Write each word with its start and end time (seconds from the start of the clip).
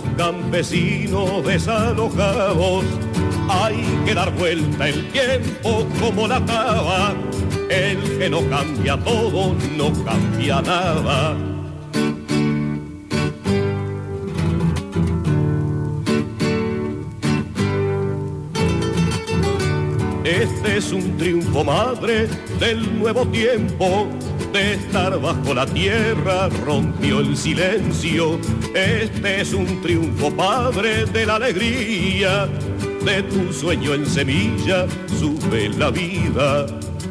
los 0.00 0.16
campesinos 0.16 1.44
desalojados. 1.44 2.84
Hay 3.48 3.76
que 4.04 4.14
dar 4.14 4.32
vuelta 4.34 4.88
el 4.88 5.08
tiempo 5.08 5.86
como 6.00 6.26
la 6.26 6.44
cava. 6.44 7.14
El 7.68 8.18
que 8.18 8.30
no 8.30 8.48
cambia 8.48 8.96
todo, 8.98 9.54
no 9.76 9.92
cambia 10.04 10.60
nada. 10.62 11.36
Este 20.24 20.76
es 20.76 20.92
un 20.92 21.16
triunfo 21.16 21.64
madre 21.64 22.28
del 22.58 22.98
nuevo 22.98 23.26
tiempo. 23.26 24.08
De 24.52 24.74
estar 24.74 25.20
bajo 25.20 25.54
la 25.54 25.64
tierra 25.64 26.48
rompió 26.48 27.20
el 27.20 27.36
silencio. 27.36 28.40
Este 28.74 29.42
es 29.42 29.54
un 29.54 29.80
triunfo 29.80 30.34
padre 30.34 31.04
de 31.06 31.24
la 31.24 31.36
alegría. 31.36 32.48
De 33.04 33.22
tu 33.22 33.52
sueño 33.52 33.94
en 33.94 34.04
semilla 34.06 34.86
sube 35.20 35.68
la 35.68 35.90
vida. 35.90 36.66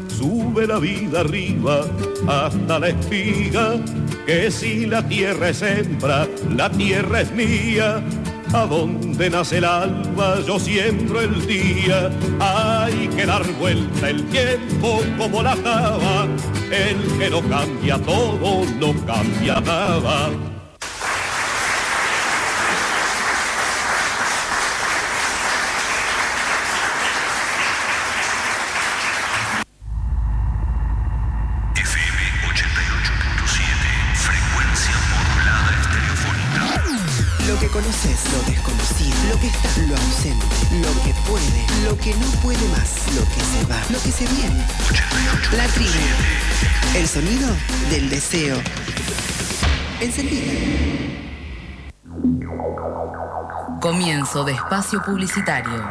Sube 0.09 0.67
la 0.67 0.79
vida 0.79 1.21
arriba 1.21 1.85
hasta 2.27 2.77
la 2.77 2.89
espiga. 2.89 3.75
Que 4.25 4.51
si 4.51 4.85
la 4.85 5.07
tierra 5.07 5.49
es 5.49 5.61
hembra, 5.61 6.27
la 6.55 6.69
tierra 6.69 7.21
es 7.21 7.31
mía. 7.31 8.03
A 8.51 8.65
donde 8.65 9.29
nace 9.29 9.59
el 9.59 9.65
alba 9.65 10.39
yo 10.45 10.59
siembro 10.59 11.21
el 11.21 11.45
día. 11.45 12.09
Hay 12.39 13.07
que 13.09 13.25
dar 13.25 13.45
vuelta 13.59 14.09
el 14.09 14.25
tiempo 14.25 15.01
como 15.17 15.43
la 15.43 15.55
taba. 15.55 16.27
El 16.71 17.19
que 17.19 17.29
no 17.29 17.41
cambia 17.47 17.97
todo, 17.99 18.65
no 18.79 19.05
cambia 19.05 19.61
nada. 19.61 20.48
Comienzo 53.79 54.43
de 54.43 54.51
espacio 54.51 55.01
publicitario. 55.01 55.89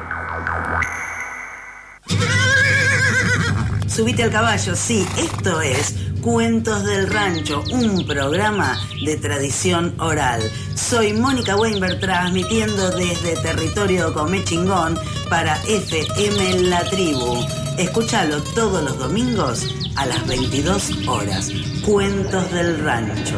Subite 3.87 4.25
al 4.25 4.31
caballo, 4.31 4.77
sí, 4.77 5.07
esto 5.17 5.63
es 5.63 5.95
Cuentos 6.21 6.85
del 6.85 7.11
Rancho, 7.11 7.65
un 7.73 8.07
programa 8.07 8.79
de 9.05 9.17
tradición 9.17 9.95
oral. 9.99 10.43
Soy 10.75 11.15
Mónica 11.15 11.57
Weinberg 11.57 11.99
transmitiendo 11.99 12.91
desde 12.91 13.41
territorio 13.41 14.13
Comechingón 14.13 14.99
para 15.31 15.57
FM 15.63 16.65
La 16.65 16.85
Tribu. 16.91 17.43
Escúchalo 17.79 18.43
todos 18.55 18.83
los 18.83 18.99
domingos 18.99 19.88
a 19.99 20.07
las 20.07 20.27
22 20.29 21.09
horas. 21.09 21.51
Cuentos 21.85 22.53
del 22.53 22.79
Rancho. 22.85 23.37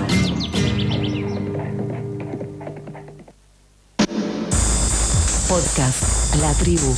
Podcast 5.49 6.35
La 6.43 6.53
Tribu. 6.55 6.95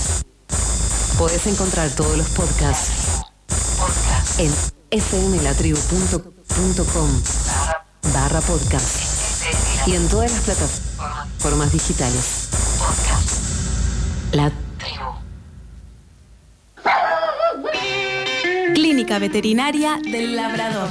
Podés 1.16 1.46
encontrar 1.46 1.88
todos 1.90 2.18
los 2.18 2.28
podcasts 2.30 3.22
en 4.38 4.50
fmlatribu.com 5.00 7.22
barra 8.12 8.40
podcast 8.40 9.46
y 9.86 9.94
en 9.94 10.08
todas 10.08 10.32
las 10.32 10.40
plataformas 10.40 11.72
digitales. 11.72 12.48
La 14.32 14.50
Clínica 19.02 19.18
Veterinaria 19.18 19.98
del 20.12 20.36
Labrador. 20.36 20.88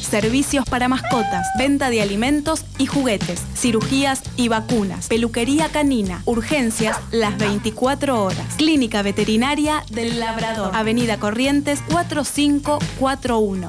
Servicios 0.00 0.64
para 0.68 0.88
mascotas, 0.88 1.46
venta 1.56 1.90
de 1.90 2.02
alimentos 2.02 2.64
y 2.76 2.86
juguetes, 2.86 3.40
cirugías 3.54 4.20
y 4.36 4.48
vacunas, 4.48 5.06
peluquería 5.06 5.68
canina, 5.68 6.22
urgencias 6.24 6.98
las 7.12 7.38
24 7.38 8.20
horas. 8.20 8.56
Clínica 8.56 9.02
Veterinaria 9.02 9.84
del 9.92 10.18
Labrador, 10.18 10.74
Avenida 10.74 11.18
Corrientes 11.18 11.82
4541. 11.88 13.68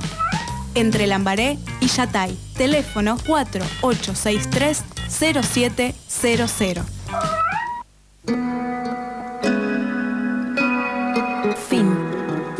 Entre 0.74 1.06
Lambaré 1.06 1.60
y 1.80 1.86
Yatay. 1.86 2.36
Teléfono 2.58 3.20
4863 3.28 4.84
0700. 5.08 6.84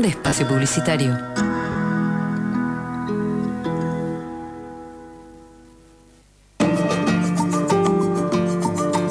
De 0.04 0.10
espacio 0.10 0.48
publicitario. 0.48 1.18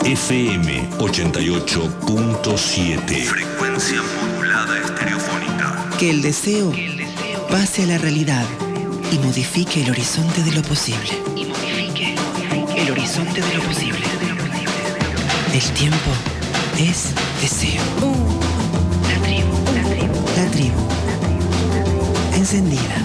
FM 0.04 0.90
88.7, 0.98 3.24
frecuencia 3.24 4.02
modulada 4.02 4.78
estereofónica. 4.78 5.88
Que 5.98 6.10
el 6.10 6.20
deseo 6.20 6.70
pase 7.50 7.84
a 7.84 7.86
la 7.86 7.96
realidad 7.96 8.44
y 9.10 9.16
modifique 9.18 9.82
el 9.82 9.90
horizonte 9.90 10.42
de 10.42 10.52
lo 10.52 10.60
posible. 10.62 11.22
Y 11.34 11.46
modifique 11.46 12.14
el 12.76 12.90
horizonte 12.90 13.40
de 13.40 13.54
lo 13.54 13.62
posible. 13.62 14.04
El 15.54 15.62
tiempo 15.72 16.10
es 16.78 17.14
deseo. 17.40 18.21
La 20.42 20.50
tribu. 20.50 20.74
Encendida. 22.34 22.96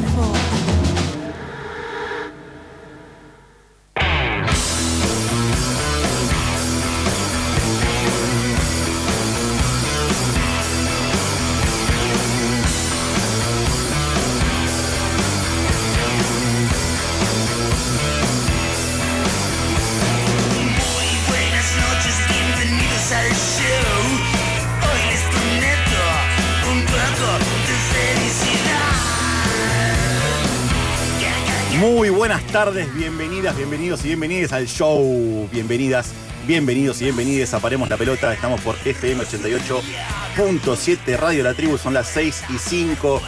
Muy 31.79 32.09
buenas 32.09 32.43
tardes, 32.47 32.93
bienvenidas, 32.95 33.55
bienvenidos 33.55 34.03
y 34.03 34.07
bienvenidas 34.09 34.51
al 34.53 34.65
show. 34.67 35.47
Bienvenidas, 35.51 36.11
bienvenidos 36.47 36.99
y 37.01 37.05
bienvenidas 37.05 37.53
a 37.53 37.59
Paremos 37.59 37.87
la 37.89 37.97
Pelota. 37.97 38.33
Estamos 38.33 38.61
por 38.61 38.75
FM 38.83 39.23
88.7 39.23 41.17
Radio 41.17 41.43
La 41.43 41.53
Tribu. 41.53 41.77
Son 41.77 41.93
las 41.93 42.07
6 42.07 42.43
y 42.49 42.57
5 42.57 43.21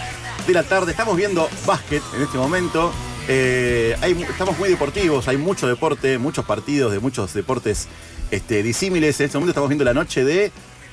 de 0.48 0.54
la 0.54 0.64
tarde. 0.64 0.92
Estamos 0.92 1.16
viendo 1.16 1.48
básquet 1.66 2.02
en 2.16 2.24
este 2.24 2.38
momento. 2.40 2.92
Eh, 3.28 3.96
hay- 4.02 4.20
estamos 4.24 4.58
muy 4.58 4.70
deportivos, 4.70 5.28
hay 5.28 5.38
mucho 5.38 5.68
deporte, 5.68 6.18
muchos 6.18 6.44
partidos 6.46 6.92
de 6.92 7.00
muchos 7.00 7.34
deportes 7.36 7.88
este, 8.32 8.64
disímiles. 8.64 9.20
En 9.20 9.26
este 9.28 9.38
momento 9.38 9.52
estamos 9.52 9.70
viendo 9.70 9.84
la 9.86 9.94
noche 9.94 10.24
de. 10.24 10.52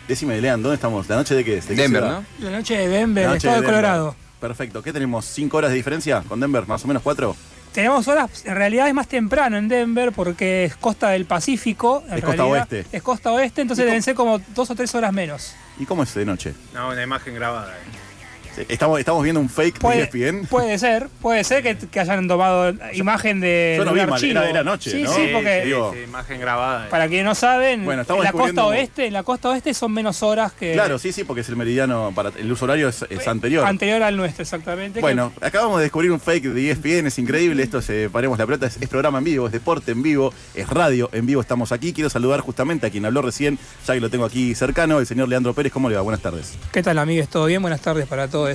Decime, 0.08 0.40
Lean, 0.42 0.62
¿dónde 0.62 0.74
estamos? 0.74 1.08
¿La 1.08 1.16
noche 1.16 1.34
de 1.34 1.42
qué? 1.44 1.54
¿De 1.56 1.60
qué 1.62 1.74
Denver, 1.74 2.02
ciudad? 2.02 2.22
¿no? 2.38 2.50
La 2.50 2.58
noche 2.58 2.76
de 2.76 2.88
Denver, 2.88 3.24
La 3.24 3.30
noche 3.30 3.38
estado 3.48 3.54
de, 3.56 3.60
Denver. 3.62 3.74
Colorado. 3.82 4.16
Perfecto. 4.46 4.82
¿Qué 4.82 4.92
tenemos? 4.92 5.24
¿Cinco 5.24 5.56
horas 5.56 5.70
de 5.70 5.76
diferencia 5.76 6.22
con 6.28 6.38
Denver? 6.38 6.66
¿Más 6.68 6.84
o 6.84 6.88
menos 6.88 7.02
cuatro? 7.02 7.34
Tenemos 7.72 8.06
horas, 8.08 8.30
en 8.46 8.54
realidad 8.54 8.88
es 8.88 8.94
más 8.94 9.06
temprano 9.08 9.58
en 9.58 9.68
Denver 9.68 10.12
porque 10.12 10.64
es 10.64 10.76
costa 10.76 11.10
del 11.10 11.26
Pacífico. 11.26 12.02
en 12.08 12.18
Es 12.18 12.24
costa 12.24 12.44
oeste. 12.46 12.86
Es 12.92 13.02
costa 13.02 13.32
oeste, 13.32 13.62
entonces 13.62 13.82
¿Y 13.82 13.84
cómo- 13.84 13.90
deben 13.90 14.02
ser 14.02 14.14
como 14.14 14.38
dos 14.54 14.70
o 14.70 14.74
tres 14.74 14.94
horas 14.94 15.12
menos. 15.12 15.52
¿Y 15.78 15.84
cómo 15.84 16.02
es 16.04 16.14
de 16.14 16.24
noche? 16.24 16.54
No, 16.72 16.88
una 16.88 17.02
imagen 17.02 17.34
grabada. 17.34 17.72
eh. 17.72 18.05
Estamos, 18.68 18.98
estamos 18.98 19.22
viendo 19.22 19.40
un 19.40 19.48
fake 19.48 19.78
Puede, 19.80 19.96
de 19.98 20.02
E 20.02 20.28
ESPN. 20.28 20.46
puede 20.46 20.78
ser, 20.78 21.08
puede 21.20 21.44
ser 21.44 21.62
que, 21.62 21.76
que 21.76 22.00
hayan 22.00 22.26
tomado 22.28 22.74
imagen 22.94 23.40
de 23.40 23.74
yo 23.78 23.84
no 23.84 23.92
vi 23.92 24.00
mal, 24.06 24.24
era- 24.24 24.48
era 24.50 24.64
noche, 24.64 24.90
sí, 24.90 25.02
¿no? 25.02 25.12
Sí, 25.12 25.26
Sí, 25.26 25.30
porque 25.32 25.60
sí, 25.62 25.66
digo- 25.68 25.94
imagen 26.04 26.40
grabada. 26.40 26.88
para 26.88 27.08
quienes 27.08 27.24
no 27.26 27.34
saben, 27.34 27.84
Bueno, 27.84 28.02
estamos 28.02 28.20
en 28.24 28.32
la 28.32 28.32
costa 28.32 28.66
oeste, 28.66 29.06
en 29.06 29.12
la 29.12 29.22
costa 29.22 29.50
oeste 29.50 29.74
son 29.74 29.92
menos 29.92 30.22
horas 30.22 30.52
que 30.52 30.72
Claro, 30.72 30.98
sí, 30.98 31.12
sí, 31.12 31.24
porque 31.24 31.40
es 31.42 31.48
el 31.48 31.56
meridiano, 31.56 32.12
para 32.14 32.30
el 32.36 32.50
uso 32.50 32.64
horario 32.64 32.88
es, 32.88 33.04
es 33.10 33.26
anterior. 33.28 33.66
anterior 33.66 34.02
al 34.02 34.16
nuestro, 34.16 34.42
exactamente. 34.42 35.00
Bueno, 35.00 35.32
acabamos 35.40 35.78
de 35.78 35.84
descubrir 35.84 36.10
un 36.12 36.20
fake 36.20 36.44
de 36.44 36.68
E 36.68 36.70
ESPN, 36.72 37.06
es 37.08 37.18
increíble, 37.18 37.62
esto 37.62 37.82
se 37.82 38.08
paremos 38.10 38.38
la 38.38 38.46
pelota, 38.46 38.66
es, 38.66 38.78
es 38.80 38.88
programa 38.88 39.18
en 39.18 39.24
vivo, 39.24 39.46
es 39.46 39.52
deporte 39.52 39.92
en 39.92 40.02
vivo, 40.02 40.32
es 40.54 40.68
radio 40.68 41.08
en 41.12 41.26
vivo, 41.26 41.40
estamos 41.40 41.72
aquí. 41.72 41.92
Quiero 41.92 42.10
saludar 42.10 42.40
justamente 42.40 42.86
a 42.86 42.90
quien 42.90 43.04
habló 43.04 43.22
recién, 43.22 43.58
ya 43.86 43.94
que 43.94 44.00
lo 44.00 44.10
tengo 44.10 44.24
aquí 44.24 44.54
cercano, 44.54 44.98
el 45.00 45.06
señor 45.06 45.28
Leandro 45.28 45.54
Pérez, 45.54 45.72
¿cómo 45.72 45.88
le 45.88 45.96
va? 45.96 46.02
Buenas 46.02 46.20
tardes. 46.22 46.54
¿Qué 46.72 46.82
tal, 46.82 46.98
amigos? 46.98 47.28
¿Todo 47.28 47.46
bien? 47.46 47.60
Buenas 47.62 47.80
tardes 47.80 48.06
para 48.06 48.28
todos. 48.28 48.45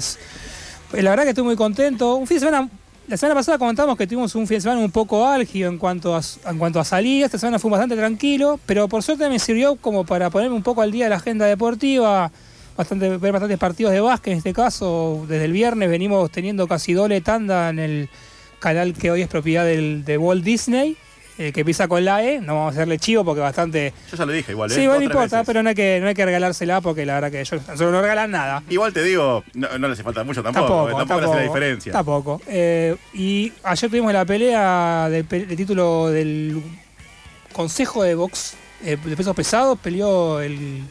Pues 0.90 1.04
la 1.04 1.10
verdad 1.10 1.24
que 1.24 1.30
estoy 1.30 1.44
muy 1.44 1.56
contento. 1.56 2.16
Un 2.16 2.28
fin 2.28 2.36
de 2.36 2.40
semana, 2.40 2.70
la 3.08 3.18
semana 3.18 3.36
pasada 3.36 3.58
comentamos 3.58 3.98
que 3.98 4.08
tuvimos 4.08 4.34
un 4.36 4.48
fin 4.48 4.58
de 4.58 4.62
semana 4.62 4.82
un 4.82 4.92
poco 4.92 5.28
álgido 5.28 5.70
en 5.70 5.78
cuanto 5.78 6.16
a, 6.16 6.22
en 6.48 6.58
cuanto 6.58 6.80
a 6.80 6.86
salida. 6.86 7.26
Esta 7.26 7.38
semana 7.38 7.60
fue 7.60 7.70
bastante 7.72 7.96
tranquilo, 7.96 8.60
pero 8.66 8.88
por 8.88 9.04
suerte 9.04 9.28
me 9.30 9.40
sirvió 9.40 9.76
como 9.76 10.06
para 10.06 10.30
ponerme 10.30 10.56
un 10.56 10.64
poco 10.64 10.82
al 10.82 10.92
día 10.92 11.06
de 11.06 11.10
la 11.10 11.18
agenda 11.18 11.46
deportiva. 11.46 12.32
Bastante, 12.78 13.18
ver 13.18 13.34
bastantes 13.34 13.58
partidos 13.58 13.92
de 13.92 14.00
básquet 14.00 14.32
en 14.32 14.38
este 14.38 14.54
caso. 14.54 15.26
Desde 15.28 15.46
el 15.46 15.52
viernes 15.52 15.90
venimos 15.90 16.32
teniendo 16.32 16.68
casi 16.68 16.94
doble 16.94 17.20
tanda 17.22 17.70
en 17.70 17.80
el 17.80 18.10
canal 18.60 18.94
que 18.94 19.12
hoy 19.12 19.22
es 19.22 19.28
propiedad 19.28 19.66
del, 19.66 20.06
de 20.06 20.18
Walt 20.18 20.44
Disney, 20.44 20.96
eh, 21.48 21.52
que 21.52 21.62
empieza 21.62 21.88
con 21.88 22.04
la 22.06 22.24
E. 22.24 22.40
No 22.42 22.56
vamos 22.56 22.74
a 22.74 22.76
hacerle 22.78 22.98
chivo 23.00 23.24
porque 23.26 23.42
bastante 23.42 23.94
Yo 24.12 24.18
ya 24.18 24.26
lo 24.26 24.32
dije 24.32 24.52
igual, 24.52 24.72
¿eh? 24.72 24.76
Sí, 24.76 24.82
bueno, 24.82 25.00
no 25.00 25.06
importa, 25.06 25.38
veces. 25.38 25.48
pero 25.48 25.64
no 25.64 25.70
hay, 25.70 25.76
que, 25.76 26.00
no 26.02 26.08
hay 26.08 26.14
que 26.14 26.26
regalársela 26.26 26.82
porque 26.82 27.06
la 27.06 27.16
verdad 27.16 27.32
que 27.32 27.44
yo, 27.44 27.56
nosotros 27.58 27.92
no 27.92 28.02
regalan 28.02 28.32
nada. 28.32 28.64
Igual 28.70 28.94
te 28.94 29.04
digo, 29.04 29.44
no, 29.54 29.68
no 29.78 29.88
le 29.88 29.94
hace 29.94 30.04
falta 30.04 30.24
mucho 30.24 30.44
tampoco, 30.44 30.68
Tampoco, 30.68 30.90
eh, 30.90 30.94
tampoco, 30.98 31.20
le 31.22 31.26
hace 31.28 31.36
la 31.36 31.42
diferencia. 31.44 31.92
Tampoco. 31.92 32.42
Eh, 32.48 32.96
y 33.14 33.52
ayer 33.64 33.90
tuvimos 33.90 34.14
la 34.14 34.26
pelea 34.26 35.08
del 35.10 35.28
de 35.28 35.56
título 35.56 36.10
del 36.10 36.62
Consejo 37.54 38.04
de 38.04 38.16
Box 38.16 38.54
eh, 38.84 38.98
de 39.04 39.16
pesos 39.18 39.36
pesados. 39.36 39.78
Peleó 39.80 40.42
el, 40.42 40.84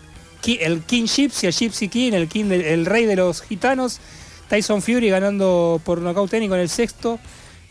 el 0.47 0.81
King 0.82 1.06
Gypsy, 1.06 1.47
el 1.47 1.52
Gypsy 1.52 1.88
King, 1.88 2.12
el, 2.12 2.29
king 2.29 2.44
del- 2.47 2.62
el 2.64 2.87
rey 2.87 3.06
de 3.06 3.17
los 3.17 3.43
gitanos. 3.43 4.00
Tyson 4.49 4.82
Fury 4.82 5.08
ganando 5.11 5.81
por 5.85 6.00
nocaut 6.00 6.29
técnico 6.31 6.55
en 6.56 6.62
el 6.62 6.69
sexto. 6.69 7.19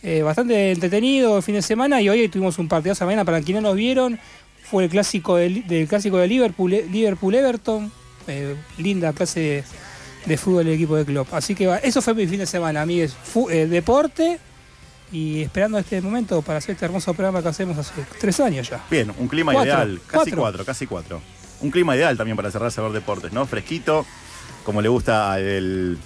Eh, 0.01 0.22
bastante 0.22 0.72
entretenido 0.72 1.38
el 1.38 1.44
fin 1.44 1.56
de 1.56 1.62
semana 1.62 2.01
y 2.01 2.07
hoy 2.10 2.28
tuvimos 2.30 2.57
un 2.57 2.68
partidazo 2.68 3.06
mañana 3.06 3.25
para 3.25 3.42
quienes 3.42 3.63
no 3.63 3.69
nos 3.69 3.78
vieron. 3.78 4.19
Fue 4.63 4.84
el 4.86 4.90
clásico 4.90 5.36
del, 5.36 5.68
del 5.68 5.88
clásico 5.88 6.18
de 6.18 6.28
Liverpool, 6.28 6.72
Liverpool 6.92 7.36
Everton. 7.36 7.92
Eh, 8.28 8.56
linda 8.78 9.12
clase 9.13 9.40
de, 9.40 9.63
de 10.25 10.38
fútbol 10.38 10.66
del 10.66 10.75
equipo 10.75 10.96
de 10.96 11.04
club. 11.06 11.28
Así 11.31 11.56
que 11.56 11.80
eso 11.84 12.01
fue 12.01 12.13
mi 12.13 12.28
fin 12.28 12.40
de 12.40 12.46
semana, 12.46 12.81
amigues. 12.84 13.13
Fu- 13.13 13.50
eh, 13.50 13.66
deporte 13.68 14.40
y 15.12 15.42
esperando 15.42 15.80
este 15.80 16.00
momento 16.02 16.44
para 16.44 16.60
hacer 16.60 16.74
este 16.74 16.86
hermoso 16.86 17.13
programa 17.16 17.42
que 17.42 17.48
hacemos 17.50 17.75
hace 17.78 17.94
tres 18.19 18.40
años 18.40 18.69
ya. 18.69 18.84
Bien, 18.92 19.12
un 19.18 19.28
clima 19.28 19.52
Cuatro, 19.52 19.72
ideal, 19.74 20.00
casi 20.06 20.12
cuatro. 20.31 20.38
cuatro, 20.42 20.66
casi 20.66 20.86
cuatro. 20.88 21.22
Un 21.62 21.72
clima 21.72 21.95
ideal 21.95 22.16
también 22.16 22.38
para 22.38 22.52
cerrar 22.52 22.72
Saber 22.72 22.92
Deportes, 22.92 23.34
¿no? 23.34 23.45
Fresquito, 23.48 24.06
como 24.63 24.81
le 24.84 24.90
gusta 24.90 25.40
el, 25.40 25.98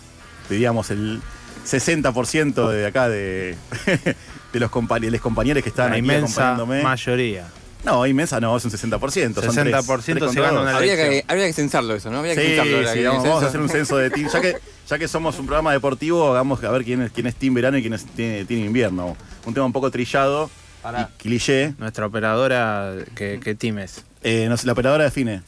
diríamos, 0.50 0.90
el 0.92 1.22
60% 1.66 2.70
de 2.70 2.86
acá 2.86 3.10
de, 3.10 3.56
de 4.54 4.60
los 4.60 4.70
compañeros, 4.70 5.20
compañeros 5.22 5.64
que 5.64 5.70
están 5.70 5.88
La 5.88 5.92
aquí 5.94 6.00
inmensa 6.00 6.54
acompañándome. 6.54 6.84
mayoría. 6.84 7.48
No, 7.84 8.06
inmensa 8.08 8.40
no, 8.40 8.56
es 8.56 8.64
un 8.64 8.72
60%. 8.72 9.34
son 9.34 9.34
tres- 9.34 9.76
60% 9.76 9.86
tres 9.96 10.06
se 10.06 10.14
contra 10.20 10.44
gana 10.44 10.62
una 10.62 10.76
Habría 10.78 10.96
que, 10.96 11.26
habría 11.28 11.48
que 11.48 11.54
censarlo 11.54 11.94
eso, 11.96 12.10
¿no? 12.10 12.20
Habría 12.20 12.34
que 12.36 12.42
Sí, 12.42 12.48
censarlo. 12.56 12.88
sí, 12.94 13.04
vamos, 13.04 13.24
vamos 13.24 13.44
a 13.44 13.48
hacer 13.48 13.60
un 13.60 13.68
censo 13.70 13.98
de 13.98 14.10
team. 14.10 14.30
Ya 14.32 14.40
que, 14.40 14.56
ya 14.90 14.98
que 14.98 15.08
somos 15.10 15.38
un 15.38 15.46
programa 15.48 15.74
deportivo, 15.74 16.32
hagamos 16.32 16.64
a 16.64 16.72
ver 16.72 16.86
quién 16.86 17.02
es, 17.02 17.12
quién 17.12 17.28
es 17.28 17.36
team 17.36 17.54
verano 17.54 17.78
y 17.78 17.82
quién 17.82 17.94
es 17.94 18.06
team, 18.06 18.46
team 18.46 18.62
invierno. 18.66 19.18
Un 19.46 19.54
tema 19.54 19.66
un 19.66 19.74
poco 19.74 19.92
trillado 19.92 20.50
y 20.86 21.22
cliché. 21.22 21.74
Nuestra 21.78 22.06
operadora, 22.06 22.94
¿qué, 23.16 23.42
qué 23.44 23.54
team 23.54 23.80
es? 23.80 24.06
Eh, 24.22 24.46
no 24.48 24.56
sé, 24.56 24.66
la 24.66 24.72
operadora 24.74 25.04
define. 25.04 25.42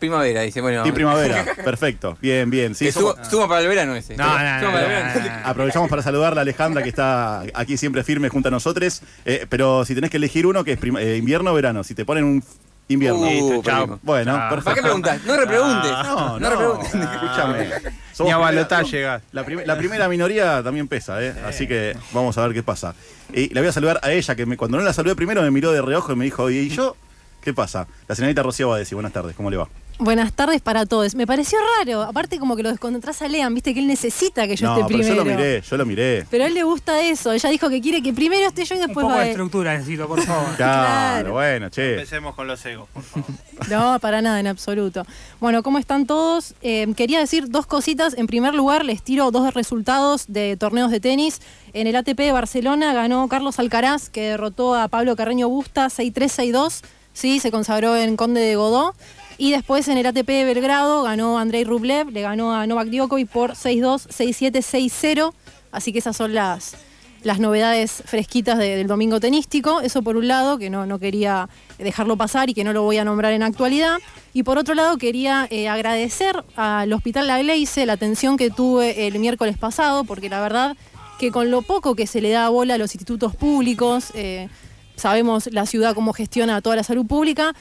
Primavera, 0.00 0.40
dice, 0.40 0.60
bueno. 0.60 0.82
Team 0.82 0.94
primavera. 0.94 1.44
Perfecto. 1.64 2.16
Bien, 2.20 2.50
bien. 2.50 2.74
Sí, 2.74 2.86
Que 2.86 2.92
somos- 2.92 3.14
suma, 3.16 3.24
suma 3.30 3.48
para 3.48 3.60
el 3.60 3.68
verano 3.68 3.94
ese. 3.94 4.16
No, 4.16 4.24
no, 4.24 4.30
Suma 4.32 4.60
no, 4.60 4.72
para 4.72 4.80
el 4.86 4.88
no, 5.14 5.20
verano. 5.22 5.42
Aprovechamos 5.44 5.88
para 5.90 6.02
saludar 6.02 6.36
a 6.36 6.40
Alejandra 6.40 6.82
que 6.82 6.88
está 6.88 7.42
aquí 7.54 7.76
siempre 7.76 8.02
firme 8.02 8.28
junto 8.30 8.48
a 8.48 8.50
nosotros. 8.50 9.02
Eh, 9.24 9.46
pero 9.48 9.84
si 9.84 9.94
tenés 9.94 10.10
que 10.10 10.16
elegir 10.16 10.46
uno, 10.46 10.64
que 10.64 10.72
es 10.72 10.78
prim- 10.78 10.96
eh, 10.96 11.16
invierno 11.18 11.50
o 11.52 11.54
verano, 11.54 11.84
si 11.84 11.94
te 11.94 12.04
ponen 12.04 12.24
un 12.24 12.44
invierno. 12.88 13.20
Uh, 13.20 13.24
Listo, 13.26 13.62
chao. 13.62 13.76
perdimos. 13.80 13.98
Bueno, 14.02 14.34
Ah. 14.34 14.48
perfecto. 14.48 14.64
¿Para 14.64 14.74
qué 14.74 14.82
preguntas? 14.82 15.20
No 15.24 15.36
repreguntes. 15.36 15.90
No, 15.92 16.04
no, 16.04 16.38
no 16.40 16.50
repreguntes. 16.50 16.94
Escúchame. 16.94 17.58
Ni 17.58 17.70
Somos 17.70 17.84
a 17.84 18.16
primera- 18.16 18.38
balotaje 18.38 18.80
somos- 18.82 18.90
llegás. 18.92 19.22
La, 19.32 19.44
prim- 19.44 19.62
la 19.66 19.76
primera 19.76 20.08
minoría 20.08 20.62
también 20.62 20.88
pesa, 20.88 21.22
¿eh? 21.22 21.34
Así 21.46 21.66
que 21.68 21.94
vamos 22.12 22.36
a 22.38 22.42
ver 22.46 22.54
qué 22.54 22.62
pasa. 22.62 22.94
Y 23.34 23.52
la 23.52 23.60
voy 23.60 23.68
a 23.68 23.72
saludar 23.72 24.00
a 24.02 24.10
ella, 24.12 24.34
que 24.34 24.46
me- 24.46 24.56
cuando 24.56 24.78
no 24.78 24.82
la 24.82 24.92
saludé 24.94 25.14
primero 25.14 25.42
me 25.42 25.50
miró 25.50 25.72
de 25.72 25.82
reojo 25.82 26.12
y 26.12 26.16
me 26.16 26.24
dijo, 26.24 26.48
¿y 26.50 26.70
yo? 26.70 26.96
¿Qué 27.42 27.54
pasa? 27.54 27.86
La 28.08 28.14
señorita 28.14 28.42
Rocío 28.42 28.68
va 28.68 28.76
a 28.76 28.78
decir, 28.78 28.94
buenas 28.96 29.12
tardes, 29.12 29.34
¿cómo 29.36 29.50
le 29.50 29.56
va? 29.56 29.68
Buenas 30.02 30.32
tardes 30.32 30.62
para 30.62 30.86
todos. 30.86 31.14
Me 31.14 31.26
pareció 31.26 31.58
raro, 31.78 32.00
aparte 32.00 32.38
como 32.38 32.56
que 32.56 32.62
lo 32.62 32.70
descontrás 32.70 33.20
a 33.20 33.28
Lean, 33.28 33.52
viste 33.52 33.74
que 33.74 33.80
él 33.80 33.86
necesita 33.86 34.46
que 34.46 34.56
yo 34.56 34.66
no, 34.66 34.72
esté 34.80 34.84
pero 34.86 34.98
primero. 34.98 35.14
yo 35.14 35.24
lo 35.24 35.30
miré, 35.36 35.60
yo 35.60 35.76
lo 35.76 35.84
miré. 35.86 36.26
Pero 36.30 36.44
a 36.44 36.46
él 36.46 36.54
le 36.54 36.62
gusta 36.62 37.00
eso. 37.02 37.32
Ella 37.32 37.50
dijo 37.50 37.68
que 37.68 37.82
quiere 37.82 38.02
que 38.02 38.14
primero 38.14 38.46
esté 38.48 38.64
yo 38.64 38.76
y 38.76 38.78
Un 38.80 38.86
después 38.86 39.04
poco 39.04 39.14
va 39.16 39.24
de 39.24 39.30
estructura 39.30 39.74
necesito, 39.74 40.08
por 40.08 40.22
favor. 40.22 40.46
Claro, 40.56 40.86
Claro. 41.20 41.32
bueno, 41.32 41.68
che. 41.68 41.92
Empecemos 41.94 42.34
con 42.34 42.46
los 42.46 42.64
egos, 42.64 42.88
por 42.94 43.02
favor. 43.02 43.28
No, 43.68 43.98
para 44.00 44.22
nada, 44.22 44.40
en 44.40 44.46
absoluto. 44.46 45.04
Bueno, 45.38 45.62
¿cómo 45.62 45.78
están 45.78 46.06
todos? 46.06 46.54
Eh, 46.62 46.86
quería 46.96 47.18
decir 47.18 47.50
dos 47.50 47.66
cositas. 47.66 48.14
En 48.16 48.26
primer 48.26 48.54
lugar, 48.54 48.86
les 48.86 49.02
tiro 49.02 49.30
dos 49.30 49.52
resultados 49.52 50.24
de 50.28 50.56
torneos 50.56 50.90
de 50.90 51.00
tenis. 51.00 51.42
En 51.74 51.86
el 51.86 51.94
ATP 51.94 52.16
de 52.20 52.32
Barcelona 52.32 52.94
ganó 52.94 53.28
Carlos 53.28 53.58
Alcaraz, 53.58 54.08
que 54.08 54.22
derrotó 54.30 54.74
a 54.74 54.88
Pablo 54.88 55.14
Carreño 55.14 55.50
Busta 55.50 55.88
6-3, 55.88 56.52
6-2. 56.52 56.80
Sí, 57.12 57.38
se 57.38 57.50
consagró 57.50 57.96
en 57.96 58.16
Conde 58.16 58.40
de 58.40 58.56
Godó. 58.56 58.94
Y 59.42 59.52
después 59.52 59.88
en 59.88 59.96
el 59.96 60.04
ATP 60.04 60.26
de 60.28 60.44
Belgrado 60.44 61.02
ganó 61.02 61.38
Andrei 61.38 61.64
Rublev, 61.64 62.10
le 62.10 62.20
ganó 62.20 62.54
a 62.54 62.66
Novak 62.66 62.88
Djokovic 62.88 63.26
por 63.30 63.52
6-2, 63.52 64.06
6-7, 64.08 64.60
6-0. 64.60 65.32
Así 65.72 65.94
que 65.94 66.00
esas 66.00 66.14
son 66.14 66.34
las, 66.34 66.74
las 67.22 67.38
novedades 67.40 68.02
fresquitas 68.04 68.58
de- 68.58 68.76
del 68.76 68.86
domingo 68.86 69.18
tenístico. 69.18 69.80
Eso 69.80 70.02
por 70.02 70.18
un 70.18 70.28
lado, 70.28 70.58
que 70.58 70.68
no, 70.68 70.84
no 70.84 70.98
quería 70.98 71.48
dejarlo 71.78 72.18
pasar 72.18 72.50
y 72.50 72.54
que 72.54 72.64
no 72.64 72.74
lo 72.74 72.82
voy 72.82 72.98
a 72.98 73.04
nombrar 73.06 73.32
en 73.32 73.42
actualidad. 73.42 73.96
Y 74.34 74.42
por 74.42 74.58
otro 74.58 74.74
lado, 74.74 74.98
quería 74.98 75.46
eh, 75.50 75.68
agradecer 75.70 76.44
al 76.56 76.92
Hospital 76.92 77.26
La 77.26 77.38
Gleice 77.38 77.86
la 77.86 77.94
atención 77.94 78.36
que 78.36 78.50
tuve 78.50 79.06
el 79.06 79.18
miércoles 79.20 79.56
pasado, 79.56 80.04
porque 80.04 80.28
la 80.28 80.42
verdad 80.42 80.76
que 81.18 81.30
con 81.30 81.50
lo 81.50 81.62
poco 81.62 81.94
que 81.94 82.06
se 82.06 82.20
le 82.20 82.28
da 82.28 82.50
bola 82.50 82.74
a 82.74 82.78
los 82.78 82.94
institutos 82.94 83.34
públicos, 83.36 84.08
eh, 84.12 84.50
sabemos 84.96 85.48
la 85.50 85.64
ciudad 85.64 85.94
cómo 85.94 86.12
gestiona 86.12 86.60
toda 86.60 86.76
la 86.76 86.82
salud 86.82 87.06
pública, 87.06 87.54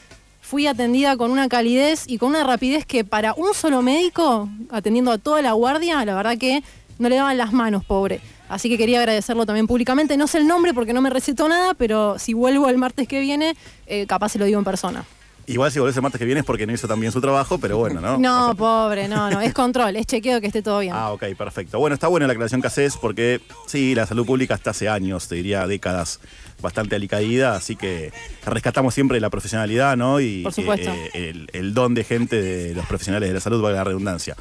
fui 0.49 0.65
atendida 0.65 1.15
con 1.15 1.29
una 1.29 1.47
calidez 1.47 2.05
y 2.07 2.17
con 2.17 2.29
una 2.29 2.43
rapidez 2.43 2.83
que 2.83 3.03
para 3.03 3.35
un 3.35 3.53
solo 3.53 3.83
médico, 3.83 4.49
atendiendo 4.71 5.11
a 5.11 5.19
toda 5.19 5.43
la 5.43 5.51
guardia, 5.51 6.03
la 6.05 6.15
verdad 6.15 6.39
que 6.39 6.63
no 6.97 7.07
le 7.07 7.17
daban 7.17 7.37
las 7.37 7.53
manos, 7.53 7.85
pobre. 7.85 8.19
Así 8.49 8.67
que 8.67 8.75
quería 8.75 8.97
agradecerlo 8.97 9.45
también 9.45 9.67
públicamente. 9.67 10.17
No 10.17 10.25
sé 10.25 10.39
el 10.39 10.47
nombre 10.47 10.73
porque 10.73 10.91
no 10.91 11.01
me 11.01 11.11
recetó 11.11 11.47
nada, 11.47 11.75
pero 11.75 12.17
si 12.17 12.33
vuelvo 12.33 12.67
el 12.67 12.79
martes 12.79 13.07
que 13.07 13.19
viene, 13.19 13.55
eh, 13.85 14.07
capaz 14.07 14.29
se 14.29 14.39
lo 14.39 14.45
digo 14.45 14.57
en 14.57 14.65
persona. 14.65 15.05
Igual 15.45 15.71
si 15.71 15.79
volvés 15.79 15.95
el 15.95 16.01
martes 16.01 16.17
que 16.17 16.25
viene 16.25 16.41
es 16.41 16.45
porque 16.45 16.65
no 16.65 16.73
hizo 16.73 16.87
tan 16.87 16.99
bien 16.99 17.11
su 17.11 17.21
trabajo, 17.21 17.59
pero 17.59 17.77
bueno, 17.77 18.01
¿no? 18.01 18.17
No, 18.19 18.55
pobre, 18.55 19.07
no, 19.07 19.29
no. 19.29 19.41
Es 19.41 19.53
control, 19.55 19.95
es 19.97 20.07
chequeo 20.07 20.41
que 20.41 20.47
esté 20.47 20.63
todo 20.63 20.79
bien. 20.79 20.93
Ah, 20.95 21.11
ok, 21.11 21.25
perfecto. 21.37 21.77
Bueno, 21.77 21.93
está 21.93 22.07
buena 22.07 22.25
la 22.25 22.33
aclaración 22.33 22.61
que 22.61 22.67
haces 22.67 22.97
porque 22.97 23.39
sí, 23.67 23.93
la 23.93 24.07
salud 24.07 24.25
pública 24.25 24.55
está 24.55 24.71
hace 24.71 24.89
años, 24.89 25.27
te 25.27 25.35
diría 25.35 25.65
décadas, 25.65 26.19
bastante 26.61 26.95
alicaída, 26.95 27.55
así 27.55 27.75
que 27.75 28.11
rescatamos 28.45 28.93
siempre 28.93 29.19
la 29.19 29.29
profesionalidad, 29.29 29.97
¿no? 29.97 30.19
Y 30.19 30.43
Por 30.43 30.53
supuesto. 30.53 30.89
eh, 30.91 31.09
el, 31.13 31.49
el 31.53 31.73
don 31.73 31.93
de 31.93 32.03
gente 32.03 32.41
de 32.41 32.75
los 32.75 32.85
profesionales 32.85 33.29
de 33.29 33.33
la 33.35 33.39
salud, 33.41 33.61
valga 33.61 33.79
la 33.79 33.83
redundancia. 33.85 34.35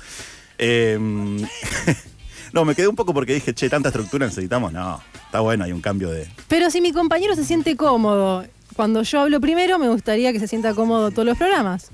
Eh, 0.58 0.98
no, 2.52 2.64
me 2.64 2.74
quedé 2.74 2.88
un 2.88 2.96
poco 2.96 3.14
porque 3.14 3.34
dije, 3.34 3.54
che, 3.54 3.68
tanta 3.68 3.88
estructura 3.88 4.26
necesitamos. 4.26 4.72
No, 4.72 5.00
está 5.26 5.40
bueno, 5.40 5.64
hay 5.64 5.72
un 5.72 5.80
cambio 5.80 6.10
de. 6.10 6.28
Pero 6.48 6.70
si 6.70 6.80
mi 6.80 6.92
compañero 6.92 7.34
se 7.36 7.44
siente 7.44 7.76
cómodo, 7.76 8.44
cuando 8.74 9.02
yo 9.02 9.20
hablo 9.20 9.40
primero, 9.40 9.78
me 9.78 9.88
gustaría 9.88 10.32
que 10.32 10.40
se 10.40 10.48
sienta 10.48 10.74
cómodo 10.74 11.10
todos 11.10 11.26
los 11.26 11.38
programas. 11.38 11.90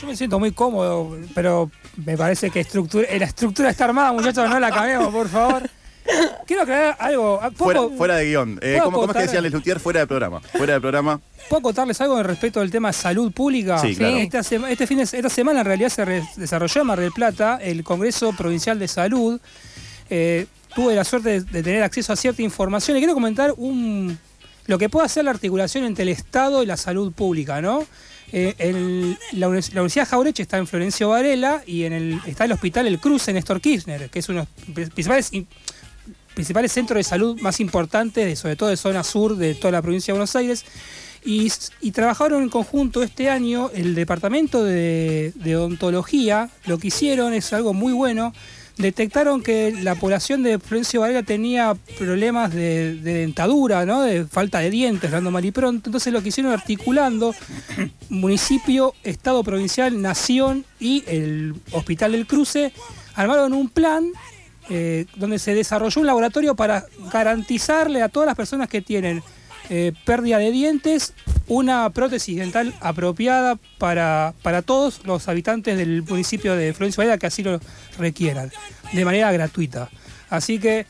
Yo 0.00 0.06
me 0.06 0.16
siento 0.16 0.38
muy 0.38 0.52
cómodo, 0.52 1.16
pero 1.34 1.70
me 2.04 2.18
parece 2.18 2.50
que 2.50 2.60
estructura, 2.60 3.06
eh, 3.08 3.18
la 3.18 3.24
estructura 3.24 3.70
está 3.70 3.86
armada, 3.86 4.12
muchachos, 4.12 4.48
no 4.48 4.60
la 4.60 4.70
cambiemos, 4.70 5.08
por 5.08 5.26
favor. 5.28 5.70
Quiero 6.46 6.62
aclarar 6.62 6.96
algo. 6.98 7.38
¿Puedo, 7.56 7.80
Fuera, 7.84 7.96
fuera 7.96 8.16
de 8.16 8.24
guion. 8.26 8.58
Eh, 8.62 8.72
¿puedo 8.76 8.84
¿cómo, 8.84 8.98
cómo 9.00 9.12
es 9.12 9.16
que 9.16 9.22
decía 9.24 9.40
Les 9.40 9.52
Lutier? 9.52 9.80
Fuera 9.80 10.00
de 10.00 10.06
programa. 10.06 10.40
Fuera 10.40 10.74
de 10.74 10.80
programa. 10.80 11.20
¿Puedo 11.48 11.62
contarles 11.62 12.00
algo 12.00 12.22
respecto 12.22 12.60
del 12.60 12.70
tema 12.70 12.92
salud 12.92 13.32
pública? 13.32 13.78
Sí, 13.78 13.94
claro. 13.96 14.16
Esta, 14.16 14.42
sema- 14.42 14.70
este 14.70 14.86
fin 14.86 14.98
de- 14.98 15.04
esta 15.04 15.28
semana 15.28 15.60
en 15.60 15.66
realidad 15.66 15.88
se 15.88 16.04
re- 16.04 16.22
desarrolló 16.36 16.80
en 16.82 16.86
Mar 16.86 17.00
del 17.00 17.12
Plata 17.12 17.58
el 17.62 17.82
Congreso 17.84 18.32
Provincial 18.32 18.78
de 18.78 18.88
Salud. 18.88 19.40
Eh, 20.10 20.46
tuve 20.74 20.94
la 20.94 21.04
suerte 21.04 21.28
de, 21.28 21.40
de 21.40 21.62
tener 21.62 21.82
acceso 21.82 22.12
a 22.12 22.16
cierta 22.16 22.42
información 22.42 22.96
y 22.96 23.00
quiero 23.00 23.14
comentar 23.14 23.52
un 23.56 24.18
lo 24.66 24.78
que 24.78 24.88
puede 24.88 25.06
hacer 25.06 25.24
la 25.24 25.30
articulación 25.30 25.84
entre 25.84 26.02
el 26.02 26.08
Estado 26.08 26.62
y 26.62 26.66
la 26.66 26.76
salud 26.76 27.12
pública, 27.12 27.62
¿no? 27.62 27.86
Eh, 28.32 28.54
el- 28.58 29.12
la, 29.32 29.46
la 29.46 29.48
Universidad 29.48 30.08
Jaureche 30.08 30.42
está 30.42 30.56
en 30.58 30.66
Florencio 30.66 31.10
Varela 31.10 31.62
y 31.64 31.84
en 31.84 31.92
el, 31.92 32.20
está 32.26 32.44
el 32.46 32.52
hospital 32.52 32.88
El 32.88 32.98
Cruz 32.98 33.28
en 33.28 33.34
Néstor 33.36 33.60
Kirchner, 33.60 34.10
que 34.10 34.18
es 34.18 34.28
uno 34.28 34.40
de 34.66 34.80
los 34.80 34.90
principales, 34.90 35.28
in- 35.32 35.46
principales 36.36 36.70
centros 36.70 36.98
de 36.98 37.02
salud 37.02 37.40
más 37.40 37.60
importantes, 37.60 38.38
sobre 38.38 38.56
todo 38.56 38.68
de 38.68 38.76
zona 38.76 39.02
sur 39.02 39.36
de 39.36 39.54
toda 39.54 39.72
la 39.72 39.80
provincia 39.80 40.12
de 40.12 40.18
Buenos 40.18 40.36
Aires. 40.36 40.66
Y, 41.24 41.50
trabajaron 41.90 42.42
en 42.42 42.50
conjunto 42.50 43.02
este 43.02 43.30
año 43.30 43.70
el 43.74 43.96
departamento 43.96 44.62
de, 44.62 45.32
de 45.34 45.56
odontología. 45.56 46.50
Lo 46.66 46.78
que 46.78 46.88
hicieron 46.88 47.32
es 47.32 47.52
algo 47.52 47.72
muy 47.72 47.94
bueno. 47.94 48.32
Detectaron 48.76 49.42
que 49.42 49.72
la 49.82 49.94
población 49.94 50.42
de 50.42 50.58
Florencio 50.58 51.00
Varela 51.00 51.22
tenía 51.22 51.74
problemas 51.98 52.54
de, 52.54 52.96
de 52.96 53.14
dentadura, 53.14 53.86
¿no? 53.86 54.02
de 54.02 54.26
falta 54.26 54.58
de 54.60 54.70
dientes, 54.70 55.10
dando 55.10 55.30
mal 55.30 55.44
y 55.44 55.50
pronto. 55.50 55.88
Entonces 55.88 56.12
lo 56.12 56.22
que 56.22 56.28
hicieron 56.28 56.52
articulando 56.52 57.34
municipio, 58.10 58.94
Estado 59.02 59.42
provincial, 59.42 60.00
Nación 60.00 60.66
y 60.78 61.02
el 61.06 61.54
Hospital 61.72 62.12
del 62.12 62.26
Cruce, 62.26 62.72
armaron 63.14 63.54
un 63.54 63.70
plan 63.70 64.12
eh, 64.70 65.06
donde 65.16 65.38
se 65.38 65.54
desarrolló 65.54 66.00
un 66.00 66.06
laboratorio 66.06 66.54
para 66.56 66.86
garantizarle 67.12 68.02
a 68.02 68.08
todas 68.08 68.26
las 68.26 68.36
personas 68.36 68.68
que 68.68 68.82
tienen 68.82 69.22
eh, 69.68 69.92
pérdida 70.04 70.38
de 70.38 70.50
dientes 70.52 71.12
una 71.48 71.90
prótesis 71.90 72.36
dental 72.38 72.74
apropiada 72.80 73.58
para, 73.78 74.34
para 74.42 74.62
todos 74.62 75.00
los 75.04 75.28
habitantes 75.28 75.76
del 75.76 76.02
municipio 76.02 76.54
de 76.56 76.72
Florencio 76.72 77.00
Varela 77.00 77.18
que 77.18 77.26
así 77.26 77.42
lo 77.42 77.60
requieran, 77.98 78.50
de 78.92 79.04
manera 79.04 79.30
gratuita. 79.32 79.88
Así 80.30 80.58
que 80.58 80.86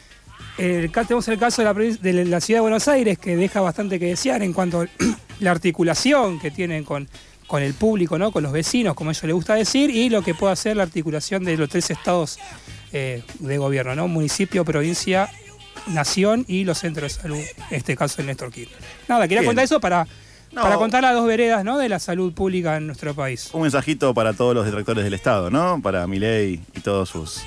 ca- 0.90 1.04
tenemos 1.04 1.28
el 1.28 1.38
caso 1.38 1.60
de 1.62 1.66
la, 1.66 1.74
provin- 1.74 1.98
de 2.00 2.24
la 2.24 2.40
ciudad 2.40 2.58
de 2.58 2.62
Buenos 2.62 2.88
Aires 2.88 3.18
que 3.18 3.36
deja 3.36 3.60
bastante 3.60 3.98
que 3.98 4.06
desear 4.06 4.42
en 4.42 4.52
cuanto 4.54 4.82
a 4.82 4.86
la 5.40 5.50
articulación 5.50 6.38
que 6.38 6.50
tienen 6.50 6.84
con, 6.84 7.08
con 7.46 7.62
el 7.62 7.74
público, 7.74 8.18
¿no? 8.18 8.32
con 8.32 8.42
los 8.42 8.52
vecinos, 8.52 8.94
como 8.94 9.10
a 9.10 9.12
ellos 9.12 9.24
les 9.24 9.34
gusta 9.34 9.54
decir, 9.54 9.90
y 9.90 10.08
lo 10.08 10.22
que 10.22 10.34
puede 10.34 10.52
hacer 10.54 10.76
la 10.76 10.82
articulación 10.84 11.44
de 11.44 11.56
los 11.58 11.68
tres 11.68 11.90
estados 11.90 12.38
eh, 12.92 13.22
de 13.40 13.58
gobierno, 13.58 13.94
¿no? 13.94 14.08
municipio, 14.08 14.64
provincia, 14.64 15.28
nación 15.88 16.44
y 16.48 16.64
los 16.64 16.78
centros 16.78 17.16
de 17.16 17.22
salud, 17.22 17.38
en 17.70 17.76
este 17.76 17.96
caso 17.96 18.20
el 18.20 18.26
Néstor 18.26 18.50
Kirchner. 18.50 18.78
Nada, 19.08 19.22
quería 19.28 19.40
Bien. 19.40 19.50
contar 19.50 19.64
eso 19.64 19.80
para, 19.80 20.06
No. 20.52 20.62
para 20.62 20.76
contar 20.76 21.02
las 21.02 21.14
dos 21.14 21.26
veredas 21.26 21.64
¿no? 21.64 21.78
de 21.78 21.88
la 21.88 21.98
salud 21.98 22.32
pública 22.32 22.76
en 22.76 22.86
nuestro 22.86 23.14
país. 23.14 23.50
Un 23.52 23.62
mensajito 23.62 24.12
para 24.14 24.32
todos 24.32 24.54
los 24.54 24.64
detractores 24.64 25.04
del 25.04 25.14
Estado, 25.14 25.50
¿no? 25.50 25.80
Para 25.82 26.06
Milei 26.06 26.60
y 26.74 26.80
todos 26.80 27.08
sus, 27.10 27.40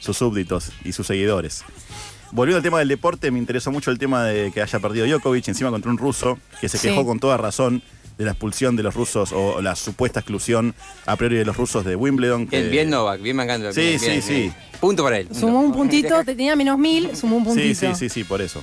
sus 0.00 0.16
súbditos 0.16 0.72
y 0.84 0.92
sus 0.92 1.06
seguidores. 1.06 1.62
Volviendo 2.32 2.56
al 2.56 2.62
tema 2.64 2.80
del 2.80 2.88
deporte, 2.88 3.30
me 3.30 3.38
interesó 3.38 3.70
mucho 3.70 3.92
el 3.92 3.98
tema 3.98 4.24
de 4.24 4.50
que 4.50 4.60
haya 4.60 4.78
perdido 4.80 5.06
Djokovic 5.06 5.46
encima 5.46 5.70
contra 5.70 5.90
un 5.90 5.98
ruso, 5.98 6.38
que 6.60 6.68
se 6.68 6.78
Sí. 6.78 6.88
quejó 6.88 7.06
con 7.06 7.20
toda 7.20 7.36
razón 7.36 7.82
de 8.18 8.24
la 8.24 8.30
expulsión 8.32 8.76
de 8.76 8.82
los 8.82 8.94
rusos 8.94 9.32
o 9.32 9.60
la 9.60 9.74
supuesta 9.74 10.20
exclusión 10.20 10.74
a 11.06 11.16
priori 11.16 11.36
de 11.36 11.44
los 11.44 11.56
rusos 11.56 11.84
de 11.84 11.96
Wimbledon. 11.96 12.46
que- 12.46 12.58
Bien, 12.60 12.70
bien 12.70 12.90
Novak, 12.90 13.20
bien 13.20 13.36
Mancando. 13.36 13.72
Sí, 13.72 13.80
bien, 13.80 13.98
sí, 14.00 14.06
bien, 14.08 14.22
sí. 14.22 14.32
bien. 14.34 14.54
Punto 14.80 15.02
para 15.02 15.18
él. 15.18 15.28
Sumó 15.32 15.60
un 15.60 15.72
puntito, 15.72 16.18
te- 16.18 16.24
tenía 16.36 16.54
menos 16.56 16.78
mil, 16.78 17.16
sumó 17.16 17.36
un 17.36 17.44
puntito. 17.44 17.66
Sí, 17.68 17.74
sí, 17.74 17.94
sí, 17.94 18.08
sí, 18.08 18.24
por 18.24 18.40
eso. 18.42 18.62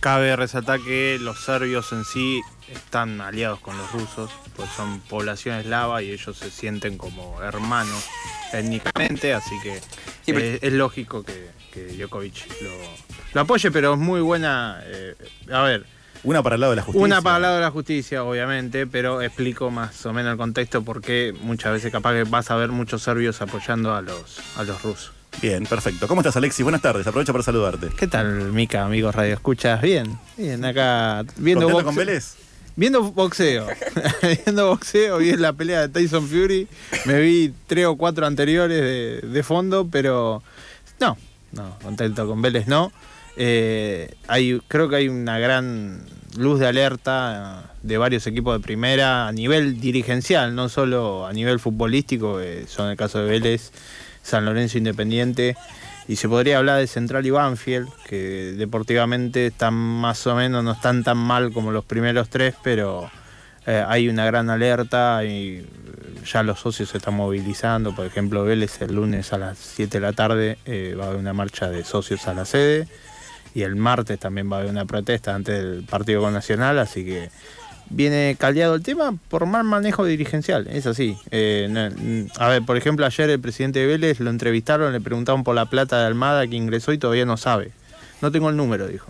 Cabe 0.00 0.36
resaltar 0.36 0.78
que 0.80 1.16
los 1.20 1.42
serbios 1.44 1.90
en 1.92 2.04
sí 2.04 2.40
están 2.72 3.20
aliados 3.20 3.60
con 3.60 3.76
los 3.78 3.90
rusos, 3.92 4.30
pues 4.54 4.68
son 4.76 5.00
población 5.00 5.56
eslava 5.58 6.02
y 6.02 6.10
ellos 6.10 6.36
se 6.36 6.50
sienten 6.50 6.98
como 6.98 7.40
hermanos 7.42 8.04
étnicamente, 8.52 9.32
así 9.34 9.54
que 9.62 9.76
Sí, 10.24 10.32
pero- 10.32 10.58
es 10.60 10.72
lógico 10.72 11.22
que, 11.22 11.48
que 11.72 11.86
Djokovic 11.96 12.46
lo, 12.62 12.70
lo 13.34 13.40
apoye, 13.40 13.70
pero 13.70 13.94
es 13.94 13.98
muy 13.98 14.20
buena. 14.20 14.80
eh, 14.84 15.14
a 15.52 15.62
ver, 15.62 15.86
Una 16.24 16.42
para 16.42 16.54
el 16.56 16.60
lado 16.60 16.72
de 16.72 16.76
la 16.76 16.82
justicia. 16.82 17.04
una 17.04 17.22
para 17.22 17.36
el 17.36 17.42
lado 17.42 17.54
de 17.56 17.60
la 17.62 17.70
justicia, 17.70 18.24
obviamente, 18.24 18.86
pero 18.86 19.22
explico 19.22 19.70
más 19.70 20.04
o 20.06 20.12
menos 20.12 20.32
el 20.32 20.38
contexto 20.38 20.82
porque 20.82 21.34
muchas 21.42 21.72
veces 21.72 21.92
capaz 21.92 22.12
que 22.14 22.24
vas 22.24 22.50
a 22.50 22.56
ver 22.56 22.70
muchos 22.70 23.02
serbios 23.02 23.40
apoyando 23.42 23.94
a 23.94 24.02
los, 24.02 24.38
a 24.56 24.64
los 24.64 24.82
rusos. 24.82 25.12
Bien, 25.42 25.64
perfecto. 25.66 26.08
¿Cómo 26.08 26.22
estás, 26.22 26.36
Alexis? 26.36 26.62
Buenas 26.62 26.80
tardes. 26.82 27.06
Aprovecho 27.06 27.32
para 27.32 27.44
saludarte. 27.44 27.88
¿Qué 27.96 28.06
tal, 28.06 28.52
Mica, 28.52 28.84
amigos 28.84 29.14
Radio 29.14 29.34
Escuchas? 29.34 29.82
Bien, 29.82 30.18
bien, 30.36 30.64
acá 30.64 31.24
viendo 31.36 31.66
¿Contento 31.66 31.80
boxe- 31.82 31.84
con 31.84 31.94
Vélez? 31.96 32.34
Viendo 32.74 33.02
boxeo. 33.12 33.66
viendo 34.44 34.68
boxeo, 34.68 35.18
vi 35.18 35.36
la 35.36 35.52
pelea 35.52 35.80
de 35.82 35.88
Tyson 35.88 36.26
Fury. 36.26 36.68
Me 37.04 37.20
vi 37.20 37.52
tres 37.66 37.86
o 37.86 37.96
cuatro 37.96 38.26
anteriores 38.26 38.80
de, 38.80 39.28
de 39.28 39.42
fondo, 39.42 39.88
pero 39.90 40.42
no, 41.00 41.16
no, 41.52 41.78
contento 41.82 42.26
con 42.26 42.40
Vélez 42.42 42.66
no. 42.66 42.90
Eh, 43.36 44.14
hay, 44.28 44.60
creo 44.66 44.88
que 44.88 44.96
hay 44.96 45.08
una 45.08 45.38
gran 45.38 46.00
luz 46.38 46.58
de 46.58 46.66
alerta 46.66 47.64
eh, 47.64 47.76
de 47.82 47.98
varios 47.98 48.26
equipos 48.26 48.58
de 48.58 48.64
primera 48.64 49.28
a 49.28 49.32
nivel 49.32 49.78
dirigencial, 49.78 50.54
no 50.54 50.68
solo 50.70 51.26
a 51.26 51.32
nivel 51.32 51.60
futbolístico, 51.60 52.40
son 52.66 52.90
el 52.90 52.96
caso 52.96 53.18
de 53.18 53.30
Vélez, 53.30 53.72
San 54.22 54.44
Lorenzo 54.44 54.78
Independiente. 54.78 55.56
Y 56.08 56.16
se 56.16 56.28
podría 56.28 56.58
hablar 56.58 56.78
de 56.78 56.86
Central 56.86 57.26
y 57.26 57.30
Banfield, 57.30 57.88
que 58.08 58.54
deportivamente 58.56 59.48
están 59.48 59.74
más 59.74 60.24
o 60.28 60.36
menos, 60.36 60.62
no 60.62 60.72
están 60.72 61.02
tan 61.02 61.18
mal 61.18 61.52
como 61.52 61.72
los 61.72 61.84
primeros 61.84 62.28
tres, 62.28 62.54
pero 62.62 63.10
eh, 63.66 63.84
hay 63.86 64.08
una 64.08 64.24
gran 64.24 64.48
alerta 64.48 65.24
y 65.24 65.66
ya 66.24 66.44
los 66.44 66.60
socios 66.60 66.90
se 66.90 66.98
están 66.98 67.14
movilizando. 67.14 67.92
Por 67.92 68.06
ejemplo, 68.06 68.44
Vélez 68.44 68.80
el 68.82 68.94
lunes 68.94 69.32
a 69.32 69.38
las 69.38 69.58
7 69.58 69.98
de 69.98 70.00
la 70.00 70.12
tarde 70.12 70.58
va 70.96 71.04
a 71.04 71.08
haber 71.08 71.18
una 71.18 71.32
marcha 71.32 71.68
de 71.68 71.84
socios 71.84 72.28
a 72.28 72.34
la 72.34 72.44
sede 72.44 72.86
y 73.56 73.62
el 73.62 73.74
martes 73.76 74.18
también 74.18 74.52
va 74.52 74.56
a 74.56 74.60
haber 74.60 74.70
una 74.70 74.84
protesta 74.84 75.34
antes 75.34 75.62
del 75.62 75.82
partido 75.84 76.20
con 76.20 76.32
Nacional, 76.34 76.78
así 76.78 77.04
que 77.06 77.30
viene 77.88 78.36
caldeado 78.38 78.74
el 78.74 78.82
tema 78.82 79.16
por 79.28 79.46
mal 79.46 79.64
manejo 79.64 80.04
dirigencial, 80.04 80.66
es 80.68 80.86
así. 80.86 81.16
Eh, 81.30 81.66
no- 81.70 81.86
n- 81.86 82.28
a 82.38 82.48
ver, 82.48 82.62
por 82.64 82.76
ejemplo, 82.76 83.06
ayer 83.06 83.30
el 83.30 83.40
presidente 83.40 83.78
de 83.78 83.86
Vélez 83.86 84.20
lo 84.20 84.28
entrevistaron, 84.30 84.92
le 84.92 85.00
preguntaron 85.00 85.42
por 85.42 85.54
la 85.54 85.66
plata 85.66 85.98
de 86.00 86.06
Almada 86.06 86.46
que 86.46 86.56
ingresó 86.56 86.92
y 86.92 86.98
todavía 86.98 87.24
no 87.24 87.36
sabe. 87.36 87.70
No 88.20 88.30
tengo 88.30 88.50
el 88.50 88.56
número, 88.56 88.88
dijo. 88.88 89.06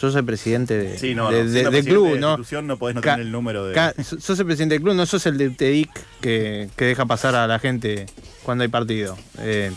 Yo 0.00 0.10
soy 0.10 0.22
presidente 0.22 0.76
de, 0.76 0.98
Sí, 0.98 1.14
no, 1.14 1.30
de- 1.30 1.44
no. 1.44 1.50
de- 1.50 1.62
presidente 1.62 1.90
club, 1.90 2.12
de 2.14 2.20
¿no? 2.20 2.36
no 2.62 2.76
podés 2.78 2.96
no 2.96 3.00
Ca- 3.00 3.12
tener 3.12 3.26
el 3.26 3.32
número 3.32 3.64
de... 3.66 3.74
Sos 4.02 4.38
el 4.40 4.44
presidente 4.44 4.74
del 4.74 4.82
club, 4.82 4.94
no 4.94 5.06
sos 5.06 5.24
el 5.26 5.38
de 5.38 5.50
TEDIC 5.50 5.88
que, 6.20 6.68
que 6.76 6.84
deja 6.84 7.06
pasar 7.06 7.34
a 7.36 7.46
la 7.46 7.58
gente 7.60 8.06
cuando 8.42 8.62
hay 8.64 8.68
partido. 8.68 9.16
Eh, 9.38 9.70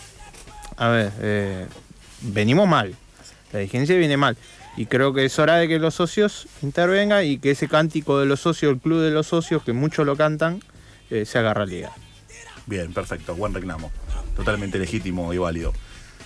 a 0.76 0.88
ver, 0.88 1.12
eh, 1.20 1.66
venimos 2.22 2.68
mal. 2.68 2.94
La 3.52 3.60
dirigencia 3.60 3.96
viene 3.96 4.16
mal. 4.16 4.36
Y 4.76 4.86
creo 4.86 5.12
que 5.12 5.24
es 5.24 5.38
hora 5.38 5.56
de 5.56 5.66
que 5.68 5.78
los 5.78 5.94
socios 5.94 6.46
intervengan 6.62 7.24
y 7.24 7.38
que 7.38 7.50
ese 7.50 7.66
cántico 7.68 8.20
de 8.20 8.26
los 8.26 8.40
socios, 8.40 8.72
el 8.72 8.78
club 8.80 9.00
de 9.00 9.10
los 9.10 9.26
socios, 9.26 9.62
que 9.62 9.72
muchos 9.72 10.06
lo 10.06 10.16
cantan, 10.16 10.62
eh, 11.10 11.24
se 11.24 11.38
haga 11.38 11.54
realidad. 11.54 11.90
Bien, 12.66 12.92
perfecto. 12.92 13.34
Buen 13.34 13.54
reclamo. 13.54 13.90
Totalmente 14.36 14.78
legítimo 14.78 15.32
y 15.32 15.38
válido. 15.38 15.72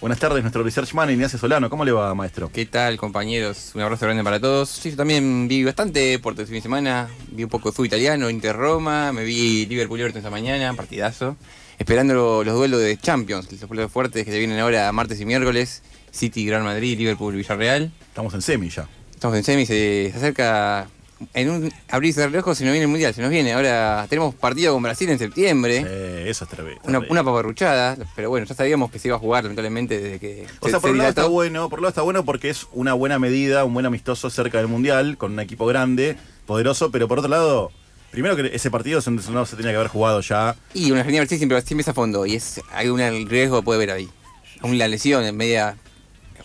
Buenas 0.00 0.18
tardes, 0.18 0.42
nuestro 0.42 0.64
research 0.64 0.92
man 0.94 1.08
Ignacio 1.10 1.38
Solano. 1.38 1.70
¿Cómo 1.70 1.84
le 1.84 1.92
va, 1.92 2.12
maestro? 2.14 2.50
¿Qué 2.52 2.66
tal, 2.66 2.96
compañeros? 2.96 3.70
Un 3.76 3.82
abrazo 3.82 4.04
grande 4.04 4.24
para 4.24 4.40
todos. 4.40 4.68
Sí, 4.68 4.90
yo 4.90 4.96
también 4.96 5.46
vi 5.46 5.62
bastante 5.62 6.00
deporte 6.00 6.42
este 6.42 6.50
fin 6.50 6.58
de 6.58 6.62
semana. 6.62 7.08
Vi 7.30 7.44
un 7.44 7.48
poco 7.48 7.70
de 7.70 7.72
fútbol 7.76 7.86
italiano, 7.86 8.28
Inter 8.28 8.56
Roma, 8.56 9.12
me 9.12 9.22
vi 9.22 9.64
Liverpool 9.66 10.00
Everton 10.00 10.18
esta 10.18 10.30
mañana, 10.30 10.74
partidazo. 10.74 11.36
Esperando 11.78 12.14
lo- 12.14 12.42
los 12.44 12.54
duelos 12.54 12.80
de 12.80 12.98
Champions, 12.98 13.50
los 13.52 13.60
duelos 13.68 13.92
fuertes 13.92 14.24
que 14.24 14.32
se 14.32 14.38
vienen 14.38 14.58
ahora 14.58 14.90
martes 14.90 15.20
y 15.20 15.24
miércoles. 15.24 15.82
City, 16.12 16.46
Gran 16.46 16.62
Madrid, 16.62 16.96
Liverpool, 16.98 17.34
Villarreal. 17.34 17.90
Estamos 18.08 18.32
en 18.34 18.42
semi 18.42 18.68
ya. 18.68 18.86
Estamos 19.12 19.36
en 19.36 19.42
semi, 19.44 19.66
se, 19.66 20.10
se 20.12 20.18
acerca 20.18 20.88
en 21.34 21.48
un 21.50 21.72
abrir 21.88 22.10
y 22.10 22.12
cerrar 22.12 22.32
de 22.32 22.40
ojos, 22.40 22.58
se 22.58 22.64
nos 22.64 22.72
viene 22.72 22.84
el 22.84 22.90
Mundial, 22.90 23.14
se 23.14 23.22
nos 23.22 23.30
viene. 23.30 23.52
Ahora 23.52 24.06
tenemos 24.08 24.34
partido 24.34 24.72
con 24.74 24.82
Brasil 24.82 25.08
en 25.08 25.18
septiembre. 25.18 25.84
Eh, 25.86 26.24
eso 26.28 26.44
es 26.44 26.50
tremendo. 26.50 26.80
Una, 26.84 26.98
una 27.08 27.22
paparruchada, 27.24 27.96
pero 28.16 28.28
bueno, 28.28 28.44
ya 28.46 28.54
sabíamos 28.56 28.90
que 28.90 28.98
se 28.98 29.08
iba 29.08 29.16
a 29.16 29.20
jugar 29.20 29.44
lamentablemente 29.44 30.00
desde 30.00 30.18
que 30.18 30.46
O 30.60 30.64
se- 30.66 30.70
sea, 30.72 30.80
por 30.80 30.88
se 30.88 30.92
un 30.92 30.98
lado 30.98 31.10
está 31.10 31.26
bueno, 31.26 31.68
por 31.70 31.78
un 31.78 31.84
lado 31.84 31.90
está 31.90 32.02
bueno 32.02 32.24
porque 32.24 32.50
es 32.50 32.66
una 32.72 32.92
buena 32.94 33.18
medida, 33.20 33.64
un 33.64 33.72
buen 33.72 33.86
amistoso 33.86 34.28
cerca 34.30 34.58
del 34.58 34.66
Mundial, 34.68 35.16
con 35.16 35.32
un 35.32 35.40
equipo 35.40 35.64
grande, 35.66 36.16
poderoso, 36.46 36.90
pero 36.90 37.06
por 37.06 37.20
otro 37.20 37.30
lado, 37.30 37.70
primero 38.10 38.34
que 38.34 38.50
ese 38.52 38.70
partido 38.72 39.00
se- 39.00 39.12
no 39.12 39.46
se 39.46 39.54
tenía 39.56 39.70
que 39.70 39.76
haber 39.76 39.88
jugado 39.88 40.20
ya. 40.20 40.56
Y 40.74 40.90
una 40.90 41.00
Argentina 41.00 41.20
Brasil 41.22 41.38
siempre, 41.38 41.62
siempre 41.62 41.82
es 41.82 41.88
a 41.88 41.94
fondo 41.94 42.26
y 42.26 42.34
es 42.34 42.60
hay 42.72 42.88
un 42.88 42.98
riesgo 43.30 43.62
puede 43.62 43.76
haber 43.78 43.90
ahí. 43.92 44.08
Una 44.62 44.88
lesión 44.88 45.22
en 45.24 45.36
media. 45.36 45.76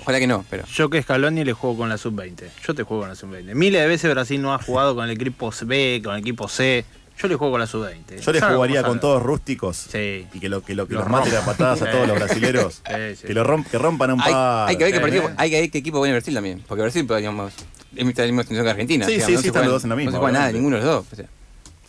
Ojalá 0.08 0.20
que 0.22 0.28
no, 0.28 0.46
pero. 0.50 0.66
Yo 0.68 0.90
que 0.90 1.02
Scaloni 1.02 1.44
le 1.44 1.52
juego 1.52 1.76
con 1.76 1.90
la 1.90 1.98
sub-20. 1.98 2.44
Yo 2.66 2.74
te 2.74 2.84
juego 2.84 3.02
con 3.02 3.10
la 3.10 3.16
sub-20. 3.16 3.54
Miles 3.56 3.82
de 3.82 3.88
veces 3.90 4.10
Brasil 4.10 4.42
no 4.42 4.54
ha 4.54 4.58
jugado 4.58 4.96
con 4.96 5.04
el 5.04 5.12
equipo 5.12 5.52
B, 5.64 6.00
con 6.02 6.14
el 6.16 6.22
equipo 6.22 6.48
C. 6.48 6.86
Yo 7.20 7.28
le 7.28 7.36
juego 7.36 7.52
con 7.52 7.60
la 7.60 7.68
sub-20. 7.68 8.22
Yo 8.22 8.32
le 8.32 8.40
¿Sabe 8.40 8.56
jugaría 8.56 8.84
con 8.84 9.02
todos 9.02 9.22
rústicos 9.22 9.76
Sí. 9.92 10.26
y 10.34 10.40
que 10.40 10.48
lo 10.48 10.64
que, 10.64 10.76
lo, 10.76 10.88
que 10.88 10.94
Los 10.94 11.04
los 11.04 11.12
mate 11.12 11.36
a 11.36 11.44
patadas 11.44 11.82
a 11.82 11.92
todos 11.92 12.08
los 12.08 12.16
brasileros. 12.20 12.76
Sí, 12.88 13.16
sí. 13.20 13.28
Que, 13.28 13.34
lo 13.34 13.44
romp- 13.44 13.66
que 13.68 13.78
rompan 13.78 14.12
un 14.12 14.22
Hay, 14.22 14.32
par. 14.32 14.70
hay 14.70 14.78
que 14.78 14.84
ver 14.86 14.94
qué 14.94 14.98
Eh, 15.00 15.02
partido, 15.02 15.32
hay 15.36 15.50
que 15.50 15.60
ver 15.62 15.72
qué 15.72 15.78
equipo 15.80 16.00
viene 16.02 16.14
Brasil 16.18 16.34
también. 16.34 16.64
Porque 16.66 16.84
Brasil, 16.84 17.06
pues, 17.06 17.18
digamos, 17.20 17.52
es 17.94 18.06
la 18.18 18.24
misma 18.26 18.44
situación 18.44 18.64
que 18.64 18.70
Argentina. 18.70 19.06
Sí, 19.06 19.20
sí, 19.20 19.20
no 19.20 19.26
sí, 19.28 19.34
están 19.34 19.52
juegan- 19.52 19.64
los 19.66 19.74
dos 19.74 19.84
en 19.84 19.90
la 19.90 19.96
misma, 19.98 20.12
No 20.12 20.18
se 20.18 20.22
juega 20.22 20.40
nada, 20.40 20.52
ninguno 20.54 20.78
de 20.78 20.84
los 20.86 20.94
dos. 20.94 21.06
o 21.12 21.16
sea, 21.18 21.26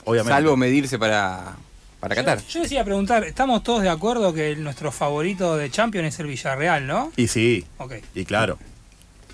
Obviamente. 0.06 0.32
salvo 0.34 0.56
medirse 0.56 0.98
para, 0.98 1.54
para 2.00 2.14
Qatar. 2.14 2.38
Yo 2.48 2.60
les 2.62 2.72
iba 2.72 2.80
a 2.82 2.84
preguntar, 2.84 3.24
estamos 3.24 3.62
todos 3.62 3.82
de 3.82 3.88
acuerdo 3.88 4.32
que 4.32 4.52
el- 4.52 4.62
nuestro 4.62 4.92
favorito 4.92 5.56
de 5.56 5.70
Champions 5.70 6.14
es 6.14 6.20
el 6.20 6.26
Villarreal, 6.26 6.86
¿no? 6.86 7.12
Y 7.16 7.28
sí, 7.28 7.66
Ok. 7.78 7.94
y 8.14 8.24
claro. 8.24 8.58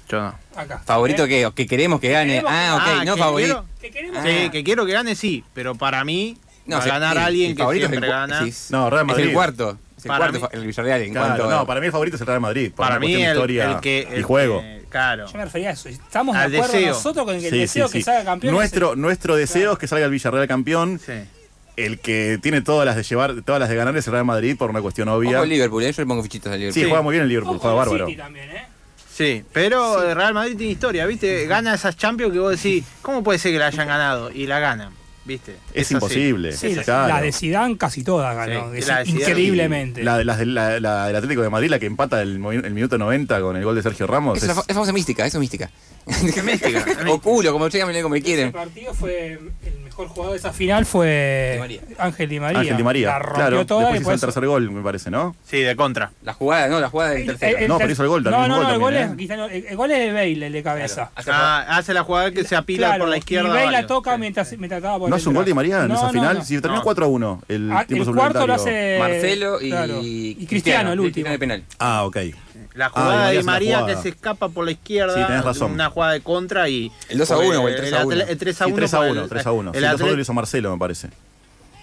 Yo 0.09 0.21
no. 0.21 0.35
Acá. 0.57 0.83
¿Favorito 0.85 1.27
que, 1.27 1.51
que 1.55 1.67
queremos 1.67 2.01
que 2.01 2.11
gane? 2.11 2.33
Queremos 2.35 2.53
Ah, 2.55 2.77
ok, 2.77 2.83
Ah, 3.01 3.05
no 3.05 3.17
favorito. 3.17 3.65
Que 3.81 3.91
queremos 3.91 4.23
Sí, 4.23 4.51
que 4.51 4.63
quiero 4.65 4.85
que 4.87 4.93
gane, 4.93 5.15
sí, 5.15 5.43
pero 5.55 5.75
para 5.75 6.05
mí 6.05 6.37
No, 6.67 6.77
va 6.77 6.81
a 6.81 6.85
sí, 6.85 6.91
ganar 6.91 7.17
sí, 7.17 7.23
alguien 7.23 7.51
el 7.51 7.57
que 7.57 7.63
favorito 7.63 7.85
es 7.87 7.91
siempre 7.91 8.09
el 8.09 8.15
gana. 8.15 8.45
sí, 8.45 8.53
No, 8.71 8.91
Real 8.91 9.03
Es 9.03 9.07
Madrid. 9.09 9.25
el 9.29 9.33
cuarto. 9.33 9.79
Es 9.97 10.05
el 10.05 10.09
Para 10.09 10.19
cuarto 10.31 10.41
mí- 10.41 10.49
el 10.61 10.67
Villarreal 10.67 11.01
en 11.03 11.13
Claro, 11.13 11.27
cuanto 11.29 11.45
a- 11.45 11.51
no, 11.59 11.67
para 11.67 11.81
mí 11.81 11.87
el 11.87 11.93
favorito 11.93 12.17
es 12.17 12.21
el 12.21 12.27
Real 12.27 12.41
Madrid. 12.41 12.73
por 12.75 12.87
Para 12.87 12.99
mí 13.01 13.15
el, 13.15 13.29
historia 13.35 13.71
el 13.73 13.81
que 13.81 14.09
y 14.11 14.15
el 14.15 14.23
juego. 14.25 14.61
que- 14.61 14.85
claro. 14.91 15.27
Yo 15.27 15.39
me 15.39 15.45
refería 15.45 15.71
a 15.71 15.73
eso. 15.73 15.89
Estamos 15.89 16.37
de 16.37 16.43
acuerdo 16.43 16.73
deseo. 16.75 16.93
nosotros 16.95 17.25
con 17.27 17.39
que 17.41 17.47
el 17.47 17.53
Sí, 17.53 17.59
deseo 17.61 17.89
sí, 17.89 17.99
que 17.99 18.05
salga 18.05 18.25
campeón. 18.25 18.55
Nuestro, 18.55 18.97
nuestro 18.97 19.37
deseo 19.37 19.73
es 19.73 19.79
que 19.79 19.89
salga 19.89 20.05
el 20.05 20.11
Villarreal 20.13 20.47
campeón. 20.49 21.01
Sí. 21.05 21.13
El 21.77 21.99
que 21.99 22.39
tiene 22.41 22.61
todas 22.61 22.87
las 22.87 22.95
de 22.95 23.03
llevar, 23.03 23.43
todas 23.43 23.59
las 23.59 23.69
de 23.69 23.75
ganar 23.75 23.97
es 23.97 24.07
el 24.07 24.13
Real 24.13 24.25
Madrid 24.25 24.57
por 24.57 24.71
una 24.71 24.81
cuestión 24.81 25.09
obvia. 25.09 25.39
Ojo 25.39 25.45
el 25.45 25.51
Liverpool, 25.51 25.83
¿eh? 25.83 25.93
yo 25.93 26.03
le 26.03 26.07
pongo 26.07 26.23
fichitas 26.23 26.53
al 26.53 26.59
Liverpool. 26.61 26.83
Sí, 26.83 26.89
juega 26.89 27.03
muy 27.03 27.13
bien 27.13 27.23
el 27.23 27.29
Liverpool, 27.29 27.59
juega 27.59 27.77
bárbaro. 27.77 28.07
Sí, 29.11 29.45
pero 29.53 30.03
el 30.09 30.17
Real 30.17 30.35
Madrid 30.35 30.57
tiene 30.57 30.73
historia, 30.73 31.07
¿viste? 31.07 31.47
Gana 31.47 31.75
esas 31.75 31.97
Champions 31.97 32.33
que 32.33 32.39
vos 32.41 32.51
decís, 32.51 32.85
¿cómo 33.01 33.23
puede 33.23 33.39
ser 33.39 33.53
que 33.53 33.59
la 33.59 33.69
hayan 33.69 33.87
ganado? 33.87 34.31
Y 34.33 34.47
la 34.47 34.59
ganan, 34.59 34.93
¿viste? 35.25 35.57
Es 35.73 35.91
imposible. 35.91 36.53
Sí, 36.53 36.69
Es 36.73 36.85
claro. 36.85 37.15
la 37.15 37.21
de 37.21 37.33
Zidane 37.33 37.77
casi 37.77 38.03
todas 38.05 38.35
ganó. 38.37 38.73
Sí, 38.73 38.79
es 38.79 38.87
la 38.89 39.05
increíblemente. 39.05 40.03
La, 40.05 40.19
de- 40.19 40.25
de- 40.25 40.47
la- 40.47 40.81
la 40.81 41.07
del 41.07 41.17
Atlético 41.17 41.43
de 41.43 41.51
Madrid, 41.51 41.69
la 41.71 41.79
que 41.79 41.87
empata 41.87 42.21
el, 42.23 42.33
el 42.45 42.75
minuto 42.75 42.99
90 42.99 43.41
con 43.41 43.57
el 43.57 43.65
gol 43.65 43.75
de 43.77 43.83
Sergio 43.83 44.07
Ramos. 44.07 44.39
Esa 44.39 44.47
es, 44.47 44.51
es- 44.53 44.57
la 44.57 44.63
fa- 44.63 44.67
es 44.69 44.75
famosa 44.75 44.93
mística, 44.93 45.27
eso 45.27 45.39
es 45.39 45.41
mística. 45.41 45.71
o 47.09 47.21
culo, 47.21 47.53
como 47.53 47.69
llámenle 47.69 48.03
como 48.03 48.15
quieren. 48.17 48.53
partido 48.53 48.93
fue 48.93 49.33
el 49.65 49.81
mejor 49.85 50.09
jugador 50.09 50.33
de 50.33 50.39
esa 50.39 50.53
final 50.53 50.85
fue 50.85 51.53
Di 51.55 51.59
María. 51.61 51.81
Ángel 51.99 52.29
Di 52.29 52.41
María. 52.41 52.61
Ángel 52.61 52.77
Di 52.77 52.83
María. 52.83 53.07
La 53.09 53.19
rompió 53.21 53.35
claro, 53.37 53.67
toda 53.67 53.81
después 53.85 54.01
y 54.01 54.03
hizo 54.03 54.13
el 54.13 54.21
tercer 54.21 54.47
gol, 54.47 54.71
me 54.71 54.83
parece, 54.83 55.11
¿no? 55.11 55.35
Sí, 55.49 55.61
de 55.61 55.75
contra. 55.77 56.13
La 56.23 56.35
jugada, 56.35 56.69
no, 56.69 56.79
la 56.81 56.91
jugada 56.91 57.13
del 57.13 57.25
tercero. 57.27 57.59
el 57.59 57.69
No, 57.69 57.79
ter- 57.79 57.85
pero 57.85 57.93
hizo 57.93 58.03
el 58.03 58.09
gol 58.09 58.23
también, 58.25 58.43
No, 58.43 58.49
no, 58.49 58.57
un 58.57 58.63
no, 58.75 58.79
gol 58.81 58.95
el 58.95 59.03
gol, 59.03 59.11
es, 59.11 59.17
Cristiano- 59.17 59.47
el, 59.47 59.65
el 59.67 59.77
gol 59.77 59.91
es 59.93 59.99
de 59.99 60.13
Bale, 60.13 60.47
el 60.47 60.53
de 60.53 60.63
cabeza. 60.63 61.11
Ah, 61.27 61.65
hace 61.69 61.95
la 61.95 62.03
jugada 62.05 62.31
que 62.33 62.45
se 62.45 62.55
apila 62.57 62.89
Claro, 62.89 63.05
por 63.05 63.09
la 63.09 63.17
izquierda. 63.17 63.49
Y 63.49 63.53
Bale 63.53 63.71
la 63.73 63.87
toca 63.87 64.19
mientras, 64.19 64.51
mientras 64.59 64.79
estaba 64.81 64.99
por 64.99 65.09
¿No 65.15 65.19
es 65.19 65.27
un 65.27 65.35
gol 65.35 65.45
de 65.45 65.55
María 65.55 65.83
en 65.83 65.89
No, 65.89 65.95
esa 65.95 66.07
no, 66.07 66.13
final? 66.13 66.39
no. 66.39 66.45
Si 66.45 66.55
terminó 66.61 66.77
No. 66.81 66.83
4 66.85 67.05
a 67.05 67.09
1 67.09 67.43
el 67.49 67.73
Ah, 67.73 67.85
tiempo 67.87 68.11
el 68.11 68.17
cuarto 68.17 68.47
lo 68.47 68.55
hace 68.55 68.97
Marcelo 68.99 69.61
y, 69.61 69.71
claro, 69.71 70.01
y 70.03 70.47
Cristiano, 70.47 70.93
el 70.93 71.01
último. 71.01 71.31
de 71.31 71.39
penal. 71.39 71.65
Ah, 71.79 72.05
ok. 72.05 72.17
La 72.75 72.87
Ah, 72.87 72.91
jugada 72.91 73.31
Di 73.31 73.37
de 73.37 73.43
María 73.45 73.45
María 73.45 73.77
hace 73.77 73.81
la 73.83 73.87
que 73.87 73.93
jugada. 73.93 74.03
se 74.03 74.09
escapa 74.09 74.49
por 74.49 74.65
la 74.65 74.71
izquierda. 74.73 75.15
Sí, 75.15 75.23
tenés 75.27 75.45
razón. 75.45 75.73
Una 75.73 75.91
jugada 75.91 76.13
de 76.13 76.21
contra 76.23 76.69
y. 76.69 76.91
El 77.09 77.19
2 77.19 77.31
a 77.31 77.39
1 77.39 77.61
o 77.63 77.69
el 77.69 77.77
3 77.77 77.93
a 77.93 78.05
1. 78.07 78.13
El 78.25 78.39
3 78.39 78.61
a 78.61 78.65
Sí, 78.65 78.71
1. 78.71 78.77
3 78.77 78.95
a 78.95 78.97
por 78.99 79.07
1, 79.11 79.23
el- 79.23 79.29
3 79.29 79.47
a 79.47 79.53
1. 79.53 79.71
Sí, 79.73 79.79
El 79.79 79.85
el 79.85 79.91
2 79.93 80.01
a 80.01 80.05
1 80.05 80.15
lo 80.17 80.21
hizo 80.23 80.33
Marcelo, 80.35 80.73
me 80.73 80.79
parece. 80.79 81.09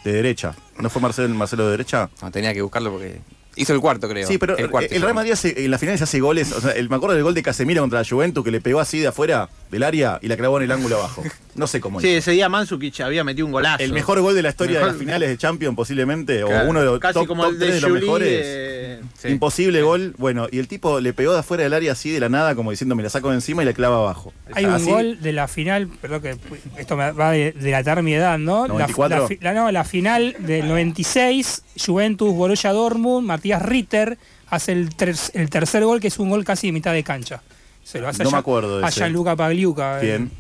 De 0.04 0.12
derecha. 0.14 0.54
¿No 0.80 0.90
fue 0.90 1.02
Marcelo, 1.02 1.30
Marcelo 1.34 1.66
de 1.66 1.72
derecha? 1.72 2.10
No, 2.22 2.32
tenía 2.32 2.54
que 2.54 2.62
buscarlo 2.62 2.92
porque 2.92 3.22
hizo 3.62 3.74
el 3.74 3.80
cuarto, 3.82 4.08
creo. 4.10 4.28
Sí, 4.28 4.38
pero 4.38 4.58
el, 4.58 4.70
cuarto, 4.70 4.94
el 4.94 5.02
Real 5.02 5.14
Madrid 5.14 5.32
hace- 5.32 5.66
en 5.66 5.72
la 5.72 5.78
final 5.78 5.98
se 5.98 6.04
hace 6.04 6.20
goles. 6.20 6.52
O 6.52 6.62
sea, 6.62 6.72
el- 6.72 6.90
me 6.90 6.96
acuerdo 6.96 7.16
del 7.16 7.24
gol 7.24 7.34
de 7.34 7.44
Casemiro 7.44 7.82
contra 7.82 8.00
la 8.00 8.06
Juventus 8.08 8.44
que 8.44 8.52
le 8.52 8.62
pegó 8.62 8.80
así 8.80 9.00
de 9.00 9.08
afuera 9.08 9.50
del 9.70 9.84
área 9.84 10.20
y 10.22 10.28
la 10.28 10.38
clavó 10.38 10.58
en 10.58 10.64
el 10.64 10.72
ángulo 10.72 10.98
abajo. 10.98 11.24
No 11.56 11.68
sé 11.68 11.82
cómo. 11.82 12.00
Sí, 12.02 12.08
hizo. 12.08 12.18
ese 12.20 12.32
día 12.32 12.48
Mansukic 12.50 13.00
había 13.02 13.24
metido 13.24 13.46
un 13.46 13.52
golazo. 13.52 13.84
El 13.84 13.94
mejor 13.94 14.20
gol 14.22 14.36
de 14.36 14.42
la 14.42 14.50
historia 14.50 14.80
Mejor- 14.80 14.88
de 14.88 14.94
las 14.94 15.00
finales 15.00 15.30
de 15.30 15.38
Champions, 15.38 15.76
posiblemente, 15.76 16.42
Claro, 16.42 16.66
o 16.68 16.70
uno 16.70 16.80
de 16.80 16.86
los 16.86 17.00
Casi 17.00 17.14
top, 17.16 17.28
como 17.28 17.44
top 17.44 17.54
el 17.54 17.60
de 17.60 17.72
de 17.74 17.82
los 17.82 17.92
mejores. 17.92 18.30
eh, 18.44 19.02
sí. 19.22 19.28
Imposible 19.30 19.82
gol. 19.82 20.14
Bueno, 20.18 20.48
y 20.52 20.60
el 20.60 20.68
tipo 20.68 21.00
le 21.00 21.14
pegó 21.14 21.34
de 21.34 21.40
afuera 21.40 21.64
del 21.64 21.74
área 21.74 21.92
así 21.92 22.10
de 22.12 22.20
la 22.20 22.30
nada, 22.30 22.56
como 22.56 22.72
diciendo, 22.72 22.96
me 22.96 23.04
la 23.04 23.10
saco 23.10 23.30
de 23.30 23.36
encima 23.36 23.64
y 23.64 23.66
la 23.66 23.74
clava 23.74 23.98
abajo. 23.98 24.34
Hay 24.54 24.66
un 24.66 24.86
gol 24.86 25.22
de 25.22 25.32
la 25.34 25.48
final, 25.48 25.88
perdón 26.02 26.22
que 26.22 26.36
esto 26.78 26.96
me 26.96 27.12
va 27.12 27.32
de 27.32 27.52
delatar 27.54 28.02
mi 28.04 28.14
edad, 28.14 28.38
¿no? 28.38 28.64
La- 28.68 28.74
94. 28.74 29.28
La, 29.42 29.54
la- 29.54 29.60
no, 29.62 29.72
la 29.72 29.84
final 29.84 30.36
del 30.40 30.68
96, 30.68 31.64
Juventus, 31.86 32.34
Borussia 32.34 32.72
Dortmund, 32.74 33.26
Matías 33.56 33.70
Ritter 33.70 34.18
hace 34.50 34.72
el, 34.72 34.96
ter- 34.96 35.16
el 35.34 35.50
tercer 35.50 35.84
gol, 35.84 36.00
que 36.00 36.08
es 36.08 36.20
un 36.20 36.30
gol 36.30 36.44
casi 36.44 36.68
de 36.68 36.74
mitad 36.74 36.94
de 36.94 37.04
cancha. 37.04 37.42
Se 37.84 38.00
lo 38.00 38.08
hace 38.08 38.24
No 38.24 38.30
a 38.30 38.32
me 38.34 38.38
acuerdo 38.38 38.80
de 38.80 38.86
a. 38.86 38.90
Gianluca 38.90 39.36
Pagliuca. 39.36 40.00
eh. 40.00 40.06
Bien. 40.06 40.32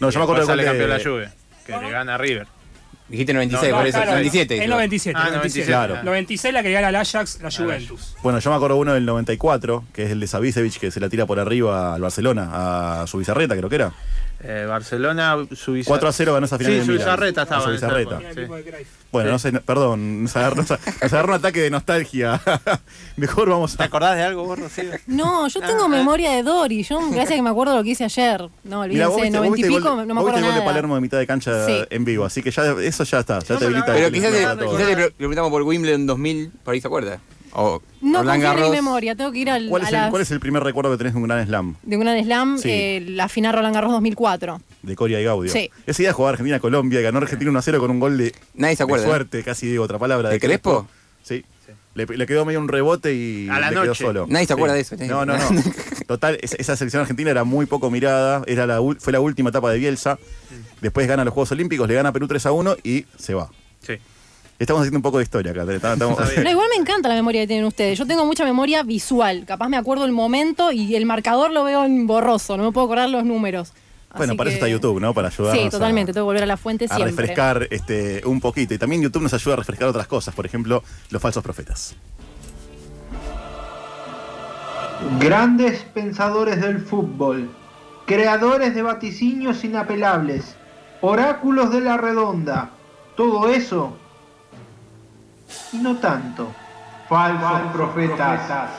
No, 0.00 0.10
yo 0.10 0.18
me 0.18 0.22
acuerdo 0.24 0.42
del 0.42 0.46
sale 0.48 0.62
de... 0.62 0.68
campeón 0.68 0.90
la 0.90 0.98
Juve, 0.98 1.28
que 1.66 1.76
le 1.76 1.90
gana 1.90 2.14
a 2.14 2.18
River. 2.18 2.46
Dijiste 3.08 3.32
96, 3.32 3.72
No, 3.72 3.78
por 3.78 3.86
eso. 3.86 3.96
claro, 3.96 4.10
97. 4.12 4.54
Es 4.54 4.60
dijo. 4.60 4.70
97. 4.74 5.18
Ah, 5.18 5.26
97. 5.30 5.66
Claro. 5.66 6.02
96 6.02 6.54
la 6.54 6.62
que 6.62 6.72
gana 6.72 6.88
al 6.88 6.96
Ajax, 6.96 7.40
la 7.42 7.50
Juventus. 7.50 8.14
Bueno, 8.22 8.38
yo 8.38 8.50
me 8.50 8.56
acuerdo 8.56 8.76
uno 8.76 8.92
del 8.94 9.06
94, 9.06 9.84
que 9.94 10.04
es 10.04 10.10
el 10.10 10.20
de 10.20 10.26
Savicevic, 10.26 10.78
que 10.78 10.90
se 10.90 11.00
la 11.00 11.08
tira 11.08 11.24
por 11.24 11.40
arriba 11.40 11.94
al 11.94 12.02
Barcelona, 12.02 13.02
a 13.02 13.06
su 13.06 13.16
bizarreta, 13.18 13.56
creo 13.56 13.68
que 13.70 13.76
era. 13.76 13.92
Eh, 14.40 14.66
Barcelona, 14.68 15.36
Suiza. 15.52 15.88
4 15.88 16.08
a 16.08 16.12
0 16.12 16.34
ganó 16.34 16.46
esa 16.46 16.58
final 16.58 16.74
Sí. 16.80 16.86
Suizarreta 16.86 17.42
estaba. 17.42 17.74
Era 17.74 17.98
el 17.98 18.08
sí. 18.34 18.40
Bueno, 19.10 19.28
Sí. 19.28 19.32
no 19.32 19.38
sé, 19.40 19.52
no- 19.52 19.60
perdón, 19.62 20.22
nos 20.22 20.36
agarró, 20.36 20.56
nos 20.56 20.70
agarró 20.70 21.28
un 21.30 21.34
ataque 21.34 21.60
de 21.60 21.70
nostalgia. 21.70 22.40
Mejor 23.16 23.48
vamos 23.50 23.76
¿Te 23.76 23.82
a... 23.82 23.86
acordás 23.86 24.14
de 24.16 24.22
algo 24.22 24.44
vos, 24.44 24.56
Rocío? 24.58 24.90
No, 25.08 25.48
yo 25.48 25.60
tengo 25.60 25.88
memoria 25.88 26.30
de 26.32 26.44
Dory. 26.44 26.84
Yo, 26.84 26.98
gracias 27.10 27.32
a 27.32 27.34
que 27.34 27.42
me 27.42 27.50
acuerdo 27.50 27.74
lo 27.76 27.82
que 27.82 27.90
hice 27.90 28.04
ayer. 28.04 28.48
No, 28.62 28.86
Mirá, 28.86 29.08
vos 29.08 29.16
olvídense, 29.16 29.22
viste, 29.22 29.38
vos 29.38 29.46
90 29.48 29.56
viste 29.56 29.66
y 29.72 29.76
pico, 29.76 29.88
gol, 29.96 29.98
no 30.06 30.14
me 30.14 30.20
vos 30.20 30.30
acuerdo 30.30 30.36
viste 30.36 30.38
el 30.38 30.44
gol 30.44 30.52
de 30.54 30.58
nada. 30.60 30.64
Palermo 30.70 30.94
de 30.94 31.00
mitad 31.00 31.18
de 31.18 31.26
cancha 31.26 31.66
Sí. 31.66 31.80
en 31.90 32.04
vivo, 32.04 32.24
así 32.24 32.40
que 32.42 32.50
ya 32.52 32.62
eso 32.80 33.02
ya 33.04 33.18
está, 33.18 33.40
ya 33.40 33.54
No 33.54 33.58
te 33.58 33.64
habilita. 33.66 33.92
Pero 33.92 34.12
quizás 34.12 34.56
todo. 34.58 34.70
quizás 34.76 34.96
le 34.96 35.10
preguntamos 35.10 35.50
por 35.50 35.62
Wimbledon 35.62 36.06
2000, 36.06 36.52
por 36.62 36.74
ahí 36.74 36.80
se 36.80 36.86
acuerda. 36.86 37.18
O 37.52 37.82
No 38.00 38.20
en 38.32 38.40
mi 38.62 38.70
memoria, 38.70 39.14
tengo 39.16 39.32
que 39.32 39.38
ir 39.38 39.50
al, 39.50 39.68
¿Cuál 39.68 39.82
a 39.82 39.84
es, 39.86 39.92
el, 39.92 39.98
las- 40.00 40.10
cuál 40.10 40.22
es 40.22 40.30
el 40.30 40.40
primer 40.40 40.62
recuerdo 40.62 40.90
que 40.92 40.98
tenés 40.98 41.14
de 41.14 41.18
un 41.20 41.26
gran 41.26 41.44
slam? 41.46 41.76
de 41.82 41.96
un 41.96 42.02
Grand 42.02 42.24
Slam, 42.24 42.58
Sí. 42.58 42.68
eh, 42.70 43.04
la 43.08 43.28
final 43.28 43.54
Roland 43.54 43.74
Garros 43.74 43.92
2004. 43.92 44.60
De 44.82 44.94
Coria 44.96 45.20
y 45.20 45.24
Gaudio. 45.24 45.50
Sí. 45.52 45.70
Ese 45.86 46.02
día 46.02 46.12
jugaba 46.12 46.30
Argentina-Colombia 46.32 47.00
y 47.00 47.02
ganó 47.02 47.18
Argentina 47.18 47.50
1 47.50 47.58
a 47.58 47.62
0 47.62 47.80
con 47.80 47.90
un 47.90 48.00
gol 48.00 48.16
de, 48.18 48.34
Nadie 48.54 48.76
se 48.76 48.80
de 48.80 48.84
acuerda. 48.84 49.04
¿eh? 49.04 49.08
suerte, 49.08 49.42
casi 49.42 49.66
digo 49.66 49.84
otra 49.84 49.98
palabra. 49.98 50.28
¿De 50.28 50.38
Crespo? 50.40 50.86
Sí. 51.22 51.44
Le, 51.94 52.06
le 52.06 52.26
quedó 52.26 52.44
medio 52.44 52.60
un 52.60 52.68
rebote 52.68 53.12
y 53.12 53.48
A 53.48 53.58
la 53.58 53.70
le 53.70 53.74
quedó 53.76 53.84
noche. 53.86 54.04
solo. 54.04 54.26
Nadie 54.28 54.46
se 54.46 54.48
Sí. 54.48 54.52
acuerda 54.52 54.74
de 54.74 54.80
eso. 54.80 54.96
No, 55.00 55.26
no, 55.26 55.36
no. 55.36 55.62
Total, 56.06 56.38
esa, 56.40 56.56
esa 56.56 56.76
selección 56.76 57.00
argentina 57.00 57.30
era 57.32 57.42
muy 57.44 57.66
poco 57.66 57.90
mirada. 57.90 58.42
Era 58.46 58.66
la, 58.66 58.78
fue 59.00 59.12
la 59.12 59.20
última 59.20 59.50
etapa 59.50 59.70
de 59.72 59.78
Bielsa. 59.78 60.16
Después 60.80 61.08
gana 61.08 61.24
los 61.24 61.34
Juegos 61.34 61.50
Olímpicos, 61.52 61.88
le 61.88 61.94
gana 61.94 62.10
a 62.10 62.12
Perú 62.12 62.28
3 62.28 62.46
a 62.46 62.52
1 62.52 62.76
y 62.84 63.04
se 63.18 63.34
va. 63.34 63.50
Sí. 63.84 63.94
Estamos 64.58 64.80
haciendo 64.80 64.98
un 64.98 65.02
poco 65.02 65.18
de 65.18 65.24
historia 65.24 65.52
acá. 65.52 65.62
Estamos- 65.72 66.18
estamos- 66.18 66.44
No, 66.44 66.50
igual 66.50 66.68
me 66.74 66.80
encanta 66.82 67.08
la 67.08 67.14
memoria 67.14 67.42
que 67.42 67.46
tienen 67.46 67.64
ustedes. 67.64 67.96
Yo 67.96 68.06
tengo 68.06 68.26
mucha 68.26 68.44
memoria 68.44 68.82
visual. 68.82 69.44
Capaz 69.46 69.68
me 69.68 69.76
acuerdo 69.76 70.04
el 70.04 70.10
momento 70.12 70.72
y 70.72 70.96
el 70.96 71.06
marcador 71.06 71.52
lo 71.52 71.62
veo 71.64 71.84
en 71.84 72.06
borroso. 72.08 72.56
No 72.56 72.64
me 72.64 72.72
puedo 72.72 72.86
acordar 72.86 73.08
los 73.08 73.24
números. 73.24 73.72
bueno, 74.16 74.32
Así 74.32 74.38
para 74.38 74.50
eso 74.50 74.54
está 74.56 74.68
YouTube, 74.68 75.00
¿no? 75.00 75.14
Para 75.14 75.28
ayudarnos 75.28 75.62
Sí, 75.64 75.70
totalmente. 75.70 76.10
a, 76.10 76.14
Tengo 76.14 76.24
que 76.24 76.28
volver 76.28 76.42
a 76.42 76.46
la 76.46 76.56
fuente 76.56 76.86
a 76.86 76.88
siempre. 76.88 77.10
refrescar 77.10 77.68
este, 77.70 78.22
un 78.24 78.40
poquito. 78.40 78.74
Y 78.74 78.78
también 78.78 79.00
YouTube 79.02 79.22
nos 79.22 79.34
ayuda 79.34 79.54
a 79.54 79.56
refrescar 79.58 79.86
otras 79.88 80.06
cosas. 80.08 80.34
Por 80.34 80.44
ejemplo, 80.46 80.82
los 81.10 81.22
falsos 81.22 81.42
profetas. 81.44 81.94
Grandes 85.20 85.80
pensadores 85.94 86.60
del 86.60 86.80
fútbol, 86.80 87.48
creadores 88.06 88.74
de 88.74 88.82
vaticinios 88.82 89.62
inapelables, 89.62 90.56
oráculos 91.00 91.70
de 91.70 91.80
la 91.80 91.96
redonda, 91.96 92.70
todo 93.16 93.48
eso 93.48 93.96
y 95.72 95.78
no 95.78 95.96
tanto. 95.96 96.52
Falsos 97.08 97.72
profetas. 97.72 98.70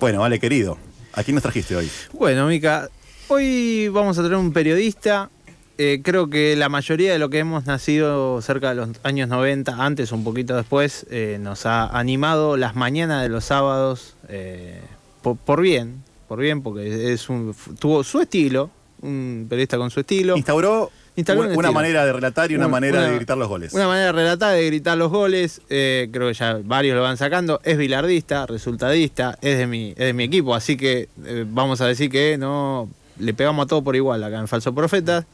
Bueno, 0.00 0.20
vale, 0.20 0.38
querido. 0.38 0.78
¿A 1.12 1.24
quién 1.24 1.34
nos 1.34 1.42
trajiste 1.42 1.74
hoy? 1.74 1.90
Bueno, 2.12 2.46
Mica, 2.46 2.88
hoy 3.26 3.88
vamos 3.88 4.16
a 4.18 4.22
tener 4.22 4.38
un 4.38 4.52
periodista. 4.52 5.30
Eh, 5.76 6.00
creo 6.04 6.30
que 6.30 6.54
la 6.56 6.68
mayoría 6.68 7.12
de 7.12 7.18
lo 7.18 7.30
que 7.30 7.38
hemos 7.38 7.66
nacido 7.66 8.40
cerca 8.42 8.70
de 8.70 8.74
los 8.76 8.90
años 9.02 9.28
90, 9.28 9.84
antes 9.84 10.12
o 10.12 10.16
un 10.16 10.24
poquito 10.24 10.56
después, 10.56 11.06
eh, 11.10 11.38
nos 11.40 11.66
ha 11.66 11.86
animado 11.86 12.56
las 12.56 12.76
mañanas 12.76 13.22
de 13.22 13.28
los 13.28 13.44
sábados 13.44 14.14
eh, 14.28 14.80
por, 15.22 15.36
por 15.36 15.60
bien, 15.60 16.02
por 16.28 16.38
bien, 16.40 16.62
porque 16.62 17.12
es 17.12 17.28
un, 17.28 17.54
tuvo 17.78 18.04
su 18.04 18.20
estilo, 18.20 18.70
un 19.02 19.46
periodista 19.48 19.76
con 19.78 19.90
su 19.90 20.00
estilo. 20.00 20.36
Instauró, 20.36 20.90
una, 21.16 21.32
un 21.32 21.40
una 21.40 21.50
estilo. 21.52 21.72
manera 21.72 22.04
de 22.04 22.12
relatar 22.12 22.50
y 22.50 22.54
una, 22.54 22.66
Una- 22.66 22.72
manera 22.72 22.98
una- 23.00 23.08
de 23.08 23.16
gritar 23.16 23.38
los 23.38 23.48
goles. 23.48 23.72
Una 23.72 23.86
manera 23.88 24.06
de 24.06 24.12
relatar, 24.12 24.54
de 24.54 24.66
gritar 24.66 24.96
los 24.98 25.10
goles, 25.10 25.60
eh, 25.70 26.08
creo 26.12 26.28
que 26.28 26.34
ya 26.34 26.60
varios 26.62 26.94
lo 26.96 27.02
van 27.02 27.16
sacando. 27.16 27.60
Es 27.64 27.76
bilardista, 27.78 28.46
resultadista, 28.46 29.36
es 29.40 29.58
de 29.58 29.66
mi, 29.66 29.90
es 29.90 29.96
de 29.96 30.12
mi 30.12 30.24
equipo, 30.24 30.54
así 30.54 30.76
que 30.76 31.08
eh, 31.24 31.44
vamos 31.48 31.80
a 31.80 31.86
decir 31.86 32.10
que 32.10 32.36
no 32.38 32.88
le 33.18 33.34
pegamos 33.34 33.64
a 33.64 33.66
todo 33.68 33.82
por 33.82 33.96
igual 33.96 34.22
acá 34.22 34.38
en 34.38 34.46
Falso 34.48 34.72
Profetas. 34.74 35.24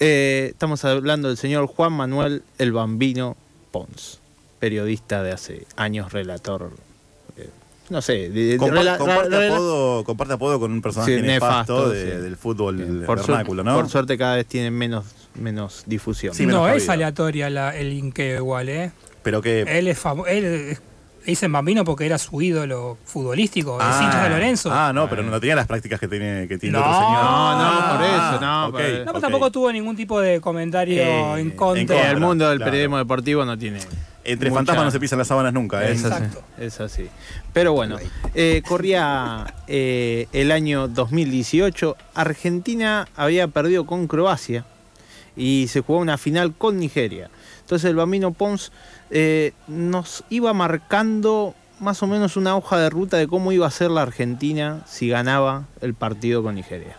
Eh, 0.00 0.48
estamos 0.52 0.84
hablando 0.84 1.28
del 1.28 1.36
señor 1.36 1.66
Juan 1.66 1.92
Manuel 1.92 2.42
El 2.58 2.72
Bambino 2.72 3.36
Pons, 3.70 4.18
periodista 4.58 5.22
de 5.22 5.32
hace 5.32 5.66
años, 5.76 6.12
relator. 6.12 6.70
Eh, 7.84 7.90
no 7.90 8.02
sé, 8.02 8.30
de, 8.30 8.30
de- 8.30 8.58
Compa- 8.58 8.80
rela- 8.82 8.98
comparte, 8.98 9.46
apodo, 9.48 10.04
comparte 10.04 10.34
apodo 10.34 10.60
con 10.60 10.72
un 10.72 10.82
personaje 10.82 11.16
Sí, 11.16 11.22
nefasto, 11.22 11.74
nefasto, 11.74 11.90
de- 11.90 12.12
sí. 12.12 12.16
del 12.22 12.36
fútbol 12.36 13.02
por, 13.06 13.18
vernáculo, 13.18 13.62
¿no? 13.64 13.74
por 13.76 13.88
suerte 13.88 14.16
cada 14.18 14.36
vez 14.36 14.46
tiene 14.46 14.70
menos, 14.70 15.04
menos 15.34 15.82
difusión. 15.86 16.34
Sí, 16.34 16.46
menos 16.46 16.62
no 16.62 16.68
es 16.68 16.88
aleatoria 16.88 17.50
la- 17.50 17.76
el 17.76 17.90
linkeo 17.90 18.36
igual, 18.38 18.68
¿eh? 18.68 18.92
Pero 19.22 19.40
que 19.42 19.62
Él 19.62 19.86
es 19.88 19.98
famoso. 19.98 20.28
Él 20.28 20.44
es 20.44 20.80
le 21.24 21.26
dicen 21.26 21.52
Bambino 21.52 21.84
porque 21.84 22.04
era 22.04 22.18
su 22.18 22.42
ídolo 22.42 22.98
futbolístico, 23.04 23.78
es 23.80 24.00
hincha 24.02 24.24
de 24.24 24.30
Lorenzo. 24.30 24.70
Ah, 24.72 24.90
no, 24.92 25.08
pero 25.08 25.22
no 25.22 25.38
tenía 25.38 25.54
las 25.54 25.68
prácticas 25.68 26.00
que 26.00 26.08
tiene, 26.08 26.48
que 26.48 26.58
tiene 26.58 26.76
No, 26.76 26.84
otro 26.84 26.94
señor. 26.94 27.22
no, 27.24 27.62
no, 27.62 27.96
por 27.96 28.06
eso, 28.06 28.40
no, 28.40 28.66
ok, 28.66 28.72
por- 28.72 28.82
No, 28.82 29.04
pero 29.12 29.20
tampoco 29.20 29.52
tuvo 29.52 29.70
ningún 29.70 29.94
tipo 29.94 30.20
de 30.20 30.40
comentario 30.40 31.00
Eh, 31.00 31.32
en 31.34 31.38
en 31.38 31.50
contra. 31.52 32.10
El 32.10 32.18
mundo 32.18 32.48
del 32.48 32.56
claro. 32.58 32.70
periodismo 32.72 32.98
deportivo 32.98 33.44
no 33.44 33.56
tiene. 33.56 33.78
Entre 34.24 34.50
mucha- 34.50 34.58
fantasmas 34.60 34.84
no 34.86 34.90
se 34.90 35.00
pisan 35.00 35.18
las 35.18 35.28
sábanas 35.28 35.52
nunca, 35.52 35.86
¿eh? 35.86 35.92
Es 35.92 36.04
así, 36.04 36.24
es 36.58 36.80
así. 36.80 37.08
Pero 37.52 37.72
bueno, 37.72 37.96
eh, 38.34 38.62
corría 38.66 39.52
eh, 39.66 40.28
el 40.32 40.52
año 40.52 40.86
2018. 40.88 41.96
Argentina 42.14 43.08
había 43.16 43.48
perdido 43.48 43.84
con 43.86 44.06
Croacia 44.06 44.64
y 45.36 45.66
se 45.68 45.80
jugó 45.80 45.98
una 45.98 46.18
final 46.18 46.54
con 46.56 46.78
Nigeria. 46.78 47.30
Entonces 47.62 47.88
el 47.90 47.96
Bambino 47.96 48.32
Pons 48.32 48.70
eh, 49.10 49.52
nos 49.66 50.24
iba 50.30 50.52
marcando 50.52 51.54
más 51.80 52.00
o 52.02 52.06
menos 52.06 52.36
una 52.36 52.56
hoja 52.56 52.78
de 52.78 52.90
ruta 52.90 53.16
de 53.16 53.26
cómo 53.26 53.50
iba 53.50 53.66
a 53.66 53.70
ser 53.70 53.90
la 53.90 54.02
Argentina 54.02 54.82
si 54.86 55.08
ganaba 55.08 55.64
el 55.80 55.94
partido 55.94 56.42
con 56.42 56.54
Nigeria. 56.54 56.96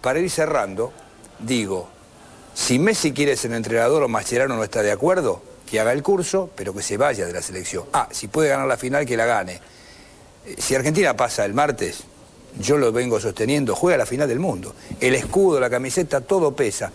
Para 0.00 0.20
ir 0.20 0.30
cerrando, 0.30 0.92
digo, 1.40 1.88
si 2.54 2.78
Messi 2.78 3.12
quiere 3.12 3.36
ser 3.36 3.52
entrenador 3.52 4.02
o 4.04 4.08
Mascherano 4.08 4.54
no 4.56 4.62
está 4.62 4.82
de 4.82 4.92
acuerdo, 4.92 5.42
que 5.66 5.80
haga 5.80 5.92
el 5.92 6.02
curso, 6.02 6.48
pero 6.54 6.72
que 6.72 6.82
se 6.82 6.96
vaya 6.96 7.26
de 7.26 7.32
la 7.32 7.42
selección. 7.42 7.84
Ah, 7.92 8.08
si 8.10 8.28
puede 8.28 8.48
ganar 8.48 8.66
la 8.66 8.76
final, 8.76 9.04
que 9.04 9.16
la 9.16 9.26
gane. 9.26 9.60
Eh, 10.46 10.54
Si 10.58 10.74
Argentina 10.74 11.16
pasa 11.16 11.44
el 11.44 11.52
martes, 11.54 12.04
yo 12.58 12.78
lo 12.78 12.92
vengo 12.92 13.20
sosteniendo, 13.20 13.74
juega 13.74 13.98
la 13.98 14.06
final 14.06 14.28
del 14.28 14.38
mundo. 14.38 14.74
El 15.00 15.14
escudo, 15.14 15.60
la 15.60 15.68
camiseta, 15.68 16.20
todo 16.20 16.54
pesa. 16.54 16.90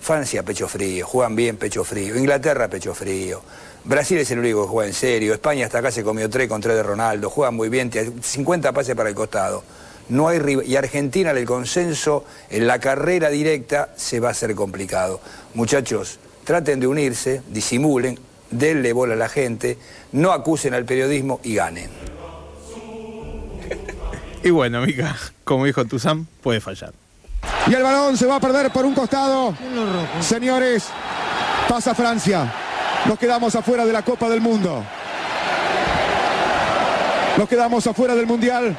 Francia, 0.00 0.42
pecho 0.42 0.68
frío, 0.68 1.06
juegan 1.06 1.34
bien, 1.36 1.56
pecho 1.56 1.84
frío. 1.84 2.16
Inglaterra, 2.16 2.68
pecho 2.68 2.94
frío. 2.94 3.40
Brasil 3.84 4.18
es 4.18 4.30
el 4.30 4.38
único 4.38 4.62
que 4.64 4.68
juega 4.68 4.88
en 4.88 4.94
serio. 4.94 5.34
España 5.34 5.66
hasta 5.66 5.78
acá 5.78 5.90
se 5.90 6.02
comió 6.02 6.28
tres 6.28 6.48
con 6.48 6.60
tres 6.60 6.76
de 6.76 6.82
Ronaldo. 6.82 7.30
Juegan 7.30 7.54
muy 7.54 7.68
bien, 7.68 7.90
tiene 7.90 8.12
50 8.22 8.72
pases 8.72 8.94
para 8.94 9.08
el 9.08 9.14
costado. 9.14 9.62
No 10.08 10.28
hay 10.28 10.40
y 10.66 10.76
Argentina 10.76 11.30
en 11.30 11.38
el 11.38 11.46
consenso, 11.46 12.24
en 12.50 12.66
la 12.66 12.78
carrera 12.78 13.30
directa, 13.30 13.94
se 13.96 14.20
va 14.20 14.28
a 14.28 14.30
hacer 14.32 14.54
complicado. 14.54 15.20
Muchachos, 15.54 16.18
traten 16.44 16.80
de 16.80 16.86
unirse, 16.86 17.42
disimulen, 17.48 18.18
denle 18.50 18.92
bola 18.92 19.14
a 19.14 19.16
la 19.16 19.28
gente, 19.28 19.78
no 20.12 20.32
acusen 20.32 20.74
al 20.74 20.84
periodismo 20.84 21.40
y 21.42 21.54
ganen. 21.54 21.90
Y 24.42 24.50
bueno, 24.50 24.82
Mica, 24.82 25.16
como 25.44 25.64
dijo 25.64 25.84
Tuzán, 25.86 26.26
puede 26.42 26.60
fallar. 26.60 26.92
Y 27.66 27.74
el 27.74 27.82
balón 27.82 28.16
se 28.16 28.26
va 28.26 28.36
a 28.36 28.40
perder 28.40 28.70
por 28.70 28.84
un 28.84 28.94
costado. 28.94 29.56
Señores, 30.20 30.84
pasa 31.66 31.94
Francia. 31.94 32.52
Nos 33.06 33.18
quedamos 33.18 33.54
afuera 33.54 33.86
de 33.86 33.92
la 33.92 34.02
Copa 34.02 34.28
del 34.28 34.40
Mundo. 34.40 34.84
Nos 37.38 37.48
quedamos 37.48 37.86
afuera 37.86 38.14
del 38.14 38.26
Mundial. 38.26 38.76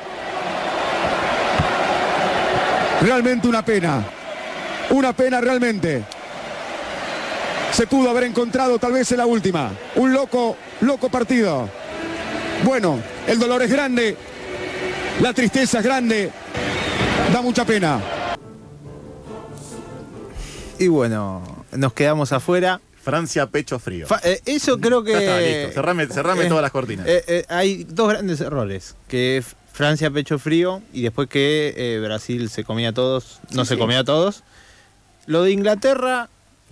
Realmente 3.01 3.47
una 3.47 3.65
pena. 3.65 4.03
Una 4.91 5.13
pena 5.13 5.41
realmente. 5.41 6.03
Se 7.75 7.87
pudo 7.87 8.09
haber 8.09 8.23
encontrado 8.23 8.79
tal 8.79 8.93
vez 8.93 9.11
en 9.11 9.17
la 9.17 9.25
última. 9.25 9.71
Un 9.95 10.13
loco, 10.13 10.55
loco 10.81 11.09
partido. 11.09 11.69
Bueno, 12.63 13.01
el 13.27 13.37
dolor 13.37 13.61
es 13.63 13.69
grande. 13.71 14.15
La 15.21 15.33
tristeza 15.33 15.79
es 15.79 15.85
grande. 15.85 16.31
Da 17.33 17.41
mucha 17.41 17.65
pena. 17.65 17.99
Y 20.79 20.87
bueno, 20.87 21.41
nos 21.73 21.93
quedamos 21.93 22.31
afuera. 22.31 22.79
Francia, 23.03 23.45
pecho 23.47 23.77
frío. 23.77 24.07
Fa- 24.07 24.21
eh, 24.23 24.41
eso 24.45 24.79
creo 24.79 25.03
que. 25.03 25.11
Ya 25.11 25.19
está, 25.19 25.39
listo. 25.39 25.81
Cerrame- 25.81 26.09
cerrame 26.11 26.45
todas 26.45 26.61
las 26.63 26.71
cortinas. 26.71 27.05
eh, 27.07 27.23
eh, 27.27 27.45
hay 27.49 27.83
dos 27.83 28.09
grandes 28.09 28.39
errores: 28.41 28.95
que 29.07 29.43
Francia 29.73 30.09
pecho 30.09 30.39
frío 30.39 30.81
y 30.93 31.03
después 31.03 31.27
que 31.29 31.73
eh, 31.77 31.99
Brasil 32.01 32.49
se 32.49 32.63
comía 32.63 32.89
a 32.89 32.93
todos. 32.93 33.39
No 33.51 33.63
Sí, 33.63 33.69
se 33.69 33.73
sí. 33.75 33.79
comía 33.79 33.99
a 33.99 34.03
todos. 34.05 34.43
Lo 35.27 35.43
de 35.43 35.51
Inglaterra 35.51 36.29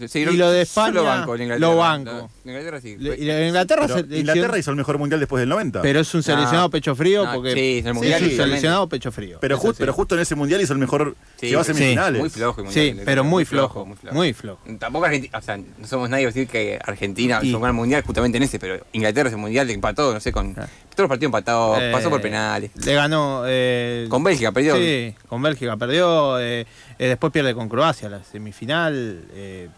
Sí, 0.08 0.19
y 0.19 0.25
lo 0.38 0.49
de 0.49 0.63
España. 0.63 0.91
lo 0.91 1.03
banco, 1.03 1.36
Inglaterra. 1.38 1.60
lo 1.60 1.77
banco. 1.77 2.29
Inglaterra 2.43 2.82
sí. 2.82 2.97
Le- 2.97 3.15
y 3.15 3.25
la 3.25 3.45
Inglaterra, 3.47 4.58
hizo 4.58 4.71
el 4.71 4.75
mejor 4.75 4.97
mundial 4.97 5.19
después 5.19 5.39
del 5.39 5.49
90. 5.49 5.82
pero 5.84 5.99
es 5.99 6.13
un 6.15 6.23
seleccionado 6.23 6.63
No. 6.63 6.69
pecho 6.71 6.95
frío 6.95 7.23
No, 7.25 7.34
porque. 7.36 7.53
sí, 7.53 7.77
es 7.77 7.86
el 7.86 7.93
mundial, 7.93 8.23
es 8.23 8.32
un 8.32 8.38
seleccionado 8.38 8.89
pecho 8.89 9.12
frío. 9.12 9.38
Pero, 9.39 9.58
ju- 9.60 9.69
sí. 9.69 9.75
pero 9.77 9.93
justo 9.93 10.15
en 10.15 10.21
ese 10.21 10.34
mundial 10.36 10.62
hizo 10.62 10.73
el 10.73 10.79
mejor. 10.79 11.15
Sí, 11.39 11.47
llegó 11.47 11.62
a 11.62 11.63
sí, 11.63 11.73
semifinales. 11.75 12.19
Muy 12.19 12.29
flojo 12.32 12.62
el 12.62 12.67
Sí, 12.71 12.79
mundial. 12.88 13.06
pero 13.06 13.23
muy 13.23 13.45
flojo, 13.45 13.86
muy 14.12 14.34
flojo. 14.34 14.60
Tampoco 14.79 15.06
Argentina, 15.06 15.38
o 15.38 15.41
sea, 15.41 15.58
no 15.58 15.88
somos 15.88 16.10
nadie 16.10 16.25
para 16.25 16.34
decir 16.34 16.47
que 16.49 16.79
Argentina 16.84 17.39
hizo 17.43 17.58
un 17.58 17.63
gran 17.63 17.75
mundial 17.75 18.01
justamente 18.03 18.38
en 18.38 18.43
ese, 18.43 18.58
pero 18.60 18.84
Inglaterra 18.93 19.29
es 19.29 19.36
el 19.36 19.39
mundial 19.41 19.67
de 19.67 19.73
empató, 19.73 20.12
no 20.12 20.19
sé, 20.19 20.32
con 20.32 20.53
todos 20.56 20.67
los 20.97 21.08
partidos 21.08 21.27
empatados, 21.29 21.77
Eh, 21.79 21.89
pasó 21.93 22.10
por 22.10 22.19
penales. 22.21 22.71
Le 22.84 22.93
ganó. 22.95 23.43
eh, 23.45 24.08
Con 24.10 24.23
Bélgica 24.23 24.51
perdió. 24.51 24.75
Sí, 24.75 25.13
con 25.27 25.41
Bélgica 25.41 25.77
perdió. 25.77 26.39
eh, 26.39 26.65
eh, 26.99 27.08
después 27.08 27.32
pierde 27.32 27.53
con 27.53 27.69
Croacia 27.69 28.10
la 28.10 28.23
semifinal. 28.23 29.23
eh, 29.34 29.69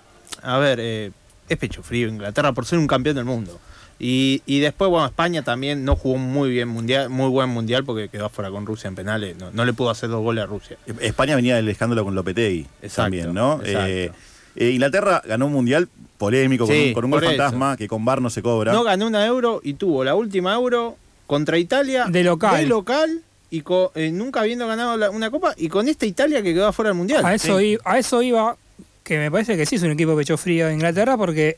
a 0.42 0.58
ver, 0.58 0.80
eh, 0.82 1.12
es 1.50 1.58
pecho 1.58 1.84
frío 1.84 2.08
Inglaterra 2.08 2.52
por 2.54 2.66
ser 2.66 2.80
un 2.80 2.88
campeón 2.88 3.16
del 3.16 3.26
mundo. 3.26 3.60
Y, 3.98 4.42
y 4.46 4.60
después, 4.60 4.90
bueno, 4.92 5.06
España 5.06 5.42
también 5.44 5.86
no 5.86 5.96
jugó 5.96 6.18
muy 6.18 6.50
bien 6.50 6.68
mundial, 6.68 7.10
muy 7.10 7.30
buen 7.30 7.50
mundial 7.50 7.86
porque 7.86 8.10
quedó 8.10 8.26
afuera 8.26 8.50
con 8.52 8.66
Rusia 8.66 8.90
en 8.90 8.96
penales. 8.96 9.38
No, 9.38 9.52
no 9.52 9.64
le 9.64 9.72
pudo 9.72 9.90
hacer 9.90 10.10
dos 10.10 10.22
goles 10.22 10.44
a 10.44 10.48
Rusia. 10.48 10.78
España 11.00 11.36
venía 11.36 11.56
del 11.56 11.70
escándalo 11.70 12.04
con 12.04 12.14
Lopetegui 12.14 12.68
Exacto, 12.82 13.04
también, 13.04 13.34
¿no? 13.34 13.62
exacto. 13.64 13.88
Eh, 13.88 14.12
eh, 14.58 14.70
Inglaterra 14.72 15.22
ganó 15.26 15.46
un 15.48 15.54
mundial 15.54 15.88
polémico 16.18 16.66
con 16.66 16.76
Sí, 16.76 16.88
un, 16.90 16.94
con 16.94 17.06
un 17.06 17.12
gol 17.12 17.24
eso. 17.24 17.30
fantasma 17.32 17.78
que 17.78 17.88
con 17.88 18.04
VAR 18.04 18.22
no 18.22 18.30
se 18.30 18.42
cobra. 18.42 18.74
No 18.74 18.84
ganó 18.84 19.08
una 19.08 19.26
euro 19.26 19.62
y 19.64 19.76
tuvo 19.76 20.04
la 20.04 20.16
última 20.16 20.54
euro 20.56 20.98
contra 21.26 21.58
Italia. 21.58 22.06
De 22.10 22.24
local. 22.24 22.58
De 22.58 22.68
local 22.68 23.22
y 23.50 23.64
eh, 23.96 24.12
nunca 24.12 24.42
habiendo 24.42 24.68
ganado 24.68 24.98
la- 24.98 25.10
una 25.10 25.32
copa. 25.32 25.54
Y 25.56 25.70
con 25.70 25.88
esta 25.88 26.06
Italia 26.06 26.42
que 26.42 26.54
quedó 26.54 26.68
afuera 26.68 26.90
del 26.90 26.98
mundial. 26.98 27.26
A 27.26 27.34
eso, 27.34 27.60
Sí. 27.60 27.74
i- 27.74 27.78
a 27.86 27.98
eso 27.98 28.22
iba, 28.22 28.58
que 29.06 29.20
me 29.20 29.30
parece 29.30 29.56
que 29.56 29.68
sí 29.68 29.76
es 29.76 29.84
un 29.84 29.92
equipo 29.92 30.16
pecho 30.16 30.36
frío 30.36 30.68
de 30.68 30.74
Inglaterra, 30.74 31.16
porque 31.16 31.58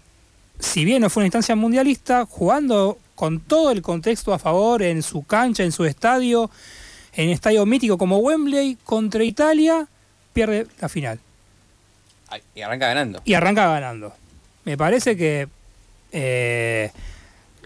si 0.59 0.83
bien 0.83 1.01
no 1.01 1.09
fue 1.09 1.21
una 1.21 1.27
instancia 1.27 1.55
mundialista, 1.55 2.25
jugando 2.25 2.99
con 3.15 3.39
todo 3.39 3.71
el 3.71 3.81
contexto 3.81 4.33
a 4.33 4.37
favor, 4.37 4.83
en 4.83 5.01
su 5.01 5.23
cancha, 5.23 5.63
en 5.63 5.71
su 5.71 5.85
estadio, 5.85 6.51
en 7.13 7.29
estadio 7.29 7.65
mítico 7.65 7.97
como 7.97 8.17
Wembley, 8.17 8.77
contra 8.83 9.23
Italia, 9.23 9.87
pierde 10.33 10.67
la 10.81 10.89
final. 10.89 11.19
Y 12.53 12.61
arranca 12.61 12.87
ganando. 12.87 13.21
Y 13.23 13.33
arranca 13.33 13.67
ganando. 13.67 14.13
Me 14.65 14.77
parece 14.77 15.15
que 15.15 15.47
eh, 16.11 16.91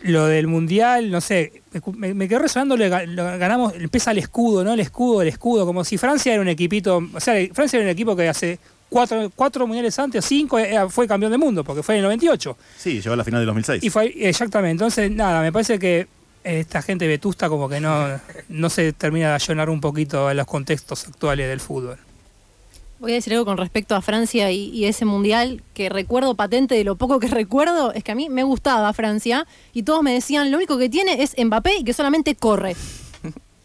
lo 0.04 0.28
del 0.28 0.46
mundial, 0.46 1.10
no 1.10 1.22
sé, 1.22 1.64
me, 1.96 2.14
me, 2.14 2.28
quedó 2.28 2.38
resonando, 2.38 2.78
le 2.78 2.88
ganamos, 2.88 3.74
empieza 3.74 4.12
el 4.12 4.20
escudo, 4.20 4.64
¿no? 4.64 4.74
El 4.74 4.80
escudo, 4.80 5.24
el 5.24 5.30
escudo, 5.30 5.66
como 5.66 5.84
si 5.84 5.98
Francia 5.98 6.34
era 6.34 6.42
un 6.42 6.50
equipito, 6.50 7.02
o 7.12 7.20
sea, 7.20 7.34
Francia 7.52 7.78
era 7.78 7.86
un 7.86 7.92
equipo 7.92 8.16
que 8.16 8.30
hace 8.30 8.60
cuatro, 8.92 9.32
cuatro 9.34 9.66
mundiales 9.66 9.98
antes, 9.98 10.24
cinco, 10.26 10.60
era- 10.60 10.90
fue 10.90 11.08
campeón 11.08 11.32
del 11.32 11.40
mundo, 11.40 11.64
porque 11.64 11.82
fue 11.82 11.96
en 11.96 12.00
el 12.00 12.04
98. 12.04 12.58
Sí, 12.78 13.02
llegó 13.02 13.14
a 13.14 13.16
la 13.16 13.24
final 13.24 13.40
del 13.40 13.48
2006. 13.48 13.84
Y 13.84 13.90
fue 13.90 14.14
exactamente, 14.28 14.72
entonces 14.74 15.10
nada, 15.10 15.42
me 15.42 15.52
parece 15.52 15.80
que 15.80 16.08
esta 16.44 16.82
gente 16.82 17.08
vetusta 17.08 17.48
como 17.50 17.70
que 17.70 17.80
no, 17.80 18.20
no 18.50 18.70
se 18.70 18.94
termina 18.94 19.30
de 19.30 19.34
allanar 19.36 19.70
un 19.70 19.80
poquito 19.80 20.28
a 20.28 20.34
los 20.34 20.46
contextos 20.46 21.08
actuales 21.08 21.48
del 21.48 21.60
fútbol. 21.62 21.98
Voy 23.00 23.14
a 23.14 23.16
decir 23.16 23.34
algo 23.34 23.46
con 23.46 23.58
respecto 23.58 23.96
a 23.96 24.02
Francia 24.02 24.52
y, 24.52 24.70
y 24.70 24.86
ese 24.86 25.06
mundial 25.06 25.64
que 25.74 25.90
recuerdo 25.90 26.36
patente 26.36 26.76
de 26.76 26.84
lo 26.84 26.96
poco 26.98 27.20
que 27.20 27.28
recuerdo, 27.30 27.94
es 27.94 28.04
que 28.04 28.12
a 28.12 28.16
mí 28.16 28.30
me 28.30 28.44
gustaba 28.44 28.92
Francia 28.94 29.48
y 29.74 29.84
todos 29.84 30.04
me 30.04 30.14
decían 30.14 30.52
lo 30.52 30.58
único 30.58 30.78
que 30.78 30.90
tiene 30.90 31.24
es 31.24 31.34
Mbappé 31.42 31.78
y 31.78 31.84
que 31.84 31.94
solamente 31.94 32.36
corre. 32.36 32.76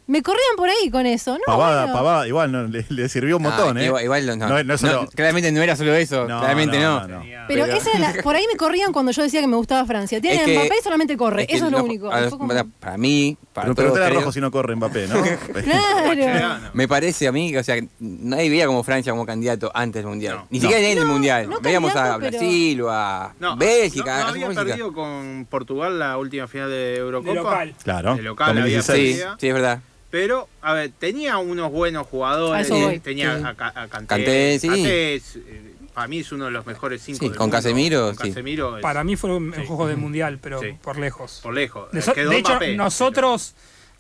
Me 0.09 0.23
corrían 0.23 0.55
por 0.57 0.69
ahí 0.69 0.89
con 0.89 1.05
eso, 1.05 1.33
¿no? 1.35 1.41
pavada, 1.47 1.83
bueno. 1.87 1.93
pavada, 1.99 2.29
igual 2.29 2.53
no, 2.53 2.63
le, 2.69 2.85
le 2.89 3.09
sirvió 3.09 3.39
un 3.39 3.43
montón, 3.43 3.77
¿eh? 3.77 3.87
Igual, 3.87 4.05
igual 4.05 4.27
no, 4.27 4.37
No, 4.37 4.63
no 4.63 4.75
es 4.75 4.81
solo- 4.81 5.03
no, 5.03 5.09
claramente 5.09 5.51
no 5.51 5.61
era 5.63 5.75
solo 5.75 5.95
eso, 5.97 6.29
No, 6.29 6.39
claramente 6.39 6.79
no. 6.79 7.01
no, 7.09 7.09
no. 7.09 7.23
Pero, 7.49 7.65
esa 7.65 7.91
era 7.91 8.13
la- 8.13 8.23
por 8.23 8.37
ahí 8.37 8.45
me 8.51 8.57
corrían 8.57 8.93
cuando 8.93 9.11
yo 9.11 9.23
decía 9.23 9.41
que 9.41 9.49
me 9.49 9.57
gustaba 9.57 9.85
Francia. 9.85 10.21
Tiene 10.21 10.37
Es 10.37 10.43
que- 10.45 10.55
Mbappé 10.59 10.75
y 10.79 10.83
solamente 10.85 11.17
corre, 11.17 11.43
es 11.43 11.49
que 11.49 11.57
eso 11.57 11.67
es 11.67 11.73
lo 11.73 11.83
único. 11.83 12.09
como- 12.31 12.47
para, 12.49 12.65
para 12.65 12.97
mí, 12.99 13.37
para 13.53 13.75
Pero 13.75 13.93
creo- 13.93 14.11
Rojo 14.11 14.31
si 14.31 14.41
no 14.41 14.51
corre 14.53 14.77
Mbappé, 14.77 15.09
¿no? 15.09 15.15
Claro. 15.65 16.61
Me 16.73 16.87
parece 16.87 17.27
a 17.27 17.33
mí 17.33 17.57
o 17.57 17.65
sea, 17.65 17.77
nadie 17.99 18.49
veía 18.49 18.67
como 18.67 18.83
Francia 18.85 19.13
como 19.13 19.27
candidato 19.27 19.71
antes 19.75 20.03
del 20.03 20.09
Mundial. 20.11 20.43
Ni 20.51 20.61
siquiera 20.61 20.87
en 20.87 20.99
el 20.99 21.05
Mundial. 21.07 21.49
no 21.51 21.61
Veíamos 21.61 21.95
a 21.97 22.17
pero- 22.19 22.31
Brasil 22.31 22.81
o 22.83 22.91
a 22.91 23.35
No, 23.41 23.57
Bélgica. 23.57 24.19
no, 24.19 24.21
no 24.21 24.27
a 24.27 24.31
había 24.31 24.49
perdido 24.51 24.93
con 24.93 25.47
Portugal 25.51 25.99
la 25.99 26.17
última 26.19 26.47
final 26.47 26.71
de 26.71 26.97
Eurocopa. 26.97 27.31
De 27.33 27.37
local. 27.37 27.75
Claro, 27.83 28.15
De 28.17 28.23
local 28.23 28.51
había 28.51 28.63
2016. 28.63 29.07
Sí, 29.17 29.19
perdido. 29.21 29.37
sí, 29.41 29.49
es 29.49 29.55
verdad. 29.55 29.81
Pero, 30.11 30.49
a 30.63 30.73
ver, 30.73 30.93
tenía 30.99 31.39
unos 31.39 31.71
buenos 31.73 32.07
jugadores. 32.07 32.69
Tenía 33.03 33.39
Sí. 33.39 33.45
a, 33.45 33.49
a 33.83 33.89
Kanté. 33.89 34.07
Kanté, 34.07 34.59
sí. 34.61 34.69
Kanté 34.69 35.15
es, 35.17 35.37
eh, 35.37 35.73
para 35.93 36.09
mí 36.09 36.19
es 36.21 36.31
uno 36.33 36.45
de 36.47 36.51
los 36.53 36.65
mejores 36.67 37.03
cinco 37.03 37.19
Sí, 37.21 37.29
del 37.29 37.37
con 37.37 37.47
mundo. 37.47 37.57
Casemiro, 37.57 38.07
Con 38.15 38.27
sí. 38.27 38.29
Casemiro 38.31 38.77
es 38.77 38.83
Para 38.83 39.03
mí 39.05 39.17
fue 39.17 39.35
un 39.37 39.53
Sí. 39.55 39.63
juego 39.67 39.87
del 39.89 39.97
mundial, 39.97 40.39
pero 40.41 40.61
Sí. 40.61 40.69
por 40.81 40.99
lejos. 40.99 41.41
por 41.43 41.55
lejos. 41.55 41.91
De, 41.93 42.03
so- 42.03 42.13
quedó 42.15 42.31
de 42.31 42.39
hecho, 42.39 42.51
Mbappé, 42.53 42.77
nosotros 42.77 43.55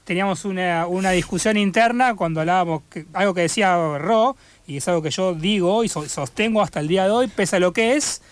teníamos 0.04 0.44
una, 0.44 0.86
una 0.86 1.10
discusión 1.10 1.56
interna 1.56 2.14
cuando 2.14 2.40
hablábamos, 2.40 2.82
que- 2.90 3.06
algo 3.12 3.34
que 3.34 3.40
decía 3.42 3.98
Ro, 3.98 4.36
y 4.66 4.76
es 4.76 4.86
algo 4.88 5.02
que 5.02 5.10
yo 5.10 5.34
digo 5.34 5.82
y 5.84 5.88
so- 5.88 6.08
sostengo 6.08 6.62
hasta 6.62 6.78
el 6.80 6.86
día 6.88 7.04
de 7.04 7.10
hoy, 7.10 7.26
pese 7.26 7.56
a 7.56 7.60
lo 7.60 7.72
que 7.72 7.96
es, 7.96 8.22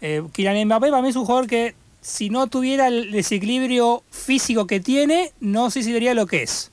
eh, 0.00 0.22
Kylian 0.32 0.66
Mbappé 0.66 0.90
para 0.90 1.00
mí 1.02 1.10
es 1.10 1.16
un 1.16 1.24
jugador 1.26 1.46
que 1.46 1.74
si 2.00 2.30
no 2.30 2.46
tuviera 2.48 2.88
el 2.88 3.12
desequilibrio 3.12 4.02
físico 4.10 4.66
que 4.66 4.80
tiene, 4.80 5.32
no 5.40 5.70
sé 5.70 5.82
si 5.82 5.92
sería 5.92 6.14
lo 6.14 6.26
que 6.26 6.42
es. 6.42 6.69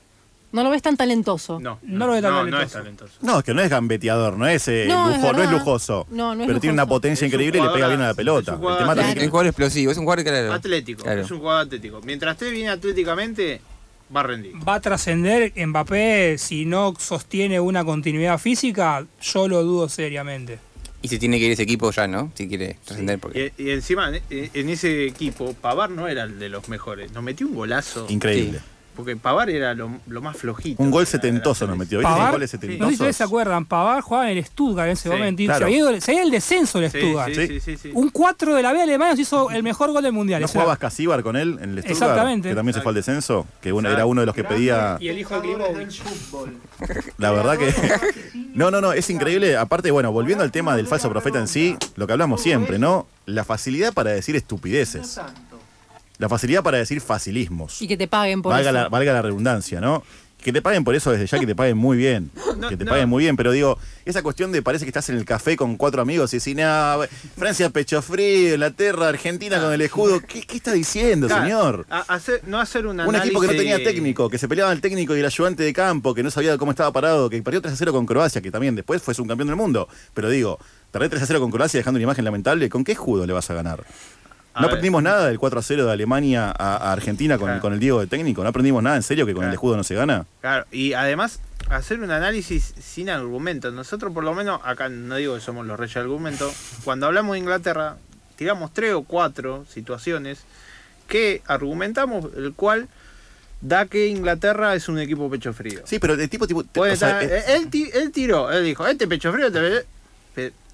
No 0.52 0.64
lo 0.64 0.70
ves 0.70 0.82
tan 0.82 0.96
talentoso. 0.96 1.60
No, 1.60 1.80
No 1.84 2.08
lo 2.08 2.14
veo 2.14 2.22
tan 2.22 2.32
no, 2.32 2.38
talentoso. 2.38 2.64
es 2.66 2.72
talentoso. 2.72 3.14
No, 3.22 3.40
es 3.40 3.44
que 3.44 3.54
no 3.54 3.62
es 3.62 3.70
gambeteador, 3.70 4.38
no 4.38 4.48
es, 4.48 4.68
eh, 4.70 4.86
No, 4.88 5.12
es 5.14 5.20
no 5.22 5.52
lujoso. 5.52 6.08
No, 6.10 6.34
no 6.36 6.44
es 6.44 6.48
pero 6.48 6.60
tiene 6.60 6.74
una 6.74 6.86
potencia 6.86 7.26
Es 7.26 7.34
un 7.34 7.36
increíble 7.40 7.60
y 7.60 7.64
le 7.64 7.70
pega 7.70 7.88
bien 7.90 8.02
a 8.02 8.08
la 8.08 8.14
pelota. 8.14 8.54
es 8.54 8.58
un 8.58 8.64
El 8.64 8.70
jugador 8.78 8.96
también 8.96 9.18
Es 9.18 9.24
un 9.26 9.30
jugador 9.30 9.48
explosivo, 9.48 9.92
es 9.92 9.98
un 9.98 10.04
jugador 10.06 10.24
claro. 10.24 10.54
Atlético, 10.54 11.04
Claro. 11.04 11.22
es 11.22 11.32
un 11.32 11.40
jugador 11.40 11.66
atlético. 11.66 12.02
Mientras 12.04 12.34
esté 12.34 12.50
bien 12.50 12.70
atléticamente, 12.70 13.62
va 14.16 14.22
a 14.22 14.24
rendir. 14.24 14.54
Va 14.68 14.76
a 14.76 14.80
trascender 14.80 15.52
Mbappé 15.68 16.38
si 16.38 16.66
no 16.66 16.94
sostiene 16.98 17.60
una 17.60 17.84
continuidad 17.84 18.38
física, 18.38 19.06
yo 19.22 19.48
lo 19.50 19.64
dudo 19.64 19.90
seriamente. 19.90 20.60
Y 21.02 21.10
se 21.10 21.20
tiene 21.20 21.38
que 21.40 21.46
ir 21.46 21.52
ese 21.52 21.64
equipo 21.64 21.92
ya, 21.92 22.08
¿no? 22.08 22.32
Si 22.36 22.48
quiere 22.48 22.78
trascender. 22.86 23.20
Porque... 23.20 23.52
Y, 23.58 23.64
y 23.66 23.70
encima, 23.72 24.10
en, 24.10 24.22
en 24.54 24.70
ese 24.70 25.06
equipo, 25.06 25.54
Pavar 25.54 25.90
no 25.92 26.08
era 26.08 26.24
el 26.24 26.40
de 26.40 26.50
los 26.50 26.70
mejores. 26.70 27.12
Nos 27.12 27.22
metió 27.24 27.46
un 27.48 27.54
golazo. 27.54 28.06
Increíble. 28.10 28.62
Porque 28.98 29.16
Pavar 29.16 29.50
era 29.50 29.74
lo, 29.74 29.90
lo 30.08 30.22
más 30.22 30.36
flojito. 30.36 30.82
Un 30.84 30.92
gol 30.92 31.06
setentoso 31.08 31.66
nos 31.68 31.78
metió. 31.78 32.00
¿Viste 32.00 32.10
esos 32.10 32.18
Pavar, 32.18 32.32
goles 32.34 32.52
no 32.54 32.58
sé 32.58 32.58
si 32.58 32.62
setentosos? 32.68 32.94
ustedes 32.94 33.16
se 33.16 33.24
acuerdan, 33.24 33.66
Pavar 33.66 34.02
jugaba 34.02 34.32
en 34.32 34.38
el 34.40 34.44
Stuttgart 34.46 34.88
en 34.88 34.94
ese 34.94 35.04
Sí, 35.04 35.10
momento. 35.10 35.44
claro. 35.46 35.58
se, 35.60 35.64
había 35.66 35.78
ido- 35.78 36.02
se 36.02 36.12
había 36.12 36.24
el 36.24 36.32
descenso 36.32 36.80
del 36.80 36.92
Sí, 36.92 36.98
Stuttgart. 36.98 37.34
sí, 37.34 37.48
sí, 37.48 37.60
sí, 37.62 37.78
sí. 37.78 37.92
Un 37.94 38.10
4 38.10 38.56
de 38.56 38.64
la 38.64 38.74
B 38.74 38.82
alemana 38.82 39.16
se 39.16 39.22
hizo 39.22 39.52
el 39.52 39.62
mejor 39.64 39.92
gol 39.92 40.02
del 40.04 40.14
mundial. 40.14 40.42
¿No 40.42 40.48
jugabas 40.48 40.80
Casíbar 40.80 41.22
con 41.24 41.36
él 41.38 41.60
en 41.62 41.70
el 41.70 41.78
Stuttgart? 41.84 41.92
Exactamente. 41.92 42.50
Que 42.50 42.56
también 42.56 42.74
se 42.74 42.82
fue 42.82 42.90
al 42.90 42.96
descenso. 42.96 43.46
Que 43.62 43.72
uno- 43.72 43.90
era 43.90 44.06
uno 44.08 44.22
de 44.22 44.26
los 44.26 44.36
que 44.36 44.44
pedía. 44.44 44.98
Y 45.00 45.10
el 45.10 45.20
hijo 45.20 45.40
de. 45.40 45.88
La 47.18 47.32
verdad 47.32 47.58
que. 47.58 47.74
No, 48.58 48.72
no, 48.72 48.82
no, 48.82 48.92
es 48.92 49.08
increíble. 49.12 49.56
Aparte, 49.56 49.92
bueno, 49.92 50.12
volviendo 50.12 50.44
al 50.44 50.52
tema 50.52 50.76
del 50.76 50.88
falso 50.88 51.12
profeta 51.12 51.38
en 51.38 51.48
sí, 51.48 51.78
lo 51.96 52.08
que 52.08 52.14
hablamos 52.14 52.42
siempre, 52.42 52.80
¿no? 52.80 53.06
La 53.28 53.44
facilidad 53.44 53.94
para 53.94 54.10
decir 54.10 54.36
estupideces. 54.36 55.20
La 56.20 56.30
facilidad 56.30 56.64
para 56.64 56.78
decir 56.78 57.00
facilismos. 57.02 57.82
Y 57.82 57.88
que 57.88 57.98
te 57.98 58.08
paguen 58.08 58.42
por 58.42 58.52
Valga 58.54 58.70
eso. 58.72 58.80
la, 58.80 58.90
valga 58.90 59.14
la 59.14 59.22
redundancia, 59.22 59.80
¿no? 59.80 60.04
Que 60.42 60.54
te 60.54 60.62
paguen 60.62 60.84
por 60.84 60.94
eso 60.96 61.12
desde 61.12 61.26
ya, 61.26 61.40
que 61.40 61.48
te 61.48 61.56
paguen 61.56 61.78
muy 61.78 61.98
bien. 61.98 62.32
No, 62.58 62.70
que 62.70 62.78
te 62.78 62.86
no. 62.86 62.90
paguen 62.90 63.08
muy 63.08 63.24
bien, 63.24 63.38
pero 63.38 63.52
digo, 63.52 63.78
esa 64.04 64.24
cuestión 64.24 64.52
de 64.52 64.64
parece 64.64 64.84
que 64.84 64.90
estás 64.90 65.10
en 65.10 65.18
el 65.18 65.26
café 65.26 65.56
con 65.56 65.78
cuatro 65.78 66.02
amigos 66.02 66.34
y 66.34 66.38
decís, 66.40 66.56
"No, 66.56 67.02
Francia 67.38 67.70
pecho 67.70 68.02
frío, 68.02 68.54
Inglaterra, 68.56 69.10
Argentina 69.10 69.62
con 69.62 69.74
el 69.74 69.82
escudo. 69.82 70.20
¿Qué, 70.22 70.42
qué 70.42 70.58
está 70.58 70.72
diciendo, 70.74 71.28
Claro, 71.28 71.44
señor? 71.44 71.86
a- 71.92 72.00
hacer- 72.16 72.42
no 72.48 72.60
hacer 72.60 72.88
un 72.88 73.00
Un 73.00 73.16
equipo 73.16 73.40
que 73.42 73.46
no 73.48 73.54
tenía 73.54 73.78
técnico, 73.84 74.28
que 74.28 74.40
se 74.40 74.48
peleaba 74.48 74.72
el 74.72 74.82
técnico 74.82 75.16
y 75.16 75.20
el 75.20 75.26
ayudante 75.28 75.62
de 75.62 75.72
campo, 75.72 76.16
que 76.16 76.24
no 76.24 76.32
sabía 76.32 76.58
cómo 76.58 76.72
estaba 76.72 76.92
parado, 76.92 77.30
que 77.30 77.40
perdió 77.44 77.62
3 77.62 77.74
a 77.76 77.78
0 77.78 77.94
con 77.94 78.08
Croacia, 78.08 78.42
que 78.42 78.50
también 78.50 78.74
después 78.76 79.04
fue 79.04 79.14
un 79.20 79.28
campeón 79.28 79.50
del 79.50 79.56
mundo. 79.56 79.88
Pero 80.16 80.32
digo, 80.32 80.58
perder 80.92 81.10
3 81.12 81.22
a 81.22 81.26
0 81.28 81.40
con 81.42 81.52
Croacia 81.52 81.78
dejando 81.80 81.98
una 82.00 82.04
imagen 82.06 82.26
lamentable, 82.26 82.70
¿con 82.70 82.84
qué 82.84 82.94
escudo 82.94 83.28
le 83.28 83.34
vas 83.34 83.52
a 83.52 83.54
ganar? 83.54 83.84
A 84.58 84.62
No 84.62 84.68
ver. 84.68 84.74
aprendimos 84.76 85.04
nada 85.04 85.28
del 85.28 85.38
4 85.40 85.60
a 85.60 85.62
0 85.62 85.86
de 85.86 85.92
Alemania 85.92 86.50
a, 86.58 86.78
a 86.78 86.92
Argentina 86.94 87.38
con, 87.38 87.46
Claro. 87.48 87.62
con 87.62 87.74
el 87.74 87.80
Diego 87.80 88.00
de 88.00 88.08
técnico. 88.08 88.42
No 88.44 88.50
aprendimos 88.50 88.82
nada, 88.82 88.96
en 88.96 89.04
serio, 89.04 89.26
que 89.26 89.34
con 89.34 89.46
el 89.46 89.54
escudo 89.54 89.78
no 89.78 89.84
se 89.84 89.94
gana. 89.96 90.26
Claro, 90.42 90.66
y 90.72 90.94
además 90.94 91.40
hacer 91.70 92.00
un 92.00 92.10
análisis 92.12 92.74
sin 92.80 93.10
argumentos. 93.10 93.74
Nosotros 93.74 94.12
por 94.14 94.24
lo 94.24 94.34
menos, 94.34 94.60
acá 94.64 94.90
no 94.90 95.16
digo 95.18 95.36
que 95.36 95.42
somos 95.42 95.66
los 95.68 95.78
reyes 95.80 95.94
del 95.96 96.04
argumento, 96.04 96.52
cuando 96.84 97.06
hablamos 97.06 97.34
de 97.34 97.40
Inglaterra, 97.40 97.98
tiramos 98.36 98.74
tres 98.74 98.94
o 98.94 99.04
cuatro 99.04 99.66
situaciones 99.72 100.40
que 101.08 101.42
argumentamos, 101.46 102.26
el 102.36 102.54
cual 102.54 102.88
da 103.62 103.86
que 103.86 104.08
Inglaterra 104.08 104.76
es 104.76 104.88
un 104.90 105.00
equipo 105.00 105.30
pecho 105.30 105.54
frío. 105.54 105.82
Sí, 105.86 106.00
pero 106.00 106.14
el 106.16 106.30
tipo, 106.30 106.48
tipo 106.48 106.64
o 106.82 106.96
sea, 106.96 107.22
eh, 107.24 107.44
él, 107.50 107.70
ti- 107.70 107.90
él 107.94 108.12
tiró, 108.12 108.52
él 108.52 108.64
dijo, 108.64 108.86
este 108.88 109.08
pecho 109.08 109.32
frío 109.32 109.52
te 109.52 109.86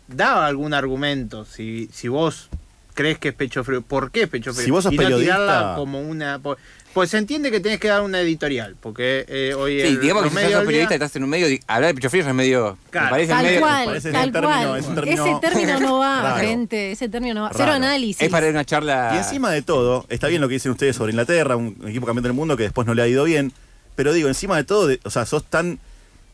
daba 0.08 0.46
algún 0.48 0.74
argumento 0.74 1.46
si, 1.46 1.90
si 1.94 2.08
vos 2.10 2.50
crees 2.94 3.18
que 3.20 3.30
es 3.30 3.34
pecho 3.36 3.64
frío. 3.64 3.82
¿Por 3.82 4.12
qué 4.12 4.24
es 4.24 4.30
pecho 4.30 4.54
frío? 4.54 4.66
Si 4.66 4.72
vos 4.72 4.84
sos 4.84 4.94
y 4.94 4.98
no 4.98 5.04
periodista- 5.04 5.36
tirarla 5.36 5.74
como 5.76 6.02
una... 6.02 6.40
po- 6.40 6.58
Pues 6.94 7.10
se 7.10 7.18
entiende 7.18 7.50
que 7.52 7.60
tenés 7.60 7.80
que 7.80 7.88
dar 7.88 8.02
una 8.04 8.20
editorial, 8.22 8.76
porque 8.80 9.26
eh, 9.28 9.54
hoy 9.58 9.82
Sí, 9.82 9.88
el- 9.88 10.00
digamos 10.02 10.24
que 10.24 10.30
si 10.30 10.52
sos 10.52 10.64
periodista 10.66 10.94
y 10.94 10.98
estás 10.98 11.16
en 11.16 11.24
un 11.24 11.30
medio, 11.30 11.48
di- 11.48 11.60
hablar 11.68 11.90
de 11.90 11.96
pecho 11.96 12.10
frío 12.10 12.28
es 12.28 12.34
medio. 12.34 12.78
Claro. 12.92 13.06
Me 13.08 13.12
parece 13.12 13.32
Tal 13.34 13.44
medio. 13.46 13.60
cual, 13.62 13.86
parece 13.86 14.12
tal 14.12 14.32
término- 14.32 14.48
cual. 14.64 14.80
es 14.80 14.86
un 14.86 14.96
término 14.96 15.26
Ese 15.26 15.40
término 15.42 15.80
no 15.80 15.98
va, 16.00 16.22
raro. 16.24 16.48
gente. 16.48 16.92
Ese 16.92 17.10
término 17.10 17.34
no 17.34 17.42
va. 17.44 17.52
Cero 17.56 17.72
análisis. 17.72 18.22
Es 18.22 18.30
para 18.30 18.48
una 18.48 18.64
charla. 18.64 19.12
Y 19.16 19.18
encima 19.18 19.50
de 19.52 19.62
todo, 19.64 20.06
está 20.10 20.28
bien 20.28 20.40
lo 20.42 20.48
que 20.48 20.54
dicen 20.54 20.72
ustedes 20.72 20.96
sobre 20.96 21.12
Inglaterra, 21.12 21.56
un 21.56 21.76
equipo 21.88 22.06
campeón 22.06 22.24
del 22.24 22.34
mundo 22.34 22.56
que 22.58 22.64
después 22.64 22.86
no 22.86 22.94
le 22.94 23.02
ha 23.02 23.08
ido 23.08 23.24
bien. 23.24 23.52
Pero 23.96 24.14
digo, 24.14 24.28
encima 24.28 24.56
de 24.58 24.64
todo, 24.64 24.88
de- 24.88 25.00
o 25.04 25.10
sea, 25.10 25.26
sos 25.26 25.44
tan 25.46 25.80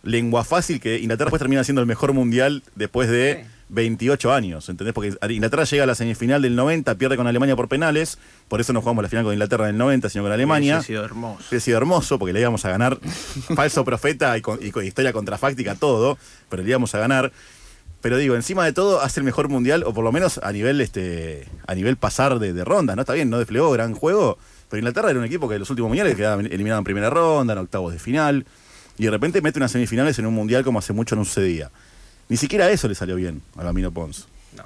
lengua 0.03 0.43
fácil 0.45 0.79
que 0.79 0.97
Inglaterra 0.99 1.25
después 1.27 1.39
termina 1.39 1.63
siendo 1.63 1.81
el 1.81 1.87
mejor 1.87 2.13
mundial 2.13 2.63
después 2.75 3.09
de 3.09 3.45
28 3.69 4.33
años, 4.33 4.67
¿entendés? 4.67 4.93
Porque 4.93 5.15
Inglaterra 5.29 5.63
llega 5.63 5.83
a 5.83 5.87
la 5.87 5.95
semifinal 5.95 6.41
del 6.41 6.55
90, 6.55 6.95
pierde 6.95 7.15
con 7.17 7.27
Alemania 7.27 7.55
por 7.55 7.69
penales, 7.69 8.17
por 8.47 8.59
eso 8.59 8.73
no 8.73 8.81
jugamos 8.81 9.03
la 9.03 9.09
final 9.09 9.23
con 9.23 9.33
Inglaterra 9.33 9.67
del 9.67 9.77
90, 9.77 10.09
sino 10.09 10.23
con 10.23 10.33
Alemania. 10.33 10.75
Hubiese 10.75 10.87
sido 10.87 11.05
hermoso. 11.05 11.43
Hubiese 11.49 11.65
sido 11.65 11.77
hermoso 11.77 12.19
porque 12.19 12.33
le 12.33 12.41
íbamos 12.41 12.65
a 12.65 12.69
ganar 12.69 12.99
falso 13.55 13.85
profeta 13.85 14.37
y, 14.37 14.41
con, 14.41 14.59
y 14.61 14.71
con 14.71 14.83
historia 14.83 15.13
contrafáctica, 15.13 15.75
todo, 15.75 16.17
pero 16.49 16.63
le 16.63 16.69
íbamos 16.69 16.93
a 16.95 16.99
ganar. 16.99 17.31
Pero 18.01 18.17
digo, 18.17 18.35
encima 18.35 18.65
de 18.65 18.73
todo, 18.73 19.01
hace 19.01 19.19
el 19.19 19.25
mejor 19.25 19.49
mundial, 19.49 19.83
o 19.85 19.93
por 19.93 20.03
lo 20.03 20.11
menos 20.11 20.39
a 20.41 20.51
nivel 20.51 20.79
este 20.81 21.47
a 21.67 21.75
nivel 21.75 21.97
pasar 21.97 22.39
de, 22.39 22.53
de 22.53 22.63
ronda, 22.63 22.95
¿no? 22.95 23.01
Está 23.01 23.13
bien, 23.13 23.29
no 23.29 23.37
desplegó 23.37 23.69
gran 23.71 23.93
juego, 23.93 24.37
pero 24.69 24.79
Inglaterra 24.79 25.09
era 25.09 25.19
un 25.19 25.25
equipo 25.25 25.49
que 25.49 25.55
en 25.55 25.59
los 25.59 25.69
últimos 25.69 25.89
mundiales 25.89 26.15
quedaba 26.15 26.41
eliminado 26.41 26.79
en 26.79 26.85
primera 26.85 27.09
ronda, 27.09 27.53
en 27.53 27.59
octavos 27.59 27.91
de 27.91 27.99
final, 27.99 28.45
y 28.97 29.03
de 29.03 29.11
repente 29.11 29.41
mete 29.41 29.59
unas 29.59 29.71
semifinales 29.71 30.17
en 30.17 30.25
un 30.25 30.33
mundial 30.33 30.63
como 30.63 30.79
hace 30.79 30.93
mucho 30.93 31.15
no 31.15 31.25
sucedía. 31.25 31.71
Ni 32.29 32.37
siquiera 32.37 32.69
eso 32.71 32.87
le 32.87 32.95
salió 32.95 33.15
bien 33.15 33.41
a 33.57 33.63
Gamino 33.63 33.91
Pons. 33.91 34.27
No. 34.55 34.63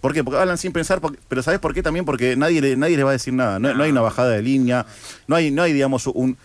¿Por 0.00 0.12
qué? 0.14 0.24
Porque 0.24 0.38
hablan 0.40 0.56
sin 0.56 0.72
pensar, 0.72 1.00
porque- 1.00 1.18
pero 1.28 1.42
¿sabes 1.42 1.60
por 1.60 1.74
qué 1.74 1.82
también? 1.82 2.04
Porque 2.04 2.36
nadie 2.36 2.60
le, 2.60 2.76
nadie 2.76 2.96
le 2.96 3.02
va 3.04 3.10
a 3.10 3.14
decir 3.14 3.34
nada. 3.34 3.58
No, 3.58 3.74
no 3.74 3.82
hay 3.82 3.90
una 3.90 4.00
bajada 4.00 4.30
de 4.30 4.42
línea, 4.42 4.86
no 5.26 5.36
hay, 5.36 5.50
no 5.50 5.62
hay 5.62 5.72
digamos, 5.72 6.06
un, 6.06 6.36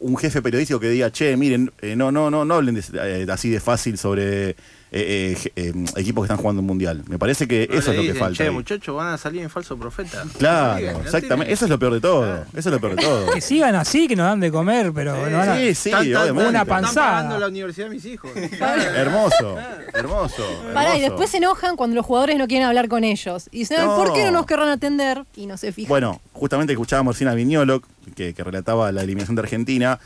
un 0.00 0.16
jefe 0.16 0.42
periodístico 0.42 0.78
que 0.80 0.90
diga, 0.90 1.10
che, 1.10 1.36
miren, 1.36 1.72
eh, 1.80 1.96
no, 1.96 2.12
no, 2.12 2.30
no, 2.30 2.44
no 2.44 2.54
hablen 2.54 2.74
de- 2.74 2.82
eh, 3.22 3.26
así 3.30 3.48
de 3.50 3.60
fácil 3.60 3.96
sobre 3.98 4.56
eh, 4.96 5.36
eh, 5.44 5.52
eh, 5.56 5.72
equipos 5.96 6.22
que 6.22 6.26
están 6.26 6.36
jugando 6.36 6.60
un 6.60 6.66
mundial. 6.66 7.02
Me 7.08 7.18
parece 7.18 7.48
que 7.48 7.66
No 7.68 7.76
eso 7.78 7.90
es 7.90 7.96
lo 7.96 8.02
que 8.02 8.08
dicen, 8.08 8.16
falta. 8.20 8.44
Che, 8.44 8.50
muchachos, 8.50 8.94
van 8.94 9.08
a 9.14 9.18
salir 9.18 9.42
en 9.42 9.50
falso 9.50 9.76
profeta. 9.76 10.24
Claro, 10.38 10.72
No 10.74 10.76
digan, 10.78 10.94
no 10.98 11.00
exactamente. 11.02 11.52
Eso 11.52 11.64
es 11.64 11.70
lo 11.70 11.78
peor 11.80 11.94
de 11.94 12.00
todo. 12.00 12.34
Eso 12.34 12.46
es 12.54 12.66
lo 12.66 12.78
peor 12.80 12.94
de 12.94 13.02
todo. 13.02 13.32
Que 13.32 13.40
sigan 13.40 13.74
así, 13.74 14.06
que 14.06 14.14
nos 14.14 14.26
dan 14.26 14.38
de 14.38 14.52
comer, 14.52 14.92
pero 14.94 15.14
no 15.28 15.36
van 15.38 15.48
a- 15.48 15.56
Sí, 15.56 15.74
sí, 15.74 15.92
obviamente. 15.92 16.32
Una 16.32 16.62
Están 16.62 16.66
panzada. 16.66 17.10
pagando 17.10 17.38
la 17.40 17.48
universidad 17.48 17.88
de 17.88 17.94
mis 17.96 18.04
hijos. 18.04 18.30
Hermoso, 18.96 19.56
hermoso. 19.92 20.42
Pará, 20.72 20.96
y 20.96 21.00
después 21.00 21.30
se 21.30 21.38
enojan 21.38 21.76
cuando 21.76 21.96
los 21.96 22.06
jugadores 22.06 22.38
no 22.38 22.46
quieren 22.46 22.66
hablar 22.66 22.88
con 22.88 23.04
ellos. 23.04 23.48
Y 23.50 23.58
dicen, 23.60 23.78
"Ay, 23.80 23.86
¿por 23.86 24.12
qué 24.12 24.20
no 24.24 24.30
No. 24.30 24.38
nos 24.38 24.46
querrán 24.46 24.68
atender? 24.68 25.24
Y 25.36 25.46
no 25.46 25.56
se 25.56 25.72
fijan. 25.72 25.88
Bueno, 25.88 26.20
justamente 26.32 26.72
escuchábamos 26.72 27.14
recién 27.16 27.28
a 27.28 27.34
Viñolo, 27.34 27.82
que, 28.14 28.34
que 28.34 28.44
relataba 28.44 28.90
la 28.92 29.02
eliminación 29.02 29.36
de 29.36 29.42
Argentina. 29.42 29.98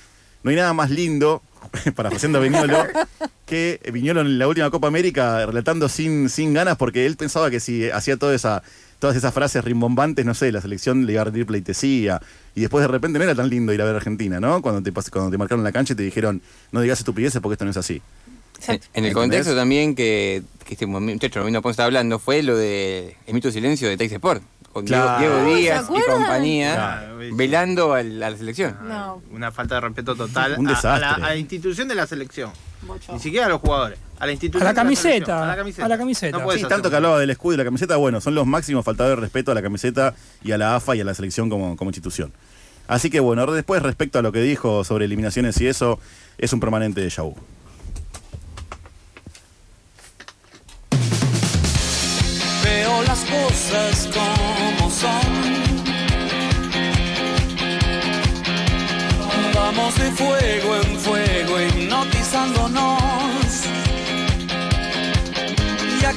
No 0.42 0.50
hay 0.50 0.56
nada 0.56 0.72
más 0.72 0.90
lindo, 0.90 1.42
parafraseando 1.94 2.38
a 2.38 2.42
Viñolo, 2.42 2.86
que 3.46 3.80
Viñolo 3.92 4.20
en 4.20 4.38
la 4.38 4.48
última 4.48 4.70
Copa 4.70 4.88
América 4.88 5.46
relatando 5.46 5.88
sin, 5.88 6.28
sin 6.28 6.54
ganas, 6.54 6.76
porque 6.76 7.06
él 7.06 7.16
pensaba 7.16 7.50
que 7.50 7.60
si 7.60 7.90
hacía 7.90 8.16
toda 8.16 8.34
esa, 8.34 8.62
todas 8.98 9.16
esas 9.16 9.32
frases 9.32 9.64
rimbombantes, 9.64 10.24
no 10.24 10.34
sé, 10.34 10.52
la 10.52 10.60
selección 10.60 11.06
le 11.06 11.12
iba 11.12 11.22
a 11.22 11.24
rendir 11.24 11.46
pleitesía. 11.46 12.20
Y 12.54 12.60
después 12.60 12.82
de 12.82 12.88
repente 12.88 13.18
no 13.18 13.24
era 13.24 13.34
tan 13.34 13.48
lindo 13.48 13.72
ir 13.72 13.80
a 13.80 13.84
ver 13.84 13.94
a 13.94 13.98
Argentina, 13.98 14.40
¿no? 14.40 14.60
Cuando 14.62 14.82
te, 14.82 14.92
cuando 15.10 15.30
te 15.30 15.38
marcaron 15.38 15.62
la 15.64 15.72
cancha 15.72 15.92
y 15.92 15.96
te 15.96 16.02
dijeron, 16.02 16.42
no 16.72 16.80
digas 16.80 16.98
estupideces 16.98 17.40
porque 17.40 17.54
esto 17.54 17.64
no 17.64 17.70
es 17.70 17.76
así. 17.76 18.02
En, 18.66 18.74
en 18.74 18.80
el 18.80 18.80
¿Entendés? 18.94 19.14
contexto 19.14 19.54
también 19.54 19.94
que, 19.94 20.42
que 20.64 20.74
este 20.74 20.84
muchacho 20.86 21.38
Romino 21.38 21.62
Ponce 21.62 21.74
estaba 21.74 21.86
hablando 21.86 22.18
fue 22.18 22.42
lo 22.42 22.56
de 22.56 23.16
el 23.26 23.34
mito 23.34 23.52
silencio 23.52 23.88
de 23.88 23.96
Tex 23.96 24.12
Sport. 24.12 24.42
Con 24.78 24.86
Diego- 24.86 25.02
Claro. 25.04 25.18
Diego, 25.20 25.38
¿se 25.44 25.56
Díaz 25.56 25.86
y 25.90 26.10
compañía 26.10 26.74
Claro, 26.74 27.18
velando 27.36 27.94
al- 27.94 28.22
a 28.22 28.30
la 28.30 28.36
selección. 28.36 28.76
No. 28.88 29.22
Una 29.32 29.50
falta 29.50 29.74
de 29.76 29.80
respeto 29.82 30.14
total 30.14 30.54
Un 30.58 30.68
a- 30.68 30.80
la, 30.82 31.14
a 31.14 31.18
la 31.20 31.36
institución 31.36 31.88
de 31.88 31.94
la 31.94 32.06
selección. 32.06 32.50
Ni 33.12 33.18
siquiera 33.18 33.46
a 33.46 33.48
los 33.48 33.60
jugadores. 33.60 33.98
A 34.20 34.26
la 34.26 34.32
institución. 34.32 34.62
A 34.62 34.64
la 34.66 34.70
de 34.70 34.74
camiseta, 34.76 35.42
a 35.42 35.46
la 35.48 35.56
camiseta. 35.56 35.84
a 35.84 35.88
la 35.88 35.98
camiseta. 35.98 36.38
No 36.38 36.44
puedes 36.44 36.62
Sí, 36.62 36.68
tanto 36.68 36.90
que 36.90 36.96
hablaba 36.96 37.18
del 37.18 37.30
escudo 37.30 37.54
y 37.54 37.56
la 37.56 37.64
camiseta, 37.64 37.96
bueno, 37.96 38.20
son 38.20 38.34
los 38.36 38.46
máximos 38.46 38.84
faltadores 38.84 39.16
de 39.16 39.20
respeto 39.22 39.50
a 39.50 39.54
la 39.54 39.62
camiseta 39.62 40.14
y 40.44 40.52
a 40.52 40.58
la 40.58 40.76
AFA 40.76 40.94
y 40.94 41.00
a 41.00 41.04
la 41.04 41.14
selección 41.14 41.50
como, 41.50 41.76
como 41.76 41.90
institución. 41.90 42.32
Así 42.86 43.10
que 43.10 43.18
bueno, 43.20 43.44
después 43.52 43.82
respecto 43.82 44.18
a 44.18 44.22
lo 44.22 44.30
que 44.32 44.40
dijo 44.40 44.84
sobre 44.84 45.04
eliminaciones 45.06 45.60
y 45.60 45.66
eso, 45.66 45.98
es 46.38 46.52
un 46.52 46.60
permanente 46.60 47.00
de 47.00 47.10
vu. 47.20 47.34
Veo 52.64 53.02
las 53.02 53.20
cosas 53.24 54.08
como 54.12 54.67
son. 54.98 55.10
Vamos 59.54 59.94
de 59.96 60.10
fuego 60.10 60.76
en 60.76 60.98
fuego 60.98 61.60
hipnotizándonos. 61.60 63.66
Y 66.00 66.04
a 66.04 66.12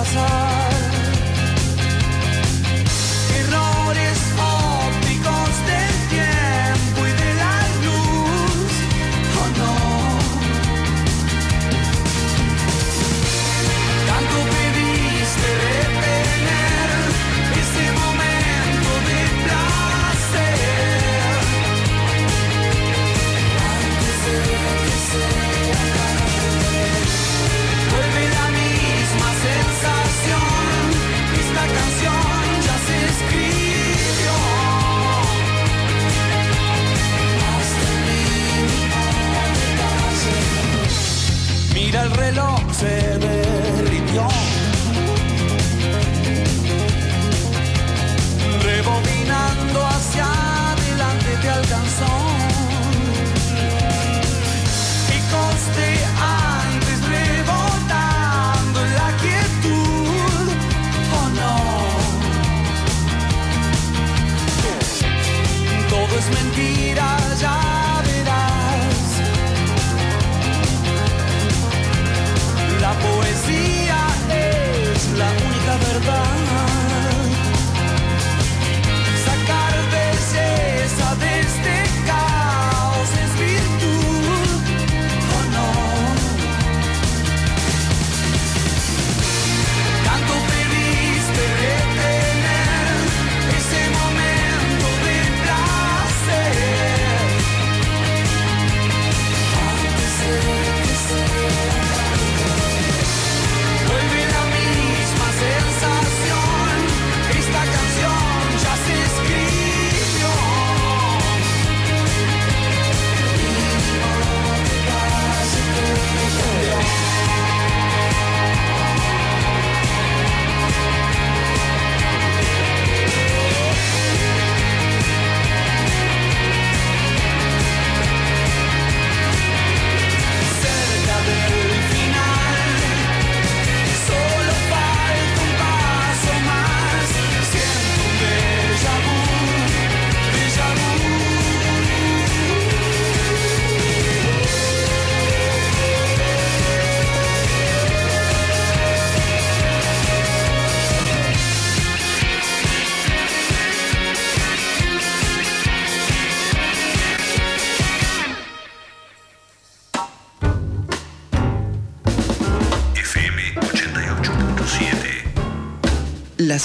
water. 0.00 0.59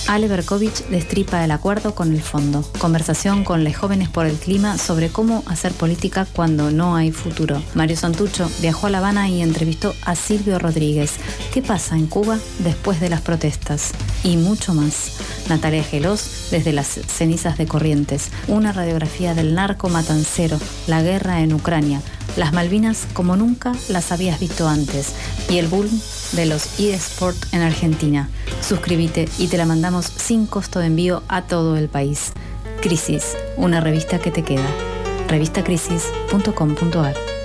Ale 0.09 0.29
Berkovich 0.29 0.87
destripa 0.87 1.45
el 1.45 1.51
acuerdo 1.51 1.95
con 1.95 2.13
el 2.13 2.23
fondo. 2.23 2.65
Conversación 2.79 3.45
con 3.45 3.65
los 3.65 3.77
jóvenes 3.77 4.09
por 4.09 4.25
el 4.25 4.37
clima 4.37 4.79
sobre 4.79 5.11
cómo 5.11 5.45
hacer 5.47 5.73
política 5.73 6.27
cuando 6.33 6.71
no 6.71 6.97
hay 6.97 7.13
futuro. 7.13 7.63
Mario 7.75 7.97
Santucho 7.97 8.51
viajó 8.61 8.87
a 8.87 8.91
La 8.91 8.99
Habana 8.99 9.29
y 9.29 9.43
entrevistó 9.43 9.95
a 10.07 10.17
Silvio 10.17 10.59
Rodríguez. 10.59 11.17
¿Qué 11.53 11.61
pasa 11.61 11.97
en 11.97 12.07
Cuba 12.07 12.39
después 12.61 12.99
de 12.99 13.11
las 13.11 13.21
protestas? 13.21 13.93
Y 14.23 14.37
mucho 14.37 14.75
más. 14.75 15.13
Natalia 15.49 15.83
Gelos 15.83 16.49
desde 16.51 16.73
las 16.73 16.87
cenizas 16.87 17.59
de 17.59 17.67
Corrientes. 17.67 18.31
Una 18.49 18.73
radiografía 18.73 19.35
del 19.35 19.55
narco 19.55 19.89
matancero, 19.89 20.59
la 20.87 21.03
guerra 21.03 21.41
en 21.41 21.55
Ucrania, 21.55 22.03
las 22.37 22.53
Malvinas 22.53 23.07
como 23.13 23.37
nunca 23.37 23.73
las 23.89 24.13
habías 24.13 24.39
visto 24.39 24.69
antes 24.69 25.15
y 25.49 25.59
el 25.59 25.69
boom 25.69 25.89
de 26.33 26.47
los 26.47 26.79
eSport 26.79 27.37
en 27.53 27.63
Argentina. 27.63 28.29
Suscríbete 28.61 29.29
y 29.39 29.49
te 29.49 29.57
la 29.57 29.67
mandamos 29.67 30.07
sin 30.07 30.47
costo 30.47 30.79
de 30.79 30.87
envío 30.87 31.23
a 31.29 31.43
todo 31.43 31.77
el 31.77 31.89
país. 31.89 32.33
Crisis, 32.81 33.37
una 33.57 33.81
revista 33.81 34.19
que 34.19 34.31
te 34.31 34.43
queda. 34.43 34.69
Revistacrisis.com.ar 35.29 37.40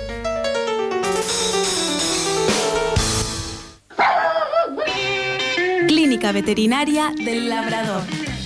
Clínica 6.16 6.32
Veterinaria 6.32 7.12
del 7.14 7.50
Labrador. 7.50 8.02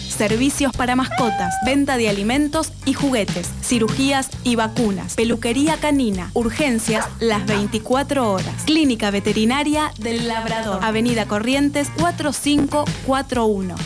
Servicios 0.09 0.73
para 0.73 0.97
mascotas, 0.97 1.55
venta 1.65 1.99
de 1.99 2.09
alimentos 2.09 2.73
y 2.85 2.95
juguetes, 2.95 3.49
cirugías 3.63 4.29
y 4.43 4.57
vacunas, 4.57 5.15
peluquería 5.15 5.77
canina, 5.77 6.33
urgencias 6.35 7.07
las 7.21 7.47
24 7.47 8.29
horas. 8.29 8.65
Clínica 8.67 9.13
Veterinaria 9.13 9.93
del 10.01 10.27
Labrador, 10.27 10.85
Avenida 10.85 11.27
Corrientes 11.27 11.93
4541. 12.01 13.77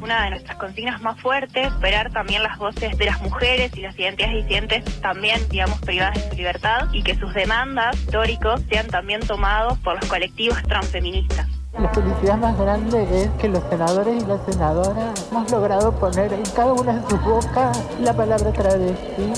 Una 0.01 0.25
de 0.25 0.31
nuestras 0.31 0.57
consignas 0.57 1.01
más 1.03 1.21
fuertes, 1.21 1.67
esperar 1.67 2.11
también 2.13 2.43
las 2.43 2.57
voces 2.59 2.97
de 2.97 3.05
las 3.05 3.21
mujeres 3.21 3.77
y 3.77 3.81
las 3.81 3.99
identidades 3.99 4.45
disidentes 4.45 5.01
también, 5.01 5.41
digamos, 5.49 5.81
privadas 5.81 6.15
de 6.15 6.31
su 6.31 6.37
libertad 6.37 6.89
y 6.93 7.03
que 7.03 7.17
sus 7.17 7.35
demandas 7.35 7.97
históricos 7.97 8.61
sean 8.71 8.87
también 8.87 9.21
tomados 9.27 9.79
por 9.79 9.97
los 9.97 10.09
colectivos 10.09 10.63
transfeministas. 10.63 11.47
La 11.79 11.89
felicidad 11.91 12.39
más 12.39 12.59
grande 12.59 13.23
es 13.23 13.31
que 13.41 13.49
los 13.49 13.63
senadores 13.69 14.23
y 14.23 14.27
las 14.27 14.45
senadoras 14.47 15.29
hemos 15.31 15.51
logrado 15.51 15.93
poner 15.93 16.33
en 16.33 16.43
cada 16.57 16.73
una 16.73 16.95
de 16.95 17.09
sus 17.09 17.23
bocas 17.23 17.85
la 18.01 18.15
palabra 18.15 18.53
travesti. 18.53 19.33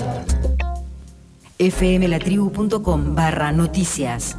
fmlatribu.com 1.59 3.15
barra 3.15 3.53
noticias. 3.53 4.37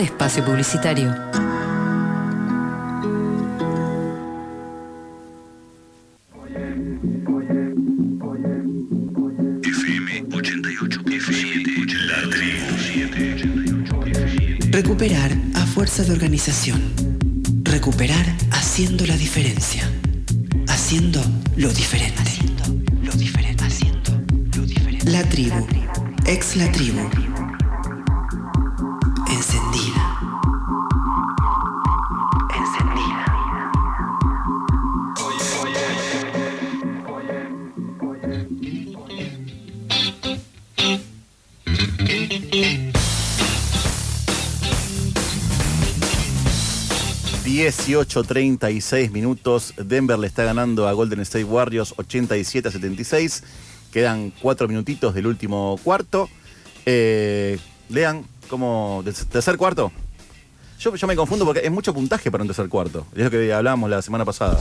De 0.00 0.06
espacio 0.06 0.42
publicitario. 0.42 1.14
FM 9.62 10.24
88 10.32 11.00
FM 11.06 11.64
La 12.06 12.18
Tribu 12.30 12.66
Recuperar 14.70 15.32
a 15.54 15.66
fuerza 15.66 16.02
de 16.04 16.12
organización. 16.12 16.80
Recuperar 17.62 18.24
haciendo 18.52 19.04
la 19.04 19.18
diferencia. 19.18 19.82
Haciendo 20.68 21.20
lo 21.56 21.70
diferente. 21.74 22.22
lo 23.02 23.12
diferente. 23.12 23.64
Haciendo 23.64 24.12
lo 24.56 24.64
diferente. 24.64 25.10
La 25.10 25.22
tribu. 25.24 25.66
Ex 26.24 26.56
la 26.56 26.72
tribu. 26.72 27.29
18.36 47.70 49.10
minutos. 49.10 49.74
Denver 49.76 50.18
le 50.18 50.26
está 50.26 50.44
ganando 50.44 50.88
a 50.88 50.92
Golden 50.92 51.20
State 51.20 51.44
Warriors 51.44 51.94
87 51.96 52.68
a 52.68 52.70
76. 52.72 53.42
Quedan 53.92 54.32
cuatro 54.42 54.68
minutitos 54.68 55.14
del 55.14 55.26
último 55.26 55.78
cuarto. 55.82 56.28
Eh, 56.86 57.58
lean, 57.88 58.24
como 58.48 59.02
tercer 59.30 59.56
cuarto. 59.56 59.92
Yo, 60.78 60.94
yo 60.94 61.06
me 61.06 61.14
confundo 61.14 61.44
porque 61.44 61.60
es 61.64 61.70
mucho 61.70 61.92
puntaje 61.92 62.30
para 62.30 62.42
un 62.42 62.48
tercer 62.48 62.68
cuarto. 62.68 63.06
Es 63.14 63.24
lo 63.24 63.30
que 63.30 63.52
hablábamos 63.52 63.90
la 63.90 64.02
semana 64.02 64.24
pasada. 64.24 64.58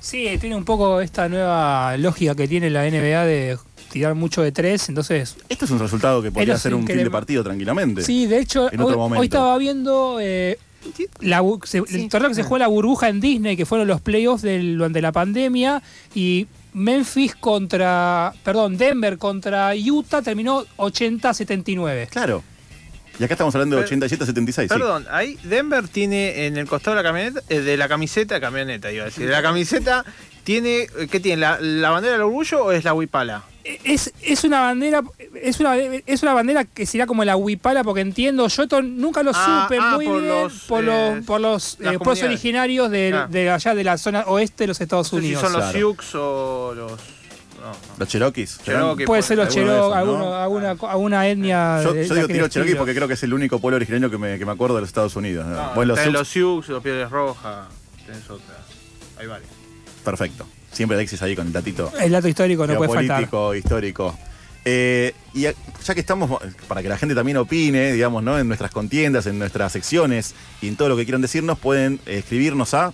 Sí, 0.00 0.26
tiene 0.40 0.56
un 0.56 0.64
poco 0.64 1.00
esta 1.00 1.28
nueva 1.28 1.96
lógica 1.96 2.34
que 2.34 2.48
tiene 2.48 2.70
la 2.70 2.82
NBA 2.90 3.24
de 3.24 3.58
tirar 3.92 4.14
mucho 4.14 4.42
de 4.42 4.50
tres, 4.50 4.88
entonces... 4.88 5.36
Esto 5.48 5.66
es 5.66 5.70
un 5.70 5.78
resultado 5.78 6.22
que 6.22 6.32
podría 6.32 6.56
ser 6.56 6.74
un 6.74 6.84
fin 6.86 6.96
de 6.96 7.10
partido 7.10 7.44
tranquilamente. 7.44 8.02
Sí, 8.02 8.26
de 8.26 8.38
hecho, 8.38 8.72
En 8.72 8.80
otro 8.80 8.94
hoy, 8.94 8.96
momento. 8.96 9.20
hoy 9.20 9.26
estaba 9.26 9.58
viendo 9.58 10.18
eh, 10.20 10.58
la 11.20 11.42
bu- 11.42 11.64
se- 11.64 11.78
el 11.78 12.08
torneo 12.08 12.28
que 12.30 12.34
se 12.34 12.42
jugó 12.42 12.56
en 12.56 12.60
la 12.60 12.66
burbuja 12.68 13.08
en 13.08 13.20
Disney, 13.20 13.56
que 13.56 13.66
fueron 13.66 13.86
los 13.88 14.00
playoffs 14.00 14.42
del, 14.42 14.76
durante 14.78 15.00
la 15.02 15.12
pandemia, 15.12 15.82
y 16.14 16.46
Memphis 16.74 17.34
contra, 17.36 18.32
perdón, 18.44 18.76
Denver 18.78 19.18
contra 19.18 19.72
Utah 19.74 20.22
terminó 20.22 20.64
80-79. 20.78 22.08
Claro. 22.08 22.42
Y 23.18 23.24
acá 23.24 23.34
estamos 23.34 23.54
hablando 23.54 23.76
de 23.76 23.82
Pero- 23.82 24.00
87-76. 24.06 24.62
sí. 24.62 24.68
Perdón, 24.68 25.06
ahí 25.10 25.38
Denver 25.44 25.86
tiene 25.86 26.46
en 26.46 26.56
el 26.56 26.66
costado 26.66 26.96
de 26.96 27.02
la 27.02 27.08
camioneta, 27.08 27.40
eh, 27.50 27.60
de 27.60 27.76
la 27.76 27.88
camiseta, 27.88 28.40
camioneta 28.40 28.90
iba 28.90 29.02
a 29.02 29.06
decir, 29.06 29.26
de 29.26 29.32
la 29.32 29.42
camiseta 29.42 30.04
tiene, 30.44 30.88
eh, 30.98 31.08
¿qué 31.10 31.20
tiene? 31.20 31.36
¿La, 31.42 31.58
la 31.60 31.90
bandera 31.90 32.14
del 32.14 32.22
orgullo 32.22 32.64
o 32.64 32.72
es 32.72 32.84
la 32.84 32.94
huipala? 32.94 33.44
Es, 33.64 34.12
es 34.22 34.42
una 34.44 34.60
bandera 34.60 35.02
es 35.40 35.60
una, 35.60 35.76
es 35.76 36.22
una 36.22 36.34
bandera 36.34 36.64
que 36.64 36.84
será 36.84 37.06
como 37.06 37.24
la 37.24 37.36
huipala 37.36 37.84
porque 37.84 38.00
entiendo 38.00 38.48
yo 38.48 38.62
esto 38.64 38.82
nunca 38.82 39.22
lo 39.22 39.30
Ah, 39.34 39.66
supe 39.68 39.78
ah, 39.80 39.92
muy 39.94 40.06
por 40.06 40.20
bien 40.20 40.28
los, 40.28 40.52
por 40.64 40.84
eh, 40.84 40.86
los 41.16 41.24
por 41.24 41.40
los 41.40 41.74
eh, 41.80 41.98
pueblos 41.98 42.22
originarios 42.24 42.90
de, 42.90 43.50
allá 43.52 43.74
de 43.74 43.84
la 43.84 43.98
zona 43.98 44.24
oeste 44.26 44.64
de 44.64 44.68
los 44.68 44.80
Estados 44.80 45.12
No 45.12 45.18
sé 45.18 45.22
si 45.22 45.26
Unidos 45.34 45.42
son 45.42 45.52
los 45.52 45.62
Claro. 45.62 45.78
Sioux 45.78 46.14
o 46.16 46.72
los... 46.74 46.90
no. 46.92 46.96
Los 47.98 48.08
Cherokees. 48.08 48.58
Cherokee, 48.64 49.04
puede 49.04 49.22
ser 49.22 49.36
los 49.38 49.46
Alguno 49.46 49.60
de 49.64 49.68
Cherokee 49.70 49.86
esos, 49.86 49.96
alguno- 49.96 50.18
¿no? 50.30 50.34
alguna, 50.34 50.70
alguna 50.90 51.28
etnia 51.28 51.82
Yo, 51.84 51.92
de- 51.92 52.08
yo 52.08 52.14
de 52.14 52.20
digo 52.22 52.28
tiro 52.34 52.48
Cherokee 52.48 52.74
porque 52.74 52.94
creo 52.96 53.06
que 53.06 53.14
es 53.14 53.22
el 53.22 53.32
único 53.32 53.60
pueblo 53.60 53.76
original 53.76 54.10
que 54.10 54.18
me, 54.18 54.38
que 54.40 54.44
me 54.44 54.50
acuerdo 54.52 54.74
de 54.74 54.80
los 54.80 54.88
Estados 54.90 55.14
Unidos. 55.14 55.46
¿no? 55.46 55.54
No, 55.54 55.74
Bueno, 55.74 55.94
los 55.94 56.00
Sioux- 56.00 56.12
los 56.12 56.28
Sioux, 56.28 56.68
los 56.68 56.82
Pieles 56.82 57.08
Rojas, 57.10 57.66
tenés 58.06 58.28
otras. 58.28 58.58
Hay 59.20 59.28
varios. 59.28 59.48
Perfecto. 60.04 60.46
Siempre 60.72 60.96
Alexis 60.96 61.20
ahí 61.22 61.36
con 61.36 61.46
el 61.46 61.52
datito. 61.52 61.92
el 62.00 62.10
dato 62.12 62.28
histórico 62.28 62.66
no 62.66 62.76
puede 62.76 62.92
faltar 62.92 63.18
Geopolítico, 63.18 63.54
histórico. 63.54 64.18
Eh, 64.64 65.12
y 65.34 65.42
ya 65.42 65.54
que 65.94 66.00
estamos, 66.00 66.40
para 66.68 66.82
que 66.82 66.88
la 66.88 66.96
gente 66.96 67.14
también 67.14 67.36
opine, 67.36 67.92
digamos, 67.92 68.22
¿no? 68.22 68.38
En 68.38 68.46
nuestras 68.46 68.70
contiendas, 68.70 69.26
en 69.26 69.38
nuestras 69.38 69.72
secciones 69.72 70.34
y 70.60 70.68
en 70.68 70.76
todo 70.76 70.88
lo 70.88 70.96
que 70.96 71.04
quieran 71.04 71.20
decirnos, 71.20 71.58
pueden 71.58 72.00
escribirnos 72.06 72.74
a 72.74 72.92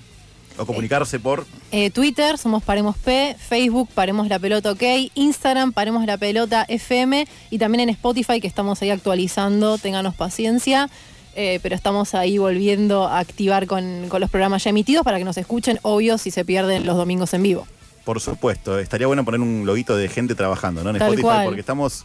o 0.56 0.66
comunicarse 0.66 1.20
por 1.20 1.46
Eh, 1.70 1.90
Twitter, 1.90 2.36
somos 2.36 2.62
Paremos 2.64 2.96
P, 2.96 3.36
Facebook, 3.38 3.90
Paremos 3.94 4.28
la 4.28 4.38
Pelota 4.38 4.72
OK, 4.72 4.82
Instagram, 5.14 5.72
Paremos 5.72 6.04
la 6.04 6.18
Pelota 6.18 6.64
FM 6.68 7.28
y 7.50 7.58
también 7.58 7.82
en 7.82 7.90
Spotify 7.90 8.40
que 8.40 8.48
estamos 8.48 8.82
ahí 8.82 8.90
actualizando, 8.90 9.78
ténganos 9.78 10.16
paciencia, 10.16 10.90
eh, 11.38 11.60
pero 11.62 11.74
estamos 11.74 12.14
ahí 12.14 12.36
volviendo 12.36 13.06
a 13.06 13.20
activar 13.20 13.66
con, 13.66 14.08
con 14.08 14.20
los 14.20 14.28
programas 14.28 14.64
ya 14.64 14.70
emitidos 14.70 15.04
para 15.04 15.18
que 15.18 15.24
nos 15.24 15.38
escuchen, 15.38 15.78
obvio, 15.82 16.18
si 16.18 16.30
se 16.30 16.44
pierden 16.44 16.84
los 16.84 16.96
domingos 16.96 17.32
en 17.34 17.42
vivo. 17.44 17.66
Por 18.04 18.20
supuesto, 18.20 18.78
estaría 18.78 19.06
bueno 19.06 19.24
poner 19.24 19.40
un 19.40 19.64
loguito 19.64 19.96
de 19.96 20.08
gente 20.08 20.34
trabajando, 20.34 20.82
¿no? 20.82 20.90
En 20.90 20.96
Tal 20.98 21.08
Spotify, 21.08 21.22
cual. 21.22 21.44
porque 21.44 21.60
estamos. 21.60 22.04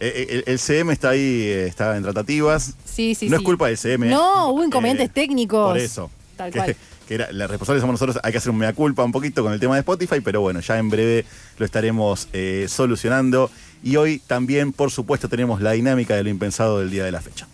eh, 0.00 0.12
eh, 0.16 0.26
el, 0.46 0.52
el 0.52 0.58
CM 0.58 0.92
está 0.92 1.10
ahí, 1.10 1.42
está 1.48 1.96
en 1.96 2.02
tratativas. 2.02 2.74
Sí, 2.84 3.14
sí, 3.14 3.28
no 3.28 3.36
sí. 3.36 3.42
es 3.42 3.46
culpa 3.46 3.68
del 3.68 3.76
CM. 3.78 4.08
No, 4.08 4.48
hubo 4.48 4.64
inconvenientes 4.64 5.08
Eh, 5.08 5.12
técnicos. 5.14 5.68
Por 5.68 5.78
eso. 5.78 6.10
Tal 6.36 6.50
que, 6.52 6.58
cual. 6.58 6.76
que 7.06 7.14
era, 7.14 7.30
la 7.32 7.46
responsable 7.46 7.80
somos 7.80 7.94
nosotros, 7.94 8.18
hay 8.22 8.32
que 8.32 8.38
hacer 8.38 8.50
un 8.50 8.58
mea 8.58 8.72
culpa 8.72 9.04
un 9.04 9.12
poquito 9.12 9.42
con 9.42 9.52
el 9.52 9.60
tema 9.60 9.74
de 9.76 9.80
Spotify, 9.80 10.20
pero 10.20 10.40
bueno, 10.40 10.60
ya 10.60 10.76
en 10.78 10.90
breve 10.90 11.24
lo 11.58 11.64
estaremos 11.64 12.28
eh, 12.32 12.66
solucionando. 12.68 13.50
Y 13.82 13.96
hoy 13.96 14.20
también, 14.26 14.72
por 14.72 14.90
supuesto, 14.90 15.28
tenemos 15.28 15.60
la 15.62 15.72
dinámica 15.72 16.14
de 16.16 16.24
lo 16.24 16.30
impensado 16.30 16.78
del 16.80 16.90
día 16.90 17.04
de 17.04 17.12
la 17.12 17.20
fecha. 17.20 17.46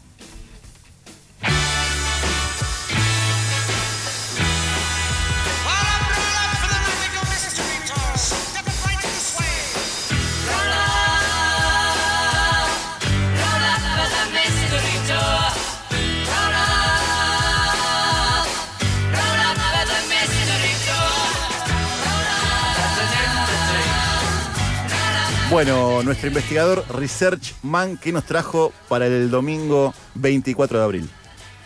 Bueno, 25.52 26.02
nuestro 26.02 26.28
investigador 26.28 26.82
Research 26.88 27.52
Man, 27.62 27.98
¿qué 27.98 28.10
nos 28.10 28.24
trajo 28.24 28.72
para 28.88 29.06
el 29.06 29.30
domingo 29.30 29.92
24 30.14 30.78
de 30.78 30.84
abril? 30.84 31.10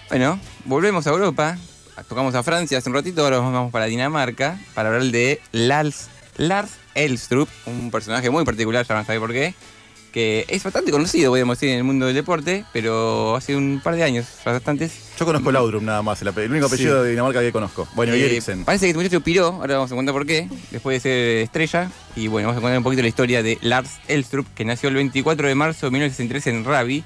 Bueno, 0.09 0.41
volvemos 0.65 1.07
a 1.07 1.11
Europa. 1.11 1.57
Tocamos 2.09 2.35
a 2.35 2.43
Francia 2.43 2.79
hace 2.79 2.89
un 2.89 2.97
ratito, 2.97 3.23
ahora 3.23 3.39
vamos 3.39 3.71
para 3.71 3.85
Dinamarca 3.85 4.59
para 4.75 4.89
hablar 4.89 5.05
de 5.05 5.41
Lars, 5.53 6.09
Lars 6.37 6.73
Elstrup, 6.97 7.49
un 7.67 7.93
personaje 7.93 8.29
muy 8.29 8.45
particular, 8.45 8.85
ya 8.85 8.93
van 8.93 9.07
a 9.09 9.21
por 9.21 9.31
qué, 9.31 9.55
que 10.13 10.45
es 10.49 10.65
bastante 10.65 10.91
conocido, 10.91 11.31
podemos 11.31 11.57
decir, 11.57 11.71
en 11.71 11.79
el 11.79 11.85
mundo 11.85 12.07
del 12.07 12.17
deporte, 12.17 12.65
pero 12.73 13.37
hace 13.37 13.55
un 13.55 13.81
par 13.85 13.95
de 13.95 14.03
años, 14.03 14.27
bastantes. 14.45 15.06
Yo 15.19 15.25
conozco 15.25 15.51
Laudrup 15.51 15.83
nada 15.83 16.03
más, 16.03 16.21
el, 16.21 16.29
único 16.29 16.67
apellido 16.67 16.99
Sí. 16.99 17.05
de 17.05 17.11
Dinamarca 17.11 17.41
que 17.41 17.51
conozco. 17.51 17.89
Bueno, 17.95 18.15
y 18.15 18.21
Eh, 18.21 18.27
Eriksen. 18.27 18.65
Parece 18.65 18.87
que 18.87 18.91
este 18.91 18.99
muchacho 18.99 19.21
piró, 19.23 19.47
ahora 19.47 19.77
vamos 19.77 19.91
a 19.91 19.95
contar 19.95 20.15
por 20.15 20.27
qué, 20.27 20.49
después 20.71 21.03
de 21.03 21.09
ser 21.09 21.39
estrella. 21.39 21.91
Y 22.15 22.29
bueno, 22.29 22.49
vamos 22.49 22.59
a 22.59 22.63
contar 22.63 22.77
un 22.79 22.85
poquito 22.85 23.03
la 23.03 23.09
historia 23.09 23.43
de 23.43 23.59
Lars 23.63 23.93
Elstrup, 24.09 24.47
que 24.55 24.65
nació 24.65 24.91
el 24.91 24.97
24 24.97 25.49
de 25.49 25.55
marzo 25.55 25.87
de 25.87 25.91
1963 25.93 26.55
en 26.55 26.65
Rabi, 26.65 27.05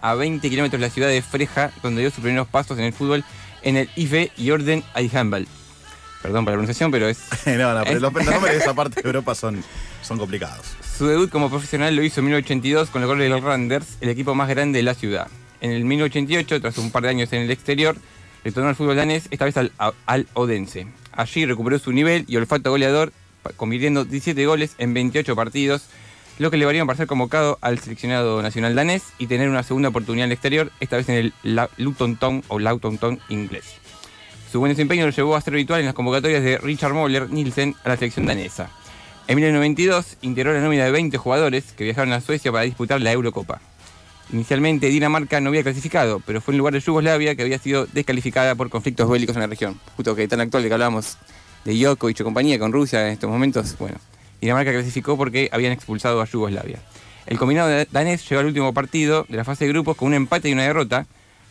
a 0.00 0.14
20 0.14 0.50
kilómetros 0.50 0.80
de 0.80 0.86
la 0.86 0.92
ciudad 0.92 1.08
de 1.08 1.22
Freja, 1.22 1.70
donde 1.82 2.00
dio 2.00 2.10
sus 2.10 2.20
primeros 2.20 2.48
pasos 2.48 2.76
en 2.78 2.84
el 2.84 2.92
fútbol 2.92 3.24
en 3.62 3.76
el 3.76 3.88
IFE 3.94 4.32
y 4.36 4.50
Orden 4.50 4.82
Eijambal. 4.96 5.46
Perdón 6.20 6.44
por 6.44 6.52
la 6.52 6.56
pronunciación, 6.56 6.90
pero 6.90 7.08
es... 7.08 7.18
no, 7.46 7.74
no, 7.74 7.84
pero 7.84 8.00
los 8.00 8.12
nombres 8.12 8.54
de 8.54 8.58
esa 8.58 8.74
parte 8.74 9.00
de 9.00 9.06
Europa 9.08 9.36
son, 9.36 9.62
son 10.02 10.18
complicados. 10.18 10.66
Su 10.98 11.06
debut 11.06 11.30
como 11.30 11.48
profesional 11.48 11.94
lo 11.94 12.02
hizo 12.02 12.20
en 12.20 12.26
1982 12.26 12.90
con 12.90 13.02
el 13.02 13.08
gol 13.08 13.18
del 13.18 13.40
Randers, 13.40 13.86
el 14.00 14.08
equipo 14.08 14.34
más 14.34 14.48
grande 14.48 14.78
de 14.78 14.82
la 14.82 14.94
ciudad. 14.94 15.28
En 15.62 15.70
el 15.70 15.84
1988, 15.84 16.60
tras 16.60 16.76
un 16.76 16.90
par 16.90 17.04
de 17.04 17.08
años 17.08 17.32
en 17.32 17.42
el 17.42 17.50
exterior, 17.50 17.96
retornó 18.44 18.68
al 18.68 18.74
fútbol 18.76 18.96
danés, 18.96 19.28
esta 19.30 19.44
vez 19.46 19.54
al, 19.56 20.26
Odense. 20.34 20.88
Allí 21.12 21.46
recuperó 21.46 21.78
su 21.78 21.92
nivel 21.92 22.24
y 22.28 22.36
olfato 22.36 22.70
goleador, 22.70 23.12
convirtiendo 23.56 24.04
17 24.04 24.44
goles 24.44 24.74
en 24.78 24.92
28 24.92 25.34
partidos, 25.36 25.84
lo 26.38 26.50
que 26.50 26.56
le 26.56 26.64
valieron 26.66 26.86
para 26.88 26.96
ser 26.96 27.06
convocado 27.06 27.58
al 27.60 27.78
seleccionado 27.78 28.42
nacional 28.42 28.74
danés 28.74 29.04
y 29.18 29.28
tener 29.28 29.48
una 29.48 29.62
segunda 29.62 29.90
oportunidad 29.90 30.24
en 30.24 30.30
el 30.30 30.34
exterior, 30.34 30.72
esta 30.80 30.96
vez 30.96 31.08
en 31.08 31.14
el 31.16 31.32
La- 31.44 31.70
Luton 31.76 32.16
Town 32.16 32.42
o 32.48 32.58
Luton 32.58 32.98
Town 32.98 33.20
inglés. 33.28 33.64
Su 34.50 34.58
buen 34.58 34.70
desempeño 34.72 35.06
lo 35.06 35.12
llevó 35.12 35.36
a 35.36 35.40
ser 35.40 35.54
habitual 35.54 35.80
en 35.80 35.86
las 35.86 35.94
convocatorias 35.94 36.42
de 36.42 36.58
Richard 36.58 36.92
Moller 36.92 37.30
Nielsen 37.30 37.74
a 37.84 37.90
la 37.90 37.96
selección 37.96 38.26
danesa. 38.26 38.68
En 39.28 39.36
1992 39.36 40.16
integró 40.22 40.52
la 40.52 40.60
nómina 40.60 40.84
de 40.84 40.90
20 40.90 41.16
jugadores 41.18 41.72
que 41.72 41.84
viajaron 41.84 42.12
a 42.12 42.20
Suecia 42.20 42.50
para 42.50 42.64
disputar 42.64 43.00
la 43.00 43.12
Eurocopa. 43.12 43.60
Inicialmente 44.32 44.86
Dinamarca 44.86 45.40
no 45.40 45.50
había 45.50 45.62
clasificado, 45.62 46.20
pero 46.24 46.40
fue 46.40 46.54
en 46.54 46.58
lugar 46.58 46.72
de 46.72 46.80
Yugoslavia 46.80 47.34
que 47.34 47.42
había 47.42 47.58
sido 47.58 47.86
descalificada 47.86 48.54
por 48.54 48.70
conflictos 48.70 49.08
bélicos 49.08 49.36
en 49.36 49.42
la 49.42 49.46
región. 49.46 49.78
Justo 49.94 50.16
que 50.16 50.26
tan 50.26 50.40
actual 50.40 50.66
que 50.66 50.72
hablábamos 50.72 51.18
de 51.66 51.74
Djokovic 51.74 52.18
y 52.18 52.22
compañía 52.24 52.58
con 52.58 52.72
Rusia 52.72 53.06
en 53.06 53.12
estos 53.12 53.28
momentos, 53.28 53.76
bueno, 53.78 53.98
Dinamarca 54.40 54.72
clasificó 54.72 55.18
porque 55.18 55.50
habían 55.52 55.72
expulsado 55.72 56.22
a 56.22 56.24
Yugoslavia. 56.24 56.80
El 57.26 57.38
combinado 57.38 57.84
danés 57.90 58.26
llegó 58.28 58.40
al 58.40 58.46
último 58.46 58.72
partido 58.72 59.26
de 59.28 59.36
la 59.36 59.44
fase 59.44 59.66
de 59.66 59.72
grupos 59.72 59.98
con 59.98 60.08
un 60.08 60.14
empate 60.14 60.48
y 60.48 60.54
una 60.54 60.62
derrota, 60.62 61.06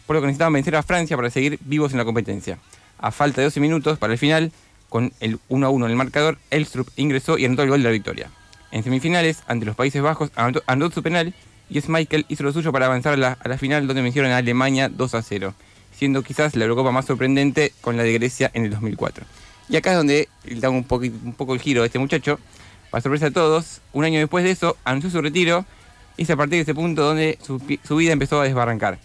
por 0.07 0.15
lo 0.15 0.21
que 0.21 0.27
necesitaban 0.27 0.53
vencer 0.53 0.75
a 0.75 0.82
Francia 0.82 1.15
para 1.15 1.29
seguir 1.29 1.59
vivos 1.61 1.91
en 1.91 1.99
la 1.99 2.05
competencia. 2.05 2.57
A 2.97 3.11
falta 3.11 3.41
de 3.41 3.45
12 3.45 3.59
minutos 3.59 3.99
para 3.99 4.13
el 4.13 4.19
final, 4.19 4.51
con 4.89 5.13
el 5.19 5.39
1 5.49 5.67
a 5.67 5.69
1 5.69 5.86
en 5.86 5.91
el 5.91 5.97
marcador, 5.97 6.39
Elstrup 6.49 6.89
ingresó 6.95 7.38
y 7.38 7.45
anotó 7.45 7.61
el 7.61 7.69
gol 7.69 7.79
de 7.79 7.86
la 7.86 7.91
victoria. 7.91 8.32
En 8.71 8.84
semifinales, 8.84 9.43
ante 9.47 9.67
los 9.67 9.75
Países 9.75 10.01
Bajos, 10.01 10.32
anotó, 10.36 10.63
anotó 10.65 10.95
su 10.95 11.03
penal 11.03 11.34
y 11.72 11.82
Michael 11.88 12.26
hizo 12.28 12.43
lo 12.43 12.51
suyo 12.51 12.72
para 12.72 12.86
avanzar 12.88 13.13
a 13.13 13.17
la, 13.17 13.38
a 13.41 13.47
la 13.47 13.57
final 13.57 13.88
donde 13.88 14.01
vencieron 14.01 14.32
a 14.32 14.38
Alemania 14.38 14.89
2 14.89 15.15
a 15.15 15.22
0, 15.22 15.53
siendo 15.97 16.22
quizás 16.22 16.55
la 16.55 16.65
Eurocopa 16.65 16.91
más 16.91 17.05
sorprendente 17.05 17.72
con 17.82 17.95
la 17.97 18.03
de 18.03 18.13
Grecia 18.13 18.51
en 18.53 18.65
el 18.65 18.72
2004. 18.72 19.26
Y 19.69 19.78
acá 19.78 19.91
es 19.91 19.97
donde 19.97 20.28
da 20.59 20.69
un, 20.69 20.86
poqui- 20.86 21.13
un 21.24 21.34
poco 21.34 21.53
el 21.53 21.61
giro 21.61 21.84
a 21.84 21.86
este 21.86 21.97
muchacho. 21.97 22.39
Para 22.89 23.01
sorpresa 23.01 23.26
de 23.28 23.32
todos, 23.32 23.80
un 23.93 24.03
año 24.03 24.19
después 24.19 24.43
de 24.43 24.51
eso, 24.51 24.76
anunció 24.84 25.09
su 25.09 25.22
retiro 25.22 25.65
y 26.17 26.24
es 26.24 26.30
a 26.30 26.36
partir 26.36 26.57
de 26.57 26.63
ese 26.63 26.76
punto 26.76 27.03
donde 27.03 27.39
su, 27.41 27.61
su 27.88 27.95
vida 27.95 28.11
empezó 28.11 28.41
a 28.41 28.43
desbarrancar. 28.43 28.99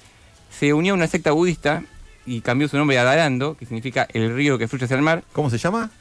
Se 0.51 0.73
unió 0.75 0.95
a 0.95 0.97
una 0.97 1.07
secta 1.07 1.31
budista 1.31 1.85
y 2.25 2.41
cambió 2.41 2.67
su 2.67 2.77
nombre 2.77 2.99
a 2.99 3.05
Darando, 3.05 3.57
que 3.57 3.64
significa 3.67 4.09
el 4.12 4.35
río 4.35 4.59
que 4.59 4.67
fluye 4.67 4.87
hacia 4.87 4.97
el 4.97 5.03
mar. 5.03 5.23
¿Cómo 5.33 5.51
se 5.51 5.59
llama? 5.59 5.93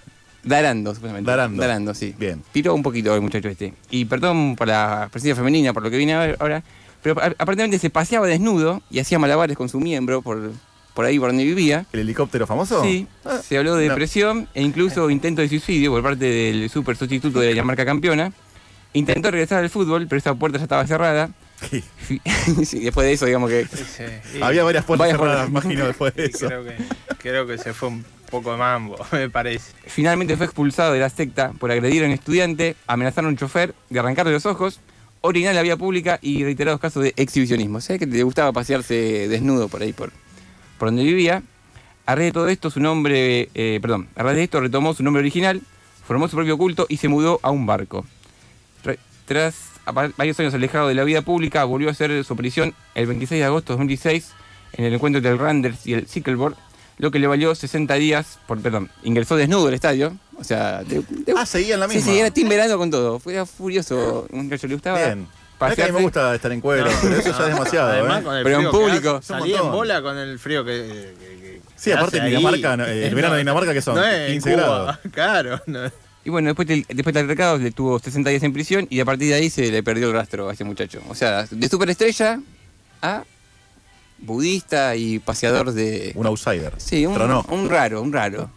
Darando, 0.46 0.94
supuestamente. 0.96 1.30
Darando. 1.30 1.62
Darando, 1.62 1.94
sí. 1.94 2.14
Bien. 2.18 2.42
Piró 2.54 2.74
un 2.76 2.84
poquito 2.84 3.14
el 3.16 3.22
muchacho 3.22 3.50
este. 3.50 3.74
Y 3.90 4.06
perdón 4.06 4.56
por 4.56 4.68
la 4.68 5.10
presencia 5.12 5.36
femenina, 5.36 5.74
por 5.74 5.84
lo 5.84 5.90
que 5.90 5.98
vine 5.98 6.14
a 6.14 6.20
ver 6.20 6.38
ahora, 6.40 6.64
pero 7.02 7.16
aparentemente 7.22 7.80
se 7.80 7.90
paseaba 7.90 8.28
desnudo 8.28 8.82
y 8.90 9.00
hacía 9.00 9.20
malabares 9.20 9.58
con 9.58 9.70
su 9.70 9.80
miembro 9.80 10.22
por 10.22 10.52
por 10.94 11.04
ahí 11.04 11.20
por 11.20 11.28
donde 11.30 11.44
vivía. 11.44 11.86
¿El 11.92 12.00
helicóptero 12.02 12.48
famoso? 12.48 12.82
Sí, 12.82 13.06
Ah, 13.26 13.40
se 13.44 13.58
habló 13.58 13.76
de 13.76 13.86
no. 13.86 13.90
depresión 13.92 14.48
e 14.54 14.62
incluso 14.62 15.10
intento 15.10 15.42
de 15.42 15.50
suicidio 15.50 15.92
por 15.92 16.02
parte 16.02 16.24
del 16.26 16.70
super 16.70 16.96
sustituto 16.96 17.40
de 17.42 17.54
la 17.54 17.64
marca 17.64 17.84
campeona. 17.86 18.32
Intentó 18.94 19.30
regresar 19.30 19.62
al 19.62 19.70
fútbol, 19.70 20.08
pero 20.08 20.20
esa 20.20 20.34
puerta 20.36 20.58
ya 20.58 20.64
estaba 20.64 20.88
cerrada. 20.88 21.32
Sí, 21.70 21.84
sí, 22.66 22.80
después 22.80 23.06
de 23.08 23.14
eso, 23.14 23.26
digamos 23.26 23.50
que. 23.50 23.68
Había 24.42 24.64
varias 24.64 24.86
puertas 24.86 25.08
Varias 25.08 25.20
cerradas, 25.20 25.50
puertas. 25.50 25.66
imagino, 25.66 25.88
después 25.88 26.16
de 26.16 26.26
eso. 26.28 26.48
Creo 26.48 26.64
que, 26.64 26.76
creo 27.18 27.46
que 27.48 27.58
se 27.58 27.74
fue 27.74 27.90
un 27.90 28.06
poco 28.26 28.52
de 28.52 28.58
mambo, 28.58 28.96
me 29.12 29.30
parece. 29.30 29.72
Finalmente 29.88 30.36
fue 30.38 30.46
expulsado 30.46 30.94
de 30.94 31.00
la 31.00 31.10
secta 31.10 31.52
por 31.60 31.72
agredir 31.72 32.04
a 32.04 32.08
un 32.08 32.12
estudiante, 32.14 32.76
amenazar 32.88 33.26
a 33.26 33.28
un 33.28 33.38
chofer, 33.38 33.74
de 33.90 34.00
arrancarle 34.00 34.32
los 34.32 34.46
ojos, 34.46 34.80
orinar 35.22 35.52
en 35.52 35.56
la 35.56 35.62
vía 35.64 35.78
pública 35.78 36.20
y 36.22 36.44
reiterados 36.44 36.80
casos 36.80 37.04
de 37.04 37.14
exhibicionismo. 37.18 37.82
¿Sabes 37.82 38.00
que 38.00 38.06
le 38.06 38.24
gustaba 38.24 38.52
pasearse 38.52 39.28
desnudo 39.28 39.68
por 39.70 39.82
ahí, 39.82 39.94
por, 39.94 40.12
por 40.78 40.90
donde 40.90 41.04
vivía? 41.04 41.42
A 42.06 42.14
raíz 42.16 42.28
de 42.28 42.32
todo 42.34 42.48
esto, 42.50 42.70
su 42.70 42.80
nombre, 42.80 43.50
eh, 43.56 43.80
perdón, 43.82 44.08
a 44.16 44.22
raíz 44.24 44.38
de 44.38 44.44
esto 44.44 44.60
retomó 44.62 44.94
su 44.94 45.02
nombre 45.04 45.22
original, 45.22 45.62
formó 46.06 46.28
su 46.28 46.36
propio 46.36 46.58
culto 46.58 46.86
y 46.90 46.98
se 46.98 47.08
mudó 47.08 47.40
a 47.42 47.50
un 47.50 47.66
barco. 47.66 48.06
Tra- 48.84 49.00
Tras 49.26 49.56
varios 50.18 50.40
años 50.40 50.54
alejado 50.54 50.88
de 50.88 50.94
la 50.94 51.04
vida 51.04 51.24
pública, 51.24 51.64
volvió 51.64 51.88
a 51.90 51.92
hacer 51.92 52.24
su 52.24 52.34
aparición 52.34 52.76
el 52.94 53.08
26 53.08 53.40
de 53.40 53.46
agosto 53.46 53.74
de 53.74 53.78
2016 53.78 54.32
en 54.74 54.86
el 54.86 54.94
encuentro 54.94 55.18
entre 55.18 55.32
el 55.32 55.40
Randers 55.40 55.88
y 55.88 55.94
el 55.94 56.06
Cycleboard, 56.08 56.56
lo 56.98 57.12
que 57.12 57.20
le 57.20 57.28
valió 57.28 57.54
60 57.56 57.94
días, 57.96 58.40
por, 58.48 58.60
perdón, 58.62 58.90
ingresó 59.04 59.36
desnudo 59.36 59.68
al 59.68 59.74
estadio, 59.74 60.18
o 60.38 60.44
sea... 60.44 60.84
de- 60.84 61.02
de- 61.10 61.34
Ah, 61.36 61.46
seguía 61.46 61.74
en 61.76 61.80
la 61.82 61.88
misma. 61.88 62.04
sí, 62.12 62.18
era 62.20 62.32
timberando 62.32 62.78
con 62.78 62.90
todo, 62.92 63.20
fue 63.20 63.46
furioso, 63.46 64.28
un 64.32 64.48
gallo 64.50 64.68
le 64.68 64.74
gustaba 64.76 64.98
Bien. 65.06 65.28
Que 65.74 65.84
a 65.84 65.88
mí 65.88 65.94
me 65.94 66.02
gusta 66.02 66.36
estar 66.36 66.52
en 66.52 66.60
cuero, 66.60 66.90
pero 67.02 67.16
eso 67.16 67.32
ya 67.32 67.46
es 67.48 67.54
demasiado, 67.54 67.90
Además, 67.90 68.20
¿eh? 68.20 68.24
con 68.26 68.36
el 68.36 68.44
Pero 68.44 68.56
en 68.58 68.62
frío 68.64 68.72
que 68.72 68.78
público. 68.78 69.22
Salí 69.22 69.54
en 69.54 69.72
bola 69.72 70.02
con 70.02 70.18
el 70.18 70.38
frío 70.38 70.66
que. 70.66 71.14
que- 71.18 71.38
que- 71.40 71.62
Sí, 71.78 71.92
que 71.92 71.94
aparte 71.94 72.18
hace 72.20 72.28
en. 72.28 72.36
Dinamarca, 72.38 72.74
eh, 72.92 73.08
el 73.08 73.16
verano 73.16 73.36
de 73.36 73.40
Dinamarca, 73.40 73.74
¿qué 73.74 73.82
son? 73.82 73.96
No 73.96 74.04
es 74.04 74.28
en 74.28 74.34
15 74.34 74.52
Cuba, 74.54 74.64
grados. 74.64 74.98
Claro. 75.14 75.62
no. 75.68 75.80
Y 76.26 76.30
bueno, 76.30 76.48
después 76.50 76.68
del, 76.68 76.86
después 76.90 77.14
del 77.14 77.28
recado 77.30 77.58
le 77.58 77.72
tuvo 77.72 78.00
60 78.00 78.30
días 78.32 78.44
en 78.44 78.52
prisión 78.52 78.86
y 78.90 79.00
a 79.00 79.06
partir 79.06 79.30
de 79.30 79.36
ahí 79.36 79.50
se 79.50 79.72
le 79.72 79.82
perdió 79.82 80.08
el 80.08 80.14
rastro 80.14 80.50
a 80.50 80.54
ese 80.54 80.66
muchacho. 80.66 81.02
O 81.08 81.16
sea, 81.16 81.46
de 81.50 81.70
superestrella 81.70 82.42
a 83.02 83.24
budista 84.20 84.96
y 84.96 85.20
paseador 85.20 85.72
de... 85.74 86.12
Un 86.16 86.26
outsider. 86.28 86.74
Sí, 86.78 87.06
un, 87.06 87.14
Tronó. 87.14 87.46
un 87.50 87.70
raro, 87.70 88.02
un 88.02 88.12
raro. 88.14 88.50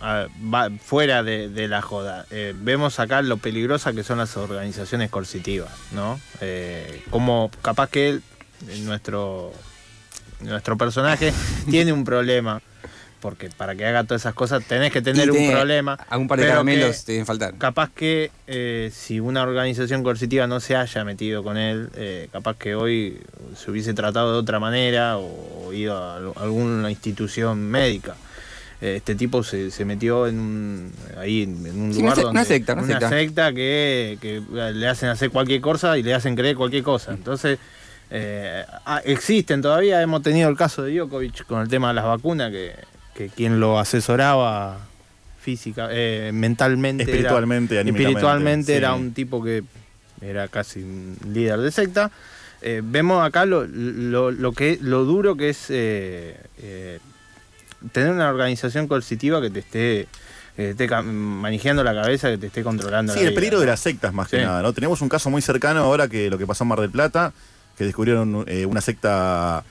A 0.00 0.14
ver, 0.14 0.28
va- 0.52 0.70
fuera 0.84 1.22
de, 1.22 1.48
de 1.48 1.68
la 1.68 1.80
joda, 1.80 2.26
eh, 2.30 2.54
vemos 2.56 2.98
acá 2.98 3.22
lo 3.22 3.36
peligrosa 3.36 3.92
que 3.92 4.02
son 4.02 4.18
las 4.18 4.36
organizaciones 4.36 5.10
coercitivas, 5.10 5.70
¿no? 5.92 6.18
Eh, 6.40 7.04
como 7.10 7.50
capaz 7.62 7.88
que 7.90 8.08
él, 8.08 8.22
nuestro, 8.84 9.52
nuestro 10.40 10.76
personaje, 10.76 11.32
tiene 11.70 11.92
un 11.92 12.02
problema, 12.04 12.60
porque 13.22 13.48
para 13.56 13.74
que 13.76 13.86
haga 13.86 14.02
todas 14.04 14.20
esas 14.22 14.34
cosas 14.34 14.62
tenés 14.64 14.92
que 14.92 15.00
tener 15.00 15.30
un 15.30 15.50
problema. 15.50 15.96
Algún 16.10 16.26
par 16.28 16.40
de 16.40 16.48
caramelos 16.48 17.04
te 17.04 17.12
deben 17.12 17.24
faltar. 17.24 17.54
Capaz 17.56 17.88
que 17.94 18.30
eh, 18.48 18.90
si 18.92 19.20
una 19.20 19.42
organización 19.44 20.02
coercitiva 20.02 20.46
no 20.48 20.58
se 20.60 20.74
haya 20.76 21.04
metido 21.04 21.42
con 21.44 21.56
él, 21.56 21.88
eh, 21.94 22.28
capaz 22.32 22.56
que 22.58 22.74
hoy 22.74 23.18
se 23.56 23.70
hubiese 23.70 23.94
tratado 23.94 24.32
de 24.32 24.38
otra 24.40 24.58
manera 24.58 25.16
o 25.18 25.72
ido 25.72 25.96
a 25.96 26.16
al- 26.16 26.32
alguna 26.36 26.90
institución 26.90 27.62
médica. 27.70 28.16
Eh, 28.80 28.96
Este 28.96 29.14
tipo 29.14 29.44
se, 29.44 29.70
se 29.70 29.84
metió 29.84 30.26
en 30.26 30.40
un, 30.40 30.92
ahí 31.16 31.44
en 31.44 31.80
un 31.80 31.94
Sí, 31.94 32.00
lugar 32.00 32.14
una 32.18 32.22
donde 32.24 32.30
una 32.40 32.44
secta, 32.44 32.74
una 32.74 33.08
secta. 33.08 33.52
que, 33.52 34.18
que 34.20 34.42
le 34.74 34.88
hacen 34.88 35.08
hacer 35.08 35.30
cualquier 35.30 35.60
cosa 35.60 35.96
y 35.96 36.02
le 36.02 36.12
hacen 36.12 36.34
creer 36.34 36.56
cualquier 36.56 36.82
cosa. 36.82 37.12
Entonces 37.12 37.60
eh, 38.10 38.64
ah, 38.84 39.00
existen 39.04 39.62
todavía. 39.62 40.02
Hemos 40.02 40.22
tenido 40.22 40.48
el 40.50 40.56
caso 40.56 40.82
de 40.82 40.92
Djokovic 40.96 41.46
con 41.46 41.62
el 41.62 41.68
tema 41.68 41.88
de 41.88 41.94
las 41.94 42.04
vacunas 42.04 42.50
que, 42.50 42.72
que 43.14 43.28
quien 43.28 43.60
lo 43.60 43.78
asesoraba 43.78 44.78
física, 45.40 45.88
eh, 45.90 46.30
mentalmente, 46.32 47.02
era- 47.02 47.12
Espiritualmente, 47.12 47.78
anímicamente, 47.78 48.10
espiritualmente 48.18 48.72
sí. 48.72 48.78
era 48.78 48.94
un 48.94 49.12
tipo 49.12 49.42
que 49.42 49.64
era 50.20 50.48
casi 50.48 50.80
un 50.82 51.16
líder 51.32 51.58
de 51.60 51.70
secta. 51.72 52.10
Eh, 52.62 52.80
vemos 52.84 53.24
acá 53.26 53.44
lo, 53.44 53.66
lo, 53.66 54.30
lo 54.30 54.52
que 54.52 54.78
lo 54.80 55.04
duro 55.04 55.36
que 55.36 55.48
es 55.48 55.66
eh, 55.70 56.36
tener 57.92 58.12
una 58.12 58.28
organización 58.30 58.86
coercitiva 58.86 59.40
que 59.40 59.50
te 59.50 59.58
esté, 59.58 60.06
que 60.56 60.74
te 60.74 60.84
esté 60.84 61.02
manejando 61.02 61.82
la 61.82 61.92
cabeza, 61.92 62.30
que 62.30 62.38
te 62.38 62.46
esté 62.46 62.62
controlando. 62.62 63.12
Sí, 63.12 63.18
la 63.18 63.24
el 63.24 63.30
vida. 63.30 63.34
peligro 63.40 63.60
de 63.60 63.66
las 63.66 63.80
sectas 63.80 64.14
más 64.14 64.28
que 64.28 64.38
Sí. 64.38 64.44
nada, 64.44 64.62
¿no? 64.62 64.72
Tenemos 64.72 65.00
un 65.00 65.08
caso 65.08 65.28
muy 65.28 65.42
cercano 65.42 65.80
ahora 65.80 66.06
que 66.06 66.30
lo 66.30 66.38
que 66.38 66.46
pasó 66.46 66.62
en 66.64 66.68
Mar 66.68 66.80
del 66.80 66.90
Plata, 66.90 67.32
que 67.76 67.84
descubrieron 67.84 68.44
eh, 68.46 68.64
una 68.64 68.80
secta 68.80 69.64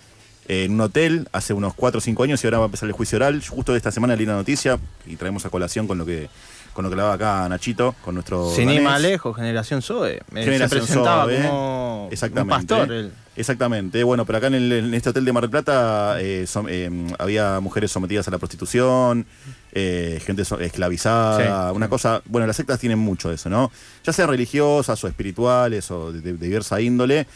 en 0.47 0.71
un 0.73 0.81
hotel 0.81 1.27
hace 1.31 1.53
unos 1.53 1.73
4 1.73 1.99
o 1.99 2.01
5 2.01 2.23
años 2.23 2.43
y 2.43 2.47
ahora 2.47 2.57
va 2.59 2.65
a 2.65 2.67
empezar 2.67 2.87
el 2.87 2.93
juicio 2.93 3.17
oral. 3.17 3.41
Justo 3.47 3.75
esta 3.75 3.91
semana 3.91 4.15
leí 4.15 4.25
la 4.25 4.33
noticia 4.35 4.79
y 5.05 5.15
traemos 5.15 5.45
a 5.45 5.49
colación 5.49 5.87
con 5.87 5.97
lo 5.97 6.05
que 6.05 6.29
con 6.73 6.83
lo 6.85 6.89
que 6.89 6.93
hablaba 6.93 7.13
acá 7.15 7.49
Nachito, 7.49 7.95
con 8.01 8.13
nuestro 8.15 8.49
Sin 8.49 8.69
ir 8.69 8.81
más 8.81 9.01
lejos, 9.01 9.35
Generación 9.35 9.81
Zoe. 9.81 10.13
Eh, 10.13 10.21
Generación 10.33 10.69
se 10.69 10.75
presentaba 10.77 11.25
Zoe, 11.25 11.35
como 11.45 12.07
Exactamente. 12.13 12.53
un 12.53 12.67
pastor. 12.77 12.91
él. 12.95 13.11
Exactamente. 13.35 14.03
Bueno, 14.05 14.25
pero 14.25 14.37
acá 14.37 14.47
en, 14.47 14.53
el- 14.53 14.71
en 14.71 14.93
este 14.93 15.09
hotel 15.09 15.25
de 15.25 15.33
Mar 15.33 15.41
del 15.43 15.49
Plata 15.49 16.15
eh, 16.21 16.45
som- 16.47 16.67
eh, 16.69 16.89
había 17.19 17.59
mujeres 17.59 17.91
sometidas 17.91 18.25
a 18.29 18.31
la 18.31 18.37
prostitución, 18.37 19.25
eh, 19.73 20.21
gente 20.25 20.45
so- 20.45 20.61
esclavizada, 20.61 21.69
Sí. 21.71 21.75
una 21.75 21.89
cosa. 21.89 22.21
Bueno, 22.25 22.47
las 22.47 22.55
sectas 22.55 22.79
tienen 22.79 22.99
mucho 22.99 23.27
de 23.27 23.35
eso, 23.35 23.49
¿no? 23.49 23.69
Ya 24.05 24.13
sean 24.13 24.29
religiosas 24.29 25.03
o 25.03 25.07
espirituales 25.09 25.91
o 25.91 26.13
de, 26.13 26.21
de 26.21 26.33
diversa 26.33 26.79
índole. 26.79 27.27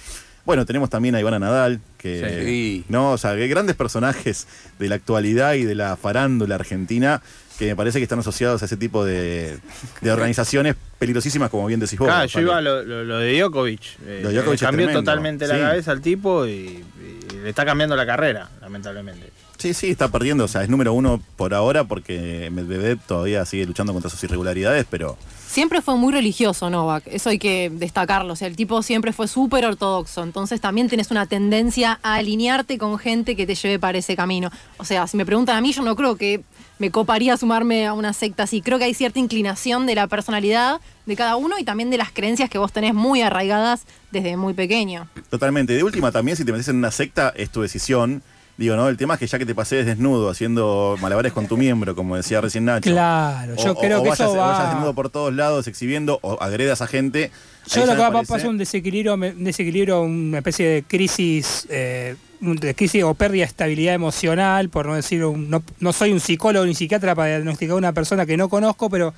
Bueno, 0.45 0.65
tenemos 0.65 0.89
también 0.89 1.15
a 1.15 1.19
Ivana 1.19 1.39
Nadal, 1.39 1.79
que. 1.97 2.43
Sí. 2.45 2.85
No, 2.89 3.11
o 3.13 3.17
sea, 3.17 3.35
que 3.35 3.47
grandes 3.47 3.75
personajes 3.75 4.47
de 4.79 4.87
la 4.89 4.95
actualidad 4.95 5.53
y 5.55 5.63
de 5.63 5.75
la 5.75 5.97
farándula 5.97 6.55
argentina 6.55 7.21
que 7.57 7.67
me 7.67 7.75
parece 7.77 7.99
que 7.99 8.03
están 8.03 8.19
asociados 8.19 8.61
a 8.61 8.65
ese 8.65 8.75
tipo 8.75 9.05
de, 9.05 9.57
de 10.01 10.11
organizaciones 10.11 10.75
peligrosísimas, 10.99 11.49
como 11.49 11.65
bien 11.67 11.79
decís 11.79 11.97
vos. 11.97 12.09
Claro, 12.09 12.25
yo 12.27 12.41
iba 12.41 12.57
a 12.57 12.61
lo, 12.61 12.83
lo- 12.83 13.05
lo 13.05 13.17
de 13.17 13.39
Djokovic. 13.39 13.81
eh, 14.05 14.19
Lo 14.21 14.27
de 14.29 14.35
Djokovic 14.35 14.49
le 14.61 14.65
es 14.65 14.69
cambió 14.71 14.91
totalmente 14.91 15.47
la 15.47 15.55
sí. 15.55 15.61
cabeza 15.61 15.91
al 15.91 16.01
tipo 16.01 16.45
y, 16.45 16.51
y 16.51 17.35
le 17.43 17.49
está 17.49 17.63
cambiando 17.65 17.95
la 17.95 18.05
carrera, 18.05 18.49
lamentablemente. 18.59 19.31
Sí, 19.57 19.73
sí, 19.73 19.89
está 19.89 20.09
perdiendo. 20.09 20.45
O 20.45 20.47
sea, 20.47 20.63
es 20.63 20.69
número 20.69 20.93
uno 20.93 21.21
por 21.37 21.53
ahora 21.53 21.83
porque 21.83 22.49
Medvedev 22.51 22.99
todavía 22.99 23.45
sigue 23.45 23.65
luchando 23.65 23.93
contra 23.93 24.09
sus 24.09 24.23
irregularidades, 24.23 24.85
pero 24.89 25.17
Siempre 25.55 25.81
fue 25.81 25.95
muy 25.95 26.11
religioso 26.11 26.69
Novak, 26.69 27.07
eso 27.07 27.29
hay 27.29 27.39
que 27.39 27.71
destacarlo. 27.73 28.33
O 28.33 28.35
sea, 28.35 28.49
el 28.49 28.57
tipo 28.57 28.83
siempre 28.83 29.13
fue 29.13 29.29
súper 29.29 29.63
ortodoxo. 29.63 30.21
Entonces 30.21 30.59
también 30.59 30.89
tenés 30.89 31.11
una 31.11 31.27
tendencia 31.27 31.97
a 32.03 32.15
alinearte 32.15 32.77
con 32.77 32.97
gente 32.99 33.37
que 33.37 33.47
te 33.47 33.55
lleve 33.55 33.79
para 33.79 33.97
ese 33.97 34.17
camino. 34.17 34.51
O 34.75 34.83
sea, 34.83 35.07
si 35.07 35.15
me 35.15 35.25
preguntan 35.25 35.55
a 35.55 35.61
mí, 35.61 35.71
yo 35.71 35.81
no 35.81 35.95
creo 35.95 36.17
que 36.17 36.43
me 36.77 36.91
coparía 36.91 37.37
sumarme 37.37 37.87
a 37.87 37.93
una 37.93 38.11
secta 38.11 38.43
así. 38.43 38.61
Creo 38.61 38.79
que 38.79 38.83
hay 38.83 38.93
cierta 38.93 39.17
inclinación 39.17 39.85
de 39.85 39.95
la 39.95 40.07
personalidad 40.07 40.81
de 41.05 41.15
cada 41.15 41.37
uno 41.37 41.57
y 41.57 41.63
también 41.63 41.89
de 41.89 41.99
las 41.99 42.11
creencias 42.11 42.49
que 42.49 42.57
vos 42.57 42.73
tenés 42.73 42.93
muy 42.93 43.21
arraigadas 43.21 43.83
desde 44.11 44.35
muy 44.35 44.53
pequeño. 44.53 45.07
totalmente. 45.29 45.71
De 45.71 45.83
última 45.85 46.11
también, 46.11 46.35
si 46.35 46.43
te 46.43 46.51
metes 46.51 46.67
en 46.67 46.75
una 46.75 46.91
secta, 46.91 47.31
es 47.33 47.49
tu 47.49 47.61
decisión. 47.61 48.23
Digo, 48.57 48.77
¿no? 48.77 48.87
El 48.87 48.95
tema 48.95 49.15
es 49.15 49.19
que 49.19 49.27
ya 49.27 49.37
que 49.37 49.45
te 49.45 49.53
pases 49.53 49.85
desnudo 49.85 50.29
haciendo 50.29 50.95
malabares 51.01 51.33
con 51.33 51.45
tu 51.47 51.57
miembro, 51.57 51.93
como 51.93 52.15
decía 52.15 52.39
recién 52.39 52.63
Nacho. 52.63 52.89
Claro, 52.89 53.55
yo 53.57 53.75
creo 53.75 53.99
o 53.99 54.03
que 54.03 54.09
vayas, 54.09 54.29
eso 54.29 54.37
va- 54.37 54.51
vayas 54.53 54.69
desnudo 54.71 54.93
por 54.93 55.09
todos 55.09 55.33
lados 55.33 55.67
exhibiendo 55.67 56.19
o 56.21 56.41
agredas 56.41 56.81
a 56.81 56.87
gente. 56.87 57.31
Yo 57.67 57.85
lo 57.85 57.93
que 57.95 57.97
va 58.01 58.07
a 58.07 58.11
pasar 58.13 58.39
es 58.39 58.45
un 58.45 58.57
desequilibrio, 58.57 59.15
un 59.15 59.43
desequilibrio, 59.43 60.01
una 60.03 60.37
especie 60.37 60.67
de 60.69 60.83
crisis, 60.83 61.67
eh, 61.69 62.15
de 62.39 62.75
crisis 62.75 63.03
o 63.03 63.13
pérdida 63.13 63.41
de 63.43 63.47
estabilidad 63.49 63.93
emocional, 63.93 64.69
por 64.69 64.85
no 64.85 64.95
decir, 64.95 65.25
un- 65.25 65.49
no, 65.49 65.61
no 65.79 65.91
soy 65.91 66.13
un 66.13 66.21
psicólogo 66.21 66.65
ni 66.65 66.75
psiquiatra 66.75 67.13
para 67.13 67.29
diagnosticar 67.31 67.73
a 67.73 67.77
una 67.77 67.91
persona 67.91 68.25
que 68.25 68.37
no 68.37 68.47
conozco, 68.47 68.89
pero 68.89 69.13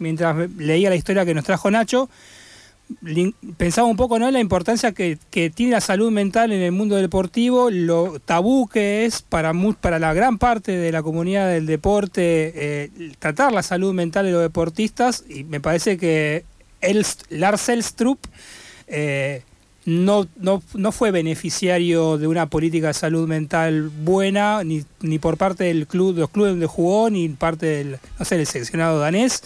mientras 0.00 0.34
leía 0.58 0.90
la 0.90 0.96
historia 0.96 1.24
que 1.24 1.34
nos 1.34 1.44
trajo 1.44 1.70
Nacho, 1.70 2.10
pensaba 3.56 3.86
un 3.88 3.96
poco 3.96 4.18
¿no? 4.18 4.26
en 4.28 4.32
la 4.34 4.40
importancia 4.40 4.92
que, 4.92 5.18
que 5.30 5.50
tiene 5.50 5.72
la 5.72 5.80
salud 5.80 6.10
mental 6.10 6.52
en 6.52 6.62
el 6.62 6.72
mundo 6.72 6.96
deportivo, 6.96 7.70
lo 7.70 8.18
tabú 8.24 8.68
que 8.68 9.04
es 9.04 9.22
para, 9.22 9.52
mu- 9.52 9.74
para 9.74 9.98
la 9.98 10.14
gran 10.14 10.38
parte 10.38 10.72
de 10.72 10.92
la 10.92 11.02
comunidad 11.02 11.48
del 11.48 11.66
deporte 11.66 12.52
eh, 12.54 12.90
tratar 13.18 13.52
la 13.52 13.62
salud 13.62 13.92
mental 13.94 14.26
de 14.26 14.32
los 14.32 14.42
deportistas 14.42 15.24
y 15.28 15.44
me 15.44 15.60
parece 15.60 15.96
que 15.98 16.44
Elst- 16.80 17.26
Lars 17.30 17.68
Elstrup 17.68 18.18
eh, 18.88 19.42
no, 19.84 20.28
no, 20.36 20.62
no 20.74 20.92
fue 20.92 21.10
beneficiario 21.10 22.16
de 22.18 22.28
una 22.28 22.46
política 22.46 22.88
de 22.88 22.94
salud 22.94 23.26
mental 23.26 23.88
buena, 23.88 24.62
ni, 24.62 24.84
ni 25.00 25.18
por 25.18 25.36
parte 25.36 25.64
del 25.64 25.86
club, 25.88 26.14
de 26.14 26.20
los 26.20 26.30
clubes 26.30 26.52
donde 26.52 26.66
jugó, 26.66 27.10
ni 27.10 27.28
parte 27.30 27.66
del, 27.66 27.98
no 28.18 28.24
sé, 28.24 28.36
del 28.36 28.46
seleccionado 28.46 29.00
danés. 29.00 29.42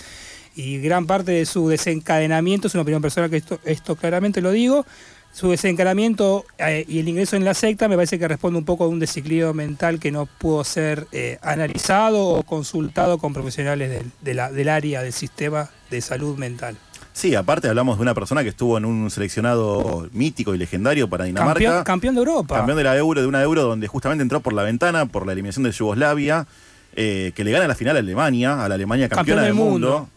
Y 0.57 0.79
gran 0.81 1.07
parte 1.07 1.33
de 1.33 1.47
su 1.47 1.69
desencadenamiento, 1.69 2.67
es 2.69 2.75
una 2.75 2.83
opinión 2.83 3.03
personal 3.03 3.31
que 3.31 3.37
esto, 3.37 3.61
esto 3.65 3.95
claramente 3.95 4.41
lo 4.41 4.51
digo, 4.51 4.87
su 5.33 5.51
desencadenamiento 5.51 6.47
eh, 6.59 6.87
y 6.89 6.99
el 6.99 7.09
ingreso 7.09 7.37
en 7.37 7.45
la 7.45 7.53
secta 7.53 7.89
me 7.89 7.95
parece 7.97 8.19
que 8.19 8.27
responde 8.27 8.59
un 8.59 8.65
poco 8.65 8.85
a 8.85 8.89
un 8.89 8.99
desequilibrio 8.99 9.53
mental 9.53 10.01
que 10.01 10.11
no 10.11 10.25
pudo 10.25 10.65
ser 10.65 11.07
eh, 11.13 11.39
analizado 11.43 12.27
o 12.27 12.43
consultado 12.43 13.19
con 13.19 13.35
profesionales 13.35 13.91
del, 13.91 14.11
de 14.23 14.33
la- 14.35 14.51
del 14.51 14.71
área 14.71 15.03
del 15.03 15.13
sistema 15.13 15.69
de 15.91 16.01
salud 16.01 16.39
mental. 16.39 16.77
Sí, 17.13 17.35
aparte 17.35 17.69
hablamos 17.69 17.97
de 17.99 18.03
una 18.03 18.15
persona 18.15 18.43
que 18.43 18.49
estuvo 18.51 18.77
en 18.79 18.85
un 18.87 19.11
seleccionado 19.11 20.09
mítico 20.13 20.55
y 20.55 20.59
legendario 20.59 21.09
para 21.09 21.25
Dinamarca. 21.27 21.61
Campeón, 21.65 21.85
campeón 21.85 22.15
de 22.15 22.19
Europa. 22.21 22.57
Campeón 22.57 22.79
de 22.79 22.85
la 22.85 22.97
Euro, 22.97 23.21
de 23.21 23.27
una 23.27 23.43
Euro 23.43 23.63
donde 23.63 23.89
justamente 23.89 24.23
entró 24.23 24.41
por 24.41 24.53
la 24.55 24.63
ventana, 24.63 25.07
por 25.07 25.27
la 25.27 25.33
eliminación 25.33 25.65
de 25.65 25.71
Yugoslavia, 25.73 26.47
eh, 26.95 27.33
que 27.35 27.45
le 27.45 27.51
gana 27.53 27.69
la 27.69 27.75
final 27.75 27.97
a 27.97 28.01
Alemania, 28.01 28.65
a 28.65 28.69
la 28.69 28.75
Alemania 28.75 29.09
campeona 29.09 29.43
Campeón 29.43 29.45
del 29.45 29.47
del 29.47 29.55
mundo, 29.55 29.91
mundo. 29.99 30.11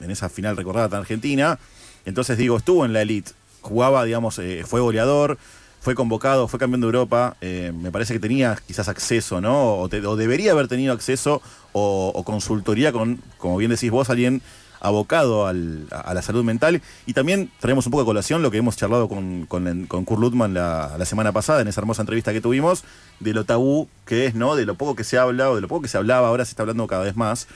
En 0.00 0.10
esa 0.10 0.28
final 0.28 0.56
recordada 0.56 0.88
tan 0.88 1.00
argentina. 1.00 1.58
Entonces 2.04 2.38
digo, 2.38 2.56
estuvo 2.56 2.84
en 2.84 2.92
la 2.92 3.02
elite, 3.02 3.32
jugaba, 3.60 4.04
digamos, 4.04 4.38
eh, 4.38 4.64
fue 4.66 4.80
goleador, 4.80 5.38
fue 5.80 5.94
convocado, 5.94 6.48
fue 6.48 6.58
campeón 6.58 6.80
de 6.80 6.86
Europa. 6.86 7.36
eh, 7.40 7.72
me 7.74 7.90
parece 7.92 8.12
que 8.14 8.20
tenía 8.20 8.58
quizás 8.66 8.88
acceso, 8.88 9.40
¿no? 9.40 9.74
O, 9.74 9.88
debería 9.88 10.52
haber 10.52 10.68
tenido 10.68 10.92
acceso 10.92 11.40
o, 11.72 12.22
consultoría 12.24 12.92
con, 12.92 13.22
como 13.38 13.56
bien 13.58 13.70
decís 13.70 13.90
vos, 13.90 14.10
alguien 14.10 14.42
abocado 14.80 15.46
al- 15.46 15.86
a, 15.90 16.14
la 16.14 16.22
salud 16.22 16.44
mental. 16.44 16.82
Y 17.06 17.12
también 17.12 17.50
traemos 17.60 17.86
un 17.86 17.90
poco 17.92 18.02
a 18.02 18.06
colación 18.06 18.42
lo 18.42 18.50
que 18.50 18.58
hemos 18.58 18.76
charlado 18.76 19.08
con, 19.08 19.46
con, 19.46 19.86
con 19.86 20.04
Kurt 20.04 20.20
Lutman 20.20 20.54
la, 20.54 20.94
la 20.98 21.04
semana 21.04 21.32
pasada, 21.32 21.60
en 21.62 21.68
esa 21.68 21.80
hermosa 21.80 22.02
entrevista 22.02 22.32
que 22.32 22.40
tuvimos, 22.40 22.84
de 23.20 23.34
lo 23.34 23.44
tabú 23.44 23.88
que 24.04 24.26
es, 24.26 24.34
¿no? 24.34 24.56
De 24.56 24.66
lo 24.66 24.74
poco 24.76 24.94
que 24.96 25.04
se 25.04 25.18
habla 25.18 25.50
o 25.50 25.54
de 25.56 25.60
lo 25.60 25.68
poco 25.68 25.82
que 25.82 25.88
se 25.88 25.96
hablaba, 25.98 26.28
ahora 26.28 26.44
se 26.44 26.50
está 26.50 26.62
hablando 26.62 26.86
cada 26.86 27.04
vez 27.04 27.16
más. 27.16 27.48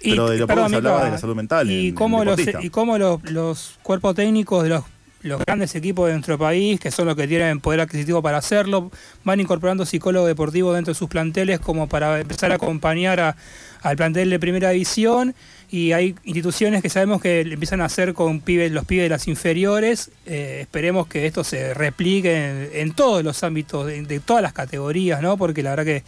Y- 0.00 0.10
pero 0.10 0.28
de 0.30 0.38
lo 0.38 0.46
perdón, 0.46 0.70
que 0.70 0.76
hablaba 0.76 1.04
de 1.04 1.10
la 1.12 1.18
salud 1.18 1.34
mental. 1.36 1.68
en- 1.70 1.72
Y 1.76 1.88
en 1.88 1.94
cómo, 1.94 2.24
los, 2.24 2.38
y 2.60 2.70
cómo 2.70 2.98
los, 2.98 3.22
los 3.30 3.78
cuerpos 3.82 4.14
técnicos 4.14 4.62
de 4.62 4.68
los, 4.70 4.84
los 5.22 5.40
grandes 5.44 5.74
equipos 5.74 6.06
de 6.06 6.12
nuestro 6.12 6.38
país, 6.38 6.78
que 6.78 6.90
son 6.90 7.06
los 7.06 7.16
que 7.16 7.26
tienen 7.26 7.60
poder 7.60 7.80
adquisitivo 7.80 8.22
para 8.22 8.38
hacerlo, 8.38 8.90
van 9.24 9.40
incorporando 9.40 9.84
psicólogos 9.84 10.28
deportivos 10.28 10.74
dentro 10.74 10.92
de 10.92 10.98
sus 10.98 11.08
planteles 11.08 11.58
como 11.58 11.88
para 11.88 12.20
empezar 12.20 12.52
a 12.52 12.56
acompañar 12.56 13.18
a- 13.20 13.36
al 13.82 13.96
plantel 13.96 14.30
de 14.30 14.38
primera 14.38 14.70
división. 14.70 15.34
Y 15.68 15.90
hay 15.90 16.14
instituciones 16.22 16.80
que 16.80 16.88
sabemos 16.90 17.20
que 17.20 17.40
empiezan 17.40 17.80
a 17.80 17.86
hacer 17.86 18.14
con 18.14 18.40
pibes, 18.40 18.70
los 18.70 18.84
pibes 18.84 19.06
de 19.06 19.08
las 19.08 19.26
inferiores. 19.26 20.12
Eh, 20.26 20.58
esperemos 20.60 21.08
que 21.08 21.26
esto 21.26 21.42
se 21.42 21.74
replique 21.74 22.68
en, 22.72 22.88
en 22.88 22.92
todos 22.94 23.24
los 23.24 23.42
ámbitos, 23.42 23.84
de, 23.86 24.00
de 24.02 24.20
todas 24.20 24.42
las 24.44 24.52
categorías, 24.52 25.20
¿no? 25.22 25.36
Porque 25.36 25.64
la 25.64 25.70
verdad 25.70 25.84
que 25.84 26.04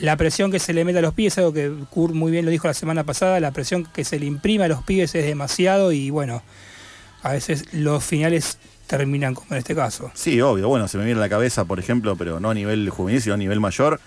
la 0.00 0.16
presión 0.16 0.50
que 0.50 0.58
se 0.58 0.72
le 0.72 0.84
mete 0.84 0.98
a 0.98 1.02
los 1.02 1.14
pibes, 1.14 1.34
es 1.34 1.38
algo 1.38 1.52
que 1.52 1.72
Kurt 1.90 2.14
muy 2.14 2.30
bien 2.30 2.44
lo 2.44 2.50
dijo 2.50 2.66
la 2.68 2.74
semana 2.74 3.04
pasada, 3.04 3.40
la 3.40 3.50
presión 3.52 3.84
que 3.84 4.04
se 4.04 4.18
le 4.18 4.26
imprime 4.26 4.64
a 4.64 4.68
los 4.68 4.82
pibes 4.82 5.14
es 5.14 5.24
demasiado 5.26 5.92
y 5.92 6.10
bueno, 6.10 6.42
a 7.22 7.32
veces 7.32 7.64
los 7.72 8.04
finales 8.04 8.58
terminan 8.86 9.34
como 9.34 9.48
en 9.52 9.58
este 9.58 9.74
caso. 9.74 10.10
Sí, 10.14 10.40
obvio. 10.40 10.68
Bueno, 10.68 10.88
se 10.88 10.96
me 10.98 11.04
viene 11.04 11.18
a 11.18 11.22
la 11.22 11.28
cabeza, 11.28 11.64
por 11.64 11.78
ejemplo, 11.78 12.16
pero 12.16 12.40
no 12.40 12.50
a 12.50 12.54
nivel 12.54 12.88
juvenil, 12.90 13.20
sino 13.20 13.34
a 13.34 13.38
nivel 13.38 13.60
mayor, 13.60 14.00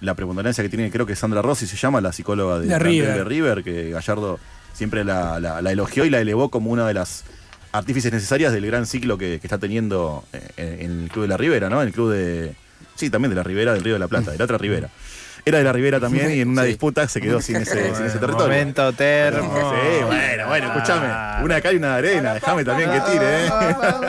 la 0.00 0.14
preponderancia 0.14 0.62
que 0.64 0.70
tiene, 0.70 0.90
creo 0.90 1.06
que 1.06 1.14
Sandra 1.16 1.42
Rossi 1.42 1.66
se 1.66 1.76
llama, 1.76 2.00
la 2.00 2.12
psicóloga 2.12 2.58
de, 2.58 2.78
River. 2.78 3.14
de 3.14 3.24
River, 3.24 3.62
que 3.64 3.90
Gallardo 3.90 4.38
siempre 4.72 5.04
la, 5.04 5.38
la- 5.38 5.60
la 5.60 5.70
elogió 5.72 6.04
y 6.04 6.10
la 6.10 6.20
elevó 6.20 6.48
como 6.50 6.70
una 6.70 6.86
de 6.86 6.94
las 6.94 7.24
artífices 7.72 8.12
necesarias 8.12 8.52
del 8.52 8.66
gran 8.66 8.86
ciclo 8.86 9.18
que, 9.18 9.38
que 9.40 9.46
está 9.46 9.58
teniendo 9.58 10.24
eh, 10.32 10.40
en, 10.56 10.80
en 10.92 11.02
el 11.04 11.08
Club 11.10 11.22
de 11.24 11.28
la 11.28 11.36
Ribera, 11.36 11.68
¿no? 11.68 11.80
En 11.82 11.88
el 11.88 11.94
Club 11.94 12.10
de... 12.12 12.54
Sí, 12.96 13.10
también 13.10 13.30
de 13.30 13.36
la 13.36 13.42
Ribera, 13.42 13.72
del 13.74 13.82
Río 13.84 13.94
de 13.94 13.98
la 13.98 14.08
Plata, 14.08 14.30
de 14.30 14.38
la 14.38 14.44
otra 14.44 14.58
Ribera. 14.58 14.90
Era 15.44 15.58
de 15.58 15.64
la 15.64 15.72
Ribera 15.72 15.98
también 15.98 16.30
y 16.30 16.40
en 16.40 16.50
una 16.50 16.62
Sí. 16.62 16.68
disputa 16.68 17.08
se 17.08 17.20
quedó 17.20 17.40
sin 17.40 17.56
ese, 17.56 17.94
sin 17.96 18.06
ese 18.06 18.18
territorio. 18.18 18.46
Momento 18.46 18.92
termo. 18.92 19.52
Sí, 19.52 20.04
bueno, 20.06 20.46
bueno, 20.46 20.66
escúchame. 20.72 21.44
Una 21.44 21.56
acá 21.56 21.72
y 21.72 21.76
una 21.76 21.98
de 21.98 21.98
arena, 22.10 22.34
déjame 22.34 22.64
también 22.64 22.90
que 22.92 23.00
tire, 23.00 23.46
¿eh? 23.46 23.50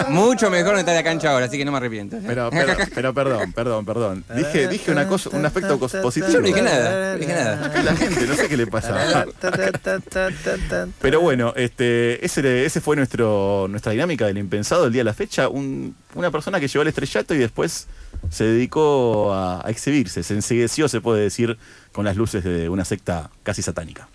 Mucho 0.09 0.51
mejor 0.51 0.73
no 0.73 0.79
estar 0.79 0.93
en 0.93 0.99
la 0.99 1.03
cancha 1.03 1.31
ahora, 1.31 1.45
así 1.47 1.57
que 1.57 1.65
no 1.65 1.71
me 1.71 1.77
arrepiento. 1.77 2.17
Pero, 2.27 2.51
pero, 2.51 2.75
pero 2.93 3.13
perdón, 3.15 3.51
perdón, 3.51 3.83
perdón. 3.85 4.23
Dije, 4.35 4.67
dije 4.67 4.91
una 4.91 5.07
cosa, 5.07 5.29
un 5.33 5.43
aspecto 5.43 5.79
positivo. 5.79 6.27
Yo 6.31 6.39
no 6.39 6.45
dije 6.45 6.61
nada, 6.61 7.13
no 7.13 7.19
dije 7.19 7.33
nada. 7.33 7.65
Acá 7.65 7.81
la 7.81 7.95
gente, 7.95 8.27
no 8.27 8.35
sé 8.35 8.47
qué 8.47 8.57
le 8.57 8.67
pasa. 8.67 9.25
Pero 11.01 11.21
bueno, 11.21 11.53
este, 11.55 12.23
ese, 12.25 12.65
ese 12.65 12.81
fue 12.81 12.95
nuestro, 12.95 13.67
nuestra 13.69 13.91
dinámica 13.91 14.25
del 14.27 14.37
impensado 14.37 14.85
el 14.85 14.93
día 14.93 14.99
de 15.01 15.05
la 15.05 15.13
fecha. 15.13 15.49
Un- 15.49 15.95
una 16.15 16.29
persona 16.31 16.59
que 16.59 16.67
llegó 16.67 16.81
al 16.81 16.87
estrellato 16.87 17.33
y 17.33 17.39
después 17.39 17.87
se 18.29 18.45
dedicó 18.45 19.33
a, 19.33 19.63
exhibirse, 19.67 20.23
se 20.23 20.33
ensegueció, 20.33 20.87
se 20.87 21.01
puede 21.01 21.23
decir, 21.23 21.57
con 21.91 22.05
las 22.05 22.15
luces 22.15 22.43
de 22.43 22.69
una 22.69 22.85
secta 22.85 23.29
casi 23.43 23.61
satánica. 23.61 24.07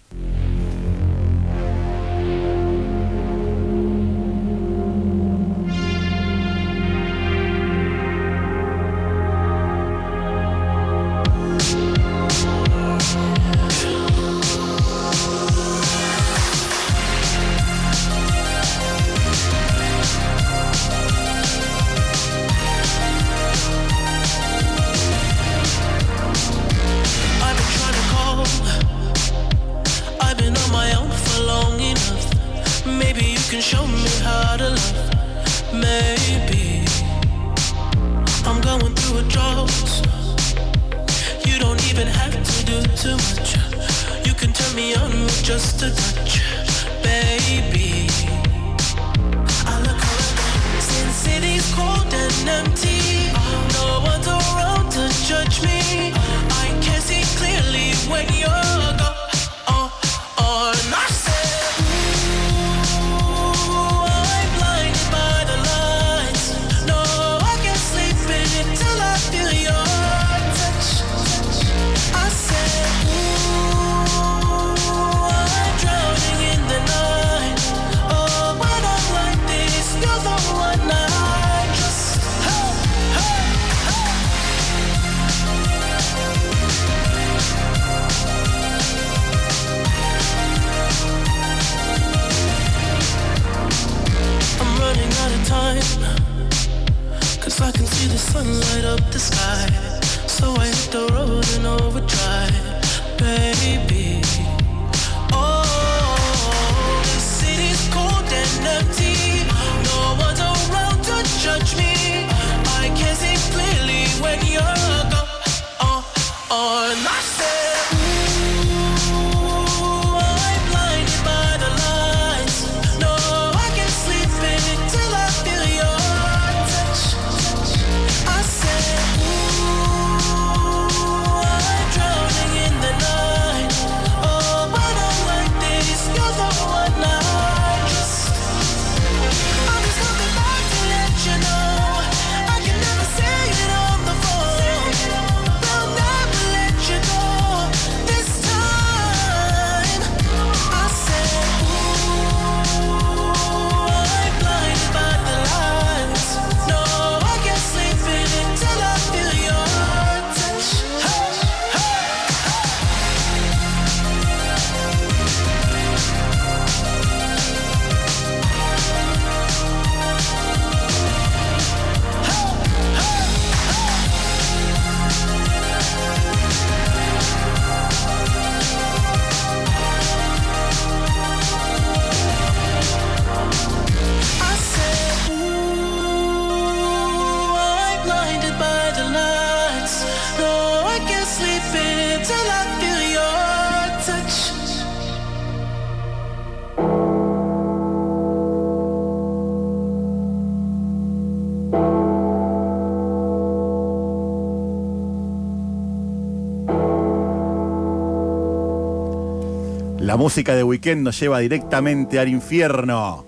Música 210.18 210.56
de 210.56 210.64
Weekend 210.64 211.04
nos 211.04 211.20
lleva 211.20 211.38
directamente 211.38 212.18
al 212.18 212.28
infierno. 212.28 213.24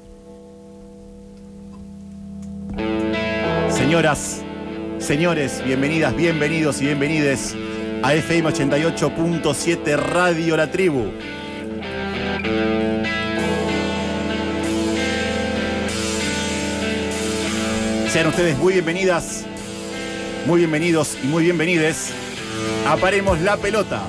Señoras, 3.68 4.42
señores, 4.98 5.62
bienvenidas, 5.64 6.16
bienvenidos 6.16 6.82
y 6.82 6.86
bienvenides 6.86 7.54
a 8.02 8.12
FM 8.14 8.50
88.7 8.50 9.96
Radio 9.98 10.56
La 10.56 10.68
Tribu. 10.72 11.12
Sean 18.08 18.26
ustedes 18.26 18.58
muy 18.58 18.72
bienvenidas, 18.72 19.44
muy 20.44 20.58
bienvenidos 20.58 21.16
y 21.22 21.28
muy 21.28 21.44
bienvenides 21.44 22.10
a 22.88 22.96
Paremos 22.96 23.40
la 23.42 23.56
Pelota. 23.58 24.02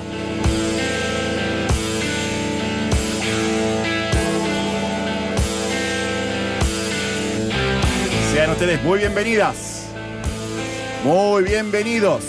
Ustedes 8.52 8.82
muy 8.84 8.98
bienvenidas, 8.98 9.86
muy 11.02 11.42
bienvenidos 11.42 12.22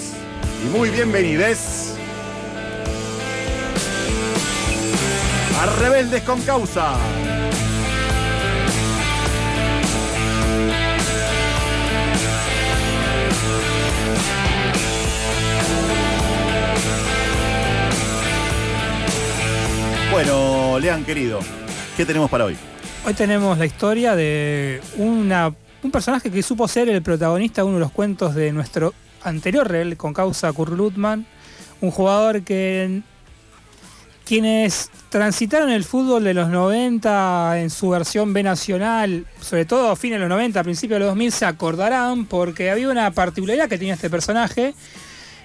y 0.65 0.69
muy 0.69 0.89
bienvenides 0.89 1.95
a 5.59 5.65
Rebeldes 5.81 6.23
con 6.23 6.41
Causa. 6.41 6.95
Bueno, 20.09 20.79
Lean 20.79 21.03
querido, 21.03 21.41
¿qué 21.97 22.05
tenemos 22.05 22.29
para 22.29 22.45
hoy? 22.45 22.57
Hoy 23.05 23.13
tenemos 23.13 23.57
la 23.57 23.65
historia 23.65 24.15
de 24.15 24.81
una, 24.95 25.53
un 25.83 25.91
personaje 25.91 26.31
que 26.31 26.41
supo 26.43 26.67
ser 26.67 26.89
el 26.89 27.01
protagonista 27.01 27.61
de 27.61 27.65
uno 27.67 27.75
de 27.75 27.81
los 27.81 27.91
cuentos 27.91 28.35
de 28.35 28.51
nuestro 28.51 28.93
anterior 29.23 29.67
rebelde 29.67 29.95
con 29.97 30.13
causa, 30.13 30.51
Kurt 30.53 30.73
Lutman, 30.73 31.25
un 31.81 31.91
jugador 31.91 32.41
que 32.43 33.01
quienes 34.25 34.89
transitaron 35.09 35.69
el 35.69 35.83
fútbol 35.83 36.23
de 36.23 36.33
los 36.33 36.49
90 36.49 37.59
en 37.59 37.69
su 37.69 37.89
versión 37.89 38.31
B 38.33 38.41
nacional, 38.41 39.25
sobre 39.41 39.65
todo 39.65 39.91
a 39.91 39.95
fines 39.97 40.15
de 40.17 40.21
los 40.21 40.29
90, 40.29 40.59
a 40.59 40.63
principios 40.63 40.95
de 40.95 40.99
los 41.01 41.09
2000, 41.09 41.31
se 41.31 41.45
acordarán 41.45 42.25
porque 42.25 42.71
había 42.71 42.89
una 42.89 43.11
particularidad 43.11 43.67
que 43.67 43.77
tenía 43.77 43.95
este 43.95 44.09
personaje. 44.09 44.73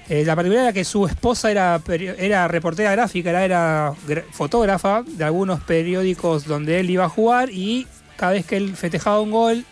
Eh, 0.08 0.24
la 0.24 0.36
particularidad 0.36 0.66
era 0.68 0.72
que 0.72 0.84
su 0.84 1.06
esposa 1.06 1.50
era, 1.50 1.80
era 2.18 2.46
reportera 2.48 2.92
gráfica, 2.92 3.30
era, 3.30 3.44
era 3.44 3.92
gra- 4.06 4.24
fotógrafa 4.30 5.02
de 5.06 5.24
algunos 5.24 5.60
periódicos 5.60 6.44
donde 6.44 6.78
él 6.80 6.88
iba 6.88 7.04
a 7.04 7.08
jugar 7.08 7.50
y 7.50 7.86
cada 8.16 8.32
vez 8.32 8.46
que 8.46 8.56
él 8.56 8.74
festejaba 8.76 9.20
un 9.20 9.32
gol, 9.32 9.64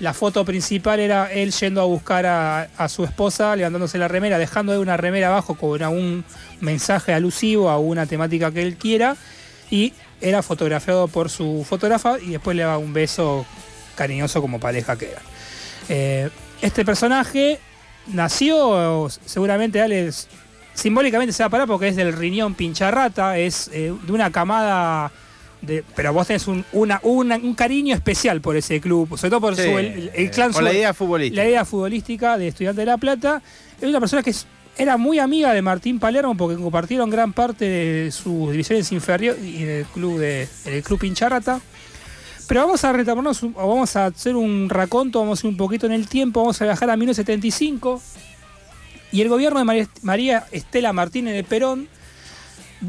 la 0.00 0.12
foto 0.12 0.44
principal 0.44 1.00
era 1.00 1.32
él 1.32 1.52
yendo 1.52 1.80
a 1.80 1.84
buscar 1.84 2.26
a, 2.26 2.88
su 2.88 3.04
esposa, 3.04 3.54
levantándose 3.56 3.98
la 3.98 4.08
remera, 4.08 4.38
dejando 4.38 4.72
de 4.72 4.78
una 4.78 4.96
remera 4.96 5.28
abajo 5.28 5.54
con 5.54 5.82
algún 5.82 6.24
mensaje 6.60 7.12
alusivo 7.12 7.70
a 7.70 7.78
una 7.78 8.06
temática 8.06 8.50
que 8.50 8.62
él 8.62 8.76
quiera 8.76 9.16
y 9.70 9.92
era 10.20 10.42
fotografiado 10.42 11.08
por 11.08 11.30
su 11.30 11.64
fotógrafa 11.68 12.18
y 12.18 12.30
después 12.30 12.56
le 12.56 12.62
daba 12.62 12.78
un 12.78 12.92
beso 12.92 13.46
cariñoso 13.94 14.40
como 14.40 14.58
pareja 14.58 14.96
que 14.96 15.10
era. 15.12 15.22
Eh, 15.88 16.30
este 16.60 16.84
personaje 16.84 17.60
nació, 18.06 19.08
seguramente 19.24 19.80
Alex, 19.80 20.28
simbólicamente 20.74 21.32
se 21.32 21.42
va 21.42 21.46
a 21.46 21.50
parar 21.50 21.66
porque 21.66 21.88
es 21.88 21.96
del 21.96 22.12
riñón 22.12 22.54
pincharrata, 22.54 23.38
es 23.38 23.70
eh, 23.72 23.92
de 24.02 24.12
una 24.12 24.30
camada 24.30 25.12
de, 25.66 25.84
pero 25.96 26.12
vos 26.12 26.26
tenés 26.26 26.46
un, 26.46 26.64
una, 26.72 27.00
una- 27.02 27.36
un 27.36 27.54
cariño 27.54 27.94
especial 27.94 28.40
por 28.40 28.56
ese 28.56 28.80
club, 28.80 29.16
sobre 29.18 29.30
todo 29.30 29.40
por 29.40 29.56
Sí, 29.56 29.62
su, 29.62 29.78
el, 29.78 29.86
el 29.86 30.10
eh, 30.14 30.30
clan 30.30 30.52
por 30.52 30.62
la 30.62 30.72
idea 30.72 30.94
futbolística. 30.94 31.42
La 31.42 31.48
idea 31.48 31.64
futbolística 31.64 32.38
de 32.38 32.48
Estudiante 32.48 32.80
de 32.82 32.86
La 32.86 32.96
Plata. 32.98 33.42
Es 33.80 33.88
una 33.88 34.00
persona 34.00 34.22
que 34.22 34.30
es- 34.30 34.46
era 34.76 34.96
muy 34.96 35.18
amiga 35.20 35.52
de 35.52 35.62
Martín 35.62 35.98
Palermo 36.00 36.36
porque 36.36 36.60
compartieron 36.60 37.08
gran 37.08 37.32
parte 37.32 37.64
de 37.64 38.10
sus 38.10 38.50
divisiones 38.50 38.90
inferiores 38.92 39.40
y 39.44 39.62
del 39.62 39.84
club 39.86 40.18
de 40.18 40.48
el 40.66 40.82
club 40.82 40.98
Pincharrata. 40.98 41.60
Pero 42.48 42.60
vamos 42.62 42.84
a 42.84 42.92
retomarnos, 42.92 43.42
o 43.42 43.50
vamos 43.54 43.96
a 43.96 44.06
hacer 44.06 44.36
un 44.36 44.68
raconto, 44.68 45.18
vamos 45.20 45.42
a 45.42 45.46
ir 45.46 45.50
un 45.52 45.56
poquito 45.56 45.86
en 45.86 45.92
el 45.92 46.08
tiempo, 46.08 46.40
vamos 46.40 46.60
a 46.60 46.64
viajar 46.64 46.90
a 46.90 46.96
1975 46.96 48.02
y 49.12 49.20
el 49.22 49.28
gobierno 49.28 49.60
de 49.60 49.64
María, 49.64 49.88
María 50.02 50.44
Estela 50.50 50.92
Martínez 50.92 51.34
de 51.34 51.44
Perón 51.44 51.88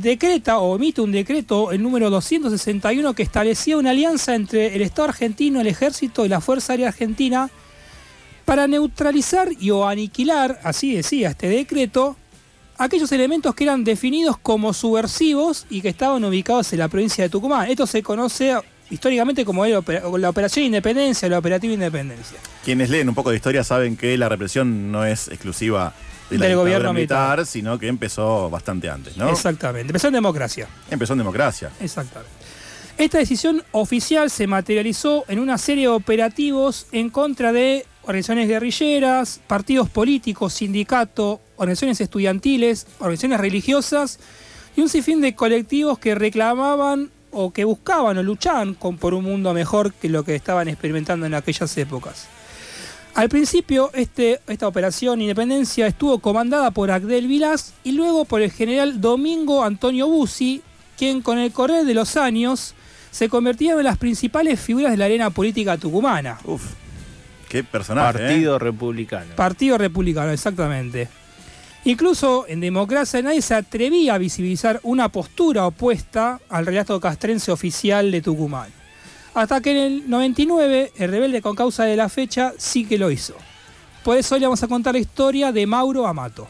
decreta 0.01 0.59
o 0.59 0.75
emite 0.75 1.01
un 1.01 1.11
decreto, 1.11 1.71
el 1.71 1.81
número 1.81 2.09
261, 2.09 3.13
que 3.13 3.23
establecía 3.23 3.77
una 3.77 3.91
alianza 3.91 4.35
entre 4.35 4.75
el 4.75 4.81
Estado 4.81 5.09
argentino, 5.09 5.61
el 5.61 5.67
Ejército 5.67 6.25
y 6.25 6.29
la 6.29 6.41
Fuerza 6.41 6.73
Aérea 6.73 6.89
Argentina 6.89 7.49
para 8.45 8.67
neutralizar 8.67 9.49
y 9.59 9.71
o 9.71 9.87
aniquilar, 9.87 10.59
así 10.63 10.95
decía 10.95 11.29
este 11.31 11.47
decreto, 11.47 12.15
aquellos 12.77 13.11
elementos 13.11 13.55
que 13.55 13.63
eran 13.63 13.83
definidos 13.83 14.37
como 14.37 14.73
subversivos 14.73 15.65
y 15.69 15.81
que 15.81 15.89
estaban 15.89 16.23
ubicados 16.23 16.71
en 16.73 16.79
la 16.79 16.87
provincia 16.87 17.23
de 17.23 17.29
Tucumán. 17.29 17.69
Esto 17.69 17.87
se 17.87 18.03
conoce 18.03 18.55
históricamente 18.91 19.43
como 19.43 19.65
la 19.65 20.29
Operación 20.29 20.65
Independencia, 20.65 21.27
la 21.27 21.39
Operativa 21.39 21.73
Independencia. 21.73 22.37
Quienes 22.63 22.91
leen 22.91 23.09
un 23.09 23.15
poco 23.15 23.31
de 23.31 23.37
historia 23.37 23.63
saben 23.63 23.97
que 23.97 24.15
la 24.17 24.29
represión 24.29 24.91
no 24.91 25.05
es 25.05 25.27
exclusiva 25.27 25.93
de 26.29 26.37
la 26.39 26.45
Del 26.47 26.55
gobierno 26.57 26.93
militar, 26.93 27.37
militar. 27.37 27.45
sino 27.45 27.77
que 27.77 27.87
empezó 27.87 28.49
bastante 28.49 28.89
antes, 28.89 29.15
¿no? 29.17 29.29
Exactamente. 29.29 29.87
Empezó 29.89 30.07
en 30.07 30.13
democracia. 30.13 30.67
Empezó 30.89 31.13
en 31.13 31.19
democracia. 31.19 31.71
Exactamente. 31.79 32.33
Esta 32.97 33.17
decisión 33.17 33.61
oficial 33.73 34.29
se 34.29 34.47
materializó 34.47 35.25
en 35.27 35.39
una 35.39 35.57
serie 35.57 35.83
de 35.83 35.89
operativos 35.89 36.87
en 36.93 37.09
contra 37.09 37.51
de 37.51 37.85
organizaciones 38.03 38.47
guerrilleras, 38.47 39.41
partidos 39.47 39.89
políticos, 39.89 40.53
sindicatos, 40.53 41.39
organizaciones 41.57 41.99
estudiantiles, 42.01 42.87
organizaciones 42.99 43.39
religiosas 43.41 44.19
y 44.77 44.81
un 44.81 44.89
sinfín 44.89 45.19
de 45.21 45.35
colectivos 45.35 45.99
que 45.99 46.15
reclamaban 46.15 47.09
o 47.31 47.51
que 47.51 47.65
buscaban 47.65 48.17
o 48.17 48.23
luchaban 48.23 48.75
con- 48.75 48.97
por 48.97 49.13
un 49.13 49.25
mundo 49.25 49.53
mejor 49.53 49.93
que 49.93 50.07
lo 50.07 50.23
que 50.23 50.35
estaban 50.35 50.69
experimentando 50.69 51.25
en 51.25 51.33
aquellas 51.33 51.77
épocas. 51.77 52.27
Al 53.15 53.29
principio, 53.29 53.91
este, 53.93 54.41
esta 54.45 54.67
operación 54.67 55.21
Independencia 55.21 55.87
estuvo 55.87 56.19
comandada 56.19 56.71
por 56.71 56.91
Agdel 56.91 57.27
Vilás 57.27 57.73
y 57.85 57.93
luego 57.93 58.25
por 58.25 58.41
el 58.41 58.51
general 58.51 58.99
Domingo 58.99 59.63
Antonio 59.63 60.07
Bussi, 60.07 60.61
quien 60.97 61.21
con 61.21 61.39
el 61.39 61.53
correr 61.53 61.85
de 61.85 61.93
los 61.93 62.17
años 62.17 62.75
se 63.11 63.29
convertía 63.29 63.71
en 63.71 63.85
las 63.85 63.97
principales 63.97 64.59
figuras 64.59 64.91
de 64.91 64.97
la 64.97 65.05
arena 65.05 65.29
política 65.29 65.77
tucumana. 65.77 66.39
Uf, 66.43 66.61
qué 67.47 67.63
personaje. 67.63 68.19
Partido 68.19 68.57
¿eh? 68.57 68.59
republicano. 68.59 69.35
Partido 69.37 69.77
Republicano, 69.77 70.31
exactamente. 70.31 71.07
Incluso 71.85 72.45
en 72.49 72.59
democracia 72.59 73.21
nadie 73.21 73.41
se 73.41 73.55
atrevía 73.55 74.15
a 74.15 74.17
visibilizar 74.17 74.81
una 74.83 75.07
postura 75.07 75.65
opuesta 75.65 76.41
al 76.49 76.65
relato 76.65 76.99
castrense 76.99 77.53
oficial 77.53 78.11
de 78.11 78.21
Tucumán. 78.21 78.84
Hasta 79.35 79.61
que 79.61 79.71
en 79.71 79.77
el 79.77 80.09
99, 80.09 80.93
el 80.95 81.11
rebelde 81.11 81.41
con 81.41 81.55
causa 81.55 81.83
de 81.83 81.95
la 81.95 82.09
fecha 82.09 82.53
sí 82.57 82.85
que 82.85 82.97
lo 82.97 83.11
hizo. 83.11 83.35
Por 84.03 84.17
eso 84.17 84.35
hoy 84.35 84.41
le 84.41 84.47
vamos 84.47 84.63
a 84.63 84.67
contar 84.67 84.93
la 84.93 84.99
historia 84.99 85.51
de 85.51 85.67
Mauro 85.67 86.07
Amato. 86.07 86.47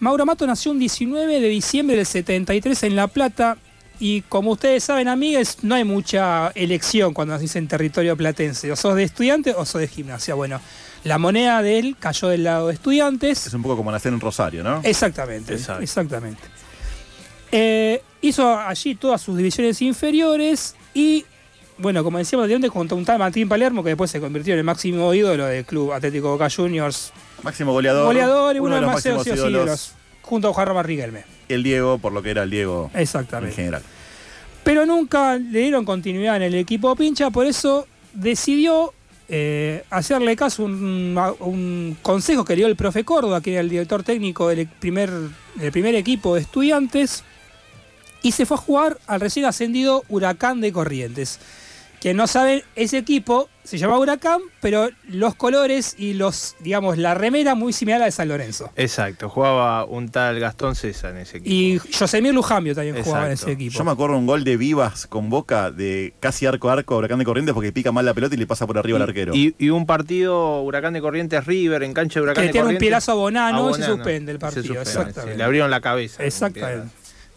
Mauro 0.00 0.24
Amato 0.24 0.46
nació 0.46 0.72
un 0.72 0.78
19 0.78 1.40
de 1.40 1.48
diciembre 1.48 1.96
del 1.96 2.06
73 2.06 2.82
en 2.82 2.96
La 2.96 3.06
Plata 3.06 3.58
y 4.00 4.22
como 4.22 4.52
ustedes 4.52 4.82
saben, 4.82 5.08
amigas, 5.08 5.58
no 5.62 5.74
hay 5.74 5.84
mucha 5.84 6.48
elección 6.54 7.12
cuando 7.12 7.34
nacís 7.34 7.54
en 7.56 7.68
territorio 7.68 8.16
platense. 8.16 8.72
O 8.72 8.76
sos 8.76 8.96
de 8.96 9.04
estudiante 9.04 9.54
o 9.54 9.64
sos 9.66 9.82
de 9.82 9.88
gimnasia. 9.88 10.34
Bueno, 10.34 10.58
la 11.04 11.18
moneda 11.18 11.62
de 11.62 11.78
él 11.78 11.96
cayó 12.00 12.28
del 12.28 12.44
lado 12.44 12.68
de 12.68 12.74
estudiantes. 12.74 13.46
Es 13.46 13.54
un 13.54 13.62
poco 13.62 13.76
como 13.76 13.92
nacer 13.92 14.12
en 14.12 14.18
Rosario, 14.20 14.64
¿no? 14.64 14.80
Exactamente, 14.82 15.52
Exacto. 15.52 15.82
exactamente. 15.82 16.42
Eh, 17.52 18.02
hizo 18.22 18.58
allí 18.58 18.94
todas 18.94 19.20
sus 19.20 19.36
divisiones 19.36 19.82
inferiores 19.82 20.74
y, 20.94 21.26
bueno, 21.80 22.04
como 22.04 22.18
decíamos 22.18 22.44
anteriormente, 22.44 22.68
junto 22.68 22.94
a 22.94 22.98
un 22.98 23.04
tal 23.04 23.18
Martín 23.18 23.48
Palermo, 23.48 23.82
que 23.82 23.90
después 23.90 24.10
se 24.10 24.20
convirtió 24.20 24.52
en 24.54 24.58
el 24.58 24.64
máximo 24.64 25.12
ídolo 25.14 25.46
del 25.46 25.64
Club 25.64 25.92
Atlético 25.92 26.30
Boca 26.30 26.48
Juniors. 26.50 27.12
Máximo 27.42 27.72
goleador. 27.72 28.04
Goleador 28.04 28.56
y 28.56 28.58
uno, 28.58 28.66
uno 28.68 28.74
de 28.76 28.80
los 28.82 28.88
más 28.88 28.96
máximos 28.96 29.26
ídolos. 29.26 29.50
ídolos, 29.50 29.92
junto 30.22 30.48
a 30.48 30.52
Juan 30.52 30.66
Román 30.66 30.84
Riquelme. 30.84 31.24
El 31.48 31.62
Diego, 31.62 31.98
por 31.98 32.12
lo 32.12 32.22
que 32.22 32.30
era 32.30 32.42
el 32.42 32.50
Diego 32.50 32.90
Exactamente. 32.94 33.52
en 33.52 33.56
general. 33.56 33.82
Pero 34.62 34.86
nunca 34.86 35.36
le 35.36 35.60
dieron 35.60 35.84
continuidad 35.84 36.36
en 36.36 36.42
el 36.42 36.54
equipo 36.54 36.94
pincha, 36.94 37.30
por 37.30 37.46
eso 37.46 37.86
decidió 38.12 38.92
eh, 39.28 39.84
hacerle 39.90 40.36
caso 40.36 40.62
a 40.62 40.66
un, 40.66 41.18
un 41.40 41.96
consejo 42.02 42.44
que 42.44 42.54
le 42.54 42.58
dio 42.58 42.66
el 42.66 42.76
profe 42.76 43.04
Córdoba, 43.04 43.40
que 43.40 43.52
era 43.52 43.60
el 43.60 43.70
director 43.70 44.02
técnico 44.02 44.48
del 44.48 44.66
primer, 44.68 45.10
del 45.54 45.72
primer 45.72 45.94
equipo 45.94 46.34
de 46.34 46.42
estudiantes, 46.42 47.24
y 48.22 48.32
se 48.32 48.44
fue 48.44 48.56
a 48.56 48.60
jugar 48.60 48.98
al 49.06 49.20
recién 49.20 49.46
ascendido 49.46 50.04
Huracán 50.08 50.60
de 50.60 50.72
Corrientes. 50.72 51.40
Quien 52.00 52.16
no 52.16 52.26
sabe, 52.26 52.64
ese 52.76 52.96
equipo 52.98 53.48
se 53.62 53.76
llama 53.76 53.98
Huracán, 53.98 54.40
pero 54.62 54.88
los 55.08 55.34
colores 55.34 55.94
y 55.98 56.14
los, 56.14 56.56
digamos, 56.60 56.96
la 56.96 57.14
remera 57.14 57.54
muy 57.54 57.72
similar 57.74 57.98
a 57.98 58.00
la 58.00 58.04
de 58.06 58.10
San 58.12 58.26
Lorenzo. 58.26 58.70
Exacto, 58.74 59.28
jugaba 59.28 59.84
un 59.84 60.08
tal 60.08 60.40
Gastón 60.40 60.74
César 60.74 61.10
en 61.12 61.18
ese 61.18 61.36
equipo. 61.36 61.54
Y 61.54 61.78
Josemir 61.96 62.32
Lujambio 62.32 62.74
también 62.74 63.02
jugaba 63.04 63.26
en 63.26 63.32
ese 63.32 63.52
equipo. 63.52 63.76
Yo 63.76 63.84
me 63.84 63.90
acuerdo 63.90 64.16
un 64.16 64.26
gol 64.26 64.44
de 64.44 64.56
Vivas 64.56 65.06
con 65.06 65.28
Boca 65.28 65.70
de 65.70 66.14
casi 66.20 66.46
arco 66.46 66.70
a 66.70 66.72
arco 66.72 66.94
a 66.94 66.98
Huracán 66.98 67.18
de 67.18 67.24
Corrientes 67.26 67.52
porque 67.54 67.70
pica 67.70 67.92
mal 67.92 68.06
la 68.06 68.14
pelota 68.14 68.34
y 68.34 68.38
le 68.38 68.46
pasa 68.46 68.66
por 68.66 68.78
arriba 68.78 68.96
al 68.96 69.02
arquero. 69.02 69.34
Y, 69.34 69.54
y 69.58 69.68
un 69.68 69.84
partido 69.84 70.62
Huracán 70.62 70.94
de 70.94 71.02
Corrientes 71.02 71.44
River 71.46 71.82
en 71.82 71.92
cancha 71.92 72.18
de 72.18 72.24
Huracán 72.24 72.42
Que 72.42 72.46
de 72.48 72.52
tiene 72.52 72.62
un 72.62 72.66
Corrientes. 72.68 72.86
pielazo 72.86 73.12
a 73.12 73.14
Bonano 73.16 73.70
y 73.70 73.74
se 73.74 73.84
suspende 73.84 74.32
el 74.32 74.38
Se 74.38 74.40
partido, 74.40 74.62
suspende, 74.64 74.80
exactamente. 74.90 75.32
sí, 75.32 75.38
Le 75.38 75.44
abrieron 75.44 75.70
la 75.70 75.80
cabeza. 75.82 76.24
Exactamente. 76.24 76.88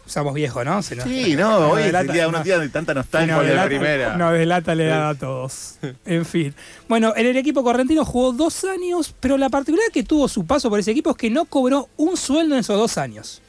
Somos 0.06 0.34
viejos, 0.34 0.64
¿no? 0.64 0.82
Sí, 0.82 1.34
no, 1.36 1.58
hoy 1.70 1.82
es 1.84 1.94
el 1.94 2.08
día, 2.08 2.28
no- 2.28 2.42
de 2.42 2.68
tanta 2.68 2.92
nostalgia. 2.94 3.36
nos 3.36 3.46
de 3.46 3.54
la 3.54 3.64
primera. 3.64 4.16
Nos 4.16 4.32
delata 4.34 4.74
la 4.74 4.84
edad 4.84 5.08
a 5.10 5.14
todos. 5.14 5.76
En 6.04 6.24
fin. 6.26 6.54
Bueno, 6.88 7.14
en 7.16 7.26
el 7.26 7.36
equipo 7.36 7.62
correntino 7.64 8.04
jugó 8.04 8.32
dos 8.32 8.64
años, 8.64 9.14
pero 9.20 9.38
la 9.38 9.48
particularidad 9.48 9.92
que 9.92 10.02
tuvo 10.02 10.28
su 10.28 10.44
paso 10.46 10.68
por 10.68 10.78
ese 10.78 10.90
equipo 10.90 11.10
es 11.10 11.16
que 11.16 11.30
no 11.30 11.46
cobró 11.46 11.88
un 11.96 12.16
sueldo 12.16 12.54
en 12.54 12.60
esos 12.60 12.76
dos 12.78 12.98
años. 12.98 13.40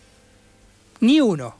Ni 1.01 1.19
uno. 1.19 1.55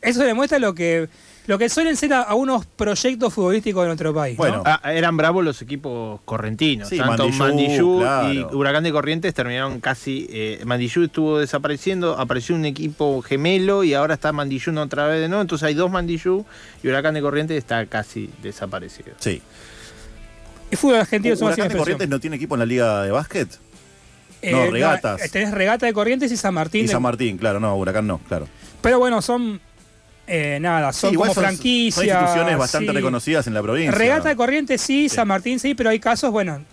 Eso 0.00 0.22
demuestra 0.22 0.58
lo 0.58 0.74
que, 0.74 1.08
lo 1.46 1.58
que 1.58 1.68
suelen 1.68 1.96
ser 1.96 2.12
a, 2.14 2.22
a 2.22 2.34
unos 2.34 2.64
proyectos 2.66 3.32
futbolísticos 3.34 3.82
de 3.82 3.86
nuestro 3.88 4.14
país. 4.14 4.38
¿no? 4.38 4.62
Ah, 4.64 4.80
eran 4.92 5.16
bravos 5.16 5.44
los 5.44 5.60
equipos 5.60 6.20
correntinos. 6.24 6.88
Sí, 6.88 6.96
Tanto 6.96 7.28
Mandillú, 7.28 7.38
Mandillú 7.38 7.98
claro. 8.00 8.32
y 8.32 8.38
Huracán 8.54 8.84
de 8.84 8.92
Corrientes 8.92 9.34
terminaron 9.34 9.80
casi. 9.80 10.26
Eh, 10.30 10.62
Mandillú 10.64 11.04
estuvo 11.04 11.38
desapareciendo, 11.38 12.18
apareció 12.18 12.54
un 12.54 12.64
equipo 12.64 13.20
gemelo 13.22 13.84
y 13.84 13.92
ahora 13.94 14.14
está 14.14 14.32
Mandillú 14.32 14.72
no 14.72 14.82
otra 14.82 15.06
vez 15.06 15.20
de 15.20 15.28
nuevo. 15.28 15.42
Entonces 15.42 15.66
hay 15.66 15.74
dos 15.74 15.90
Mandillú 15.90 16.44
y 16.82 16.88
Huracán 16.88 17.12
de 17.14 17.20
Corrientes 17.20 17.58
está 17.58 17.84
casi 17.86 18.30
desaparecido. 18.42 19.12
Sí. 19.18 19.42
El 20.70 20.78
fútbol 20.78 20.96
argentino 20.96 21.34
¿Huracán 21.34 21.48
de 21.48 21.52
expresión. 21.62 21.78
Corrientes 21.78 22.08
no 22.08 22.20
tiene 22.20 22.36
equipo 22.36 22.54
en 22.54 22.58
la 22.60 22.66
liga 22.66 23.02
de 23.02 23.10
básquet? 23.10 23.48
Eh, 24.42 24.50
no, 24.50 24.70
regatas. 24.70 25.22
eh, 25.22 25.28
tenés 25.28 25.52
regata 25.52 25.86
de 25.86 25.92
Corrientes 25.92 26.32
y 26.32 26.36
San 26.36 26.54
Martín. 26.54 26.80
y 26.84 26.86
de- 26.86 26.92
San 26.92 27.02
Martín, 27.02 27.38
claro, 27.38 27.60
no, 27.60 27.74
Huracán 27.76 28.06
no, 28.06 28.18
claro. 28.28 28.48
Pero 28.80 28.98
bueno, 28.98 29.22
son. 29.22 29.60
Eh, 30.26 30.58
nada, 30.60 30.92
son 30.92 31.10
Sí, 31.10 31.16
como 31.16 31.32
son- 31.34 31.42
franquicias. 31.44 31.94
Son 31.94 32.04
instituciones 32.06 32.58
bastante 32.58 32.90
sí. 32.90 32.96
reconocidas 32.96 33.46
en 33.46 33.54
la 33.54 33.62
provincia. 33.62 33.92
Regata 33.92 34.28
de 34.30 34.36
Corrientes 34.36 34.80
sí, 34.80 35.08
San 35.08 35.28
Martín 35.28 35.58
sí, 35.58 35.74
pero 35.74 35.90
hay 35.90 35.98
casos, 36.00 36.30
bueno, 36.30 36.64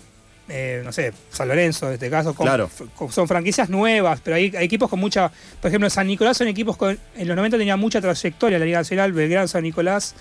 eh, 0.50 0.82
no 0.84 0.92
sé, 0.92 1.14
San 1.30 1.48
Lorenzo 1.48 1.88
en 1.88 1.94
este 1.94 2.10
caso, 2.10 2.34
con- 2.34 2.46
Claro. 2.46 2.70
con- 2.96 3.12
son 3.12 3.28
franquicias 3.28 3.70
nuevas, 3.70 4.20
pero 4.24 4.36
hay, 4.36 4.54
hay 4.56 4.66
equipos 4.66 4.90
con 4.90 5.00
mucha. 5.00 5.32
Por 5.62 5.70
ejemplo, 5.70 5.90
San 5.90 6.08
Nicolás 6.08 6.38
son 6.38 6.48
equipos 6.48 6.76
con. 6.78 6.98
En 7.16 7.28
los 7.28 7.36
90 7.36 7.58
tenía 7.58 7.78
mucha 7.78 8.02
trayectoria 8.02 8.60
la 8.60 8.66
Liga 8.66 8.80
Nacional, 8.80 9.14
Belgrano, 9.14 9.48
San 9.48 9.64
Nicolás. 9.64 10.16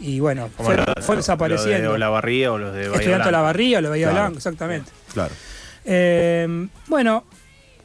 Y 0.00 0.18
bueno, 0.20 0.50
Como 0.56 0.68
fue, 0.68 0.76
lo- 0.76 0.84
fue 1.02 1.14
lo- 1.14 1.20
desapareciendo. 1.20 1.72
Los 1.78 1.82
de 1.82 1.88
Olavarría 1.88 2.52
o 2.52 2.58
los 2.58 2.72
de 2.74 2.88
Bahía 2.88 2.94
Estudiante 3.00 3.10
de 3.10 3.18
la 3.18 3.38
Blanca. 3.38 3.42
Barría, 3.42 3.80
lo 3.80 3.90
Bahía 3.90 4.06
Claro. 4.06 4.20
Blanco, 4.22 4.38
exactamente. 4.38 4.90
Claro. 5.12 5.34
Eh, 5.84 6.66
bueno, 6.88 7.24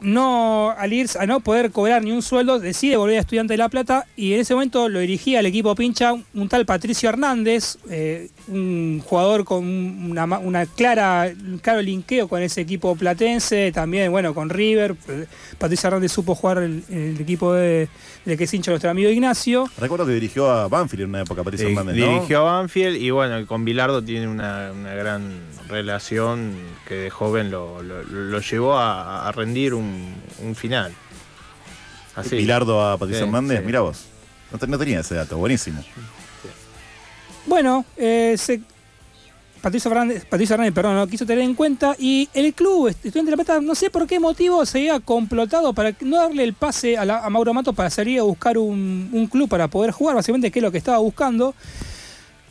no 0.00 0.70
al 0.70 0.92
ir 0.92 1.08
a 1.18 1.26
no 1.26 1.40
poder 1.40 1.70
cobrar 1.70 2.02
ni 2.02 2.12
un 2.12 2.22
sueldo, 2.22 2.58
decide 2.58 2.96
volver 2.96 3.18
a 3.18 3.20
Estudiante 3.20 3.54
de 3.54 3.58
La 3.58 3.68
Plata 3.68 4.06
y 4.16 4.34
en 4.34 4.40
ese 4.40 4.54
momento 4.54 4.88
lo 4.88 5.00
dirigía 5.00 5.40
al 5.40 5.46
equipo 5.46 5.74
pincha 5.74 6.12
un, 6.12 6.24
un 6.34 6.48
tal 6.48 6.66
Patricio 6.66 7.08
Hernández, 7.08 7.78
eh, 7.88 8.28
un 8.48 9.00
jugador 9.04 9.44
con 9.44 9.64
una, 9.64 10.66
clara, 10.66 11.30
un 11.40 11.58
claro 11.58 11.80
linkeo 11.82 12.28
con 12.28 12.42
ese 12.42 12.60
equipo 12.60 12.96
platense, 12.96 13.70
también 13.72 14.10
bueno 14.10 14.34
con 14.34 14.50
River. 14.50 14.96
Eh, 15.08 15.26
Patricio 15.58 15.88
Hernández 15.88 16.12
supo 16.12 16.34
jugar 16.34 16.58
el, 16.58 16.82
el 16.88 17.20
equipo 17.20 17.52
de, 17.52 17.88
que 18.24 18.44
es 18.44 18.54
hincha 18.54 18.70
nuestro 18.70 18.90
amigo 18.90 19.10
Ignacio. 19.10 19.66
Recuerdo 19.78 20.06
que 20.06 20.12
dirigió 20.12 20.50
a 20.50 20.68
Banfield 20.68 21.02
en 21.04 21.08
una 21.10 21.22
época, 21.22 21.42
Patricio 21.44 21.68
Di- 21.68 21.74
Hernández, 21.74 21.96
¿no? 22.04 22.12
Dirigió 22.14 22.46
a 22.48 22.52
Banfield 22.58 22.96
y 22.96 23.10
bueno, 23.10 23.46
con 23.46 23.64
Bilardo 23.64 24.02
tiene 24.02 24.28
una, 24.28 24.72
una 24.72 24.94
gran 24.94 25.40
relación 25.68 26.54
que 26.88 26.94
de 26.94 27.10
joven 27.10 27.50
lo, 27.50 27.82
lo- 27.82 28.02
lo 28.02 28.40
llevó 28.40 28.76
a, 28.78 29.28
a 29.28 29.32
rendir 29.32 29.74
un, 29.74 30.14
un 30.42 30.54
final. 30.54 30.92
Así. 32.16 32.36
Bilardo 32.36 32.82
a 32.86 32.98
Patricio 32.98 33.24
Sí, 33.24 33.28
Hernández, 33.28 33.60
sí. 33.60 33.66
mira 33.66 33.80
vos. 33.80 34.06
No, 34.52 34.58
te- 34.58 34.66
no 34.66 34.78
tenía 34.78 35.00
ese 35.00 35.14
dato, 35.14 35.38
buenísimo. 35.38 35.82
Bueno, 37.46 37.84
eh, 37.96 38.36
Patricio 39.60 39.90
Fernández, 39.90 40.24
Patricio 40.24 40.54
Hernández, 40.54 40.74
perdón, 40.74 40.96
no 40.96 41.06
quiso 41.06 41.26
tener 41.26 41.44
en 41.44 41.54
cuenta 41.54 41.94
y 41.98 42.28
el 42.32 42.54
club 42.54 42.88
Estudiante 42.88 43.30
de 43.30 43.36
La 43.36 43.44
Plata, 43.44 43.60
no 43.60 43.74
sé 43.74 43.90
por 43.90 44.06
qué 44.06 44.18
motivo 44.18 44.64
se 44.64 44.78
había 44.78 45.00
complotado 45.00 45.74
para 45.74 45.94
no 46.00 46.16
darle 46.16 46.44
el 46.44 46.54
pase 46.54 46.96
a, 46.96 47.28
Mauro 47.28 47.52
Mato 47.52 47.72
para 47.72 47.90
salir 47.90 48.20
a 48.20 48.22
buscar 48.22 48.56
un, 48.56 49.28
club 49.30 49.48
para 49.48 49.68
poder 49.68 49.90
jugar, 49.90 50.16
básicamente 50.16 50.50
que 50.50 50.60
es 50.60 50.62
lo 50.62 50.72
que 50.72 50.78
estaba 50.78 50.98
buscando. 50.98 51.54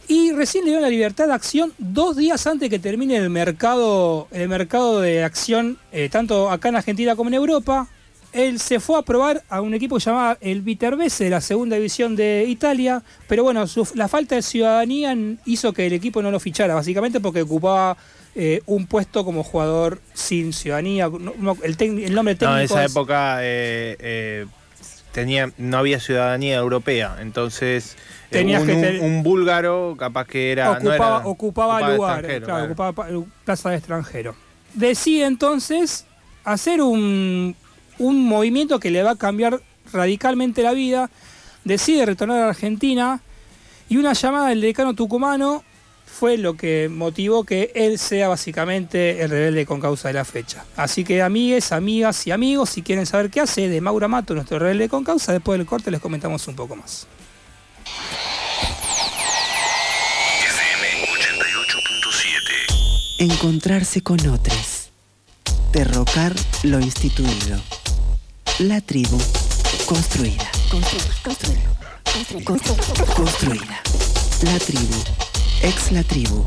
Y 0.07 0.31
recién 0.31 0.63
le 0.63 0.71
dieron 0.71 0.81
la 0.81 0.89
libertad 0.89 1.27
de 1.27 1.33
acción 1.33 1.71
dos 1.77 2.15
días 2.15 2.45
antes 2.47 2.69
que 2.69 2.79
termine 2.79 3.15
el 3.15 3.29
mercado, 3.29 4.27
el 4.31 4.49
mercado 4.49 5.01
de 5.01 5.23
acción, 5.23 5.77
eh, 5.91 6.09
tanto 6.09 6.49
acá 6.49 6.69
en 6.69 6.77
Argentina 6.77 7.15
como 7.15 7.29
en 7.29 7.35
Europa. 7.35 7.87
Él 8.31 8.59
se 8.59 8.79
fue 8.79 8.99
a 8.99 9.01
probar 9.01 9.43
a 9.49 9.61
un 9.61 9.73
equipo 9.73 9.95
que 9.95 10.01
se 10.01 10.09
llamaba 10.11 10.37
el 10.41 10.61
Viterbese 10.61 11.23
de 11.25 11.29
la 11.31 11.41
segunda 11.41 11.75
división 11.77 12.15
de 12.15 12.45
Italia, 12.47 13.01
pero 13.27 13.43
bueno, 13.43 13.65
su- 13.67 13.87
la 13.95 14.07
falta 14.07 14.35
de 14.35 14.41
ciudadanía 14.43 15.15
hizo 15.45 15.73
que 15.73 15.87
el 15.87 15.93
equipo 15.93 16.21
no 16.21 16.29
lo 16.29 16.39
fichara, 16.39 16.75
básicamente 16.75 17.19
porque 17.19 17.41
ocupaba 17.41 17.97
eh, 18.35 18.61
un 18.67 18.85
puesto 18.85 19.25
como 19.25 19.43
jugador 19.43 19.99
sin 20.13 20.53
ciudadanía. 20.53 21.09
No- 21.09 21.33
no- 21.39 21.57
el, 21.63 22.13
nombre 22.13 22.35
técnico 22.35 22.51
No, 22.51 22.57
en 22.59 22.65
esa 22.65 22.85
es- 22.85 22.91
época 22.91 23.39
eh, 23.41 23.97
eh, 23.99 24.45
tenía, 25.11 25.51
no 25.57 25.77
había 25.79 25.99
ciudadanía 25.99 26.57
europea, 26.57 27.17
entonces 27.21 27.95
Tenías 28.29 28.61
un, 28.61 28.67
que 28.67 28.99
un 29.01 29.23
búlgaro 29.23 29.95
capaz 29.97 30.27
que 30.27 30.51
era... 30.51 30.65
no 30.65 30.71
ocupaba, 30.73 30.95
era- 30.95 31.17
ocupaba 31.27 31.75
ocupaba 31.79 31.95
lugar, 31.95 32.21
claro, 32.25 32.45
claro. 32.45 32.65
ocupaba 32.65 32.91
pa- 32.93 33.07
plaza 33.43 33.71
de 33.71 33.77
extranjero. 33.77 34.35
Decide 34.75 35.25
entonces 35.25 36.05
hacer 36.43 36.81
un, 36.83 37.55
un 37.99 38.25
movimiento 38.25 38.79
que 38.79 38.89
le 38.89 39.03
va 39.03 39.11
a 39.11 39.15
cambiar 39.15 39.61
radicalmente 39.93 40.63
la 40.63 40.73
vida. 40.73 41.11
Decide 41.63 42.05
retornar 42.05 42.41
a 42.41 42.49
Argentina 42.49 43.21
y 43.89 43.97
una 43.97 44.13
llamada 44.13 44.49
del 44.49 44.61
decano 44.61 44.93
tucumano 44.93 45.63
fue 46.05 46.37
lo 46.37 46.55
que 46.55 46.89
motivó 46.89 47.43
que 47.43 47.71
él 47.75 47.99
sea 47.99 48.27
básicamente 48.27 49.21
el 49.21 49.29
rebelde 49.29 49.65
con 49.65 49.79
causa 49.79 50.09
de 50.09 50.15
la 50.15 50.25
fecha. 50.25 50.65
Así 50.75 51.03
que 51.03 51.21
amigues, 51.21 51.71
amigas 51.71 52.25
y 52.27 52.31
amigos, 52.31 52.71
si 52.71 52.81
quieren 52.81 53.05
saber 53.05 53.29
qué 53.29 53.41
hace 53.41 53.69
de 53.69 53.79
Maura 53.79 54.07
Mato, 54.07 54.33
nuestro 54.33 54.59
rebelde 54.59 54.89
con 54.89 55.03
causa, 55.03 55.31
después 55.31 55.57
del 55.57 55.67
corte 55.67 55.91
les 55.91 56.01
comentamos 56.01 56.47
un 56.47 56.55
poco 56.55 56.75
más. 56.75 57.07
FM 60.43 61.07
88.7. 61.07 63.19
Encontrarse 63.19 64.01
con 64.01 64.19
otros. 64.27 64.89
Derrocar 65.71 66.33
lo 66.63 66.79
instituido. 66.79 67.61
La 68.57 68.81
tribu 68.81 69.17
construida. 69.85 70.43
Construida. 73.15 73.81
La 74.41 74.59
tribu. 74.59 74.95
Ex 75.61 75.91
la 75.91 76.03
tribu. 76.03 76.43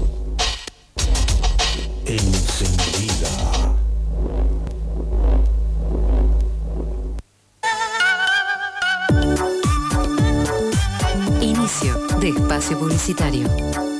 Encendida. 2.06 3.28
Inicio 11.40 12.06
de 12.20 12.28
espacio 12.28 12.78
publicitario. 12.78 13.91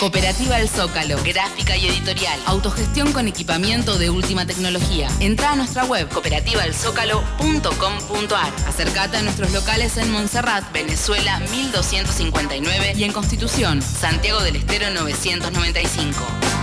Cooperativa 0.00 0.58
El 0.58 0.68
Zócalo, 0.70 1.22
gráfica 1.22 1.76
y 1.76 1.86
editorial, 1.86 2.40
autogestión 2.46 3.12
con 3.12 3.28
equipamiento 3.28 3.98
de 3.98 4.08
última 4.08 4.46
tecnología. 4.46 5.10
Entra 5.20 5.52
a 5.52 5.56
nuestra 5.56 5.84
web 5.84 6.08
cooperativaelzócalo.com.ar. 6.08 8.52
Acercate 8.66 9.18
a 9.18 9.22
nuestros 9.22 9.52
locales 9.52 9.98
en 9.98 10.10
Montserrat, 10.10 10.72
Venezuela 10.72 11.38
1259 11.52 12.94
y 12.96 13.04
en 13.04 13.12
Constitución, 13.12 13.82
Santiago 13.82 14.40
del 14.40 14.56
Estero 14.56 14.88
995. 14.88 16.18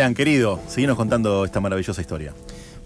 Lean, 0.02 0.16
querido, 0.16 0.60
seguimos 0.68 0.98
contando 0.98 1.46
esta 1.46 1.60
maravillosa 1.60 2.02
historia. 2.02 2.34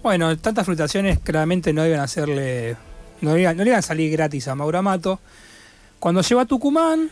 Bueno, 0.02 0.36
tantas 0.36 0.66
frustraciones 0.66 1.18
claramente 1.18 1.72
no 1.72 1.86
iban 1.86 2.00
a 2.00 2.02
hacerle. 2.02 2.76
No 3.22 3.38
iban, 3.38 3.56
no 3.56 3.62
iban 3.64 3.78
a 3.78 3.80
salir 3.82 4.12
gratis 4.12 4.48
a 4.48 4.54
Mauro 4.54 4.76
Amato. 4.76 5.18
Cuando 5.98 6.20
llegó 6.20 6.42
a 6.42 6.44
Tucumán, 6.44 7.08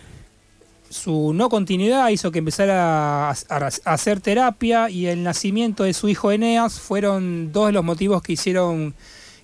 su 0.91 1.33
no 1.33 1.49
continuidad 1.49 2.11
hizo 2.11 2.31
que 2.31 2.41
empezara 2.41 3.31
a, 3.31 3.35
hacer 3.87 4.21
terapia 4.21 4.91
y 4.91 5.07
el 5.07 5.23
nacimiento 5.23 5.85
de 5.85 5.95
su 5.95 6.11
hijo 6.11 6.31
Eneas 6.31 6.79
fueron 6.81 7.51
dos 7.51 7.69
de 7.69 7.73
los 7.73 7.83
motivos 7.83 8.21
que 8.21 8.35
hicieron 8.35 8.95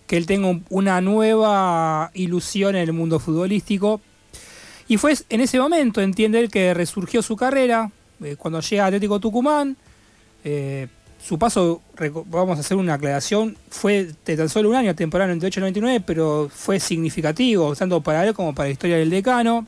que 0.06 0.18
él 0.18 0.26
tenga 0.26 0.48
un- 0.48 0.66
una 0.68 1.00
nueva 1.00 2.10
ilusión 2.12 2.76
en 2.76 2.82
el 2.82 2.92
mundo 2.92 3.18
futbolístico. 3.18 4.02
Y 4.88 4.98
fue 4.98 5.14
en 5.30 5.40
ese 5.40 5.58
momento, 5.58 6.02
entiende 6.02 6.38
él, 6.38 6.50
que 6.50 6.74
resurgió 6.74 7.22
su 7.22 7.34
carrera, 7.34 7.90
eh, 8.22 8.36
cuando 8.36 8.60
llega 8.60 8.84
a 8.84 8.86
Atlético 8.88 9.20
Tucumán. 9.20 9.78
Eh, 10.44 10.88
su 11.22 11.38
paso, 11.38 11.82
vamos 12.26 12.56
a 12.56 12.60
hacer 12.60 12.76
una 12.76 12.94
aclaración, 12.94 13.56
fue 13.68 14.08
de 14.24 14.36
tan 14.36 14.48
solo 14.48 14.70
un 14.70 14.74
año, 14.76 14.94
temporada 14.94 15.34
98-99, 15.34 16.02
pero 16.06 16.48
fue 16.52 16.80
significativo, 16.80 17.74
tanto 17.76 18.00
para 18.00 18.26
él 18.26 18.32
como 18.34 18.54
para 18.54 18.68
la 18.68 18.72
historia 18.72 18.96
del 18.96 19.10
decano. 19.10 19.66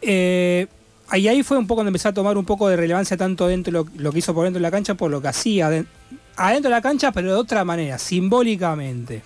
Eh, 0.00 0.66
y 1.14 1.28
ahí 1.28 1.42
fue 1.42 1.58
un 1.58 1.66
poco 1.66 1.80
donde 1.80 1.90
empezó 1.90 2.08
a 2.08 2.12
tomar 2.14 2.38
un 2.38 2.44
poco 2.44 2.68
de 2.68 2.76
relevancia 2.76 3.16
tanto 3.16 3.46
dentro 3.46 3.84
de 3.84 3.90
lo, 3.96 4.02
lo 4.04 4.12
que 4.12 4.20
hizo 4.20 4.32
por 4.34 4.44
dentro 4.44 4.58
de 4.58 4.62
la 4.62 4.70
cancha, 4.70 4.94
por 4.94 5.10
lo 5.10 5.20
que 5.20 5.28
hacía 5.28 5.68
de- 5.68 5.84
adentro 6.36 6.70
de 6.70 6.76
la 6.76 6.80
cancha, 6.82 7.12
pero 7.12 7.28
de 7.28 7.34
otra 7.34 7.64
manera, 7.64 7.98
simbólicamente. 7.98 9.22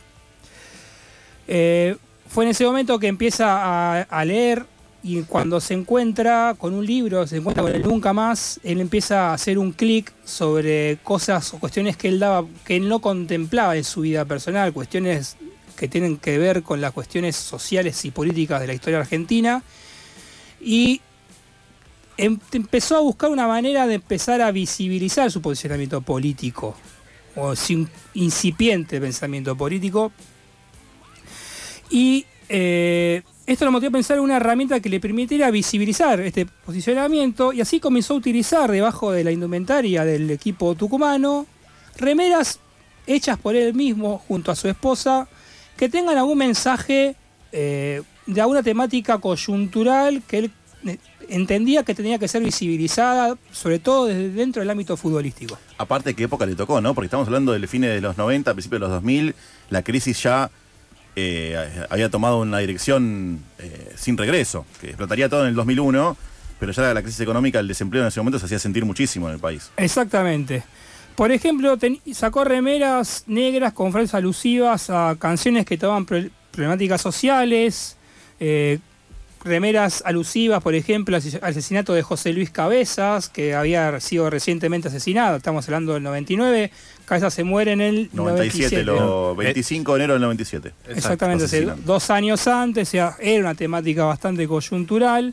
Eh, 1.47 1.97
fue 2.29 2.45
en 2.45 2.51
ese 2.51 2.65
momento 2.65 2.99
que 2.99 3.07
empieza 3.07 4.03
a 4.03 4.25
leer 4.25 4.67
y 5.07 5.23
cuando 5.23 5.61
se 5.61 5.73
encuentra 5.73 6.57
con 6.59 6.75
un 6.75 6.85
libro, 6.85 7.29
se 7.29 7.37
encuentra 7.37 7.63
con 7.63 7.73
el 7.73 7.83
Nunca 7.83 8.13
Más, 8.13 8.59
él 8.65 8.81
empieza 8.81 9.31
a 9.31 9.35
hacer 9.35 9.57
un 9.57 9.71
clic 9.71 10.13
sobre 10.25 10.99
cosas 11.05 11.55
o 11.55 11.61
cuestiones 11.61 11.97
que 11.97 12.09
él 12.09 12.19
daba, 12.19 12.45
que 12.65 12.81
no 12.81 12.99
contemplaba 12.99 13.77
en 13.77 13.85
su 13.85 14.01
vida 14.01 14.25
personal, 14.25 14.73
cuestiones 14.73 15.37
que 15.77 15.87
tienen 15.87 16.17
que 16.17 16.39
ver 16.39 16.65
con 16.65 16.81
las 16.81 16.91
cuestiones 16.91 17.37
sociales 17.37 18.05
y 18.05 18.11
políticas 18.11 18.61
de 18.61 18.67
la 18.67 18.75
historia 18.75 18.99
argentina. 18.99 19.63
Y 20.61 21.01
em- 22.17 22.41
empezó 22.51 22.97
a 22.97 23.01
buscar 23.01 23.31
una 23.31 23.47
manera 23.47 23.87
de 23.87 23.95
empezar 23.95 24.43
a 24.43 24.51
visibilizar 24.51 25.31
su 25.31 25.41
posicionamiento 25.41 26.01
político, 26.01 26.75
o 27.37 27.55
su 27.55 27.87
incipiente 28.15 29.01
pensamiento 29.01 29.57
político. 29.57 30.11
Y 31.91 32.27
eh, 32.49 33.23
esto 33.47 33.65
lo 33.65 33.73
motivó 33.73 33.91
a 33.91 33.93
pensar 33.93 34.17
en 34.17 34.25
una 34.25 34.37
herramienta 34.37 34.81
que 34.81 34.89
le 34.89 34.99
permitiera 34.99 35.51
visibilizar 35.51 36.21
este 36.21 36.47
posicionamiento 36.47 37.53
y 37.53 37.61
así 37.61 37.79
comenzó 37.79 38.15
a 38.15 38.17
utilizar 38.17 38.71
debajo 38.71 39.13
de 39.13 39.23
la 39.23 39.31
indumentaria 39.31 40.05
del 40.05 40.31
equipo 40.31 40.75
tucumano 40.75 41.47
remeras 41.97 42.59
hechas 43.07 43.39
por 43.39 43.55
él 43.55 43.73
mismo 43.73 44.19
junto 44.19 44.51
a 44.51 44.57
su 44.57 44.69
esposa 44.69 45.29
que 45.77 45.89
tengan 45.89 46.19
algún 46.19 46.39
mensaje 46.39 47.15
eh, 47.53 48.03
de 48.27 48.41
alguna 48.41 48.63
temática 48.63 49.19
coyuntural 49.19 50.23
que 50.27 50.39
él 50.39 50.51
eh, 50.85 50.99
entendía 51.29 51.85
que 51.85 51.95
tenía 51.95 52.19
que 52.19 52.29
ser 52.29 52.43
visibilizada, 52.43 53.37
sobre 53.53 53.79
todo 53.79 54.07
desde 54.07 54.31
dentro 54.31 54.61
del 54.61 54.71
ámbito 54.71 54.97
futbolístico. 54.97 55.59
Aparte, 55.79 56.15
¿qué 56.15 56.25
época 56.25 56.47
le 56.47 56.55
tocó, 56.55 56.81
no? 56.81 56.95
Porque 56.95 57.07
estamos 57.07 57.27
hablando 57.27 57.53
del 57.53 57.67
fines 57.69 57.91
de 57.91 58.01
los 58.01 58.17
90, 58.17 58.53
principios 58.55 58.81
de 58.81 58.87
los 58.87 58.91
2000, 58.91 59.35
la 59.71 59.83
crisis 59.83 60.23
ya 60.23 60.51
eh, 61.17 61.85
había 61.91 62.11
tomado 62.11 62.39
una 62.41 62.59
dirección 62.59 63.41
eh, 63.59 63.93
sin 63.97 64.17
regreso, 64.17 64.65
que 64.81 64.89
explotaría 64.89 65.29
todo 65.29 65.43
en 65.43 65.49
el 65.49 65.55
2001, 65.55 66.17
pero 66.61 66.73
ya 66.73 66.95
la 66.95 67.03
crisis 67.03 67.21
económica, 67.21 67.59
el 67.59 67.69
desempleo 67.69 68.03
en 68.03 68.09
ese 68.09 68.21
momento 68.21 68.39
se 68.39 68.47
hacía 68.47 68.59
sentir 68.59 68.85
muchísimo 68.85 69.27
en 69.29 69.35
el 69.35 69.41
país. 69.41 69.71
Exactamente. 69.77 70.63
Por 71.15 71.33
ejemplo, 71.33 71.79
sacó 72.13 72.45
remeras 72.45 73.25
negras 73.27 73.73
con 73.73 73.91
frases 73.93 74.15
alusivas 74.15 74.91
a 74.91 75.17
canciones 75.19 75.65
que 75.65 75.79
tomaban 75.79 76.05
pro- 76.05 76.29
problemáticas 76.51 77.01
sociales, 77.01 77.97
eh, 78.39 78.79
remeras 79.45 80.03
alusivas, 80.05 80.63
por 80.63 80.75
ejemplo, 80.75 81.17
al 81.17 81.23
asesinato 81.43 81.95
de 81.95 82.03
José 82.03 82.33
Luis 82.33 82.51
Cabezas, 82.51 83.29
que 83.29 83.55
había 83.55 83.99
sido 84.01 84.29
recientemente 84.29 84.89
asesinado, 84.89 85.37
estamos 85.37 85.67
hablando 85.69 85.95
del 85.95 86.03
99, 86.03 86.71
Cabezas 87.07 87.33
se 87.35 87.45
muere 87.45 87.73
en 87.73 87.81
el 87.81 88.11
97, 88.13 88.83
97. 88.83 88.85
lo 88.85 89.37
25 89.37 89.93
de 89.93 89.97
enero 89.97 90.13
del 90.15 90.23
97. 90.23 90.73
Exactamente, 90.89 91.45
hace 91.45 91.59
asesinan. 91.59 91.85
dos 91.87 92.11
años 92.11 92.47
antes, 92.49 92.89
o 92.89 92.91
sea, 92.91 93.17
era 93.21 93.41
una 93.41 93.55
temática 93.55 94.05
bastante 94.05 94.47
coyuntural. 94.49 95.33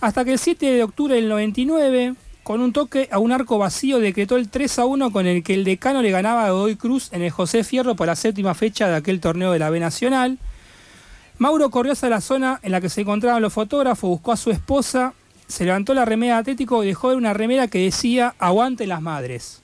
Hasta 0.00 0.26
que 0.26 0.32
el 0.32 0.38
7 0.38 0.66
de 0.66 0.82
octubre 0.82 1.14
del 1.14 1.30
99, 1.30 2.14
con 2.42 2.60
un 2.60 2.74
toque 2.74 3.08
a 3.10 3.18
un 3.18 3.32
arco 3.32 3.56
vacío, 3.56 3.98
decretó 3.98 4.36
el 4.36 4.50
3 4.50 4.78
a 4.78 4.84
1 4.84 5.10
con 5.10 5.26
el 5.26 5.42
que 5.42 5.54
el 5.54 5.64
decano 5.64 6.02
le 6.02 6.10
ganaba 6.10 6.46
a 6.46 6.50
Godoy 6.50 6.76
Cruz 6.76 7.08
en 7.12 7.22
el 7.22 7.30
José 7.30 7.64
Fierro 7.64 7.96
por 7.96 8.06
la 8.06 8.14
séptima 8.14 8.54
fecha 8.54 8.86
de 8.86 8.96
aquel 8.96 9.18
torneo 9.18 9.52
de 9.52 9.58
la 9.58 9.70
B 9.70 9.80
Nacional. 9.80 10.38
Mauro 11.38 11.70
corrió 11.70 11.94
hacia 11.94 12.10
la 12.10 12.20
zona 12.20 12.60
en 12.62 12.72
la 12.72 12.82
que 12.82 12.90
se 12.90 13.00
encontraban 13.00 13.40
los 13.40 13.54
fotógrafos, 13.54 14.10
buscó 14.10 14.32
a 14.32 14.36
su 14.36 14.50
esposa, 14.50 15.14
se 15.46 15.64
levantó 15.64 15.94
la 15.94 16.04
remera 16.04 16.34
de 16.34 16.40
Atlético 16.40 16.84
y 16.84 16.88
dejó 16.88 17.08
ver 17.08 17.16
una 17.16 17.32
remera 17.32 17.68
que 17.68 17.78
decía 17.78 18.34
Aguante 18.38 18.86
las 18.86 19.00
madres. 19.00 19.62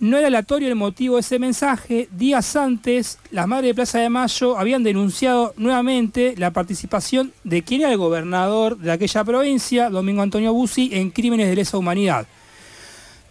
No 0.00 0.16
era 0.16 0.28
aleatorio 0.28 0.68
el 0.68 0.76
motivo 0.76 1.16
de 1.16 1.22
ese 1.22 1.40
mensaje. 1.40 2.08
Días 2.12 2.54
antes, 2.54 3.18
las 3.32 3.48
madres 3.48 3.70
de 3.70 3.74
Plaza 3.74 3.98
de 3.98 4.08
Mayo 4.08 4.56
habían 4.56 4.84
denunciado 4.84 5.54
nuevamente 5.56 6.34
la 6.36 6.52
participación 6.52 7.32
de 7.42 7.62
quien 7.62 7.80
era 7.80 7.90
el 7.90 7.98
gobernador 7.98 8.78
de 8.78 8.92
aquella 8.92 9.24
provincia, 9.24 9.90
Domingo 9.90 10.22
Antonio 10.22 10.52
Bussi, 10.52 10.90
en 10.92 11.10
crímenes 11.10 11.48
de 11.48 11.56
lesa 11.56 11.78
humanidad. 11.78 12.28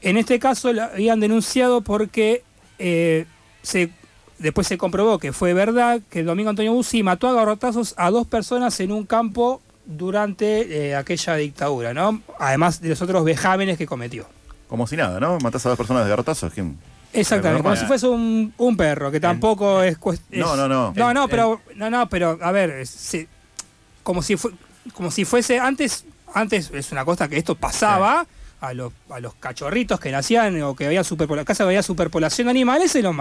En 0.01 0.18
este 0.18 0.39
caso 0.39 0.74
la 0.74 0.86
habían 0.88 1.22
denunciado 1.22 1.80
porque 1.82 2.43
eh, 2.80 3.26
después 4.38 4.68
se 4.68 4.78
comprobó 4.78 5.20
que 5.20 5.32
fue 5.32 5.53
verdad 5.53 6.01
que 6.09 6.20
el 6.20 6.26
Domingo 6.26 6.49
Antonio 6.49 6.74
Bussi 6.74 7.01
mató 7.01 7.30
a 7.30 7.34
garrotazos 7.34 7.93
a 7.95 8.11
dos 8.11 8.28
personas 8.28 8.78
en 8.82 8.91
un 8.91 9.05
campo 9.05 9.61
durante 9.86 10.89
eh, 10.89 10.95
aquella 10.97 11.38
dictadura, 11.38 11.93
¿no? 11.93 12.22
Además 12.39 12.82
de 12.82 12.89
los 12.89 13.01
otros 13.01 13.24
vejámenes 13.24 13.78
que 13.78 13.88
cometió. 13.88 14.28
Como 14.68 14.86
si 14.88 14.95
nada, 14.97 15.20
¿no? 15.20 15.38
Matás 15.39 15.65
a 15.65 15.70
dos 15.70 15.78
personas 15.78 16.03
de 16.03 16.09
garrotazos. 16.09 16.53
¿quién? 16.53 16.78
Exactamente, 17.13 17.63
como 17.63 17.76
si 17.76 17.86
fuese 17.86 18.07
un, 18.07 18.53
un 18.57 18.78
perro, 18.78 19.09
que 19.11 19.20
tampoco 19.20 19.82
es, 19.82 19.99
cuest- 19.99 20.22
No, 20.32 20.55
no, 20.55 20.68
no. 20.68 20.93
No, 20.95 21.13
no, 21.13 21.24
El- 21.24 21.30
pero, 21.30 21.61
no, 21.76 21.89
no, 21.89 22.09
pero, 22.09 22.38
a 22.41 22.51
ver, 22.51 22.86
como 24.03 24.22
si 24.22 24.36
fue, 24.38 24.51
como 24.93 25.09
si 25.11 25.26
fuese 25.26 25.59
antes, 25.59 26.05
antes 26.34 26.70
es 26.74 26.91
una 26.91 27.05
cosa 27.05 27.28
que 27.28 27.38
esto 27.38 27.55
pasaba 27.55 28.26
a 28.59 28.74
los, 28.74 28.91
a 29.09 29.20
los 29.20 29.36
cachorritos 29.36 29.99
que 29.99 30.11
nacían 30.11 30.61
o 30.63 30.76
que 30.76 30.86
había 30.88 31.03
superpoblación, 31.03 31.45
casa 31.45 31.63
había 31.63 31.84
superpoblación 31.84 32.47
de 32.47 32.51
animales, 32.51 32.91
se 32.91 33.01
los, 33.01 33.15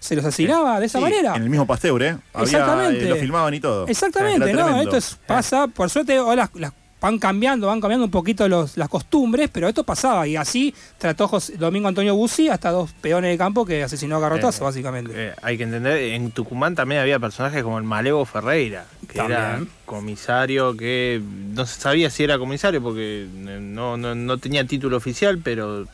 se 0.00 0.16
los 0.16 0.24
asesinaba 0.24 0.80
de 0.80 0.86
esa 0.86 0.98
Sí, 0.98 1.04
manera. 1.04 1.34
En 1.36 1.42
el 1.42 1.50
mismo 1.50 1.66
Pasteur, 1.66 2.02
¿eh? 2.02 2.16
Había, 2.34 2.44
Exactamente. 2.58 3.04
eh, 3.04 3.08
lo 3.08 3.16
filmaban 3.16 3.54
y 3.54 3.60
todo. 3.60 3.86
Exactamente, 3.86 4.52
¿no? 4.52 4.80
Esto 4.82 4.96
es- 4.96 5.18
pasa, 5.26 5.66
por 5.68 5.88
suerte 5.90 6.16
ahora 6.16 6.50
las, 6.54 6.60
las 6.60 6.72
van 7.00 7.18
cambiando, 7.18 7.66
van 7.68 7.80
cambiando 7.80 8.04
un 8.04 8.10
poquito 8.10 8.46
los, 8.48 8.76
las 8.76 8.88
costumbres, 8.88 9.48
pero 9.52 9.68
esto 9.68 9.84
pasaba 9.84 10.26
y 10.26 10.36
así 10.36 10.74
trató 10.98 11.28
José- 11.28 11.56
Domingo 11.56 11.88
Antonio 11.88 12.14
Bussi 12.14 12.48
hasta 12.48 12.70
dos 12.70 12.92
peones 13.00 13.30
de 13.30 13.38
campo 13.38 13.64
que 13.64 13.82
asesinó 13.82 14.16
a 14.16 14.20
garrotazo, 14.20 14.62
Eh, 14.62 14.64
básicamente. 14.66 15.12
eh, 15.14 15.32
hay 15.42 15.56
que 15.56 15.62
entender, 15.64 15.96
en 16.14 16.30
Tucumán 16.30 16.74
también 16.74 17.00
había 17.00 17.18
personajes 17.18 17.62
como 17.62 17.78
el 17.78 17.84
Malevo 17.84 18.24
Ferreira, 18.26 18.84
que 19.08 19.18
era 19.18 19.60
comisario 19.86 20.76
que 20.76 21.22
no 21.54 21.66
se 21.66 21.80
sabía 21.80 22.10
si 22.10 22.24
era 22.24 22.38
comisario 22.38 22.82
porque 22.82 23.26
no, 23.34 23.96
no, 23.96 24.14
no 24.14 24.38
tenía 24.38 24.64
título 24.66 24.96
oficial, 24.96 25.38
pero 25.42 25.86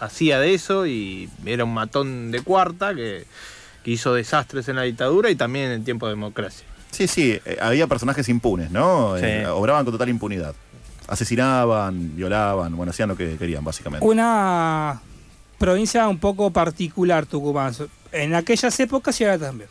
hacía 0.00 0.38
de 0.40 0.54
eso 0.54 0.86
y 0.86 1.28
era 1.44 1.64
un 1.64 1.74
matón 1.74 2.30
de 2.30 2.40
cuarta 2.42 2.94
que, 2.94 3.24
que 3.84 3.90
hizo 3.90 4.14
desastres 4.14 4.68
en 4.68 4.76
la 4.76 4.82
dictadura 4.82 5.30
y 5.30 5.36
también 5.36 5.66
en 5.66 5.72
el 5.72 5.84
tiempo 5.84 6.06
de 6.06 6.12
democracia. 6.12 6.66
Sí, 6.92 7.08
sí, 7.08 7.40
eh, 7.44 7.56
había 7.60 7.86
personajes 7.86 8.28
impunes, 8.28 8.70
¿no? 8.70 9.16
Sí. 9.18 9.24
Eh, 9.24 9.46
obraban 9.46 9.84
con 9.84 9.92
total 9.92 10.08
impunidad. 10.10 10.54
Asesinaban, 11.08 12.14
violaban, 12.14 12.76
bueno, 12.76 12.90
hacían 12.90 13.08
lo 13.08 13.16
que 13.16 13.36
querían, 13.36 13.64
básicamente. 13.64 14.06
Una 14.06 15.00
provincia 15.58 16.06
un 16.06 16.18
poco 16.18 16.50
particular, 16.50 17.26
Tucumán. 17.26 17.74
En 18.12 18.34
aquellas 18.34 18.78
épocas 18.78 19.20
y 19.20 19.24
ahora 19.24 19.38
también. 19.38 19.68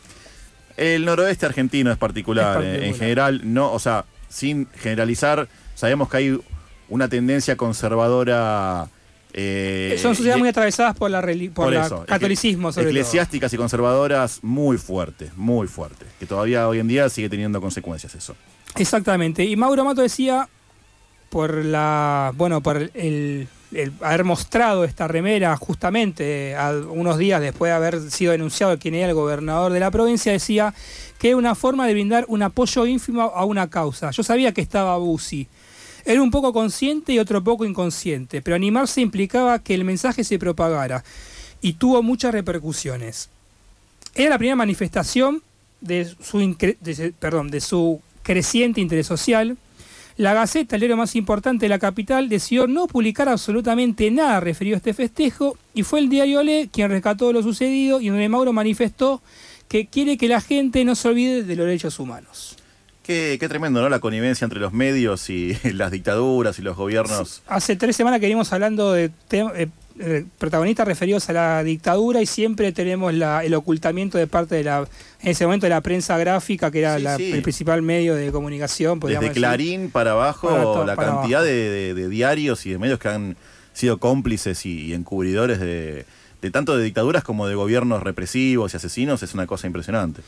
El 0.76 1.04
noroeste 1.04 1.46
argentino 1.46 1.90
es 1.90 1.98
particular, 1.98 2.58
Es 2.60 2.64
eh, 2.64 2.68
particular. 2.68 2.88
en 2.88 2.94
general, 2.98 3.40
no, 3.44 3.72
o 3.72 3.78
sea, 3.78 4.04
sin 4.28 4.68
generalizar, 4.76 5.48
sabemos 5.74 6.08
que 6.08 6.16
hay 6.16 6.40
una 6.88 7.08
tendencia 7.08 7.56
conservadora. 7.56 8.88
Eh, 9.34 9.98
Son 10.00 10.14
sociedades 10.14 10.40
muy 10.40 10.48
atravesadas 10.48 10.96
por 10.96 11.10
la 11.10 11.20
por, 11.20 11.50
por 11.54 11.74
eso, 11.74 12.04
catolicismo, 12.06 12.72
sobre 12.72 12.86
todo. 12.86 12.90
eclesiásticas 12.90 13.52
y 13.52 13.56
conservadoras 13.56 14.40
muy 14.42 14.76
fuertes, 14.78 15.34
muy 15.36 15.68
fuertes, 15.68 16.08
que 16.18 16.26
todavía 16.26 16.68
hoy 16.68 16.80
en 16.80 16.88
día 16.88 17.08
sigue 17.08 17.28
teniendo 17.28 17.60
consecuencias 17.60 18.14
eso. 18.14 18.36
Exactamente. 18.76 19.44
Y 19.44 19.56
Mauro 19.56 19.84
Mato 19.84 20.02
decía, 20.02 20.48
por 21.30 21.64
la. 21.64 22.32
Bueno, 22.36 22.60
por 22.62 22.76
el, 22.76 23.48
el 23.72 23.92
haber 24.02 24.24
mostrado 24.24 24.84
esta 24.84 25.08
remera 25.08 25.56
justamente 25.56 26.54
a 26.54 26.72
unos 26.72 27.16
días 27.16 27.40
después 27.40 27.70
de 27.70 27.74
haber 27.74 28.10
sido 28.10 28.32
denunciado 28.32 28.78
quien 28.78 28.94
era 28.94 29.08
el 29.08 29.14
gobernador 29.14 29.72
de 29.72 29.80
la 29.80 29.90
provincia, 29.90 30.30
decía 30.30 30.74
que 31.18 31.28
era 31.28 31.36
una 31.38 31.54
forma 31.54 31.86
de 31.86 31.94
brindar 31.94 32.26
un 32.28 32.42
apoyo 32.42 32.84
ínfimo 32.84 33.22
a 33.22 33.44
una 33.46 33.70
causa. 33.70 34.10
Yo 34.10 34.22
sabía 34.22 34.52
que 34.52 34.60
estaba 34.60 34.96
Bussi. 34.98 35.48
Era 36.04 36.22
un 36.22 36.30
poco 36.30 36.52
consciente 36.52 37.12
y 37.12 37.18
otro 37.18 37.42
poco 37.44 37.64
inconsciente, 37.64 38.42
pero 38.42 38.56
animarse 38.56 39.00
implicaba 39.00 39.58
que 39.60 39.74
el 39.74 39.84
mensaje 39.84 40.24
se 40.24 40.38
propagara 40.38 41.04
y 41.60 41.74
tuvo 41.74 42.02
muchas 42.02 42.32
repercusiones. 42.32 43.30
Era 44.14 44.30
la 44.30 44.38
primera 44.38 44.56
manifestación 44.56 45.42
de 45.80 46.04
su, 46.20 46.38
de 46.40 47.60
su 47.60 48.00
creciente 48.22 48.80
interés 48.80 49.06
social. 49.06 49.56
La 50.16 50.34
Gaceta, 50.34 50.76
el 50.76 50.80
diario 50.80 50.96
más 50.96 51.16
importante 51.16 51.64
de 51.64 51.70
la 51.70 51.78
capital, 51.78 52.28
decidió 52.28 52.66
no 52.66 52.86
publicar 52.86 53.28
absolutamente 53.28 54.10
nada 54.10 54.40
referido 54.40 54.76
a 54.76 54.78
este 54.78 54.92
festejo 54.92 55.56
y 55.72 55.84
fue 55.84 56.00
el 56.00 56.08
diario 56.08 56.42
Le 56.42 56.68
quien 56.68 56.90
rescató 56.90 57.32
lo 57.32 57.42
sucedido 57.42 58.00
y 58.00 58.08
donde 58.08 58.28
Mauro 58.28 58.52
manifestó 58.52 59.22
que 59.68 59.86
quiere 59.86 60.18
que 60.18 60.28
la 60.28 60.40
gente 60.40 60.84
no 60.84 60.94
se 60.94 61.08
olvide 61.08 61.44
de 61.44 61.56
los 61.56 61.66
derechos 61.66 61.98
humanos. 61.98 62.56
Qué, 63.02 63.36
qué 63.40 63.48
tremendo, 63.48 63.80
¿no? 63.82 63.88
La 63.88 63.98
connivencia 63.98 64.44
entre 64.44 64.60
los 64.60 64.72
medios 64.72 65.28
y 65.28 65.56
las 65.72 65.90
dictaduras 65.90 66.58
y 66.58 66.62
los 66.62 66.76
gobiernos. 66.76 67.42
Hace 67.48 67.76
tres 67.76 67.96
semanas 67.96 68.20
que 68.20 68.26
venimos 68.26 68.52
hablando 68.52 68.92
de 68.92 69.10
eh, 69.32 69.68
eh, 69.98 70.24
protagonistas 70.38 70.86
referidos 70.86 71.28
a 71.28 71.32
la 71.32 71.64
dictadura 71.64 72.22
y 72.22 72.26
siempre 72.26 72.70
tenemos 72.72 73.12
la- 73.12 73.44
el 73.44 73.54
ocultamiento 73.54 74.18
de 74.18 74.26
parte 74.28 74.54
de 74.54 74.64
la, 74.64 74.86
en 75.20 75.28
ese 75.28 75.44
momento 75.44 75.66
de 75.66 75.70
la 75.70 75.80
prensa 75.80 76.16
gráfica, 76.16 76.70
que 76.70 76.78
era 76.78 76.96
Sí, 76.98 77.02
la- 77.02 77.16
sí. 77.16 77.32
el 77.32 77.42
principal 77.42 77.82
medio 77.82 78.14
de 78.14 78.30
comunicación. 78.30 79.00
Desde 79.00 79.18
decir. 79.18 79.32
Clarín 79.32 79.90
para 79.90 80.12
abajo, 80.12 80.48
Para 80.48 80.86
la 80.86 80.94
para 80.96 81.08
cantidad 81.12 81.40
abajo. 81.40 81.52
de, 81.52 81.70
de- 81.70 81.94
de 81.94 82.08
diarios 82.08 82.64
y 82.66 82.70
de 82.70 82.78
medios 82.78 82.98
que 83.00 83.08
han 83.08 83.36
sido 83.74 83.98
cómplices 83.98 84.64
y, 84.64 84.86
y 84.86 84.94
encubridores 84.94 85.58
de, 85.58 86.06
de 86.40 86.50
tanto 86.50 86.76
de 86.76 86.84
dictaduras 86.84 87.24
como 87.24 87.46
de 87.48 87.54
gobiernos 87.56 88.02
represivos 88.02 88.72
y 88.74 88.76
asesinos 88.76 89.22
es 89.22 89.34
una 89.34 89.46
cosa 89.46 89.66
impresionante. 89.66 90.22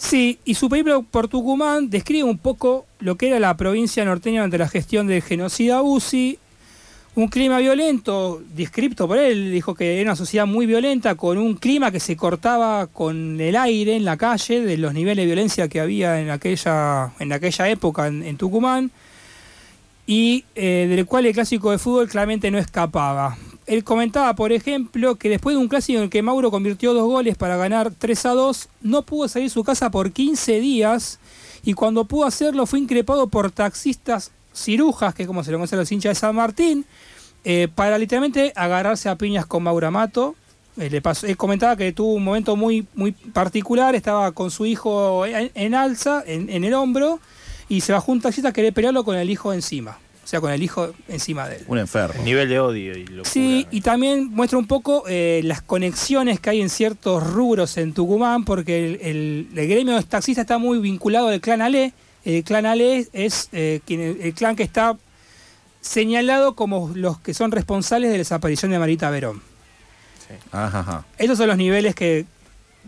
Sí, 0.00 0.38
y 0.46 0.54
su 0.54 0.70
película 0.70 1.02
por 1.02 1.28
Tucumán 1.28 1.90
describe 1.90 2.24
un 2.24 2.38
poco 2.38 2.86
lo 3.00 3.16
que 3.16 3.28
era 3.28 3.38
la 3.38 3.54
provincia 3.58 4.02
norteña 4.02 4.42
ante 4.42 4.56
la 4.56 4.66
gestión 4.66 5.06
del 5.06 5.20
genocida 5.20 5.82
UCI. 5.82 6.38
Un 7.16 7.28
clima 7.28 7.58
violento, 7.58 8.42
descripto 8.54 9.06
por 9.06 9.18
él, 9.18 9.52
dijo 9.52 9.74
que 9.74 10.00
era 10.00 10.10
una 10.10 10.16
sociedad 10.16 10.46
muy 10.46 10.64
violenta, 10.64 11.16
con 11.16 11.36
un 11.36 11.54
clima 11.54 11.90
que 11.90 12.00
se 12.00 12.16
cortaba 12.16 12.86
con 12.86 13.38
el 13.38 13.54
aire 13.56 13.94
en 13.94 14.06
la 14.06 14.16
calle, 14.16 14.62
de 14.62 14.78
los 14.78 14.94
niveles 14.94 15.22
de 15.22 15.26
violencia 15.26 15.68
que 15.68 15.80
había 15.80 16.18
en 16.18 16.30
aquella, 16.30 17.12
en 17.18 17.34
aquella 17.34 17.68
época 17.68 18.06
en, 18.06 18.22
en 18.22 18.38
Tucumán, 18.38 18.90
y 20.06 20.44
eh, 20.54 20.86
del 20.88 21.04
cual 21.04 21.26
el 21.26 21.34
clásico 21.34 21.72
de 21.72 21.78
fútbol 21.78 22.08
claramente 22.08 22.50
no 22.50 22.58
escapaba. 22.58 23.36
Él 23.70 23.84
comentaba, 23.84 24.34
por 24.34 24.50
ejemplo, 24.52 25.14
que 25.14 25.28
después 25.28 25.54
de 25.54 25.62
un 25.62 25.68
clásico 25.68 25.98
en 25.98 26.04
el 26.04 26.10
que 26.10 26.22
Mauro 26.22 26.50
convirtió 26.50 26.92
dos 26.92 27.04
goles 27.06 27.36
para 27.36 27.56
ganar 27.56 27.92
3 27.96 28.26
a 28.26 28.30
2, 28.30 28.68
no 28.82 29.02
pudo 29.02 29.28
salir 29.28 29.46
de 29.48 29.54
su 29.54 29.62
casa 29.62 29.90
por 29.92 30.10
15 30.10 30.58
días 30.58 31.20
y 31.62 31.74
cuando 31.74 32.04
pudo 32.04 32.24
hacerlo 32.26 32.66
fue 32.66 32.80
increpado 32.80 33.28
por 33.28 33.52
taxistas 33.52 34.32
cirujas, 34.52 35.14
que 35.14 35.22
es 35.22 35.26
como 35.28 35.44
se 35.44 35.52
lo 35.52 35.58
conoce 35.58 35.76
a 35.76 35.78
los 35.78 35.92
hinchas 35.92 36.10
de 36.10 36.14
San 36.16 36.34
Martín, 36.34 36.84
eh, 37.44 37.68
para 37.72 37.96
literalmente 37.96 38.52
agarrarse 38.56 39.08
a 39.08 39.14
piñas 39.16 39.46
con 39.46 39.62
Mauro 39.62 39.86
Amato. 39.86 40.34
Eh, 40.76 40.90
le 40.90 41.00
pasó- 41.00 41.28
él 41.28 41.36
comentaba 41.36 41.76
que 41.76 41.92
tuvo 41.92 42.14
un 42.14 42.24
momento 42.24 42.56
muy, 42.56 42.86
muy 42.96 43.12
particular, 43.12 43.94
estaba 43.94 44.32
con 44.32 44.50
su 44.50 44.66
hijo 44.66 45.24
en, 45.26 45.74
alza, 45.76 46.24
en, 46.26 46.50
en 46.50 46.64
el 46.64 46.74
hombro, 46.74 47.20
y 47.68 47.82
se 47.82 47.92
bajó 47.92 48.10
un 48.10 48.20
taxista 48.20 48.48
a 48.48 48.52
querer 48.52 48.72
pelearlo 48.74 49.04
con 49.04 49.16
el 49.16 49.30
hijo 49.30 49.52
encima. 49.52 49.96
O 50.30 50.32
sea, 50.32 50.40
con 50.40 50.52
el 50.52 50.62
hijo 50.62 50.94
encima 51.08 51.48
de 51.48 51.56
él. 51.56 51.64
Un 51.66 51.78
enfermo. 51.78 52.22
Nivel 52.22 52.48
de 52.48 52.60
odio 52.60 52.92
y 52.96 53.04
locura. 53.04 53.28
Sí, 53.28 53.66
y 53.72 53.80
también 53.80 54.28
muestra 54.30 54.60
un 54.60 54.68
poco 54.68 55.02
eh, 55.08 55.40
las 55.42 55.60
conexiones 55.60 56.38
que 56.38 56.50
hay 56.50 56.60
en 56.60 56.70
ciertos 56.70 57.28
rubros 57.32 57.76
en 57.78 57.92
Tucumán, 57.94 58.44
porque 58.44 58.86
el, 58.86 59.00
el- 59.02 59.48
el 59.58 59.68
gremio 59.68 59.96
de 59.96 60.02
taxistas 60.04 60.44
está 60.44 60.58
muy 60.58 60.78
vinculado 60.78 61.26
al 61.26 61.40
clan 61.40 61.62
Ale. 61.62 61.92
El 62.24 62.44
clan 62.44 62.64
Ale 62.64 63.08
es 63.12 63.48
eh, 63.50 63.80
quien, 63.84 64.18
el 64.22 64.32
clan 64.32 64.54
que 64.54 64.62
está 64.62 64.96
señalado 65.80 66.54
como 66.54 66.92
los 66.94 67.18
que 67.18 67.34
son 67.34 67.50
responsables 67.50 68.10
de 68.10 68.14
la 68.14 68.18
desaparición 68.18 68.70
de 68.70 68.78
Marita 68.78 69.10
Verón. 69.10 69.42
Ajá, 70.52 70.78
ajá. 70.78 71.06
Esos 71.18 71.38
son 71.38 71.48
los 71.48 71.56
niveles 71.56 71.96
que 71.96 72.24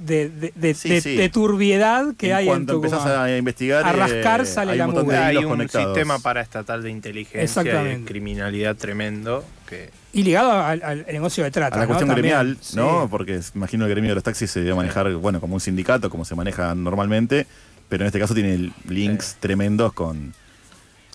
de, 0.05 0.29
de- 0.29 0.53
de- 0.55 0.75
Sí, 0.75 0.89
de- 0.89 1.01
sí. 1.01 1.17
de 1.17 1.29
turbiedad 1.29 2.15
que 2.17 2.31
En 2.31 2.37
hay 2.37 2.49
en 2.49 2.67
Tucumán. 2.67 2.93
empezás 2.93 3.07
a 3.19 3.37
investigar, 3.37 3.85
A 3.87 3.91
eh, 3.91 3.93
rascar 3.93 4.47
sale 4.47 4.73
hay 4.73 4.79
la 4.79 4.87
un 4.89 4.95
montón. 4.95 5.15
Hay 5.15 5.37
un 5.37 5.45
conectados. 5.49 5.89
sistema 5.95 6.19
paraestatal 6.19 6.83
de 6.83 6.91
inteligencia 6.91 7.41
y 7.41 7.45
Exactamente. 7.45 7.99
de 8.01 8.05
criminalidad 8.05 8.77
tremendo 8.77 9.45
que 9.69 9.91
Y 10.13 10.23
ligado 10.25 10.53
al, 10.53 10.83
al 10.83 11.07
negocio 11.11 11.45
de 11.45 11.51
trata. 11.51 11.77
a 11.77 11.79
la 11.79 11.85
¿no? 11.85 11.89
cuestión 11.89 12.09
También, 12.09 12.35
gremial, 12.37 12.59
sí. 12.61 12.77
¿no? 12.77 13.09
Porque 13.11 13.41
imagino 13.55 13.85
el 13.87 13.91
gremio 13.91 14.11
de 14.11 14.15
los 14.17 14.25
taxis 14.25 14.51
se 14.51 14.61
debe 14.61 14.75
manejar, 14.75 15.11
bueno, 15.15 15.41
como 15.41 15.55
un 15.55 15.61
sindicato, 15.61 16.11
como 16.11 16.25
se 16.25 16.35
maneja 16.35 16.75
normalmente, 16.75 17.47
pero 17.89 18.05
en 18.05 18.07
este 18.09 18.19
caso 18.19 18.35
tiene 18.35 18.71
links 18.89 19.37
tremendos 19.41 19.93
con, 19.93 20.35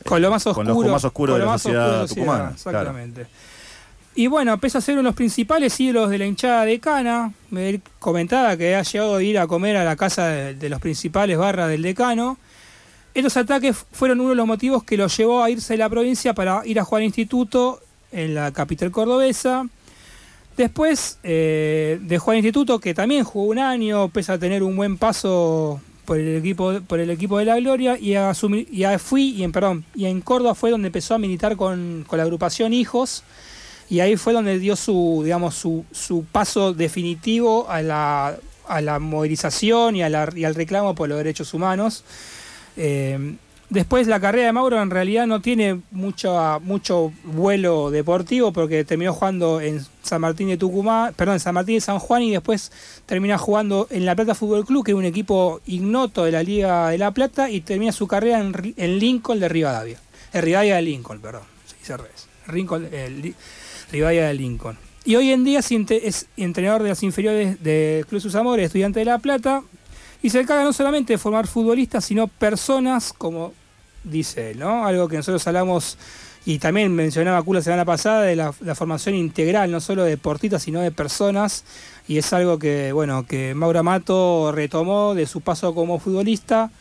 Con 0.06 0.22
lo 0.22 0.30
más 0.32 0.46
oscuro. 0.48 0.74
con 0.76 0.86
lo 0.86 0.92
más 0.92 1.04
oscuro 1.06 1.34
con 1.34 1.40
de 1.40 1.40
lo 1.40 1.46
la 1.46 1.52
más 1.54 1.62
sociedad 1.62 2.04
oscuro 2.04 2.26
de 2.26 2.48
la 2.48 2.54
tucumana. 2.56 2.56
claro. 2.64 2.94
Y 4.18 4.26
bueno, 4.26 4.60
pese 4.60 4.80
a 4.80 4.82
ser 4.82 4.94
uno 4.94 5.04
de 5.04 5.10
los 5.10 5.16
principales 5.16 5.80
ídolos 5.80 6.10
de 6.10 6.18
la 6.18 6.26
hinchada 6.26 6.66
de 6.66 6.80
Cana, 6.80 7.32
él 7.56 7.84
comentaba 8.00 8.58
que 8.58 8.74
ha 8.74 8.82
llegado 8.82 9.18
a 9.18 9.22
ir 9.22 9.38
a 9.38 9.46
comer 9.46 9.78
a 9.78 9.84
la 9.84 9.96
casa 9.96 10.26
de, 10.26 10.70
los 10.70 10.82
principales 10.82 11.38
barras 11.38 11.70
del 11.70 11.84
decano. 11.84 12.40
Estos 13.14 13.38
ataques 13.38 13.78
fueron 13.92 14.20
uno 14.20 14.32
de 14.32 14.36
los 14.36 14.48
motivos 14.48 14.84
que 14.84 14.98
lo 14.98 15.06
llevó 15.06 15.44
a 15.44 15.52
irse 15.52 15.76
de 15.76 15.78
la 15.78 15.88
provincia 15.88 16.34
para 16.34 16.66
ir 16.66 16.80
a 16.80 16.84
jugar 16.84 17.02
al 17.02 17.06
instituto 17.06 17.80
en 18.12 18.34
la 18.34 18.52
capital 18.52 18.90
cordobesa. 18.90 19.68
Después 20.58 21.20
eh, 21.22 22.00
dejó 22.02 22.32
al 22.32 22.38
instituto, 22.38 22.80
que 22.80 22.96
también 22.96 23.24
jugó 23.24 23.46
un 23.46 23.60
año, 23.60 24.10
pese 24.10 24.32
a 24.32 24.40
tener 24.40 24.64
un 24.64 24.76
buen 24.76 24.98
paso 24.98 25.80
por 26.06 26.18
el 26.18 26.38
equipo, 26.38 26.82
por 26.88 27.00
el 27.00 27.12
equipo 27.12 27.38
de 27.38 27.46
la 27.46 27.60
Gloria, 27.60 28.00
y, 28.00 28.16
a 28.16 28.32
y 28.32 28.98
fui, 28.98 29.36
y 29.36 29.44
en, 30.06 30.22
Córdoba 30.22 30.56
fue 30.56 30.72
donde 30.72 30.88
empezó 30.88 31.14
a 31.14 31.20
militar 31.20 31.56
con 31.56 32.04
la 32.12 32.24
agrupación 32.24 32.74
Hijos, 32.74 33.24
y 33.90 34.00
ahí 34.02 34.18
fue 34.18 34.34
donde 34.34 34.60
dio 34.60 34.76
su, 34.76 35.22
digamos, 35.24 35.56
su, 35.56 35.86
su 35.92 36.26
paso 36.26 36.74
definitivo 36.74 37.70
a 37.70 37.82
la, 37.82 38.38
a 38.68 38.82
la 38.82 39.00
movilización 39.00 39.96
y, 39.96 40.04
a 40.04 40.10
la- 40.10 40.32
y 40.36 40.44
al 40.44 40.56
reclamo 40.56 40.94
por 40.96 41.08
los 41.10 41.18
derechos 41.18 41.54
humanos. 41.54 42.04
Eh, 42.76 43.36
después 43.70 44.08
la 44.08 44.20
carrera 44.20 44.46
de 44.48 44.54
Mauro 44.54 44.82
en 44.82 44.90
realidad 44.90 45.26
no 45.28 45.42
tiene 45.42 45.82
mucho, 45.92 46.60
mucho 46.64 47.12
vuelo 47.24 47.90
deportivo 47.92 48.54
porque 48.54 48.84
terminó 48.86 49.14
jugando 49.14 49.60
en 49.62 49.86
San 50.04 50.22
Martín 50.22 50.48
de 50.50 50.58
Tucumán, 50.58 51.14
perdón, 51.16 51.36
en 51.36 51.40
San 51.40 51.54
Martín 51.54 51.76
de 51.76 51.82
San 51.82 52.00
Juan 52.00 52.24
y 52.24 52.32
después 52.32 52.72
termina 53.06 53.38
jugando 53.38 53.88
en 53.90 54.06
La 54.06 54.16
Plata 54.16 54.36
Fútbol 54.36 54.66
Club, 54.66 54.86
que 54.86 54.92
es 54.92 54.98
un 54.98 55.06
equipo 55.06 55.60
ignoto 55.66 56.24
de 56.26 56.32
la 56.32 56.44
Liga 56.44 56.90
de 56.90 56.98
La 56.98 57.12
Plata, 57.12 57.50
y 57.50 57.62
termina 57.62 57.92
su 57.92 58.08
carrera 58.08 58.40
en, 58.40 58.74
en 58.78 59.00
Lincoln 59.00 59.40
de 59.40 59.50
Rivadavia. 59.50 60.00
En 60.34 60.42
Rivadavia 60.42 60.76
de 60.76 60.82
Lincoln, 60.84 61.20
perdón. 61.20 61.44
Se 61.82 61.94
al 61.94 62.00
revés. 62.00 62.28
Lincoln, 62.54 62.88
eh, 62.92 63.34
Rivadavia 63.92 64.28
de 64.28 64.34
Lincoln. 64.34 64.78
Y 65.06 65.16
hoy 65.16 65.32
en 65.32 65.44
día 65.44 65.60
es, 65.60 66.28
entrenador 66.36 66.84
de 66.84 66.90
las 66.90 67.04
inferiores 67.04 67.64
de 67.64 68.06
Cruz 68.10 68.24
Sus 68.24 68.36
Amores, 68.36 68.66
estudiante 68.66 69.00
de 69.00 69.06
La 69.06 69.20
Plata, 69.20 69.64
y 70.22 70.30
se 70.30 70.42
encarga 70.42 70.64
no 70.64 70.74
solamente 70.74 71.14
de 71.14 71.18
formar 71.18 71.48
futbolistas, 71.48 72.04
sino 72.04 72.28
personas, 72.28 73.14
como 73.14 73.54
dice 74.04 74.52
él, 74.52 74.60
¿no? 74.60 74.86
Algo 74.86 75.08
que 75.08 75.16
nosotros 75.16 75.46
hablamos 75.48 75.98
y 76.48 76.60
también 76.60 76.96
mencionaba 76.96 77.44
Q 77.44 77.56
la 77.56 77.62
semana 77.62 77.84
pasada 77.84 78.22
de 78.22 78.38
la, 78.38 78.54
formación 78.54 79.16
integral, 79.16 79.70
no 79.70 79.82
solo 79.82 80.06
de 80.06 80.12
deportistas, 80.12 80.64
sino 80.64 80.80
de 80.80 80.92
personas. 80.92 81.66
Y 82.08 82.18
es 82.18 82.32
algo 82.32 82.58
que, 82.58 82.94
bueno, 82.94 83.26
que 83.26 83.54
Mauro 83.54 83.80
Amato 83.80 84.54
retomó 84.54 85.14
de 85.14 85.26
su 85.26 85.42
paso 85.42 85.76
como 85.76 86.00
futbolista, 86.00 86.72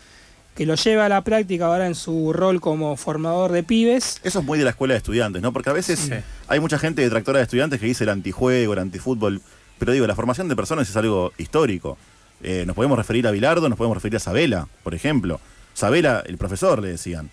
que 0.56 0.64
lo 0.64 0.74
lleva 0.74 1.04
a 1.04 1.08
la 1.10 1.22
práctica 1.22 1.66
ahora 1.66 1.86
en 1.86 1.94
su 1.94 2.32
rol 2.32 2.60
como 2.62 2.96
formador 2.96 3.52
de 3.52 3.62
pibes. 3.62 4.20
Eso 4.24 4.38
es 4.40 4.44
muy 4.44 4.58
de 4.58 4.64
la 4.64 4.70
escuela 4.70 4.94
de 4.94 4.98
estudiantes, 4.98 5.42
¿no? 5.42 5.52
Porque 5.52 5.68
a 5.68 5.74
veces 5.74 6.10
hay 6.48 6.60
mucha 6.60 6.78
gente 6.78 7.02
detractora 7.02 7.38
de 7.38 7.42
estudiantes 7.44 7.78
que 7.78 7.84
dice 7.84 8.04
el 8.04 8.10
antijuego, 8.10 8.72
el 8.72 8.78
antifútbol. 8.78 9.42
Pero 9.78 9.92
digo, 9.92 10.06
la 10.06 10.14
formación 10.14 10.48
de 10.48 10.56
personas 10.56 10.88
es 10.88 10.96
algo 10.96 11.32
histórico. 11.36 11.98
Eh, 12.42 12.64
nos 12.66 12.74
podemos 12.74 12.96
referir 12.96 13.26
a 13.26 13.30
Bilardo, 13.30 13.68
nos 13.68 13.76
podemos 13.76 13.98
referir 13.98 14.16
a 14.16 14.20
Sabela, 14.20 14.66
por 14.82 14.94
ejemplo. 14.94 15.40
Sabela, 15.74 16.22
el 16.26 16.38
profesor, 16.38 16.80
le 16.80 16.88
decían. 16.88 17.28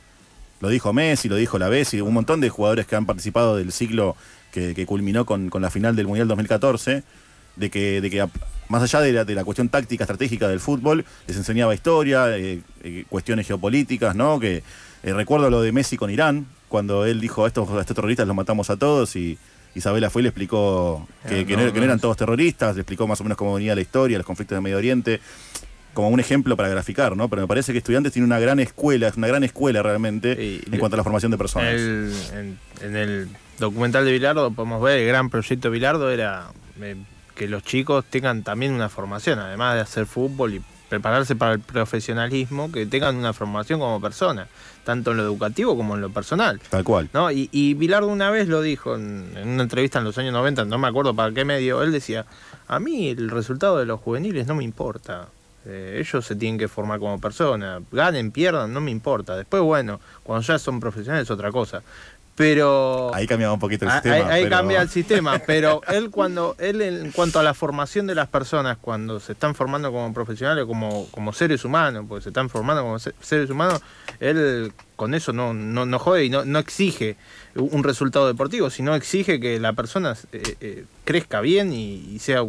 Lo 0.59 0.67
dijo 0.67 0.91
Messi, 0.91 1.29
lo 1.29 1.37
dijo 1.37 1.57
la 1.57 1.69
Bessi, 1.69 2.01
un 2.01 2.13
montón 2.13 2.41
de 2.41 2.49
jugadores 2.49 2.85
que 2.85 2.97
han 2.97 3.05
participado 3.05 3.55
del 3.55 3.71
ciclo 3.71 4.17
que, 4.51 4.75
que 4.75 4.85
culminó 4.85 5.25
con, 5.25 5.49
con 5.49 5.61
la 5.61 5.69
final 5.69 5.95
del 5.95 6.07
Mundial 6.07 6.27
2014, 6.27 7.03
de 7.55 7.69
que, 7.69 8.01
de 8.01 8.09
que 8.09 8.25
más 8.69 8.81
allá 8.83 9.01
de 9.01 9.11
la, 9.13 9.25
de 9.25 9.35
la 9.35 9.43
cuestión 9.43 9.69
táctica, 9.69 10.03
estratégica 10.03 10.47
del 10.47 10.59
fútbol, 10.59 11.05
les 11.27 11.37
enseñaba 11.37 11.75
historia, 11.75 12.35
eh, 12.37 12.61
eh, 12.83 13.05
cuestiones 13.09 13.45
geopolíticas, 13.47 14.15
¿no? 14.15 14.39
Que 14.39 14.63
eh, 15.03 15.13
recuerdo 15.13 15.49
lo 15.49 15.61
de 15.61 15.71
Messi 15.71 15.97
con 15.97 16.09
Irán, 16.09 16.45
cuando 16.69 17.05
él 17.05 17.19
dijo, 17.19 17.45
a 17.45 17.47
estos, 17.47 17.69
a 17.69 17.81
estos 17.81 17.95
terroristas 17.95 18.25
los 18.25 18.35
matamos 18.35 18.69
a 18.69 18.77
todos, 18.77 19.15
y 19.15 19.37
Isabela 19.75 20.09
fue 20.09 20.21
y 20.21 20.23
le 20.23 20.29
explicó 20.29 21.07
que, 21.27 21.41
Ah, 21.41 21.45
que 21.45 21.55
no, 21.57 21.63
no, 21.65 21.67
que 21.73 21.79
no 21.79 21.79
no. 21.79 21.83
eran 21.85 21.99
todos 21.99 22.17
terroristas, 22.17 22.75
le 22.75 22.81
explicó 22.81 23.07
más 23.07 23.19
o 23.21 23.23
menos 23.23 23.37
cómo 23.37 23.53
venía 23.55 23.75
la 23.75 23.81
historia, 23.81 24.17
los 24.17 24.25
conflictos 24.25 24.55
de 24.55 24.61
Medio 24.61 24.77
Oriente 24.77 25.19
como 25.93 26.09
un 26.09 26.19
ejemplo 26.19 26.57
para 26.57 26.69
graficar, 26.69 27.15
¿no? 27.15 27.27
Pero 27.29 27.43
me 27.43 27.47
parece 27.47 27.71
que 27.71 27.77
estudiantes 27.77 28.11
tiene 28.13 28.25
una 28.25 28.39
gran 28.39 28.59
escuela, 28.59 29.07
es 29.09 29.15
una 29.15 29.27
gran 29.27 29.43
escuela 29.43 29.83
realmente 29.83 30.59
en 30.71 30.79
cuanto 30.79 30.95
a 30.95 30.97
la 30.97 31.03
formación 31.03 31.31
de 31.31 31.37
personas. 31.37 31.71
El- 31.73 32.11
en, 32.33 32.59
en 32.81 32.95
el 32.95 33.27
documental 33.59 34.03
de 34.03 34.11
Bilardo 34.11 34.49
podemos 34.49 34.81
ver 34.81 34.97
el 35.01 35.07
gran 35.07 35.29
proyecto 35.29 35.67
de 35.67 35.71
Bilardo 35.73 36.09
era 36.09 36.47
que 37.35 37.47
los 37.47 37.63
chicos 37.63 38.05
tengan 38.05 38.43
también 38.43 38.73
una 38.73 38.89
formación, 38.89 39.39
además 39.39 39.75
de 39.75 39.81
hacer 39.81 40.05
fútbol 40.05 40.55
y 40.55 40.61
prepararse 40.89 41.35
para 41.35 41.53
el 41.53 41.59
profesionalismo, 41.59 42.71
que 42.71 42.85
tengan 42.85 43.15
una 43.15 43.33
formación 43.33 43.79
como 43.79 43.99
persona, 43.99 44.47
tanto 44.83 45.11
en 45.11 45.17
lo 45.17 45.23
educativo 45.23 45.75
como 45.75 45.95
en 45.95 46.01
lo 46.01 46.11
personal. 46.11 46.59
Tal 46.69 46.83
cual. 46.83 47.09
¿no? 47.13 47.31
Y, 47.31 47.49
y 47.51 47.73
Bilardo 47.73 48.07
una 48.07 48.29
vez 48.29 48.47
lo 48.47 48.61
dijo 48.61 48.95
en, 48.95 49.31
en 49.35 49.49
una 49.49 49.63
entrevista 49.63 49.99
en 49.99 50.05
los 50.05 50.17
años 50.17 50.33
90, 50.33 50.65
no 50.65 50.77
me 50.77 50.87
acuerdo 50.87 51.15
para 51.15 51.33
qué 51.33 51.45
medio, 51.45 51.81
él 51.81 51.91
decía, 51.91 52.25
a 52.67 52.79
mí 52.79 53.09
el 53.09 53.29
resultado 53.29 53.79
de 53.79 53.85
los 53.85 53.99
juveniles 54.01 54.45
no 54.45 54.55
me 54.55 54.63
importa. 54.63 55.29
Eh, 55.65 55.97
ellos 55.99 56.25
se 56.25 56.35
tienen 56.35 56.59
que 56.59 56.67
formar 56.67 56.99
como 56.99 57.19
personas, 57.21 57.81
ganen, 57.91 58.31
pierdan, 58.31 58.73
no 58.73 58.81
me 58.81 58.91
importa. 58.91 59.37
Después, 59.37 59.63
bueno, 59.63 59.99
cuando 60.23 60.45
ya 60.45 60.59
son 60.59 60.79
profesionales 60.79 61.23
es 61.23 61.31
otra 61.31 61.51
cosa. 61.51 61.81
Pero 62.35 63.13
Ahí 63.13 63.27
cambiaba 63.27 63.53
un 63.53 63.59
poquito 63.59 63.85
el 63.85 63.91
Ah, 63.91 64.01
sistema. 64.01 64.27
Ahí, 64.31 64.43
pero- 64.45 64.55
cambia 64.57 64.81
el 64.81 64.89
sistema, 64.89 65.39
pero 65.45 65.81
él 65.89 66.09
cuando 66.09 66.55
él 66.57 66.81
en 66.81 67.11
cuanto 67.11 67.39
a 67.39 67.43
la 67.43 67.53
formación 67.53 68.07
de 68.07 68.15
las 68.15 68.27
personas, 68.27 68.77
cuando 68.81 69.19
se 69.19 69.33
están 69.33 69.53
formando 69.53 69.91
como 69.91 70.11
profesionales, 70.13 70.65
como, 70.65 71.07
como 71.11 71.31
seres 71.31 71.63
humanos, 71.63 72.05
porque 72.09 72.23
se 72.23 72.29
están 72.29 72.49
formando 72.49 72.81
como 72.81 72.97
se- 72.97 73.13
seres 73.21 73.49
humanos, 73.51 73.81
él 74.19 74.73
con 74.95 75.13
eso 75.13 75.31
no, 75.33 75.53
no, 75.53 75.85
no 75.85 75.99
jode 75.99 76.25
y 76.25 76.29
no, 76.29 76.43
no 76.45 76.57
exige 76.59 77.17
un 77.55 77.83
resultado 77.83 78.25
deportivo, 78.25 78.71
sino 78.71 78.95
exige 78.95 79.39
que 79.39 79.59
la 79.59 79.73
persona 79.73 80.15
eh, 80.31 80.55
eh, 80.59 80.85
crezca 81.05 81.39
bien 81.41 81.71
y, 81.71 81.95
y 82.15 82.17
sea 82.19 82.41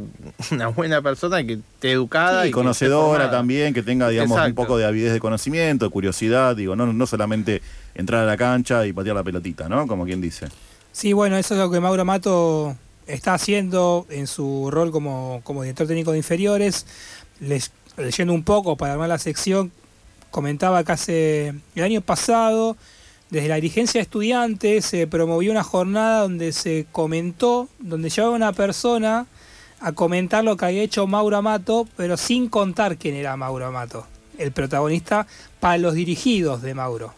una 0.51 0.69
buena 0.69 1.02
persona 1.02 1.44
que 1.44 1.55
esté 1.55 1.93
educada 1.93 2.31
Sí, 2.31 2.36
y 2.39 2.40
que 2.44 2.47
esté 2.48 2.52
conocedora 2.55 3.06
formada. 3.24 3.31
también, 3.31 3.74
que 3.74 3.82
tenga, 3.82 4.09
digamos, 4.09 4.39
un 4.40 4.55
poco 4.55 4.78
de 4.78 4.86
avidez 4.86 5.12
de 5.12 5.20
conocimiento, 5.20 5.90
curiosidad, 5.90 6.56
digo, 6.56 6.74
no, 6.74 6.90
no 6.90 7.06
solamente 7.06 7.61
entrar 7.94 8.22
a 8.22 8.26
la 8.26 8.36
cancha 8.36 8.86
y 8.86 8.92
patear 8.92 9.16
la 9.16 9.22
pelotita, 9.22 9.68
¿no? 9.68 9.86
Como 9.86 10.04
quien 10.04 10.20
dice. 10.20 10.48
Sí, 10.92 11.12
bueno, 11.12 11.36
eso 11.36 11.54
es 11.54 11.60
lo 11.60 11.70
que 11.70 11.80
Mauro 11.80 12.04
Mato 12.04 12.76
está 13.06 13.34
haciendo 13.34 14.06
en 14.10 14.26
su 14.26 14.70
rol 14.70 14.90
como, 14.90 15.40
como 15.44 15.62
director 15.62 15.86
técnico 15.86 16.12
de 16.12 16.18
inferiores. 16.18 16.86
Les- 17.40 17.70
leyendo 17.96 18.32
un 18.32 18.42
poco 18.44 18.76
para 18.76 18.94
armar 18.94 19.08
la 19.08 19.18
sección, 19.18 19.70
comentaba 20.30 20.82
que 20.84 20.92
hace 20.92 21.54
el 21.74 21.82
año 21.82 22.00
pasado, 22.00 22.76
desde 23.30 23.48
la 23.48 23.56
dirigencia 23.56 23.98
de 23.98 24.02
estudiantes, 24.02 24.84
se 24.84 25.06
promovió 25.06 25.50
una 25.52 25.62
jornada 25.64 26.22
donde 26.22 26.52
se 26.52 26.86
comentó, 26.92 27.68
donde 27.78 28.10
llevaba 28.10 28.34
una 28.34 28.52
persona 28.52 29.26
a 29.80 29.92
comentar 29.92 30.44
lo 30.44 30.56
que 30.56 30.64
había 30.64 30.82
hecho 30.82 31.06
Mauro 31.06 31.36
Amato, 31.36 31.86
pero 31.96 32.16
sin 32.16 32.48
contar 32.48 32.96
quién 32.96 33.14
era 33.16 33.36
Mauro 33.36 33.66
Amato, 33.66 34.06
el 34.38 34.50
protagonista 34.52 35.26
para 35.60 35.78
los 35.78 35.94
dirigidos 35.94 36.62
de 36.62 36.74
Mauro. 36.74 37.12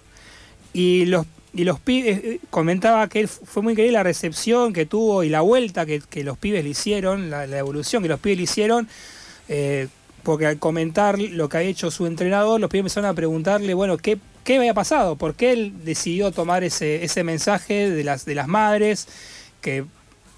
Y 0.77 1.07
los, 1.07 1.25
y 1.55 1.65
los 1.65 1.81
pibes, 1.81 2.19
eh, 2.23 2.41
comentaba 2.51 3.09
que 3.09 3.27
fue 3.27 3.63
muy 3.63 3.73
increíble 3.73 3.95
la 3.95 4.03
recepción 4.03 4.75
que 4.75 4.85
tuvo 4.85 5.25
y 5.25 5.31
la 5.31 5.41
vuelta 5.41 5.87
que, 5.87 6.03
que 6.03 6.23
los 6.23 6.37
pibes 6.37 6.63
le 6.63 6.69
hicieron, 6.69 7.31
la, 7.31 7.45
evolución 7.47 8.03
que 8.03 8.11
los 8.11 8.21
pibes 8.21 8.37
le 8.37 8.45
hicieron, 8.45 8.89
eh, 9.49 9.89
porque 10.23 10.45
al 10.45 10.59
comentar 10.59 11.19
lo 11.19 11.49
que 11.49 11.57
ha 11.57 11.63
hecho 11.63 11.91
su 11.91 12.05
entrenador, 12.05 12.61
los 12.61 12.69
pibes 12.69 12.83
empezaron 12.83 13.09
a 13.09 13.15
preguntarle, 13.15 13.73
bueno, 13.73 13.97
¿qué, 13.97 14.19
qué 14.45 14.59
había 14.59 14.75
pasado? 14.75 15.17
¿Por 15.17 15.35
qué 15.35 15.53
él 15.53 15.73
decidió 15.83 16.31
tomar 16.31 16.63
ese, 16.63 17.03
ese 17.05 17.25
mensaje 17.25 17.89
de 17.89 18.05
las, 18.05 18.27
de 18.27 18.35
las 18.35 18.47
madres? 18.47 19.09
Que, 19.63 19.87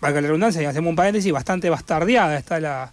valga 0.01 0.21
la 0.21 0.29
redundancia, 0.29 0.63
y 0.63 0.67
hacemos 0.67 0.91
un 0.91 0.95
paréntesis, 0.95 1.33
bastante 1.33 1.69
bastardeada 1.69 2.39
está 2.39 2.61
la, 2.61 2.93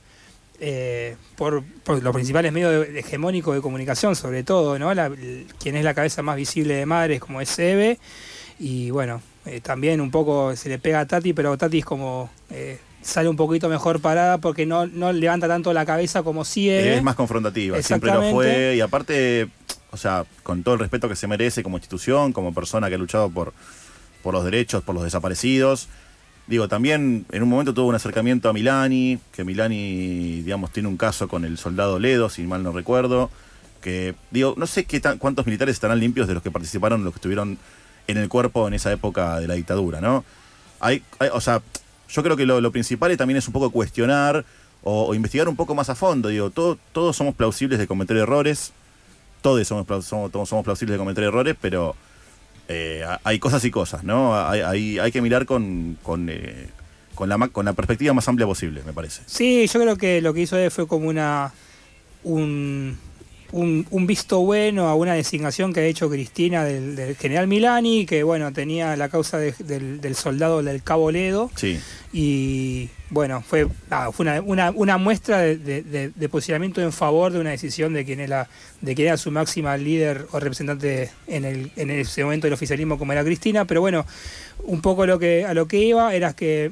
eh, 0.59 1.15
por, 1.35 1.63
por 1.83 2.01
los 2.01 2.13
principales 2.13 2.51
medios 2.53 2.87
hegemónicos 2.95 3.55
de 3.55 3.61
comunicación, 3.61 4.15
sobre 4.15 4.43
todo, 4.43 4.79
¿no? 4.79 4.93
La- 4.93 5.07
el- 5.07 5.47
quien 5.59 5.75
es 5.75 5.83
la 5.83 5.93
cabeza 5.93 6.21
más 6.21 6.35
visible 6.35 6.75
de 6.75 6.85
Madres, 6.85 7.19
como 7.19 7.41
es 7.41 7.57
Eve, 7.59 7.99
y 8.59 8.89
bueno, 8.91 9.21
eh, 9.45 9.59
también 9.61 9.99
un 10.01 10.11
poco 10.11 10.55
se 10.55 10.69
le 10.69 10.79
pega 10.79 11.01
a 11.01 11.05
Tati, 11.05 11.33
pero 11.33 11.57
Tati 11.57 11.79
es 11.79 11.85
como 11.85 12.29
eh, 12.49 12.79
sale 13.01 13.27
un 13.29 13.35
poquito 13.35 13.67
mejor 13.69 13.99
parada 14.01 14.37
porque 14.39 14.65
no, 14.65 14.87
no 14.87 15.11
levanta 15.11 15.47
tanto 15.47 15.73
la 15.73 15.85
cabeza 15.85 16.23
como 16.23 16.43
si 16.45 16.69
Eve. 16.69 16.95
Es 16.95 17.03
más 17.03 17.15
confrontativa, 17.15 17.81
siempre 17.83 18.11
lo 18.11 18.21
fue. 18.31 18.75
Y 18.77 18.81
aparte, 18.81 19.49
o 19.91 19.97
sea, 19.97 20.25
con 20.43 20.63
todo 20.63 20.73
el 20.75 20.79
respeto 20.79 21.07
que 21.09 21.15
se 21.15 21.27
merece 21.27 21.61
como 21.63 21.77
institución, 21.77 22.31
como 22.33 22.53
persona 22.53 22.87
que 22.89 22.95
ha 22.95 22.97
luchado 22.97 23.29
por, 23.29 23.53
por 24.23 24.33
los 24.33 24.43
derechos, 24.45 24.81
por 24.83 24.95
los 24.95 25.03
desaparecidos. 25.03 25.87
Digo, 26.47 26.67
también 26.67 27.25
en 27.31 27.43
un 27.43 27.49
momento 27.49 27.73
tuvo 27.73 27.87
un 27.87 27.95
acercamiento 27.95 28.49
a 28.49 28.53
Milani, 28.53 29.17
que 29.31 29.43
Milani, 29.43 30.41
digamos, 30.43 30.71
tiene 30.71 30.87
un 30.89 30.97
caso 30.97 31.27
con 31.27 31.43
el 31.43 31.57
soldado 31.57 31.97
Ledo, 31.97 32.29
si 32.29 32.43
mal 32.43 32.61
no 32.61 32.71
recuerdo. 32.71 33.31
Que, 33.81 34.15
digo, 34.31 34.53
no 34.57 34.67
sé 34.67 34.85
qué 34.85 34.99
tan- 34.99 35.17
cuántos 35.17 35.45
militares 35.45 35.73
estarán 35.73 35.99
limpios 35.99 36.27
de 36.27 36.35
los 36.35 36.43
que 36.43 36.51
participaron, 36.51 37.03
los 37.03 37.13
que 37.13 37.17
estuvieron 37.17 37.57
en 38.07 38.17
el 38.17 38.29
cuerpo 38.29 38.67
en 38.67 38.75
esa 38.75 38.91
época 38.91 39.39
de 39.39 39.47
la 39.47 39.55
dictadura, 39.55 40.01
¿no? 40.01 40.23
Hay, 40.79 41.01
o 41.33 41.41
sea, 41.41 41.61
yo 42.09 42.21
creo 42.23 42.37
que 42.37 42.45
lo, 42.45 42.71
principal 42.71 43.15
también 43.17 43.37
es 43.37 43.47
un 43.47 43.53
poco 43.53 43.71
cuestionar 43.71 44.45
o, 44.83 45.15
investigar 45.15 45.49
un 45.49 45.55
poco 45.55 45.73
más 45.73 45.89
a 45.89 45.95
fondo. 45.95 46.29
Digo, 46.29 46.51
todo- 46.51 46.77
todos 46.91 47.15
somos 47.15 47.33
plausibles 47.33 47.79
de 47.79 47.87
cometer 47.87 48.17
errores, 48.17 48.71
todos 49.41 49.67
somos, 49.67 50.05
somos, 50.05 50.31
somos 50.49 50.63
plausibles 50.63 50.93
de 50.93 50.99
cometer 50.99 51.23
errores, 51.23 51.55
pero 51.59 51.95
eh, 52.67 53.03
ha- 53.07 53.19
hay 53.23 53.39
cosas 53.39 53.63
y 53.65 53.71
cosas, 53.71 54.03
¿no? 54.03 54.37
Hay, 54.47 54.61
hay- 54.61 54.99
hay 54.99 55.11
que 55.11 55.21
mirar 55.21 55.45
con, 55.45 55.97
con, 56.03 56.29
eh, 56.29 56.67
con 57.13 57.29
la, 57.29 57.37
con 57.49 57.65
la 57.65 57.73
perspectiva 57.73 58.13
más 58.13 58.27
amplia 58.27 58.45
posible, 58.47 58.81
me 58.85 58.93
parece. 58.93 59.21
Sí, 59.25 59.67
yo 59.67 59.79
creo 59.79 59.95
que 59.97 60.21
lo 60.21 60.33
que 60.33 60.41
hizo 60.41 60.57
Eve 60.57 60.69
fue 60.69 60.87
como 60.87 61.07
una 61.09 61.53
un, 62.23 62.97
un, 63.51 63.85
un 63.91 64.07
visto 64.07 64.39
bueno 64.39 64.87
a 64.87 64.95
una 64.95 65.13
designación 65.13 65.71
que 65.73 65.79
ha 65.81 65.85
hecho 65.85 66.09
Cristina 66.09 66.63
del, 66.65 66.95
del 66.95 67.15
general 67.15 67.47
Milani, 67.47 68.05
que 68.05 68.23
bueno, 68.23 68.51
tenía 68.53 68.95
la 68.97 69.09
causa 69.09 69.37
de- 69.37 69.53
del, 69.59 70.01
del 70.01 70.15
soldado 70.15 70.61
del 70.63 70.81
Cabo 70.83 71.11
Ledo. 71.11 71.49
Sí. 71.55 71.79
Y 72.11 72.89
bueno, 73.09 73.43
fue, 73.47 73.67
nada, 73.89 74.11
fue 74.11 74.23
una, 74.25 74.41
una, 74.41 74.71
una 74.71 74.97
muestra 74.97 75.39
de, 75.39 75.57
de- 75.57 75.83
de- 75.83 76.11
de 76.15 76.29
posicionamiento 76.29 76.81
en 76.81 76.91
favor 76.91 77.31
de 77.31 77.39
una 77.39 77.51
decisión 77.51 77.93
de 77.93 78.03
quien 78.05 78.19
era, 78.19 78.49
de 78.81 78.95
quien 78.95 79.09
era 79.09 79.17
su 79.17 79.31
máxima 79.31 79.77
líder 79.77 80.25
o 80.31 80.39
representante 80.39 81.11
en, 81.27 81.45
el, 81.45 81.71
en 81.75 81.91
ese 81.91 82.23
momento 82.23 82.47
del 82.47 82.53
oficialismo 82.53 82.97
como 82.97 83.11
era 83.13 83.23
Cristina. 83.23 83.65
Pero 83.65 83.81
bueno, 83.81 84.05
un 84.63 84.81
poco 84.81 85.05
lo 85.05 85.19
que, 85.19 85.45
a 85.45 85.53
lo 85.53 85.67
que 85.67 85.79
iba 85.79 86.13
era 86.15 86.33
que 86.33 86.71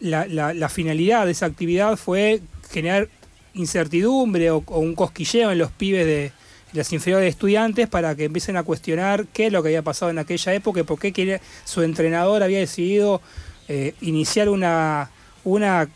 la, 0.00 0.26
la- 0.26 0.54
la 0.54 0.68
finalidad 0.68 1.26
de 1.26 1.32
esa 1.32 1.46
actividad 1.46 1.96
fue 1.96 2.40
generar 2.70 3.08
incertidumbre 3.54 4.50
o, 4.50 4.62
un 4.66 4.94
cosquilleo 4.94 5.50
en 5.50 5.58
los 5.58 5.70
pibes 5.70 6.06
de 6.06 6.32
las 6.72 6.92
inferiores 6.92 7.24
de 7.24 7.28
estudiantes 7.30 7.88
para 7.88 8.14
que 8.16 8.24
empiecen 8.24 8.56
a 8.56 8.64
cuestionar 8.64 9.26
qué 9.32 9.46
es 9.46 9.52
lo 9.52 9.62
que 9.62 9.68
había 9.68 9.82
pasado 9.82 10.10
en 10.10 10.18
aquella 10.18 10.54
época 10.54 10.80
y 10.80 10.82
por 10.82 10.98
qué 10.98 11.40
su 11.64 11.82
entrenador 11.82 12.42
había 12.42 12.58
decidido 12.58 13.20
eh, 13.68 13.94
iniciar 14.00 14.48
una, 14.48 15.10
una, 15.44 15.88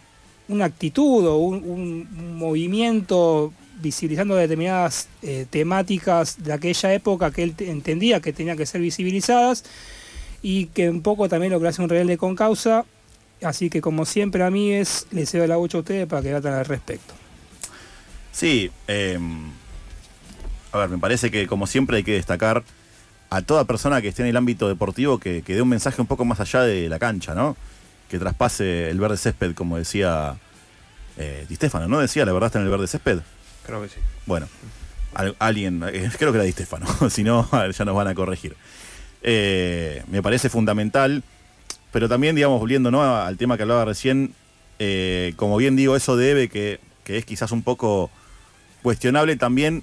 una 0.47 0.65
actitud 0.65 1.27
o 1.27 1.37
un, 1.37 2.07
movimiento 2.37 3.53
visibilizando 3.81 4.35
determinadas 4.37 5.09
eh, 5.23 5.47
temáticas 5.51 6.43
de 6.43 6.53
aquella 6.53 6.95
época 6.95 7.31
que 7.31 7.43
él 7.43 7.55
te- 7.55 7.71
entendía 7.71 8.21
que 8.21 8.33
tenían 8.33 8.57
que 8.57 8.67
ser 8.67 8.81
visibilizadas 8.81 9.65
y 10.43 10.67
que 10.67 10.89
un 10.89 11.03
poco 11.03 11.29
también 11.29 11.53
lo 11.53 11.61
que 11.61 11.69
hace 11.69 11.83
un 11.83 11.89
rebelde 11.89 12.17
con 12.17 12.37
causa. 12.37 12.85
Así 13.43 13.71
que 13.71 13.81
como 13.81 14.05
siempre 14.05 14.43
a 14.45 14.51
mí 14.51 14.73
es, 14.73 15.07
les 15.11 15.31
cedo 15.31 15.47
la 15.47 15.57
bocha 15.57 15.79
a 15.79 15.81
ustedes 15.81 16.07
para 16.07 16.23
que 16.23 16.29
debatan 16.29 16.55
al 16.55 16.65
respecto. 16.65 17.15
Sí, 18.33 18.71
eh, 18.87 19.19
a 20.73 20.79
ver, 20.79 20.89
me 20.91 20.99
parece 20.99 21.31
que 21.31 21.47
como 21.47 21.67
siempre 21.67 21.97
hay 21.99 22.05
que 22.05 22.13
destacar 22.13 22.63
a 23.31 23.43
toda 23.43 23.65
persona 23.65 24.01
que 24.01 24.09
esté 24.09 24.23
en 24.23 24.29
el 24.29 24.37
ámbito 24.37 24.69
deportivo 24.69 25.19
que, 25.19 25.43
que 25.43 25.55
dé 25.55 25.63
un 25.63 25.69
mensaje 25.69 26.01
un 26.01 26.07
poco 26.07 26.25
más 26.25 26.41
allá 26.41 26.63
de 26.63 26.89
la 26.89 26.99
cancha, 26.99 27.35
¿no? 27.35 27.57
Que 28.09 28.19
traspase 28.19 28.89
el 28.91 29.01
verde 29.01 29.17
césped, 29.17 29.55
como 29.55 29.77
decía 29.77 30.37
eh, 31.19 31.45
Di 31.49 31.57
Stefano, 31.57 31.89
¿no? 31.89 31.99
Decía, 32.01 32.25
la 32.25 32.33
verdad 32.33 32.47
está 32.49 32.59
en 32.59 32.65
el 32.67 32.71
verde 32.71 32.87
césped. 32.87 33.19
Creo 33.67 33.83
que 33.83 33.89
sí. 33.89 33.97
Bueno, 34.25 34.47
al- 35.15 35.37
alguien, 35.39 35.83
eh, 35.93 36.11
creo 36.19 36.33
que 36.33 36.39
era 36.39 36.45
Di 36.45 36.53
Stefano, 36.53 36.87
si 37.11 37.23
no, 37.25 37.49
ya 37.71 37.85
nos 37.85 37.95
van 37.95 38.09
a 38.09 38.15
corregir. 38.15 38.57
Eh, 39.23 40.03
me 40.09 40.23
parece 40.23 40.49
fundamental, 40.49 41.23
pero 41.93 42.09
también, 42.09 42.37
digamos, 42.37 42.61
volviendo 42.61 42.91
¿no? 42.91 43.03
al 43.17 43.37
tema 43.37 43.57
que 43.57 43.63
hablaba 43.65 43.85
recién, 43.85 44.33
como 45.37 45.57
bien 45.57 45.75
digo, 45.77 45.97
eso 45.97 46.17
debe, 46.17 46.49
que, 46.49 46.79
que 47.09 47.17
es 47.17 47.25
quizás 47.25 47.53
un 47.53 47.63
poco 47.63 48.11
cuestionable, 48.83 49.35
también 49.37 49.83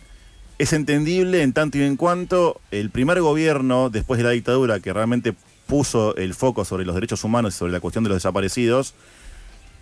es 0.60 0.74
entendible 0.74 1.42
en 1.42 1.54
tanto 1.54 1.80
y 1.80 1.82
en 1.82 1.98
cuanto 1.98 2.62
el 2.70 2.92
primer 2.92 3.20
gobierno, 3.20 3.90
después 3.90 4.20
de 4.20 4.26
la 4.26 4.30
dictadura, 4.30 4.80
que 4.80 4.94
realmente 4.94 5.34
puso 5.66 6.16
el 6.18 6.36
foco 6.36 6.66
sobre 6.66 6.86
los 6.86 6.94
derechos 6.94 7.24
humanos 7.24 7.56
y 7.56 7.58
sobre 7.58 7.72
la 7.72 7.80
cuestión 7.80 8.04
de 8.04 8.12
los 8.12 8.18
desaparecidos, 8.18 8.94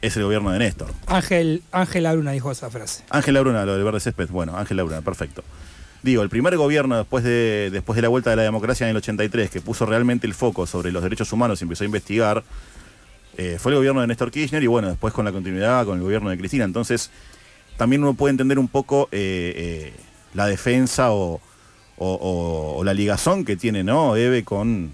es 0.02 0.15
el 0.15 0.24
gobierno 0.24 0.52
de 0.52 0.60
Néstor. 0.60 0.94
Ángel, 1.06 1.64
Ángel 1.74 2.06
Aruna 2.06 2.32
dijo 2.32 2.49
esa 2.49 2.70
frase. 2.70 3.03
Ángel 3.10 3.34
Labruna, 3.34 3.65
lo 3.65 3.74
del 3.74 3.84
verde 3.84 3.99
césped. 3.99 4.30
Bueno, 4.30 4.57
Ángel 4.57 4.78
Labruna, 4.78 5.02
perfecto. 5.02 5.44
Digo, 6.02 6.24
el 6.24 6.30
primer 6.30 6.56
gobierno 6.56 6.95
después 6.95 7.26
de, 7.26 7.72
después 7.74 7.98
de 7.98 8.03
la 8.03 8.07
vuelta 8.07 8.30
de 8.30 8.38
la 8.38 8.44
democracia 8.44 8.86
en 8.86 8.91
el 8.91 8.98
83, 8.98 9.49
que 9.49 9.60
puso 9.60 9.86
realmente 9.86 10.28
el 10.28 10.34
foco 10.34 10.65
sobre 10.65 10.94
los 10.94 11.03
derechos 11.03 11.34
humanos 11.34 11.60
y 11.60 11.65
empezó 11.65 11.84
a 11.84 11.88
investigar, 11.88 12.41
eh, 13.36 13.57
fue 13.60 13.74
el 13.74 13.80
gobierno 13.80 13.99
de 13.99 14.07
Néstor 14.07 14.32
Kirchner 14.32 14.64
y 14.64 14.68
bueno, 14.68 14.88
después 14.88 15.14
con 15.14 15.26
la 15.26 15.34
continuidad 15.34 15.86
con 15.86 15.98
el 15.98 16.03
gobierno 16.03 16.30
de 16.30 16.38
Cristina. 16.38 16.65
Entonces, 16.65 17.10
también 17.78 18.04
uno 18.04 18.14
puede 18.14 18.32
entender 18.32 18.60
un 18.60 18.68
poco 18.68 19.10
eh, 19.12 19.54
eh, 19.56 19.94
la 20.34 20.48
defensa 20.48 21.10
o, 21.12 21.40
la 22.84 22.94
ligazón 22.94 23.45
que 23.45 23.56
tiene, 23.56 23.84
¿no? 23.84 24.16
Eve 24.16 24.44
con, 24.44 24.91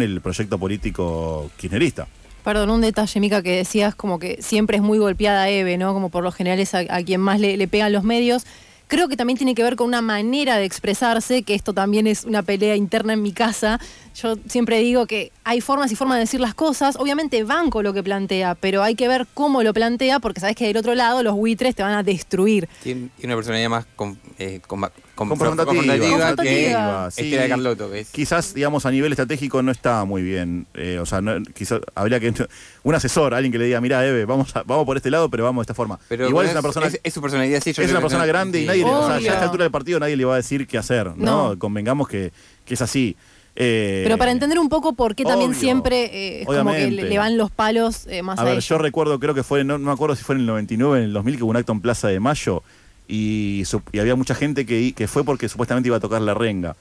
el 0.00 0.20
proyecto 0.20 0.58
político 0.58 1.50
kirchnerista. 1.56 2.06
Perdón, 2.44 2.70
un 2.70 2.80
detalle, 2.80 3.20
Mica, 3.20 3.42
que 3.42 3.56
decías 3.56 3.94
como 3.94 4.18
que 4.18 4.40
siempre 4.40 4.76
es 4.76 4.82
muy 4.82 4.98
golpeada 4.98 5.48
Eve, 5.48 5.76
¿no? 5.78 5.92
Como 5.94 6.10
por 6.10 6.22
lo 6.22 6.30
general 6.30 6.60
es 6.60 6.74
a, 6.74 7.02
quien 7.02 7.20
más 7.20 7.40
le 7.40 7.68
pegan 7.68 7.92
los 7.92 8.04
medios. 8.04 8.46
Creo 8.86 9.08
que 9.08 9.16
también 9.16 9.38
tiene 9.38 9.54
que 9.54 9.62
ver 9.62 9.76
con 9.76 9.88
una 9.88 10.02
manera 10.02 10.58
de 10.58 10.66
expresarse, 10.66 11.42
que 11.42 11.54
esto 11.54 11.72
también 11.72 12.06
es 12.06 12.24
una 12.24 12.42
pelea 12.42 12.76
interna 12.76 13.14
en 13.14 13.22
mi 13.22 13.32
casa. 13.32 13.80
Yo 14.14 14.36
siempre 14.46 14.78
digo 14.80 15.06
que 15.06 15.32
hay 15.44 15.60
formas 15.60 15.92
y 15.92 15.96
formas 15.96 16.16
de 16.16 16.20
decir 16.20 16.40
las 16.40 16.54
cosas. 16.54 16.96
Obviamente 16.96 17.44
banco 17.44 17.82
lo 17.82 17.92
que 17.92 18.02
plantea, 18.02 18.54
pero 18.54 18.82
hay 18.82 18.94
que 18.94 19.08
ver 19.08 19.26
cómo 19.34 19.62
lo 19.62 19.72
plantea, 19.74 20.18
porque 20.18 20.40
sabes 20.40 20.56
que 20.56 20.66
del 20.66 20.76
otro 20.76 20.94
lado 20.94 21.22
los 21.22 21.34
buitres 21.34 21.74
te 21.74 21.82
van 21.82 21.92
a 21.94 22.02
destruir. 22.02 22.68
Tiene, 22.82 23.08
una 23.22 23.34
personalidad 23.36 23.68
más 23.68 23.86
con, 23.96 24.18
eh, 24.38 24.60
comba- 24.66 24.90
com- 25.14 25.28
confrontativa, 25.28 25.64
confrontativa 25.66 27.04
que 27.12 27.20
este 27.20 27.22
sí. 27.22 27.30
de 27.36 27.48
Carlotto, 27.48 27.90
que 27.90 28.00
es 28.00 28.10
Quizás, 28.10 28.54
digamos, 28.54 28.86
a 28.86 28.90
nivel 28.90 29.12
estratégico 29.12 29.62
no 29.62 29.70
está 29.70 30.04
muy 30.04 30.22
bien. 30.22 30.66
Eh, 30.74 30.98
o 31.00 31.06
sea, 31.06 31.20
no- 31.20 31.42
quizás 31.54 31.80
habría 31.94 32.18
que. 32.20 32.32
Un 32.82 32.94
asesor, 32.94 33.34
alguien 33.34 33.52
que 33.52 33.58
le 33.58 33.66
diga, 33.66 33.80
mira, 33.80 34.04
Eve, 34.06 34.24
vamos, 34.24 34.54
a- 34.56 34.62
vamos 34.62 34.84
por 34.86 34.96
este 34.96 35.10
lado, 35.10 35.28
pero 35.30 35.44
vamos 35.44 35.62
de 35.62 35.72
esta 35.72 35.74
forma. 35.74 35.98
Pero 36.08 36.28
Igual 36.28 36.46
es 36.46 36.52
una 36.52 36.62
persona. 36.62 36.86
es- 36.86 37.00
es 37.02 37.12
su 37.14 37.20
personalidad, 37.20 37.60
sí, 37.62 37.72
yo 37.72 37.82
Es 37.82 37.90
una 37.90 38.00
persona 38.00 38.22
no- 38.24 38.28
grande 38.28 38.62
y 38.62 38.66
nadie, 38.66 38.84
le- 38.84 38.90
o 38.90 39.06
sea, 39.06 39.08
ya 39.08 39.14
a 39.14 39.18
Obvio. 39.18 39.30
esta 39.32 39.42
altura 39.44 39.64
del 39.64 39.72
partido 39.72 40.00
nadie 40.00 40.16
le 40.16 40.24
va 40.24 40.34
a 40.34 40.36
decir 40.36 40.66
qué 40.66 40.78
hacer, 40.78 41.16
¿no? 41.16 41.50
No. 41.52 41.58
Convengamos 41.58 42.08
que, 42.08 42.32
que 42.64 42.74
es 42.74 42.82
así. 42.82 43.16
Eh, 43.56 44.02
Pero 44.04 44.18
para 44.18 44.32
entender 44.32 44.58
un 44.58 44.68
poco 44.68 44.94
por 44.94 45.14
qué 45.14 45.24
también 45.24 45.54
siempre 45.54 46.06
eh, 46.06 46.40
es 46.40 46.46
como 46.46 46.72
que 46.72 46.90
le, 46.90 47.18
van 47.18 47.36
los 47.36 47.52
palos 47.52 48.06
eh, 48.08 48.20
más 48.20 48.38
A 48.38 48.42
a, 48.42 48.44
ver, 48.46 48.54
ella. 48.54 48.66
yo 48.66 48.78
recuerdo, 48.78 49.20
creo 49.20 49.32
que 49.32 49.44
fue, 49.44 49.62
no, 49.62 49.78
no 49.78 49.86
me 49.86 49.92
acuerdo 49.92 50.16
si 50.16 50.24
fue 50.24 50.34
en 50.34 50.40
el 50.40 50.46
99, 50.46 50.98
en 50.98 51.04
el 51.04 51.12
2000, 51.12 51.36
que 51.36 51.42
hubo 51.44 51.50
un 51.50 51.56
acto 51.56 51.70
en 51.70 51.80
Plaza 51.80 52.08
de 52.08 52.18
Mayo 52.18 52.64
y, 53.06 53.64
había 53.98 54.16
mucha 54.16 54.34
gente 54.34 54.66
que, 54.66 55.08
fue 55.08 55.24
porque 55.24 55.48
supuestamente 55.48 55.88
iba 55.88 55.96
a 55.96 56.00
tocar 56.00 56.20
la 56.22 56.34
renga. 56.34 56.76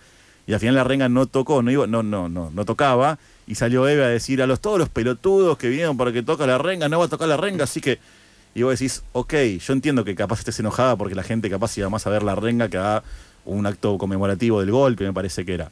Y 0.45 0.53
al 0.53 0.59
final 0.59 0.75
la 0.75 0.83
renga 0.83 1.07
no 1.07 1.25
tocó, 1.25 1.61
no 1.61 1.71
iba, 1.71 1.87
no, 1.87 2.03
no, 2.03 2.27
no, 2.27 2.51
no 2.51 2.65
tocaba. 2.65 3.17
Y 3.47 3.55
salió 3.55 3.87
Eve 3.87 4.03
a 4.03 4.07
decir 4.07 4.41
a 4.41 4.47
los 4.47 4.59
todos 4.59 4.77
los 4.77 4.89
pelotudos 4.89 5.57
que 5.57 5.69
vinieron 5.69 5.97
para 5.97 6.11
que 6.11 6.23
toca 6.23 6.45
la 6.45 6.57
renga, 6.57 6.89
no 6.89 6.99
va 6.99 7.05
a 7.05 7.09
tocar 7.09 7.27
la 7.27 7.37
renga, 7.37 7.63
así 7.63 7.81
que. 7.81 7.99
Y 8.55 8.61
vos 8.61 8.77
decís, 8.77 9.03
ok, 9.13 9.33
yo 9.59 9.73
entiendo 9.73 10.03
que 10.05 10.13
capaz 10.13 10.39
estés 10.39 10.59
enojada 10.59 10.95
porque 10.95 11.15
la 11.15 11.23
gente 11.23 11.49
capaz 11.49 11.75
iba 11.77 11.89
más 11.89 12.05
a 12.05 12.11
ver 12.11 12.21
la 12.21 12.35
renga 12.35 12.69
que 12.69 12.77
a 12.77 13.01
un 13.45 13.65
acto 13.65 13.97
conmemorativo 13.97 14.59
del 14.59 14.69
golpe, 14.69 15.05
me 15.05 15.13
parece 15.13 15.43
que 15.43 15.55
era. 15.55 15.71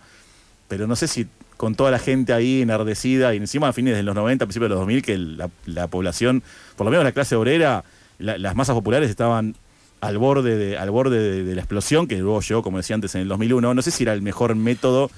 Pero 0.71 0.87
no 0.87 0.95
sé 0.95 1.07
si 1.09 1.27
con 1.57 1.75
toda 1.75 1.91
la 1.91 1.99
gente 1.99 2.31
ahí 2.31 2.61
enardecida 2.61 3.33
y 3.33 3.37
encima 3.37 3.67
a 3.67 3.73
fines 3.73 3.93
de 3.93 4.03
los 4.03 4.15
90, 4.15 4.45
principios 4.45 4.69
de 4.69 4.75
los 4.75 4.79
2000, 4.79 5.01
que 5.03 5.17
la, 5.17 5.49
la 5.65 5.87
población, 5.87 6.41
por 6.77 6.85
lo 6.85 6.91
menos 6.91 7.03
la 7.03 7.11
clase 7.11 7.35
obrera, 7.35 7.83
la- 8.19 8.37
las 8.37 8.55
masas 8.55 8.73
populares 8.73 9.09
estaban 9.09 9.55
al 9.99 10.17
borde, 10.17 10.55
de, 10.55 10.77
al 10.77 10.89
borde 10.91 11.19
de, 11.19 11.43
de 11.43 11.55
la 11.55 11.61
explosión, 11.61 12.07
que 12.07 12.17
luego 12.17 12.39
llegó, 12.39 12.63
como 12.63 12.77
decía 12.77 12.93
antes, 12.95 13.13
en 13.15 13.21
el 13.21 13.27
2001. 13.27 13.73
No 13.73 13.81
sé 13.81 13.91
si 13.91 14.03
era 14.03 14.13
el 14.13 14.21
mejor 14.21 14.55
método 14.55 15.11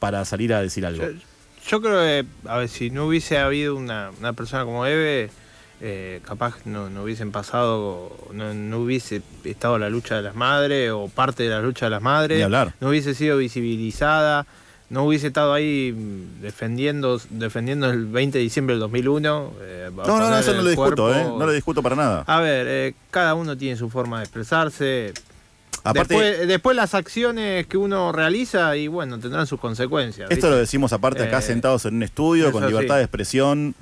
para 0.00 0.24
salir 0.26 0.52
a 0.52 0.60
decir 0.60 0.84
algo. 0.84 1.02
Yo 1.66 1.80
creo 1.80 1.98
que, 2.00 2.26
a 2.46 2.58
ver, 2.58 2.68
si 2.68 2.90
no 2.90 3.06
hubiese 3.06 3.38
habido 3.38 3.74
una, 3.74 4.10
una 4.20 4.34
persona 4.34 4.64
como 4.66 4.84
Eve, 4.84 5.30
eh, 5.80 6.20
capaz 6.26 6.66
no, 6.66 6.90
no 6.90 7.04
hubiesen 7.04 7.32
pasado, 7.32 8.14
no, 8.34 8.52
no 8.52 8.80
hubiese 8.80 9.22
estado 9.44 9.78
la 9.78 9.88
lucha 9.88 10.16
de 10.16 10.22
las 10.22 10.34
madres 10.36 10.90
o 10.92 11.08
parte 11.08 11.42
de 11.44 11.48
la 11.48 11.62
lucha 11.62 11.86
de 11.86 11.90
las 11.90 12.02
madres. 12.02 12.36
Ni 12.36 12.44
hablar. 12.44 12.74
No 12.80 12.90
hubiese 12.90 13.14
sido 13.14 13.38
visibilizada, 13.38 14.46
no 14.94 15.04
hubiese 15.04 15.26
estado 15.26 15.52
ahí 15.52 15.92
mm, 15.92 16.40
defendiendo, 16.40 17.20
defendiendo 17.30 17.90
el 17.90 18.06
20 18.06 18.38
de 18.38 18.44
diciembre 18.44 18.74
del 18.74 18.80
2001. 18.80 19.52
eh, 19.60 19.90
No, 19.94 20.04
no, 20.18 20.30
no, 20.30 20.38
eso 20.38 20.54
no 20.54 20.62
lo 20.62 20.68
discuto, 20.70 21.12
¿eh? 21.14 21.24
No 21.24 21.44
lo 21.44 21.52
discuto 21.52 21.82
para 21.82 21.96
nada. 21.96 22.24
A 22.26 22.40
ver, 22.40 22.66
eh, 22.68 22.94
cada 23.10 23.34
uno 23.34 23.56
tiene 23.58 23.76
su 23.76 23.90
forma 23.90 24.18
de 24.18 24.24
expresarse. 24.24 25.12
Aparte- 25.82 26.14
después, 26.14 26.48
después 26.48 26.76
las 26.76 26.94
acciones 26.94 27.66
que 27.66 27.76
uno 27.76 28.10
realiza 28.12 28.74
y 28.76 28.88
bueno, 28.88 29.18
tendrán 29.18 29.46
sus 29.46 29.60
consecuencias. 29.60 30.30
Esto 30.30 30.34
¿viste? 30.46 30.50
lo 30.50 30.56
decimos 30.56 30.92
aparte 30.94 31.22
acá 31.24 31.40
Eh, 31.40 31.42
sentados 31.42 31.84
en 31.84 31.96
un 31.96 32.02
estudio, 32.04 32.50
con 32.52 32.64
libertad 32.66 32.94
sí. 32.94 32.98
de 32.98 33.04
expresión, 33.04 33.74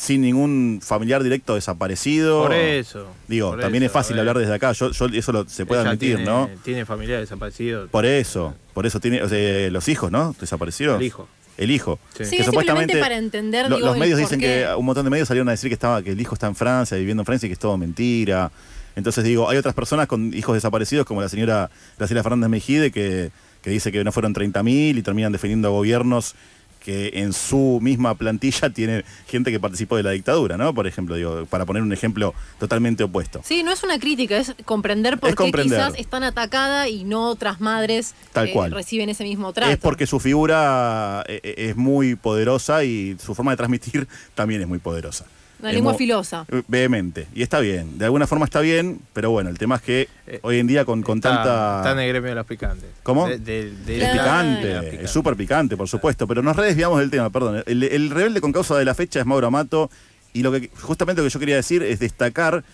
sin 0.00 0.22
ningún 0.22 0.80
familiar 0.82 1.22
directo 1.22 1.56
desaparecido. 1.56 2.42
Por 2.44 2.54
eso, 2.54 3.06
Digo, 3.28 3.50
por 3.50 3.60
también 3.60 3.82
eso, 3.82 3.88
es 3.88 3.92
fácil 3.92 4.18
hablar 4.18 4.38
desde 4.38 4.54
acá, 4.54 4.72
yo, 4.72 4.90
yo 4.92 5.06
eso 5.06 5.30
lo- 5.32 5.46
se 5.46 5.66
puede 5.66 5.82
Ella 5.82 5.90
admitir, 5.90 6.16
tiene, 6.16 6.30
¿no? 6.30 6.48
Tiene 6.64 6.86
familiares 6.86 7.28
desaparecidos. 7.28 7.90
Por 7.90 8.06
eso, 8.06 8.54
por 8.72 8.86
eso 8.86 8.98
tiene, 8.98 9.22
o 9.22 9.28
sea, 9.28 9.70
los 9.70 9.88
hijos, 9.88 10.10
¿no? 10.10 10.34
Desaparecidos. 10.40 10.98
El 10.98 11.06
hijo. 11.06 11.28
El 11.58 11.70
hijo. 11.70 11.98
Sí, 12.18 12.24
simplemente 12.42 12.98
para 12.98 13.18
entender, 13.18 13.68
lo- 13.68 13.76
digo, 13.76 13.88
los 13.88 13.98
medios 13.98 14.18
dicen 14.18 14.40
qué. 14.40 14.64
que 14.66 14.74
un 14.74 14.86
montón 14.86 15.04
de 15.04 15.10
medios 15.10 15.28
salieron 15.28 15.48
a 15.48 15.50
decir 15.50 15.68
que 15.68 15.74
estaba 15.74 16.02
que 16.02 16.12
el 16.12 16.20
hijo 16.20 16.32
está 16.34 16.46
en 16.46 16.56
Francia, 16.56 16.96
viviendo 16.96 17.20
en 17.20 17.26
Francia 17.26 17.46
y 17.46 17.50
que 17.50 17.54
es 17.54 17.58
todo 17.58 17.76
mentira. 17.76 18.50
Entonces 18.96 19.22
digo, 19.22 19.50
hay 19.50 19.58
otras 19.58 19.74
personas 19.74 20.06
con 20.06 20.32
hijos 20.32 20.54
desaparecidos 20.54 21.04
como 21.04 21.20
la 21.20 21.28
señora 21.28 21.70
Graciela 21.98 22.22
Fernández 22.22 22.48
Mejide 22.48 22.90
que, 22.90 23.30
que 23.62 23.68
dice 23.70 23.92
que 23.92 24.02
no 24.02 24.12
fueron 24.12 24.34
30.000 24.34 24.96
y 24.96 25.02
terminan 25.02 25.30
defendiendo 25.32 25.68
a 25.68 25.70
gobiernos 25.70 26.34
que 26.80 27.10
en 27.14 27.32
su 27.32 27.78
misma 27.80 28.14
plantilla 28.14 28.70
tiene 28.74 29.04
gente 29.28 29.50
que 29.50 29.60
participó 29.60 29.96
de 29.96 30.02
la 30.02 30.10
dictadura, 30.10 30.56
¿no? 30.56 30.74
Por 30.74 30.86
ejemplo, 30.86 31.14
digo, 31.14 31.46
para 31.46 31.64
poner 31.66 31.82
un 31.82 31.92
ejemplo 31.92 32.34
totalmente 32.58 33.04
opuesto. 33.04 33.40
Sí, 33.44 33.62
no 33.62 33.70
es 33.72 33.82
una 33.82 33.98
crítica, 33.98 34.38
es 34.38 34.54
comprender 34.64 35.18
por 35.18 35.28
Es 35.28 35.34
qué 35.36 35.42
comprender. 35.42 35.78
quizás 35.78 35.98
están 35.98 36.24
atacadas 36.24 36.88
y 36.88 37.04
no 37.04 37.28
otras 37.28 37.60
madres 37.60 38.14
Tal 38.32 38.48
eh, 38.48 38.52
cual. 38.52 38.72
reciben 38.72 39.08
ese 39.08 39.24
mismo 39.24 39.52
trato. 39.52 39.70
Es 39.70 39.78
porque 39.78 40.06
su 40.06 40.18
figura 40.20 41.24
eh, 41.28 41.40
eh, 41.42 41.54
es 41.68 41.76
muy 41.76 42.16
poderosa 42.16 42.84
y 42.84 43.16
su 43.22 43.34
forma 43.34 43.52
de 43.52 43.56
transmitir 43.58 44.08
también 44.34 44.62
es 44.62 44.68
muy 44.68 44.78
poderosa. 44.78 45.26
Una 45.60 45.72
lengua 45.72 45.94
filosa. 45.94 46.44
Eh, 46.50 46.62
Vehemente. 46.68 47.26
Y 47.34 47.42
está 47.42 47.60
bien. 47.60 47.98
De 47.98 48.04
alguna 48.06 48.26
forma 48.26 48.44
está 48.44 48.60
bien, 48.60 49.00
pero 49.12 49.30
bueno, 49.30 49.50
el 49.50 49.58
tema 49.58 49.76
es 49.76 49.82
que 49.82 50.08
hoy 50.42 50.58
en 50.58 50.66
día 50.66 50.84
con, 50.84 51.02
con 51.02 51.18
Está, 51.18 51.34
tanta. 51.36 51.76
está 51.78 51.92
en 51.92 51.98
el 52.00 52.08
gremio 52.08 52.28
de 52.30 52.34
las 52.34 52.46
picantes. 52.46 52.88
¿Cómo? 53.02 53.28
De- 53.28 53.38
de- 53.38 53.70
de- 53.70 53.96
Es 54.02 54.06
de- 54.06 54.12
picante, 54.12 54.66
de 54.66 55.04
es 55.04 55.10
súper 55.10 55.36
picante, 55.36 55.76
por 55.76 55.88
supuesto, 55.88 56.26
pero 56.26 56.42
nos 56.42 56.56
redesviamos 56.56 56.98
del 57.00 57.10
tema, 57.10 57.30
perdón. 57.30 57.62
El, 57.66 57.82
el 57.82 58.10
rebelde 58.10 58.40
con 58.40 58.52
causa 58.52 58.76
de 58.78 58.84
la 58.84 58.94
fecha 58.94 59.20
es 59.20 59.26
Mauro 59.26 59.46
Amato 59.46 59.90
y 60.32 60.42
lo 60.42 60.52
que 60.52 60.70
justamente 60.80 61.20
lo 61.22 61.28
que 61.28 61.32
yo 61.32 61.40
quería 61.40 61.56
decir 61.56 61.82
es 61.82 61.98
destacar, 61.98 62.64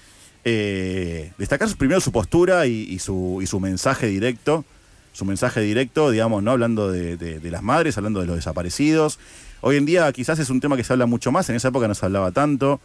eh, 0.44 1.32
destacar 1.38 1.68
primero 1.76 2.00
su 2.00 2.12
postura 2.12 2.66
y, 2.66 2.82
y 2.90 2.98
su, 2.98 3.40
y 3.42 3.46
su 3.46 3.58
mensaje 3.60 4.06
directo, 4.06 4.64
su 5.12 5.24
mensaje 5.24 5.60
directo, 5.60 6.10
digamos, 6.10 6.42
no 6.42 6.50
hablando 6.52 6.90
de, 6.92 7.16
de- 7.16 7.40
de 7.40 7.50
las 7.50 7.62
madres, 7.62 7.96
hablando 7.96 8.20
de 8.20 8.26
los 8.26 8.36
desaparecidos. 8.36 9.18
Hoy 9.60 9.76
en 9.76 9.86
día 9.86 10.10
quizás 10.12 10.38
es 10.38 10.50
un 10.50 10.60
tema 10.60 10.76
que 10.76 10.84
se 10.84 10.92
habla 10.92 11.06
mucho 11.06 11.32
más, 11.32 11.48
en 11.50 11.56
esa 11.56 11.68
época 11.68 11.88
no 11.88 11.94
se 11.94 12.04
hablaba 12.06 12.30
tanto. 12.32 12.80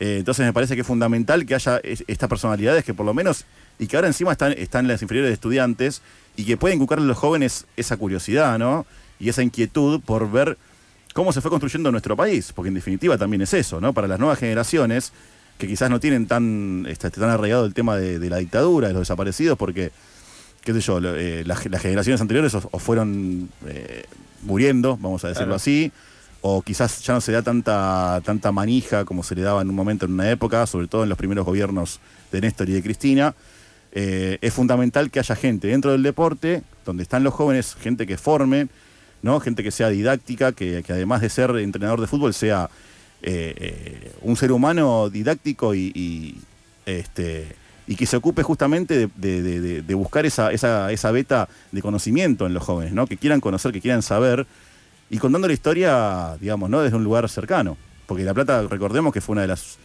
Eh, 0.00 0.16
entonces 0.18 0.44
me 0.44 0.52
parece 0.52 0.74
que 0.74 0.80
es 0.80 0.86
fundamental 0.86 1.46
que 1.46 1.54
haya 1.54 1.78
es- 1.78 2.04
estas 2.06 2.28
personalidades 2.28 2.84
que 2.84 2.94
por 2.94 3.06
lo 3.06 3.14
menos, 3.14 3.44
y 3.78 3.86
que 3.86 3.96
ahora 3.96 4.08
encima 4.08 4.32
están, 4.32 4.52
están 4.52 4.88
las 4.88 5.02
inferiores 5.02 5.30
de 5.30 5.34
estudiantes, 5.34 6.02
y 6.36 6.44
que 6.44 6.56
pueden 6.56 6.76
inculcarle 6.76 7.04
a 7.04 7.08
los 7.08 7.16
jóvenes 7.18 7.66
esa 7.76 7.96
curiosidad, 7.96 8.58
¿no? 8.58 8.86
Y 9.20 9.28
esa 9.28 9.42
inquietud 9.42 10.00
por 10.00 10.30
ver 10.30 10.58
cómo 11.12 11.32
se 11.32 11.40
fue 11.40 11.50
construyendo 11.50 11.92
nuestro 11.92 12.16
país, 12.16 12.52
porque 12.52 12.68
en 12.68 12.74
definitiva 12.74 13.16
también 13.18 13.42
es 13.42 13.54
eso, 13.54 13.80
¿no? 13.80 13.92
Para 13.92 14.08
las 14.08 14.18
nuevas 14.18 14.38
generaciones, 14.38 15.12
que 15.58 15.68
quizás 15.68 15.88
no 15.90 16.00
tienen 16.00 16.26
tan, 16.26 16.86
este, 16.88 17.08
tan 17.12 17.30
arraigado 17.30 17.64
el 17.64 17.74
tema 17.74 17.96
de, 17.96 18.18
de 18.18 18.30
la 18.30 18.38
dictadura, 18.38 18.88
de 18.88 18.94
los 18.94 19.02
desaparecidos, 19.02 19.56
porque, 19.56 19.92
qué 20.64 20.72
sé 20.72 20.80
yo, 20.80 20.98
eh, 20.98 21.44
las, 21.46 21.64
las 21.66 21.82
generaciones 21.82 22.20
anteriores 22.20 22.54
o, 22.54 22.68
o 22.70 22.78
fueron 22.78 23.48
eh, 23.66 24.04
muriendo, 24.42 24.96
vamos 24.96 25.24
a 25.24 25.28
decirlo 25.28 25.46
Claro. 25.46 25.56
así, 25.56 25.92
o 26.40 26.60
quizás 26.62 27.02
ya 27.02 27.14
no 27.14 27.20
se 27.20 27.32
da 27.32 27.42
tanta, 27.42 28.20
tanta 28.24 28.52
manija 28.52 29.04
como 29.04 29.22
se 29.22 29.34
le 29.34 29.42
daba 29.42 29.62
en 29.62 29.68
un 29.70 29.74
momento, 29.74 30.04
en 30.06 30.12
una 30.12 30.30
época, 30.30 30.66
sobre 30.66 30.88
todo 30.88 31.02
en 31.04 31.08
los 31.08 31.16
primeros 31.18 31.46
gobiernos 31.46 32.00
de 32.32 32.40
Néstor 32.42 32.68
y 32.68 32.72
de 32.72 32.82
Cristina. 32.82 33.34
Eh, 33.92 34.38
es 34.40 34.52
fundamental 34.52 35.10
que 35.10 35.20
haya 35.20 35.36
gente 35.36 35.68
dentro 35.68 35.92
del 35.92 36.02
deporte, 36.02 36.62
donde 36.84 37.02
están 37.04 37.22
los 37.24 37.32
jóvenes, 37.32 37.76
gente 37.80 38.06
que 38.06 38.18
forme, 38.18 38.66
¿no? 39.22 39.40
gente 39.40 39.62
que 39.62 39.70
sea 39.70 39.88
didáctica, 39.88 40.52
que, 40.52 40.82
que 40.82 40.92
además 40.92 41.20
de 41.22 41.30
ser 41.30 41.50
entrenador 41.56 42.00
de 42.00 42.08
fútbol 42.08 42.34
sea 42.34 42.68
eh, 43.22 43.54
eh, 43.56 44.12
un 44.20 44.36
ser 44.36 44.52
humano 44.52 45.08
didáctico 45.08 45.74
y, 45.74 45.92
y, 45.94 46.38
este, 46.84 47.54
y 47.86 47.96
que 47.96 48.06
se 48.06 48.16
ocupe 48.16 48.42
justamente 48.42 48.96
de, 48.96 49.08
de- 49.16 49.42
de- 49.42 49.60
de- 49.60 49.82
de 49.82 49.94
buscar 49.94 50.24
esa, 50.26 50.52
esa, 50.52 50.90
esa 50.92 51.10
beta 51.10 51.48
de 51.72 51.82
conocimiento 51.82 52.46
en 52.46 52.54
los 52.54 52.62
jóvenes, 52.62 52.92
¿no? 52.94 53.06
que 53.06 53.16
quieran 53.16 53.40
conocer, 53.40 53.72
que 53.72 53.80
quieran 53.80 54.02
saber, 54.02 54.46
y 55.10 55.18
contando 55.18 55.46
la 55.48 55.54
historia, 55.54 56.36
digamos, 56.40 56.70
¿no? 56.70 56.80
desde 56.82 56.96
un 56.96 57.04
lugar 57.04 57.28
cercano. 57.28 57.76
Porque 58.06 58.22
La 58.24 58.34
Plata, 58.34 58.62
recordemos 58.68 59.12
que 59.12 59.20
fue 59.20 59.34
una 59.34 59.42
de 59.42 59.48
las 59.48 59.78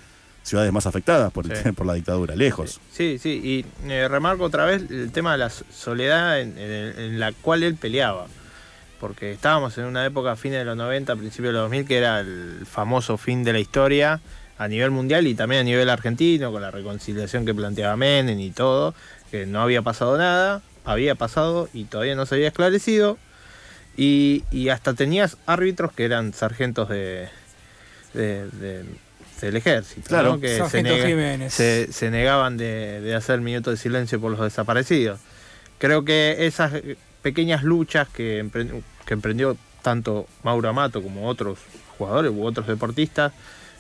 ciudades 0.44 0.72
más 0.72 0.86
afectadas 0.88 1.32
por, 1.32 1.46
Sí. 1.46 1.72
por 1.76 1.86
la 1.86 1.94
dictadura, 1.94 2.36
lejos. 2.36 2.80
Sí, 2.92 3.18
sí, 3.22 3.66
y 3.84 3.90
eh, 3.92 4.08
remarco 4.08 4.44
otra 4.46 4.66
vez 4.66 4.84
el 4.90 5.12
tema 5.12 5.34
de 5.34 5.38
la 5.40 5.50
so- 5.50 5.66
soledad 5.72 6.40
en, 6.42 6.58
en- 6.58 7.00
en 7.00 7.20
la 7.20 7.34
cual 7.34 7.64
él 7.64 7.76
peleaba. 7.76 8.28
Porque 9.00 9.32
estábamos 9.32 9.78
en 9.78 9.86
una 9.86 10.06
época, 10.06 10.36
fines 10.36 10.60
de 10.60 10.66
los 10.66 10.76
90, 10.76 11.16
principios 11.16 11.50
de 11.50 11.54
los 11.54 11.64
2000, 11.64 11.86
que 11.86 11.98
era 11.98 12.20
el 12.22 12.66
famoso 12.70 13.18
fin 13.18 13.44
de 13.46 13.54
la 13.54 13.60
historia 13.60 14.20
a 14.60 14.68
nivel 14.68 14.92
mundial 14.92 15.26
y 15.26 15.34
también 15.34 15.62
a 15.62 15.64
nivel 15.64 15.90
argentino, 15.90 16.52
con 16.52 16.62
la 16.62 16.70
reconciliación 16.70 17.46
que 17.46 17.56
planteaba 17.56 17.96
Menem 17.98 18.40
y 18.40 18.52
todo, 18.52 18.94
que 19.32 19.46
no 19.48 19.62
había 19.62 19.82
pasado 19.82 20.18
nada, 20.18 20.62
había 20.86 21.16
pasado 21.16 21.68
y 21.74 21.86
todavía 21.86 22.14
no 22.16 22.26
se 22.28 22.36
había 22.36 22.50
esclarecido. 22.50 23.18
Y, 23.98 24.44
y 24.52 24.70
hasta 24.70 24.94
tenías 24.94 25.38
árbitros 25.46 25.92
que 25.92 26.06
eran 26.06 26.34
sargentos 26.34 26.88
de, 26.90 27.28
de- 28.14 28.48
de- 28.50 28.86
del 29.42 29.56
ejército, 29.56 30.08
Claro. 30.10 30.34
¿no? 30.34 30.40
que 30.42 30.50
se, 30.50 30.58
Sargento 30.58 30.90
nega- 30.96 31.06
Jiménez. 31.08 31.54
se- 31.54 31.92
se 31.92 32.12
negaban 32.12 32.58
de, 32.58 33.00
de 33.02 33.16
hacer 33.16 33.40
minuto 33.42 33.72
de 33.72 33.78
silencio 33.78 34.20
por 34.20 34.32
los 34.32 34.40
desaparecidos. 34.42 35.20
Creo 35.78 36.04
que 36.04 36.46
esas 36.46 36.74
pequeñas 37.22 37.64
luchas 37.64 38.08
que, 38.10 38.46
que 39.06 39.14
emprendió 39.14 39.56
tanto 39.82 40.28
Mauro 40.44 40.68
Amato 40.70 41.02
como 41.02 41.28
otros 41.28 41.58
jugadores 41.98 42.32
u 42.36 42.44
otros 42.46 42.68
deportistas, 42.68 43.32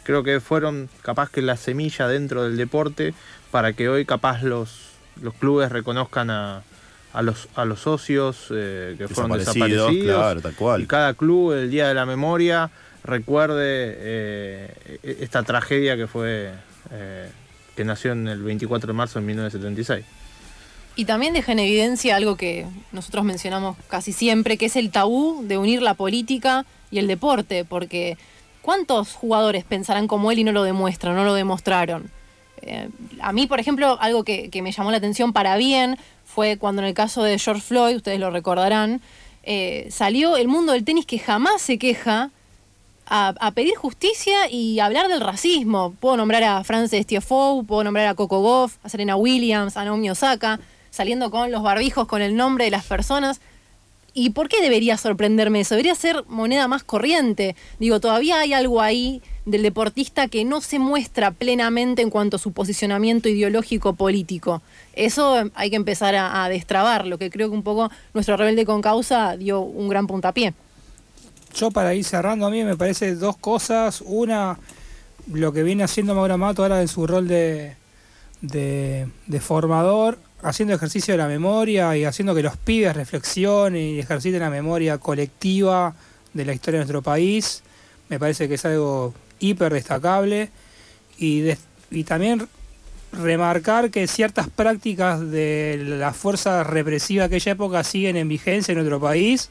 creo 0.10 0.24
que 0.24 0.40
fueron 0.40 0.90
capaz 1.04 1.30
que 1.30 1.40
la 1.44 1.56
semilla 1.56 2.08
dentro 2.08 2.42
del 2.42 2.58
deporte 2.58 3.14
para 3.52 3.74
que 3.74 3.90
hoy 3.90 4.06
capaz 4.06 4.42
los, 4.42 4.90
los 5.22 5.36
clubes 5.36 5.72
reconozcan 5.72 6.32
a, 6.32 6.64
a 7.14 7.22
los, 7.22 7.48
a 7.54 7.64
los 7.64 7.82
socios 7.82 8.48
eh, 8.50 8.96
que 8.98 9.08
fueron 9.08 9.38
Desaparecidos, 9.38 9.94
claro, 10.02 10.42
tal 10.42 10.56
cual. 10.56 10.82
Y 10.82 10.88
cada 10.88 11.14
club 11.14 11.52
el 11.52 11.70
Día 11.70 11.88
de 11.88 11.94
la 11.94 12.08
Memoria 12.08 12.72
recuerde 13.04 13.98
eh, 14.00 15.00
esta 15.04 15.44
tragedia 15.44 15.96
que 15.96 16.08
fue 16.08 16.54
eh, 16.90 17.30
que 17.76 17.86
nació 17.86 18.14
en 18.14 18.28
el 18.28 18.42
24 18.42 18.88
de 18.88 18.94
marzo 18.94 19.20
de 19.20 19.28
1976. 19.28 20.04
Y 20.96 21.06
también 21.06 21.34
deja 21.34 21.52
en 21.52 21.60
evidencia 21.60 22.16
algo 22.16 22.36
que 22.36 22.66
nosotros 22.92 23.24
mencionamos 23.26 23.78
casi 23.88 24.12
siempre, 24.12 24.58
que 24.58 24.66
es 24.66 24.76
el 24.76 24.90
tabú 24.90 25.44
de 25.48 25.60
unir 25.60 25.84
la 25.84 25.94
política 25.94 26.66
y 26.90 26.98
el 26.98 27.06
deporte, 27.06 27.64
porque 27.64 28.18
¿cuántos 28.70 29.16
jugadores 29.16 29.64
pensarán 29.64 30.08
como 30.08 30.32
él 30.32 30.38
y 30.38 30.44
no 30.44 30.52
lo 30.52 30.62
demuestran, 30.62 31.16
no 31.16 31.24
lo 31.24 31.34
demostraron? 31.34 32.12
Eh, 32.62 32.88
a 33.20 33.34
mí, 33.34 33.48
por 33.48 33.60
ejemplo, 33.60 33.98
algo 34.00 34.24
que, 34.24 34.48
me 34.62 34.72
llamó 34.72 34.92
la 34.92 34.98
atención 34.98 35.34
para 35.34 35.58
bien 35.58 35.98
fue 36.24 36.58
cuando 36.58 36.84
en 36.84 36.88
el 36.88 36.94
caso 36.94 37.24
de 37.24 37.40
George 37.40 37.64
Floyd, 37.64 37.96
ustedes 37.96 38.20
lo 38.20 38.30
recordarán, 38.30 39.02
eh, 39.42 39.88
salió 39.90 40.38
el 40.38 40.48
mundo 40.48 40.74
del 40.74 40.86
tenis 40.86 41.08
que 41.08 41.18
jamás 41.18 41.64
se 41.64 41.80
queja 41.80 42.30
a, 43.08 43.34
a 43.40 43.52
pedir 43.56 43.74
justicia 43.74 44.48
y 44.52 44.80
hablar 44.80 45.08
del 45.08 45.22
racismo. 45.22 45.96
Puedo 46.00 46.18
nombrar 46.18 46.44
a 46.44 46.64
Frances 46.64 47.08
Tiafoe, 47.08 47.64
puedo 47.64 47.84
nombrar 47.84 48.06
a 48.06 48.14
Coco 48.14 48.40
Goff, 48.42 48.78
a 48.84 48.90
Serena 48.90 49.16
Williams, 49.16 49.78
a 49.78 49.84
Naomi 49.84 50.12
Osaka, 50.12 50.60
saliendo 50.92 51.32
con 51.32 51.50
los 51.52 51.64
barbijos 51.64 52.06
con 52.06 52.22
el 52.22 52.36
nombre 52.36 52.66
de 52.66 52.70
las 52.70 52.86
personas. 52.86 53.42
¿Y 54.20 54.32
por 54.32 54.50
qué 54.50 54.62
debería 54.62 54.98
sorprenderme 54.98 55.62
eso? 55.62 55.76
Debería 55.76 55.96
ser 55.96 56.26
moneda 56.28 56.68
más 56.68 56.84
corriente. 56.84 57.56
Digo, 57.80 58.02
todavía 58.02 58.42
hay 58.42 58.52
algo 58.52 58.82
ahí 58.82 59.22
del 59.46 59.64
deportista 59.64 60.28
que 60.28 60.44
no 60.44 60.60
se 60.60 60.78
muestra 60.78 61.32
plenamente 61.32 62.02
en 62.02 62.10
cuanto 62.10 62.36
a 62.36 62.40
su 62.40 62.52
posicionamiento 62.52 63.30
ideológico 63.30 63.94
político. 63.94 64.62
Eso 64.92 65.50
hay 65.56 65.70
que 65.70 65.78
empezar 65.78 66.16
a, 66.16 66.44
a 66.44 66.50
destrabar, 66.50 67.08
lo 67.08 67.18
que 67.18 67.30
creo 67.30 67.48
que 67.48 67.56
un 67.56 67.64
poco 67.64 67.90
nuestro 68.14 68.36
rebelde 68.36 68.66
con 68.66 68.82
causa 68.82 69.38
dio 69.38 69.62
un 69.62 69.88
gran 69.88 70.06
puntapié. 70.06 70.54
Yo 71.56 71.72
para 71.72 71.96
ir 71.96 72.04
cerrando 72.04 72.46
a 72.46 72.50
mí 72.50 72.62
me 72.66 72.76
parece 72.76 73.16
dos 73.16 73.38
cosas. 73.38 74.04
Una, 74.06 74.60
lo 75.32 75.54
que 75.54 75.64
viene 75.64 75.86
haciendo 75.86 76.14
Mauro 76.14 76.38
Mato 76.38 76.64
ahora 76.64 76.82
en 76.82 76.90
su 76.90 77.08
rol 77.08 77.26
de 77.30 77.78
formador, 79.40 80.20
haciendo 80.42 80.74
ejercicio 80.74 81.14
de 81.14 81.18
la 81.18 81.28
memoria 81.28 81.96
y 81.98 82.06
haciendo 82.06 82.34
que 82.34 82.44
los 82.44 82.58
pibes 82.58 82.96
reflexionen 82.96 83.82
y 83.82 84.00
ejerciten 84.00 84.40
la 84.40 84.50
memoria 84.50 84.98
colectiva 84.98 85.94
de 86.34 86.46
la 86.46 86.54
historia 86.54 86.80
de 86.80 86.86
nuestro 86.86 87.02
país. 87.02 87.64
Me 88.10 88.20
parece 88.20 88.48
que 88.48 88.56
es 88.56 88.66
algo 88.66 89.14
hiper 89.40 89.74
destacable. 89.74 90.50
Y, 91.18 91.52
también 92.06 92.48
remarcar 93.12 93.90
que 93.90 94.08
ciertas 94.08 94.48
prácticas 94.50 95.20
de 95.32 95.84
la 96.00 96.14
fuerza 96.14 96.64
represiva 96.64 97.28
de 97.28 97.36
aquella 97.36 97.54
época 97.54 97.84
siguen 97.84 98.16
en 98.16 98.30
vigencia 98.30 98.72
en 98.72 98.78
nuestro 98.78 99.00
país 99.00 99.50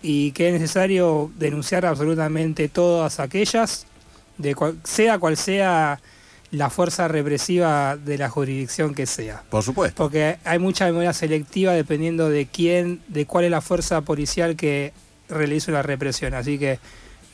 y 0.00 0.30
que 0.32 0.48
es 0.48 0.52
necesario 0.52 1.30
denunciar 1.36 1.84
absolutamente 1.84 2.68
todas 2.68 3.18
aquellas, 3.18 3.86
de 4.38 4.54
cual- 4.54 4.78
sea 4.84 5.18
cual 5.18 5.36
sea 5.36 6.00
la 6.54 6.70
fuerza 6.70 7.08
represiva 7.08 7.96
de 7.96 8.16
la 8.18 8.28
jurisdicción 8.28 8.94
que 8.94 9.06
sea. 9.06 9.42
Por 9.50 9.62
supuesto. 9.62 10.02
Porque 10.02 10.38
hay 10.44 10.58
mucha 10.58 10.84
memoria 10.86 11.12
selectiva 11.12 11.72
dependiendo 11.72 12.28
de 12.28 12.46
quién, 12.46 13.00
de 13.08 13.26
cuál 13.26 13.44
es 13.46 13.50
la 13.50 13.60
fuerza 13.60 14.02
policial 14.02 14.54
que 14.54 14.92
realiza 15.28 15.72
la 15.72 15.82
represión. 15.82 16.32
Así 16.34 16.58
que, 16.58 16.78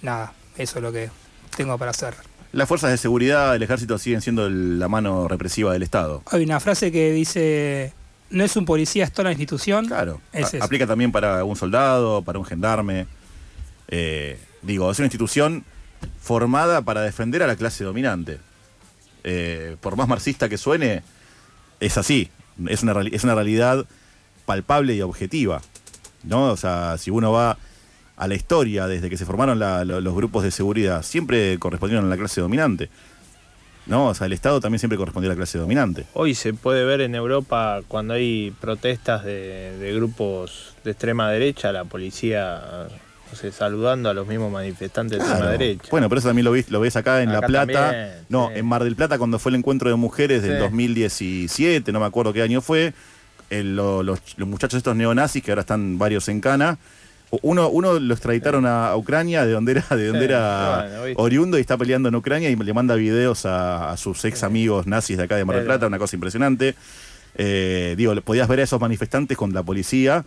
nada, 0.02 0.32
eso 0.56 0.78
es 0.78 0.82
lo 0.82 0.90
que 0.92 1.10
tengo 1.56 1.76
para 1.76 1.90
hacer. 1.90 2.14
Las 2.52 2.66
fuerzas 2.66 2.90
de 2.90 2.96
seguridad 2.96 3.52
del 3.52 3.62
ejército 3.62 3.98
siguen 3.98 4.22
siendo 4.22 4.46
el- 4.46 4.78
la 4.78 4.88
mano 4.88 5.28
represiva 5.28 5.72
del 5.72 5.82
Estado. 5.82 6.22
Hay 6.30 6.42
una 6.42 6.58
frase 6.58 6.90
que 6.90 7.12
dice, 7.12 7.92
no 8.30 8.42
es 8.42 8.56
un 8.56 8.64
policía, 8.64 9.04
es 9.04 9.12
toda 9.12 9.24
la 9.24 9.32
institución. 9.32 9.86
Claro. 9.86 10.20
Es 10.32 10.46
A- 10.54 10.56
eso. 10.56 10.64
Aplica 10.64 10.86
también 10.86 11.12
para 11.12 11.44
un 11.44 11.56
soldado, 11.56 12.22
para 12.22 12.38
un 12.38 12.44
gendarme. 12.44 13.06
Eh, 13.88 14.38
digo, 14.62 14.90
es 14.90 14.98
una 14.98 15.06
institución 15.06 15.64
formada 16.20 16.80
para 16.82 17.02
defender 17.02 17.42
a 17.42 17.46
la 17.46 17.56
clase 17.56 17.84
dominante. 17.84 18.38
Eh, 19.24 19.76
por 19.80 19.96
más 19.96 20.08
marxista 20.08 20.48
que 20.48 20.58
suene, 20.58 21.02
es 21.80 21.98
así. 21.98 22.30
Es 22.66 22.82
una, 22.82 22.94
es 23.10 23.24
una 23.24 23.34
realidad 23.34 23.86
palpable 24.44 24.94
y 24.94 25.02
objetiva. 25.02 25.62
¿no? 26.24 26.50
O 26.50 26.56
sea, 26.56 26.96
si 26.98 27.10
uno 27.10 27.32
va 27.32 27.56
a 28.16 28.28
la 28.28 28.34
historia, 28.34 28.86
desde 28.86 29.08
que 29.08 29.16
se 29.16 29.24
formaron 29.24 29.58
los 29.58 30.14
grupos 30.14 30.42
de 30.42 30.50
seguridad, 30.50 31.02
siempre 31.02 31.58
correspondieron 31.58 32.06
a 32.06 32.08
la 32.08 32.16
clase 32.16 32.40
dominante. 32.40 32.90
¿no? 33.86 34.08
O 34.08 34.14
sea, 34.14 34.26
el 34.26 34.32
Estado 34.34 34.60
también 34.60 34.78
siempre 34.78 34.98
correspondió 34.98 35.30
a 35.30 35.34
la 35.34 35.36
clase 35.36 35.58
dominante. 35.58 36.04
Hoy 36.12 36.34
se 36.34 36.52
puede 36.52 36.84
ver 36.84 37.00
en 37.00 37.14
Europa 37.14 37.80
cuando 37.88 38.14
hay 38.14 38.52
protestas 38.60 39.24
de 39.24 39.92
grupos 39.94 40.74
de 40.84 40.90
extrema 40.90 41.30
derecha, 41.30 41.72
la 41.72 41.84
policía 41.84 42.88
no 43.30 43.36
sé, 43.38 43.52
saludando 43.52 44.10
a 44.10 44.14
los 44.14 44.26
mismos 44.26 44.50
manifestantes 44.52 45.18
de 45.18 45.24
Claro. 45.24 45.48
derecha. 45.50 45.88
Bueno, 45.90 46.08
pero 46.08 46.18
eso 46.18 46.28
también 46.28 46.44
lo, 46.44 46.52
vis- 46.52 46.70
lo 46.70 46.80
ves 46.80 46.96
acá 46.96 47.22
en 47.22 47.28
Acá 47.30 47.40
La 47.42 47.46
Plata. 47.46 47.72
también, 47.90 48.10
no, 48.28 48.50
en 48.50 48.66
Mar 48.66 48.82
del 48.84 48.96
Plata 48.96 49.18
cuando 49.18 49.38
fue 49.38 49.50
el 49.50 49.56
encuentro 49.56 49.88
de 49.90 49.96
mujeres 49.96 50.42
del 50.42 50.54
Sí. 50.54 50.58
2017, 50.58 51.92
no 51.92 52.00
me 52.00 52.06
acuerdo 52.06 52.32
qué 52.32 52.42
año 52.42 52.60
fue. 52.60 52.92
el- 53.50 53.74
lo- 53.74 54.04
los, 54.04 54.20
los 54.36 54.46
muchachos 54.48 54.76
estos 54.78 54.94
neonazis, 54.94 55.42
que 55.42 55.50
ahora 55.50 55.62
están 55.62 55.98
varios 55.98 56.28
en 56.28 56.40
cana. 56.40 56.78
Uno, 57.42 57.68
uno 57.68 57.98
lo 57.98 58.14
extraditaron 58.14 58.64
a, 58.64 58.88
a 58.90 58.96
Ucrania, 58.96 59.44
de 59.44 59.50
donde 59.52 59.72
era, 59.72 59.96
de 59.96 60.06
donde 60.06 60.24
era 60.24 60.88
oriundo 61.16 61.58
y 61.58 61.60
está 61.60 61.76
peleando 61.76 62.08
en 62.08 62.14
Ucrania 62.14 62.48
y 62.48 62.54
le 62.54 62.72
manda 62.72 62.94
videos 62.94 63.46
a, 63.46 63.90
a 63.90 63.96
sus 63.96 64.24
ex 64.24 64.44
amigos 64.44 64.86
nazis 64.86 65.16
de 65.16 65.24
acá 65.24 65.34
de 65.36 65.44
Mar 65.44 65.56
del 65.56 65.64
Plata, 65.64 65.88
una 65.88 65.98
cosa 65.98 66.14
impresionante. 66.14 66.76
Eh, 67.36 67.94
digo, 67.96 68.14
podías 68.22 68.46
ver 68.48 68.60
a 68.60 68.62
esos 68.62 68.80
manifestantes 68.80 69.36
con 69.36 69.52
la 69.52 69.62
policía 69.64 70.24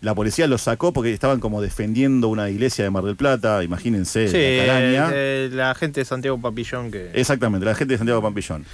La 0.00 0.14
policía 0.14 0.46
los 0.46 0.62
sacó 0.62 0.92
porque 0.92 1.12
estaban 1.12 1.40
como 1.40 1.60
defendiendo 1.62 2.28
una 2.28 2.50
iglesia 2.50 2.84
de 2.84 2.90
Mar 2.90 3.04
del 3.04 3.16
Plata, 3.16 3.62
imagínense, 3.64 4.28
Sí, 4.28 4.66
la 4.66 5.10
eh, 5.12 5.48
la 5.52 5.74
gente 5.74 6.00
de 6.00 6.04
Santiago 6.04 6.40
Papillón 6.40 6.90
que. 6.90 7.10
Exactamente, 7.14 7.64
la 7.66 7.74
gente 7.74 7.94
de 7.94 7.98
Santiago 7.98 8.20
Pampillón. 8.22 8.64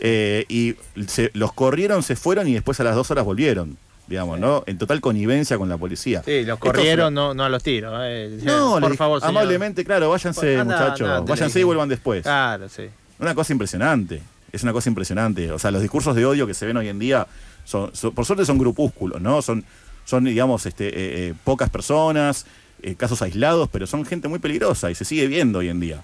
Eh, 0.00 0.44
y 0.48 0.74
se- 1.06 1.30
los 1.34 1.52
corrieron, 1.52 2.02
se 2.02 2.16
fueron 2.16 2.48
y 2.48 2.54
después 2.54 2.78
a 2.80 2.84
las 2.84 2.94
dos 2.96 3.10
horas 3.10 3.24
volvieron, 3.24 3.76
digamos, 4.08 4.38
¿no? 4.40 4.64
En 4.66 4.78
total 4.78 5.00
connivencia 5.00 5.58
con 5.58 5.68
la 5.68 5.76
policía. 5.78 6.22
Sí, 6.24 6.44
los 6.44 6.58
corrieron, 6.58 7.14
no, 7.14 7.34
no 7.34 7.44
a 7.44 7.48
los 7.48 7.62
tiros. 7.62 7.92
eh. 8.04 8.38
No, 8.42 8.78
por 8.80 8.96
favor, 8.96 9.20
señor. 9.20 9.30
amablemente, 9.36 9.84
claro, 9.84 10.10
váyanse, 10.10 10.58
Anda, 10.58 10.76
muchachos, 10.76 11.24
váyanse 11.28 11.60
y 11.60 11.62
vuelvan 11.62 11.88
después. 11.88 12.22
Claro, 12.22 12.68
sí. 12.68 12.84
Una 13.20 13.34
cosa 13.34 13.52
impresionante, 13.52 14.20
es 14.50 14.62
una 14.64 14.72
cosa 14.72 14.88
impresionante. 14.88 15.52
O 15.52 15.58
sea, 15.58 15.70
los 15.70 15.82
discursos 15.82 16.16
de 16.16 16.26
odio 16.26 16.46
que 16.46 16.54
se 16.54 16.66
ven 16.66 16.76
hoy 16.76 16.88
en 16.88 16.98
día, 16.98 17.26
son, 17.64 17.94
son- 17.94 18.12
por 18.12 18.24
suerte 18.26 18.44
son 18.44 18.58
grupúsculos, 18.58 19.20
¿no? 19.20 19.40
Son, 19.40 19.64
son 20.04 20.24
digamos, 20.24 20.66
este, 20.66 20.88
eh, 20.88 20.92
eh, 21.28 21.34
pocas 21.44 21.70
personas, 21.70 22.46
eh, 22.82 22.94
casos 22.96 23.22
aislados, 23.22 23.68
pero 23.70 23.86
son 23.86 24.04
gente 24.04 24.28
muy 24.28 24.38
peligrosa 24.38 24.90
y 24.90 24.94
se 24.94 25.04
sigue 25.04 25.26
viendo 25.26 25.60
hoy 25.60 25.68
en 25.68 25.80
día. 25.80 26.02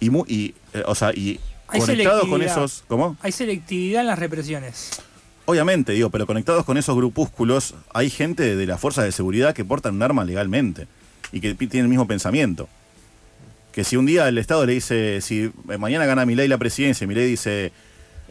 Y, 0.00 0.10
mu- 0.10 0.24
y 0.26 0.54
eh, 0.74 0.82
o 0.86 0.94
sea, 0.94 1.12
y 1.12 1.38
Hay 1.68 1.80
conectados 1.80 2.28
con 2.28 2.42
esos, 2.42 2.84
¿cómo? 2.88 3.16
Hay 3.22 3.32
selectividad 3.32 4.00
en 4.02 4.08
las 4.08 4.18
represiones. 4.18 4.90
Obviamente, 5.44 5.92
digo, 5.92 6.10
pero 6.10 6.26
conectados 6.26 6.64
con 6.64 6.76
esos 6.76 6.96
grupúsculos, 6.96 7.74
hay 7.94 8.10
gente 8.10 8.54
de 8.56 8.66
las 8.66 8.80
fuerzas 8.80 9.04
de 9.04 9.12
seguridad 9.12 9.54
que 9.54 9.64
portan 9.64 9.94
un 9.96 10.02
arma 10.02 10.24
legalmente 10.24 10.86
y 11.32 11.40
que 11.40 11.54
tienen 11.54 11.82
el 11.84 11.88
mismo 11.88 12.06
pensamiento. 12.06 12.68
Que 13.72 13.84
si 13.84 13.96
un 13.96 14.06
día 14.06 14.28
el 14.28 14.38
Estado 14.38 14.66
le 14.66 14.74
dice, 14.74 15.20
si 15.20 15.50
mañana 15.78 16.04
gana 16.06 16.26
Milei 16.26 16.46
la 16.46 16.58
presidencia 16.58 17.04
y 17.04 17.08
Milei 17.08 17.26
dice, 17.26 17.72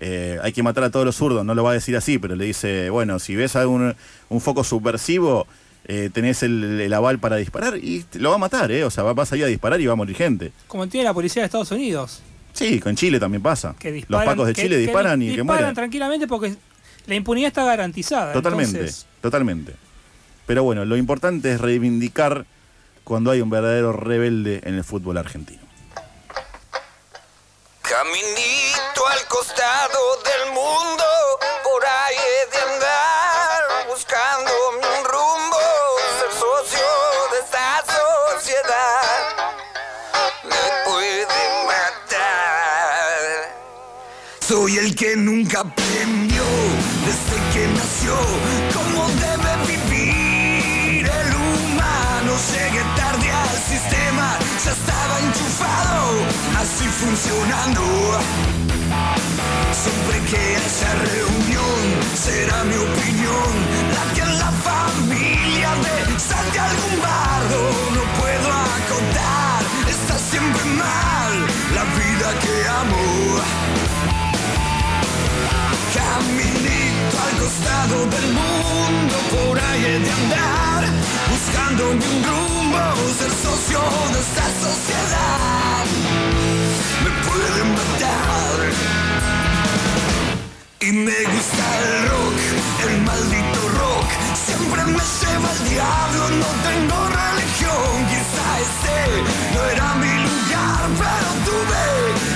eh, 0.03 0.39
hay 0.41 0.51
que 0.51 0.63
matar 0.63 0.83
a 0.85 0.89
todos 0.91 1.05
los 1.05 1.15
zurdos, 1.15 1.45
no 1.45 1.53
lo 1.55 1.63
va 1.63 1.71
a 1.71 1.73
decir 1.75 1.95
así, 1.95 2.17
pero 2.17 2.35
le 2.35 2.43
dice, 2.45 2.89
bueno, 2.89 3.19
si 3.19 3.35
ves 3.35 3.55
algún 3.55 3.95
un 4.29 4.41
foco 4.41 4.63
subversivo, 4.63 5.47
eh, 5.85 6.09
tenés 6.11 6.41
el, 6.43 6.81
el 6.81 6.93
aval 6.93 7.19
para 7.19 7.35
disparar 7.37 7.77
y 7.77 8.03
lo 8.13 8.29
va 8.31 8.35
a 8.35 8.39
matar, 8.39 8.71
¿eh? 8.71 8.83
O 8.83 8.89
sea, 8.91 9.03
va, 9.03 9.13
vas 9.13 9.31
a 9.31 9.37
ir 9.37 9.43
a 9.43 9.47
disparar 9.47 9.79
y 9.79 9.85
va 9.85 9.93
a 9.93 9.95
morir 9.95 10.15
gente. 10.15 10.51
Como 10.67 10.87
tiene 10.87 11.03
la 11.05 11.13
policía 11.13 11.43
de 11.43 11.45
Estados 11.45 11.71
Unidos. 11.71 12.21
Sí, 12.53 12.79
con 12.81 12.95
Chile 12.95 13.19
también 13.19 13.41
pasa. 13.41 13.75
Que 13.79 14.03
Los 14.09 14.25
pacos 14.25 14.45
de 14.47 14.53
que- 14.53 14.63
Chile 14.63 14.75
que 14.75 14.81
disparan 14.81 15.21
y 15.21 15.25
que 15.27 15.31
disparan 15.37 15.61
mueren. 15.61 15.75
tranquilamente 15.75 16.27
porque 16.27 16.55
la 17.07 17.15
impunidad 17.15 17.47
está 17.47 17.63
garantizada. 17.63 18.33
Totalmente, 18.33 18.77
Entonces, 18.79 19.05
totalmente. 19.21 19.73
Pero 20.47 20.63
bueno, 20.63 20.83
lo 20.83 20.97
importante 20.97 21.51
es 21.53 21.61
reivindicar 21.61 22.45
cuando 23.03 23.31
hay 23.31 23.41
un 23.41 23.49
verdadero 23.49 23.93
rebelde 23.93 24.61
en 24.63 24.75
el 24.75 24.83
fútbol 24.83 25.17
argentino. 25.17 25.61
Caminito 27.81 28.70
al 29.21 29.27
costado 29.27 29.99
del 30.23 30.51
mundo, 30.53 31.03
por 31.63 31.85
ahí 31.85 32.17
de 32.51 32.57
andar, 32.73 33.87
buscando 33.87 34.51
un 34.69 35.05
rumbo, 35.05 35.59
ser 36.19 36.31
socio 36.39 36.87
de 37.31 37.39
esta 37.39 37.83
sociedad. 37.85 39.21
Me 40.43 40.63
puede 40.85 41.41
matar. 41.67 43.21
Soy 44.39 44.77
el 44.77 44.95
que 44.95 45.15
nunca 45.15 45.59
aprendió 45.61 46.43
desde 47.05 47.37
que 47.53 47.67
nació 47.67 48.15
cómo 48.73 49.07
debe 49.07 49.51
vivir 49.67 51.05
el 51.05 51.35
humano. 51.35 52.31
Llegué 52.53 52.83
tarde 52.95 53.31
al 53.31 53.57
sistema, 53.71 54.37
ya 54.63 54.71
estaba 54.71 55.19
enchufado, 55.19 56.25
así 56.57 56.85
funcionando. 56.85 57.81
Que 60.31 60.37
haya 60.37 60.93
reunión, 61.11 61.81
será 62.15 62.63
mi 62.63 62.75
opinión 62.75 63.51
la 63.95 64.13
que 64.13 64.21
en 64.21 64.39
la 64.39 64.51
familia 64.63 65.69
de 65.83 66.19
salte 66.19 66.57
algún 66.57 67.01
bardo. 67.01 67.59
No 67.95 68.03
puedo 68.17 68.49
acotar, 68.79 69.61
está 69.89 70.17
siempre 70.17 70.63
mal 70.63 71.33
la 71.75 71.83
vida 71.99 72.27
que 72.43 72.53
amo. 72.81 73.41
Caminito 75.97 77.15
al 77.25 77.33
costado 77.43 77.97
del 78.05 78.27
mundo, 78.31 79.15
por 79.35 79.59
ahí 79.59 79.99
de 79.99 80.11
andar, 80.11 80.85
buscándome 81.29 82.05
un 82.15 82.23
rumbo, 82.23 82.79
ser 83.19 83.31
socio 83.31 83.81
de 84.13 84.19
esta 84.21 84.45
sociedad. 84.63 85.70
Y 90.83 90.91
me 90.91 91.11
gusta 91.11 91.63
el 91.77 92.09
rock, 92.09 92.33
el 92.89 93.01
maldito 93.01 93.69
rock, 93.77 94.09
siempre 94.33 94.83
me 94.85 94.93
lleva 94.93 95.51
el 95.51 95.69
diablo, 95.69 96.29
no 96.41 96.47
tengo 96.67 96.97
religión, 97.05 98.07
quizá 98.09 98.47
este 98.65 98.97
no 99.53 99.63
era 99.69 99.93
mi 100.01 100.11
lugar, 100.25 100.81
pero 100.97 101.29
tuve 101.45 101.85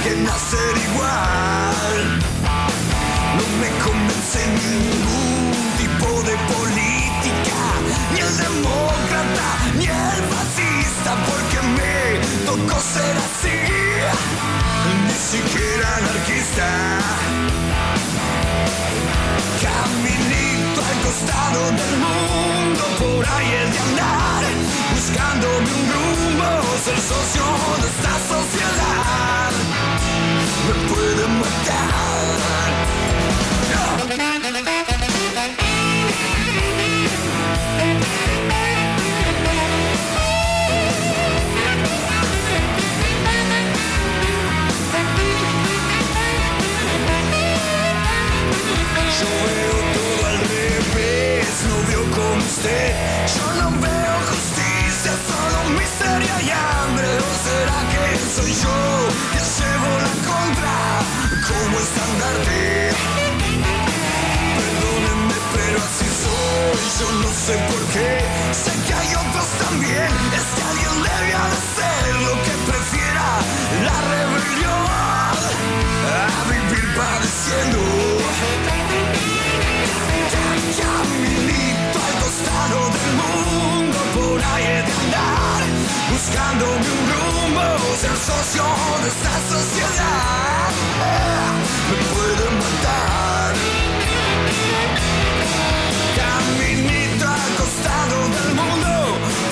que 0.03 0.15
nacer 0.22 0.77
igual. 0.91 2.19
No 3.38 3.45
me 3.61 3.69
convence 3.84 4.45
ningún 4.61 5.51
tipo 5.80 6.09
de 6.22 6.35
política, 6.53 7.61
ni 8.13 8.19
el 8.19 8.38
demócrata, 8.38 9.47
ni 9.73 9.85
el 9.85 10.22
fascista, 10.30 11.15
porque 11.26 11.59
me 11.77 11.95
tocó 12.45 12.80
ser 12.80 13.17
así, 13.26 13.57
ni 15.07 15.15
siquiera 15.17 15.97
anarquista. 15.97 17.64
Caminito 19.61 20.80
al 20.91 20.97
costado 21.05 21.61
del 21.80 21.95
mundo, 22.05 22.84
por 22.99 23.26
ahí 23.26 23.47
he 23.47 23.65
de 23.72 23.80
andar, 23.80 24.43
buscándome 24.93 25.69
un 25.80 25.85
rumbo, 25.93 26.47
ser 26.84 26.99
socio 26.99 27.45
de 27.81 27.88
esta 27.93 28.13
sociedad. 28.34 29.51
Me 30.67 30.73
pueden 30.89 31.34
Yo 49.19 49.27
veo 49.47 49.77
todo 49.95 50.27
al 50.27 50.39
revés, 50.39 51.47
no 51.69 51.77
veo 51.87 52.03
como 52.11 52.43
usted. 52.43 52.93
Yo 53.37 53.45
no 53.61 53.67
veo 53.79 54.15
justicia, 54.31 55.13
solo 55.29 55.59
miseria 55.79 56.35
y 56.41 56.49
hambre. 56.51 57.07
¿O 57.23 57.31
será 57.47 57.79
que 57.91 58.03
soy 58.35 58.51
yo 58.51 58.77
que 59.31 59.39
llevo 59.39 59.91
la 60.05 60.13
contra 60.27 60.75
como 61.47 61.75
estandarte? 61.79 62.91
Perdónenme, 64.59 65.37
pero 65.55 65.77
así 65.79 66.07
soy. 66.23 66.83
Yo 66.99 67.07
no 67.23 67.29
sé 67.31 67.53
por 67.71 67.81
qué. 67.93 68.09
Sé 68.51 68.71
que 68.85 68.93
hay 68.93 69.11
otros 69.15 69.47
también. 69.63 70.11
Es 70.37 70.45
que 70.55 70.61
alguien 70.71 70.95
debe 71.07 71.33
hacer 71.47 72.15
lo 72.19 72.33
que 72.43 72.64
he 84.59 84.81
de 84.88 84.93
andar, 85.03 85.61
buscándome 86.11 86.88
un 86.97 87.03
rumbo, 87.13 87.65
ser 88.01 88.15
socio 88.30 88.65
de 89.03 89.09
esta 89.15 89.35
sociedad. 89.53 90.69
Me 91.91 91.99
pueden 92.13 92.53
matar. 92.63 93.53
Caminito 96.19 97.26
al 97.27 97.51
costado 97.59 98.17
del 98.35 98.51
mundo, 98.59 98.93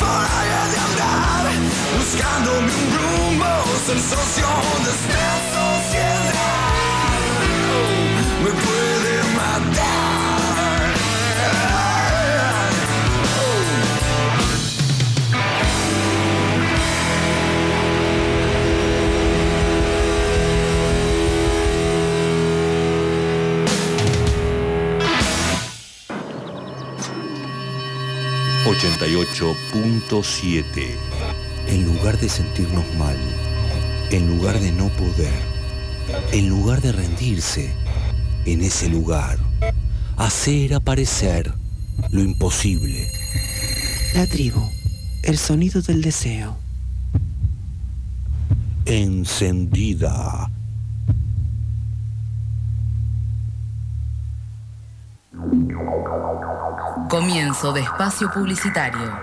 por 0.02 0.26
he 0.50 0.64
de 0.74 0.80
andar, 0.90 1.46
buscándome 1.98 2.72
un 2.82 2.88
rumbo, 2.98 3.52
ser 3.86 4.00
socio 4.00 4.48
de 4.86 4.92
esta 4.92 5.18
sociedad. 5.18 5.53
En 31.68 31.86
lugar 31.86 32.18
de 32.20 32.28
sentirnos 32.28 32.86
mal, 32.98 33.16
en 34.10 34.28
lugar 34.28 34.60
de 34.60 34.72
no 34.72 34.88
poder, 34.90 35.40
en 36.32 36.50
lugar 36.50 36.82
de 36.82 36.92
rendirse, 36.92 37.72
en 38.46 38.62
ese 38.62 38.90
lugar, 38.90 39.38
hacer 40.18 40.74
aparecer 40.74 41.54
lo 42.10 42.22
imposible. 42.22 43.12
La 44.16 44.28
tribu, 44.28 44.62
el 45.24 45.38
sonido 45.38 45.82
del 45.82 46.02
deseo. 46.02 46.58
Encendida. 48.86 50.53
Comienzo 57.10 57.74
de 57.74 57.82
espacio 57.82 58.30
publicitario. 58.32 59.18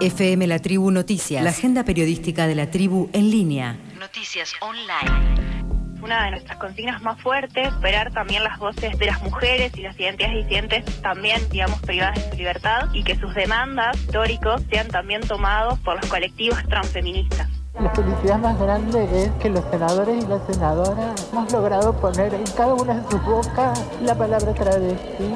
FM 0.00 0.46
La 0.46 0.58
Tribu 0.58 0.90
Noticias, 0.90 1.42
la 1.42 1.50
agenda 1.50 1.84
periodística 1.84 2.46
de 2.46 2.54
la 2.54 2.70
tribu 2.70 3.10
en 3.12 3.30
línea. 3.30 3.78
Noticias 3.98 4.52
online. 4.60 5.62
Una 6.02 6.24
de 6.24 6.30
nuestras 6.32 6.58
consignas 6.58 7.02
más 7.02 7.20
fuertes, 7.20 7.68
esperar 7.68 8.12
también 8.12 8.44
las 8.44 8.58
voces 8.58 8.98
de 8.98 9.06
las 9.06 9.22
mujeres 9.22 9.72
y 9.76 9.82
las 9.82 9.98
identidades 9.98 10.44
disidentes 10.44 11.02
también, 11.02 11.40
digamos, 11.50 11.80
privadas 11.80 12.16
de 12.16 12.30
su 12.30 12.36
libertad 12.36 12.88
y 12.92 13.02
que 13.02 13.16
sus 13.16 13.34
demandas 13.34 13.96
históricos 13.96 14.62
sean 14.70 14.88
también 14.88 15.22
tomados 15.22 15.78
por 15.80 15.96
los 15.96 16.06
colectivos 16.06 16.62
transfeministas. 16.68 17.48
La 17.80 17.90
felicidad 17.90 18.38
más 18.38 18.58
grande 18.58 19.24
es 19.24 19.30
que 19.32 19.50
los 19.50 19.62
senadores 19.70 20.24
y 20.24 20.26
las 20.26 20.40
senadoras 20.46 21.28
hemos 21.30 21.52
logrado 21.52 21.92
poner 21.92 22.32
en 22.32 22.44
cada 22.56 22.72
una 22.72 22.94
de 22.94 23.10
sus 23.10 23.22
bocas 23.22 23.84
la 24.02 24.14
palabra 24.14 24.54
travesti. 24.54 25.34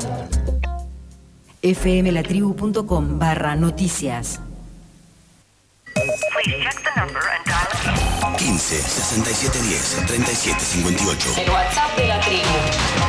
fmlatribu.com 1.62 3.18
barra 3.18 3.54
noticias. 3.56 4.40
15 8.40 8.82
67 8.88 9.60
10 9.60 10.06
37 10.06 10.64
58. 10.64 11.28
El 11.36 11.50
WhatsApp 11.50 11.94
de 11.98 12.06
la 12.06 12.18
tribu. 12.20 12.48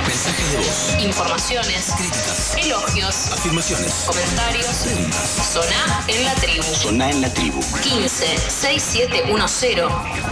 Mensajes 0.05 0.51
de 0.51 0.57
voz. 0.57 0.95
Informaciones. 0.99 1.93
Críticas. 1.97 2.57
Elogios. 2.57 3.31
Afirmaciones. 3.31 3.93
Comentarios. 4.07 4.65
Preguntas. 4.83 5.49
Soná 5.53 6.03
en 6.09 6.25
la 6.25 6.35
tribu. 6.35 6.63
Soná 6.63 7.09
en 7.11 7.21
la 7.21 7.33
tribu. 7.33 7.61
15 7.81 8.37
6710 8.49 9.85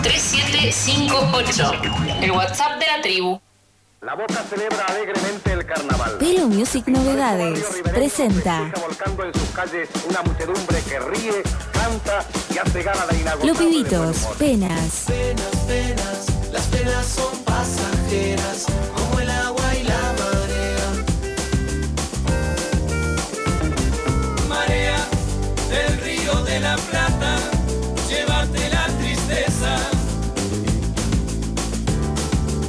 3758. 0.04 1.72
El 2.22 2.32
WhatsApp 2.32 2.78
de 2.78 2.88
la 2.88 3.02
tribu. 3.02 3.40
La 4.02 4.16
Boca 4.16 4.46
celebra 4.50 4.86
alegremente 4.86 5.52
el 5.52 5.66
carnaval. 5.66 6.18
Pelo 6.20 6.48
Music 6.48 6.88
Novedades 6.88 7.66
presenta 7.84 8.72
volcando 8.82 9.26
en 9.26 9.34
sus 9.34 9.50
calles 9.50 9.90
una 10.10 10.22
muchedumbre 10.22 10.82
que 10.88 11.00
ríe, 11.00 11.44
canta 11.74 12.26
y 12.54 12.58
hace 12.60 12.82
gala 12.82 13.06
la 13.06 13.14
inauguración. 13.14 13.48
Los 13.48 13.58
Pibitos, 13.58 14.16
Penas, 14.38 15.04
Penas, 15.06 15.56
penas, 15.68 16.28
las 16.50 16.66
penas 16.68 17.06
son 17.08 17.44
pasajeras, 17.44 18.68
como 18.96 19.20
el 19.20 19.30
agua 19.30 19.76
y 19.76 19.84
la 19.84 20.16
marea. 20.18 20.92
Marea 24.48 25.06
del 25.70 26.00
río 26.00 26.42
de 26.46 26.60
la 26.62 26.78
Plata, 26.78 27.38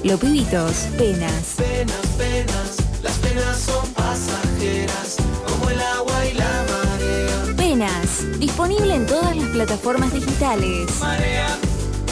Los 0.03 0.19
Pibitos, 0.19 0.89
Penas, 0.97 1.57
Penas, 1.59 2.07
penas, 2.17 2.77
las 3.03 3.19
penas 3.19 3.59
son 3.59 3.87
pasajeras, 3.93 5.17
como 5.47 5.69
el 5.69 5.79
agua 5.79 6.27
y 6.27 6.35
la 6.35 6.65
marea. 6.71 7.55
Penas, 7.55 8.39
disponible 8.39 8.95
en 8.95 9.05
todas 9.07 9.37
las 9.37 9.47
plataformas 9.51 10.11
digitales. 10.13 10.91
Marea 11.01 11.49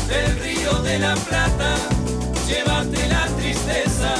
del 0.07 0.39
río 0.39 0.83
de 0.83 0.99
la 0.99 1.15
Plata, 1.15 1.77
llévate 2.47 3.09
la 3.09 3.27
tristeza. 3.39 4.15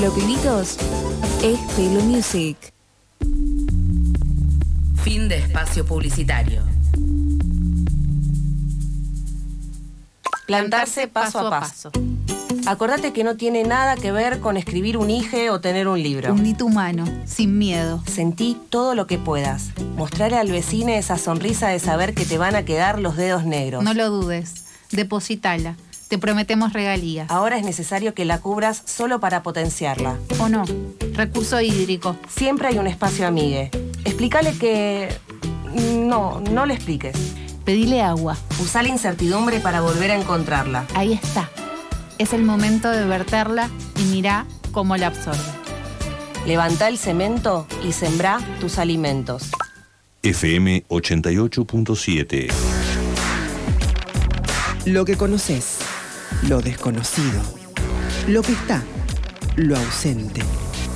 Los 0.00 0.14
Pibitos 0.14 0.76
es 1.42 1.58
Pelo 1.76 2.00
Music. 2.00 2.56
Fin 5.04 5.28
de 5.28 5.36
espacio 5.36 5.84
publicitario. 5.84 6.62
Plantarse 10.46 11.08
paso 11.08 11.38
a 11.40 11.50
paso. 11.50 11.90
Acordate 12.66 13.12
que 13.12 13.24
no 13.24 13.36
tiene 13.36 13.64
nada 13.64 13.96
que 13.96 14.12
ver 14.12 14.40
con 14.40 14.56
escribir 14.56 14.96
un 14.96 15.10
IGE 15.10 15.50
o 15.50 15.60
tener 15.60 15.88
un 15.88 16.00
libro. 16.00 16.32
Uní 16.32 16.54
tu 16.54 16.68
mano, 16.68 17.04
sin 17.26 17.58
miedo. 17.58 18.02
Sentí 18.06 18.56
todo 18.70 18.94
lo 18.94 19.06
que 19.06 19.18
puedas. 19.18 19.70
Mostrarle 19.96 20.38
al 20.38 20.50
vecino 20.50 20.90
esa 20.90 21.18
sonrisa 21.18 21.68
de 21.68 21.80
saber 21.80 22.14
que 22.14 22.24
te 22.24 22.38
van 22.38 22.54
a 22.54 22.64
quedar 22.64 23.00
los 23.00 23.16
dedos 23.16 23.44
negros. 23.44 23.82
No 23.82 23.94
lo 23.94 24.10
dudes. 24.10 24.64
Depositala. 24.92 25.76
Te 26.06 26.18
prometemos 26.18 26.72
regalías. 26.72 27.30
Ahora 27.30 27.56
es 27.56 27.64
necesario 27.64 28.14
que 28.14 28.24
la 28.24 28.38
cubras 28.38 28.82
solo 28.84 29.18
para 29.18 29.42
potenciarla. 29.42 30.18
¿O 30.38 30.48
no? 30.48 30.62
Recurso 31.14 31.60
hídrico. 31.60 32.16
Siempre 32.28 32.68
hay 32.68 32.78
un 32.78 32.86
espacio 32.86 33.26
amigue. 33.26 33.70
Explícale 34.04 34.52
que... 34.58 35.08
No, 35.74 36.40
no 36.40 36.66
le 36.66 36.74
expliques. 36.74 37.16
Pedile 37.64 38.02
agua. 38.02 38.36
Usa 38.60 38.82
la 38.82 38.88
incertidumbre 38.88 39.60
para 39.60 39.80
volver 39.80 40.10
a 40.10 40.16
encontrarla. 40.16 40.86
Ahí 40.94 41.12
está. 41.12 41.50
Es 42.18 42.32
el 42.32 42.42
momento 42.42 42.90
de 42.90 43.06
verterla 43.06 43.70
y 43.98 44.04
mirá 44.04 44.46
cómo 44.72 44.96
la 44.96 45.08
absorbe. 45.08 45.38
Levanta 46.46 46.88
el 46.88 46.98
cemento 46.98 47.66
y 47.86 47.92
sembrá 47.92 48.38
tus 48.60 48.78
alimentos. 48.78 49.50
FM 50.22 50.84
88.7. 50.88 52.52
Lo 54.86 55.04
que 55.04 55.16
conoces, 55.16 55.78
lo 56.48 56.60
desconocido, 56.60 57.40
lo 58.26 58.42
que 58.42 58.52
está, 58.52 58.82
lo 59.54 59.76
ausente, 59.76 60.42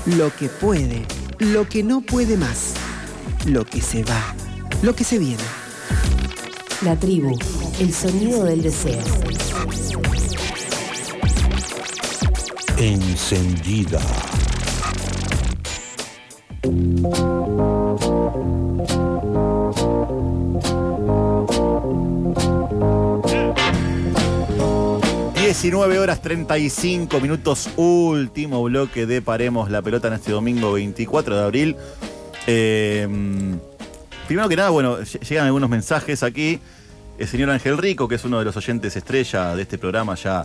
lo 0.07 0.35
que 0.35 0.49
puede, 0.49 1.05
lo 1.39 1.69
que 1.69 1.85
no 1.85 2.01
puede 2.01 2.37
más, 2.37 2.75
lo 3.47 3.65
que 3.65 3.81
se 3.81 4.03
va, 4.03 4.35
lo 4.83 4.97
que 4.97 5.05
se 5.05 5.21
viene. 5.21 5.66
La 6.83 6.97
tribu, 6.97 7.37
el 7.81 7.93
sonido 7.93 8.45
del 8.45 8.63
deseo. 8.63 9.03
Encendida. 12.79 14.01
Mm. 16.65 17.07
19 25.47 26.01
horas 26.01 26.21
35 26.23 27.21
minutos, 27.21 27.71
último 27.77 28.65
bloque 28.65 29.07
de 29.07 29.23
Paremos 29.23 29.71
la 29.71 29.81
pelota 29.81 30.09
en 30.09 30.15
este 30.15 30.33
domingo 30.33 30.73
24 30.73 31.37
de 31.37 31.43
abril. 31.43 31.77
Eh, 32.49 33.09
primero 34.27 34.49
que 34.49 34.57
nada, 34.57 34.71
bueno, 34.71 34.99
ll- 35.01 35.21
llegan 35.29 35.47
algunos 35.47 35.69
mensajes 35.71 36.23
aquí. 36.23 36.61
El 37.19 37.27
señor 37.29 37.49
Ángel 37.51 37.79
Rico, 37.79 38.09
que 38.09 38.17
es 38.17 38.25
uno 38.25 38.39
de 38.39 38.45
los 38.45 38.57
oyentes 38.57 38.95
estrella 38.97 39.57
de 39.57 39.63
este 39.63 39.79
programa 39.79 40.15
ya 40.17 40.45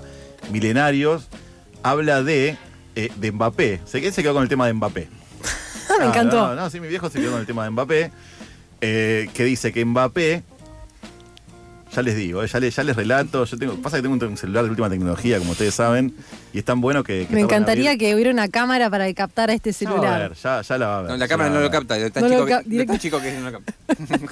milenarios, 0.51 1.27
habla 1.83 2.23
de, 2.23 2.57
eh, 2.95 3.11
de 3.15 3.31
Mbappé. 3.31 3.81
Que 3.91 4.11
se 4.11 4.23
quedó 4.23 4.33
con 4.33 4.43
el 4.43 4.49
tema 4.49 4.67
de 4.67 4.73
Mbappé. 4.73 5.09
Me 5.99 6.05
Ah, 6.05 6.07
encantó. 6.07 6.47
No, 6.47 6.55
no, 6.55 6.69
sí, 6.69 6.79
mi 6.79 6.87
viejo 6.87 7.09
se 7.09 7.19
quedó 7.19 7.31
con 7.31 7.41
el 7.41 7.45
tema 7.47 7.63
de 7.65 7.71
Mbappé. 7.71 8.11
eh, 8.81 9.29
que 9.33 9.43
dice 9.43 9.71
que 9.73 9.83
Mbappé. 9.85 10.43
Ya 11.93 12.01
les 12.01 12.15
digo, 12.15 12.41
eh, 12.41 12.47
ya, 12.47 12.59
les, 12.61 12.73
ya 12.73 12.83
les 12.83 12.95
relato. 12.95 13.43
Yo 13.43 13.57
tengo, 13.57 13.75
pasa 13.81 13.97
que 13.97 14.03
tengo 14.03 14.15
un, 14.15 14.37
celular 14.37 14.63
de 14.63 14.69
última 14.69 14.89
tecnología, 14.89 15.39
como 15.39 15.51
ustedes 15.51 15.73
saben, 15.75 16.13
y 16.53 16.59
es 16.59 16.63
tan 16.65 16.79
bueno 16.79 17.03
que. 17.03 17.27
que 17.27 17.35
Me 17.35 17.41
encantaría 17.41 17.97
que 17.97 18.15
hubiera 18.15 18.31
una 18.31 18.47
cámara 18.47 18.89
para 18.89 19.05
que 19.07 19.13
captara 19.13 19.53
este 19.53 19.73
Ya 19.73 19.89
va 19.89 19.95
a 19.95 19.99
celular. 19.99 20.29
ver, 20.29 20.37
ya, 20.37 20.61
ya 20.61 20.77
la 20.77 20.87
va 20.87 20.97
a 20.99 21.01
ver. 21.01 21.11
No, 21.11 21.17
la 21.17 21.27
cámara 21.27 21.49
no 21.49 21.57
a 21.57 21.61
lo 21.61 21.69
capta, 21.69 21.95
de 21.95 22.09
tan, 22.09 22.23
No 22.23 22.29
chico, 22.29 22.45
que- 22.45 22.51
cap- 22.51 22.63
de 22.63 22.69
directo. 22.69 22.93
tan 22.93 22.99
chico 23.01 23.21
que 23.21 23.33
no 23.33 23.49
lo 23.51 23.59
capta. 23.59 23.73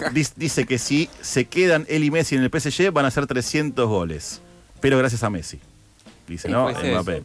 Dice, 0.14 0.34
dice 0.38 0.66
que 0.66 0.78
si 0.78 1.10
se 1.22 1.46
quedan 1.46 1.86
él 1.90 2.04
y 2.06 2.12
Messi 2.12 2.36
en 2.36 2.44
el 2.44 2.50
PSG 2.50 2.92
van 2.94 3.06
a 3.06 3.12
ser 3.12 3.28
300 3.28 3.88
goles. 3.88 4.42
Pero 4.80 4.98
gracias 4.98 5.24
a 5.24 5.30
Messi. 5.30 5.60
Dice, 6.30 6.48
Sí, 6.48 6.54
¿no? 6.54 6.70
Mbappé. 6.70 7.24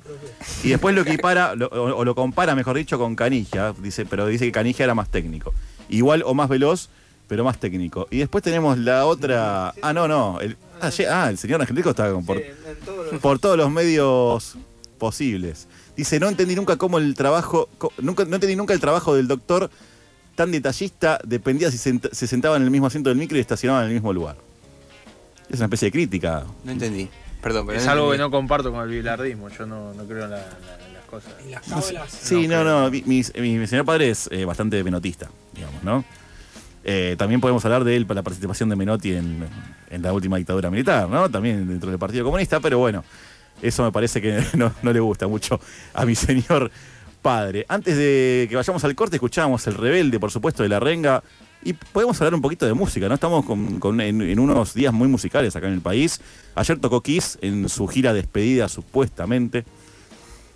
Y 0.65 0.71
después 0.71 0.95
lo 0.97 1.03
equipara, 1.03 1.55
lo- 1.55 1.69
o, 1.69 1.99
o 1.99 2.05
lo 2.05 2.15
compara, 2.17 2.57
mejor 2.57 2.77
dicho, 2.77 2.99
con 2.99 3.15
Canigia. 3.15 3.73
Dice, 3.79 4.05
pero 4.05 4.27
dice 4.27 4.47
que 4.47 4.53
Canigia 4.53 4.83
era 4.85 4.95
más 4.97 5.09
técnico. 5.11 5.55
Igual 5.91 6.23
o 6.27 6.35
más 6.35 6.49
veloz, 6.49 6.89
pero 7.29 7.45
más 7.45 7.59
técnico. 7.59 8.07
Y 8.11 8.19
después 8.19 8.43
tenemos 8.45 8.79
la 8.79 9.07
otra. 9.07 9.75
Ah, 9.83 9.93
no, 9.93 10.07
no. 10.09 10.41
El, 10.41 10.57
ah, 10.81 10.91
ah, 11.11 11.31
el 11.31 11.39
señor 11.39 11.61
Angelico 11.61 11.91
está 11.91 12.13
por, 12.21 12.43
por 13.21 13.39
todos 13.39 13.57
los 13.57 13.71
medios 13.71 14.57
posibles. 14.99 15.67
Dice, 15.97 16.19
no 16.21 16.29
entendí 16.29 16.55
nunca 16.57 16.77
cómo 16.77 16.99
el 16.99 17.15
trabajo. 17.15 17.69
nunca, 17.99 18.25
no 18.25 18.35
entendí 18.37 18.57
nunca 18.57 18.75
el 18.75 18.81
trabajo 18.81 19.15
del 19.15 19.29
doctor 19.29 19.71
tan 20.35 20.51
detallista, 20.51 21.21
dependía 21.25 21.71
si 21.71 21.79
se 21.79 22.27
sentaba 22.27 22.57
en 22.57 22.65
el 22.65 22.71
mismo 22.71 22.89
asiento 22.89 23.09
del 23.09 23.19
micro 23.19 23.37
y 23.39 23.41
estacionaba 23.41 23.83
en 23.83 23.89
el 23.89 23.95
mismo 23.95 24.13
lugar. 24.13 24.37
Es 25.49 25.57
una 25.57 25.67
especie 25.67 25.87
de 25.87 25.93
crítica. 25.93 26.45
No 26.65 26.73
entendí. 26.73 27.09
Perdón, 27.41 27.67
pero 27.67 27.79
Es 27.79 27.85
no 27.87 27.93
algo 27.93 28.11
que 28.11 28.19
no 28.19 28.31
comparto 28.31 28.73
con 28.73 28.81
el 28.83 28.89
bilardismo. 28.89 29.49
Yo 29.51 29.67
no, 29.67 29.93
no 29.95 30.05
creo 30.05 30.25
en 30.25 30.31
la- 30.31 30.37
la- 30.39 30.89
las 30.95 31.05
cosas. 31.05 31.35
Sí, 32.11 32.49
no, 32.49 32.65
no. 32.65 32.91
Mi, 32.91 33.03
mi- 33.03 33.23
mi- 33.39 33.59
mi 33.59 33.67
señor 33.69 33.85
padre 33.85 34.11
es 34.11 34.29
eh, 34.33 34.45
bastante 34.45 34.83
menotista, 34.83 35.31
digamos, 35.55 35.83
¿no? 35.85 36.05
Eh, 36.85 37.17
también 37.19 37.41
podemos 37.41 37.65
hablar 37.65 37.83
de 37.85 37.97
él 37.97 38.05
para 38.07 38.17
la 38.19 38.23
participación 38.23 38.69
de 38.69 38.77
Menotti 38.77 39.15
en, 39.15 39.45
en 39.91 40.03
la 40.03 40.13
última 40.13 40.37
dictadura 40.37 40.71
militar, 40.71 41.09
¿no? 41.09 41.31
También 41.31 41.67
dentro 41.67 41.89
del 41.91 41.99
Partido 41.99 42.25
Comunista, 42.25 42.61
pero 42.61 42.79
bueno, 42.79 43.03
eso 43.63 43.83
me 43.83 43.91
parece 43.93 44.21
que 44.21 44.43
no, 44.57 44.73
no 44.83 44.93
le 44.93 45.01
gusta 45.01 45.27
mucho 45.27 45.59
a 45.95 46.05
mi 46.05 46.15
señor 46.15 46.71
padre. 47.23 47.65
Antes 47.69 47.97
de 47.97 48.47
que 48.51 48.57
vayamos 48.57 48.85
al 48.85 48.95
corte, 48.95 49.17
escuchábamos 49.17 49.67
El 49.67 49.75
Rebelde, 49.75 50.21
por 50.21 50.31
supuesto, 50.31 50.63
de 50.63 50.69
La 50.69 50.79
Renga. 50.79 51.23
Y 51.67 51.73
podemos 51.73 52.21
hablar 52.21 52.35
un 52.35 52.43
poquito 52.43 52.67
de 52.67 52.75
música, 52.75 53.09
¿no? 53.09 53.15
Estamos 53.15 53.47
con- 53.47 53.81
con- 53.81 53.99
en, 54.03 54.21
en 54.21 54.39
unos 54.39 54.75
días 54.75 54.93
muy 54.93 55.09
musicales 55.09 55.57
acá 55.57 55.67
en 55.67 55.73
el 55.73 55.81
país. 55.81 56.21
Ayer 56.55 56.79
tocó 56.79 57.01
Kiss 57.01 57.39
en 57.41 57.71
su 57.71 57.87
gira 57.87 58.13
despedida, 58.13 58.69
supuestamente. 58.69 59.65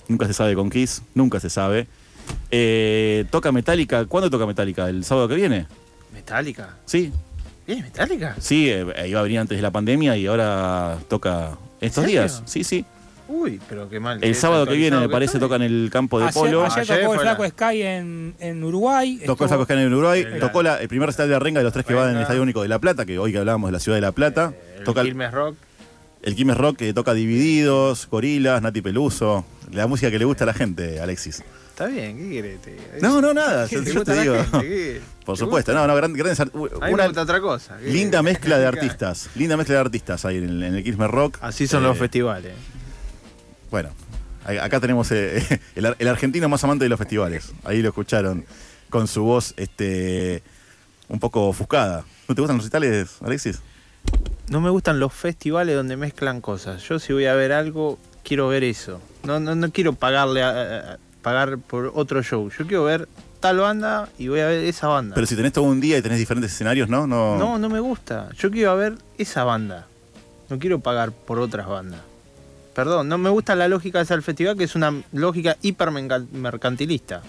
Nunca 0.09 0.26
se 0.26 0.34
sabe 0.34 0.55
con 0.55 0.68
Kiss, 0.68 1.00
nunca 1.14 1.40
se 1.40 1.48
sabe. 1.48 1.86
Eh, 2.50 3.24
toca 3.30 3.50
Metallica. 3.52 4.05
¿Cuándo 4.05 4.28
toca 4.28 4.44
Metallica? 4.44 4.90
¿El 4.90 5.02
sábado 5.02 5.28
que 5.28 5.36
viene? 5.36 5.66
¿Metallica? 6.12 6.76
Sí, 6.86 7.12
¿Viene 7.66 7.82
Metallica? 7.82 8.35
sí, 8.40 8.68
eh, 8.70 8.86
iba 9.09 9.20
a 9.20 9.22
venir 9.22 9.39
antes 9.40 9.56
de 9.59 9.62
la 9.62 9.70
pandemia 9.70 10.16
y 10.16 10.26
ahora 10.26 10.98
toca 11.09 11.59
estos 11.80 12.05
¿En 12.05 12.09
serio? 12.10 12.20
días. 12.22 12.43
Sí, 12.47 12.64
sí. 12.64 12.85
Uy, 13.30 13.60
pero 13.68 13.90
qué 13.90 14.01
mal. 14.01 14.24
El 14.24 14.35
sábado 14.35 14.66
que 14.66 14.72
viene, 14.74 14.97
me 14.98 15.09
parece, 15.10 15.32
estoy. 15.36 15.40
toca 15.40 15.56
en 15.56 15.62
el 15.62 15.90
campo 15.93 16.18
de 16.18 16.24
Ayer, 16.28 16.35
polo. 16.35 16.64
ayer 16.64 16.78
Ayer 16.80 17.01
tocó 17.02 17.12
el 17.12 17.18
la- 17.18 17.36
Flaco 17.36 17.47
Sky 17.51 17.82
en, 17.82 18.35
en 18.39 18.64
Uruguay. 18.64 19.20
Tocó 19.26 19.44
el 19.44 19.48
Flaco 19.48 19.64
Sky 19.64 19.74
en 19.74 19.93
Uruguay, 19.93 20.22
El- 20.22 20.40
tocó 20.40 20.62
la- 20.62 20.80
el 20.80 20.89
primer 20.89 21.09
recital 21.09 21.28
de 21.28 21.35
la 21.35 21.39
Renga 21.39 21.60
de 21.60 21.64
los 21.64 21.72
tres 21.74 21.85
que 21.85 21.93
van 21.93 22.09
en 22.09 22.16
el. 22.16 22.22
Estadio 22.22 22.40
Único 22.40 22.62
de 22.62 22.68
La 22.68 22.78
Plata, 22.78 23.05
que 23.05 23.18
hoy 23.18 23.30
que 23.32 23.39
hablábamos 23.39 23.68
de 23.68 23.72
la 23.72 23.80
ciudad 23.80 23.98
de 23.98 24.01
La 24.01 24.12
Plata. 24.12 24.55
El 24.78 24.85
toca 24.85 25.02
el, 25.02 25.09
Quilmes 25.09 25.30
Rock. 25.30 25.56
el 26.22 26.35
Quilmes 26.36 26.56
Rock 26.56 26.76
que 26.78 26.94
toca 26.94 27.12
Divididos, 27.12 28.09
Gorilas, 28.10 28.62
Nati 28.62 28.80
Peluso. 28.80 29.44
La 29.72 29.86
música 29.86 30.10
que 30.10 30.18
le 30.18 30.24
gusta 30.24 30.44
a 30.44 30.47
la 30.47 30.55
gente, 30.55 30.98
Alexis. 30.98 31.43
Está 31.78 31.86
bien, 31.92 32.18
¿qué 32.18 32.59
querés? 32.59 33.02
No, 33.02 33.20
no, 33.20 33.32
nada. 33.34 33.68
¿Qué 33.68 33.76
Yo, 33.76 33.84
te 33.84 33.92
yo 33.94 34.02
te 34.05 34.20
digo. 34.20 34.34
Por 35.24 35.36
¿Te 35.36 35.38
supuesto, 35.44 35.72
no, 35.72 35.86
no, 35.86 35.94
gran- 35.94 36.12
grandes 36.12 36.40
una 36.90 37.06
gusta 37.06 37.22
otra 37.22 37.40
cosa. 37.40 37.78
¿qué? 37.78 37.88
linda 37.88 38.20
mezcla 38.24 38.59
de 38.59 38.66
artistas. 38.66 39.30
Linda 39.36 39.56
mezcla 39.56 39.76
de 39.76 39.80
artistas 39.82 40.24
ahí 40.24 40.38
en 40.38 40.44
el, 40.48 40.62
en 40.64 40.74
el 40.74 41.09
Rock. 41.09 41.38
Así 41.40 41.68
son 41.68 41.84
Eh, 41.84 41.86
los 41.86 41.96
festivales. 41.96 42.52
Bueno, 43.70 43.90
acá 44.60 44.80
tenemos 44.80 45.09
eh, 45.12 45.40
el, 45.76 45.86
ar- 45.86 45.94
el 46.00 46.09
argentino 46.09 46.48
más 46.48 46.64
amante 46.64 46.84
de 46.84 46.88
los 46.88 46.98
festivales. 46.98 47.52
Ahí 47.62 47.80
lo 47.80 47.90
escucharon 47.90 48.44
con 48.90 49.06
su 49.06 49.22
voz 49.22 49.55
este 49.56 50.42
un 51.09 51.20
poco 51.20 51.46
ofuscada. 51.46 52.05
¿No 52.26 52.34
te 52.34 52.40
gustan 52.40 52.56
los 52.56 52.64
recitales, 52.64 53.18
Alexis? 53.20 53.60
No 54.48 54.60
me 54.60 54.70
gustan 54.70 54.98
los 54.98 55.12
festivales 55.12 55.76
donde 55.76 55.96
mezclan 55.96 56.40
cosas. 56.40 56.82
Yo 56.88 56.98
si 56.98 57.12
voy 57.12 57.26
a 57.26 57.34
ver 57.36 57.52
algo, 57.52 58.00
quiero 58.24 58.48
ver 58.48 58.64
eso. 58.64 59.00
No, 59.22 59.38
no, 59.38 59.55
no 59.55 59.70
quiero 59.70 59.92
pagarle 59.92 60.42
a- 60.42 60.98
pagar 61.28 61.59
por 61.59 61.92
otro 61.94 62.22
show. 62.22 62.50
Yo 62.50 62.66
quiero 62.66 62.84
ver 62.84 63.06
tal 63.40 63.59
banda 63.59 64.09
y 64.18 64.28
voy 64.28 64.40
a 64.40 64.46
ver 64.46 64.64
esa 64.64 64.88
banda. 64.88 65.14
Pero 65.14 65.26
si 65.26 65.36
tenés 65.36 65.52
todo 65.52 65.64
un 65.64 65.78
día 65.78 65.98
y 65.98 66.02
tenés 66.02 66.18
diferentes 66.18 66.52
escenarios, 66.52 66.88
¿no? 66.88 67.06
No, 67.06 67.36
No, 67.36 67.59
no 67.59 67.68
me 67.68 67.80
gusta. 67.80 68.30
Yo 68.38 68.50
quiero 68.50 68.74
ver 68.76 68.94
esa 69.18 69.44
banda. 69.44 69.86
No 70.48 70.59
quiero 70.59 70.80
pagar 70.80 71.12
por 71.12 71.38
otras 71.38 71.66
bandas. 71.66 72.00
Perdón, 72.74 73.09
no 73.09 73.18
me 73.18 73.28
gusta 73.28 73.55
la 73.55 73.68
lógica 73.68 74.00
esa 74.00 74.14
del 74.14 74.22
festival, 74.22 74.56
que 74.56 74.64
es 74.64 74.74
una 74.74 75.02
lógica 75.12 75.59
hipermercantilista. 75.60 77.22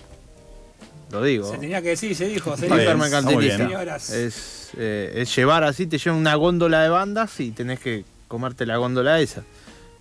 Lo 1.11 1.23
digo. 1.23 1.51
Se 1.51 1.57
tenía 1.57 1.81
que 1.81 1.89
decir, 1.89 2.15
se 2.15 2.27
dijo. 2.27 2.55
Se 2.55 2.69
muy 2.69 3.49
Señoras. 3.51 4.11
Es, 4.11 4.69
eh, 4.77 5.11
es 5.15 5.35
llevar 5.35 5.65
así, 5.65 5.87
te 5.87 5.97
llevan 5.97 6.19
una 6.19 6.35
góndola 6.35 6.83
de 6.83 6.89
bandas 6.89 7.37
y 7.39 7.51
tenés 7.51 7.79
que 7.79 8.05
comerte 8.27 8.65
la 8.65 8.77
góndola 8.77 9.19
esa. 9.19 9.43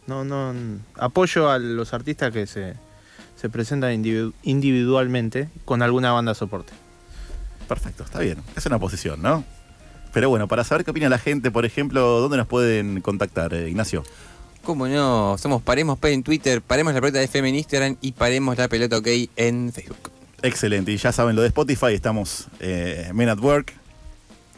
No, 0.06 0.24
no. 0.24 0.54
Apoyo 0.94 1.50
a 1.50 1.58
los 1.58 1.92
artistas 1.94 2.30
que 2.30 2.46
se, 2.46 2.74
se 3.40 3.48
presentan 3.48 3.92
individu- 4.02 4.32
individualmente 4.42 5.48
con 5.64 5.82
alguna 5.82 6.12
banda 6.12 6.34
soporte. 6.34 6.72
Perfecto, 7.68 8.02
está 8.04 8.20
bien. 8.20 8.38
Es 8.56 8.64
una 8.66 8.78
posición, 8.78 9.20
¿no? 9.22 9.44
Pero 10.12 10.30
bueno, 10.30 10.48
para 10.48 10.64
saber 10.64 10.84
qué 10.84 10.90
opina 10.90 11.08
la 11.08 11.18
gente, 11.18 11.50
por 11.50 11.64
ejemplo, 11.66 12.20
¿dónde 12.20 12.36
nos 12.38 12.46
pueden 12.46 13.00
contactar, 13.02 13.52
eh, 13.54 13.68
Ignacio? 13.68 14.02
¿Cómo 14.64 14.88
no? 14.88 15.36
Somos 15.38 15.62
Paremos 15.62 15.98
P 15.98 16.12
en 16.12 16.22
Twitter, 16.22 16.60
Paremos 16.62 16.94
la 16.94 17.00
pelota 17.00 17.18
de 17.18 17.24
FM 17.26 17.48
en 17.50 17.54
Instagram 17.56 17.96
y 18.00 18.12
Paremos 18.12 18.56
la 18.58 18.68
pelota 18.68 18.96
OK 18.98 19.06
en 19.36 19.70
Facebook. 19.72 20.10
Excelente. 20.42 20.92
Y 20.92 20.96
ya 20.96 21.12
saben 21.12 21.36
lo 21.36 21.42
de 21.42 21.48
Spotify, 21.48 21.92
estamos 21.94 22.48
eh, 22.60 23.10
Men 23.14 23.28
at 23.28 23.38
Work 23.38 23.72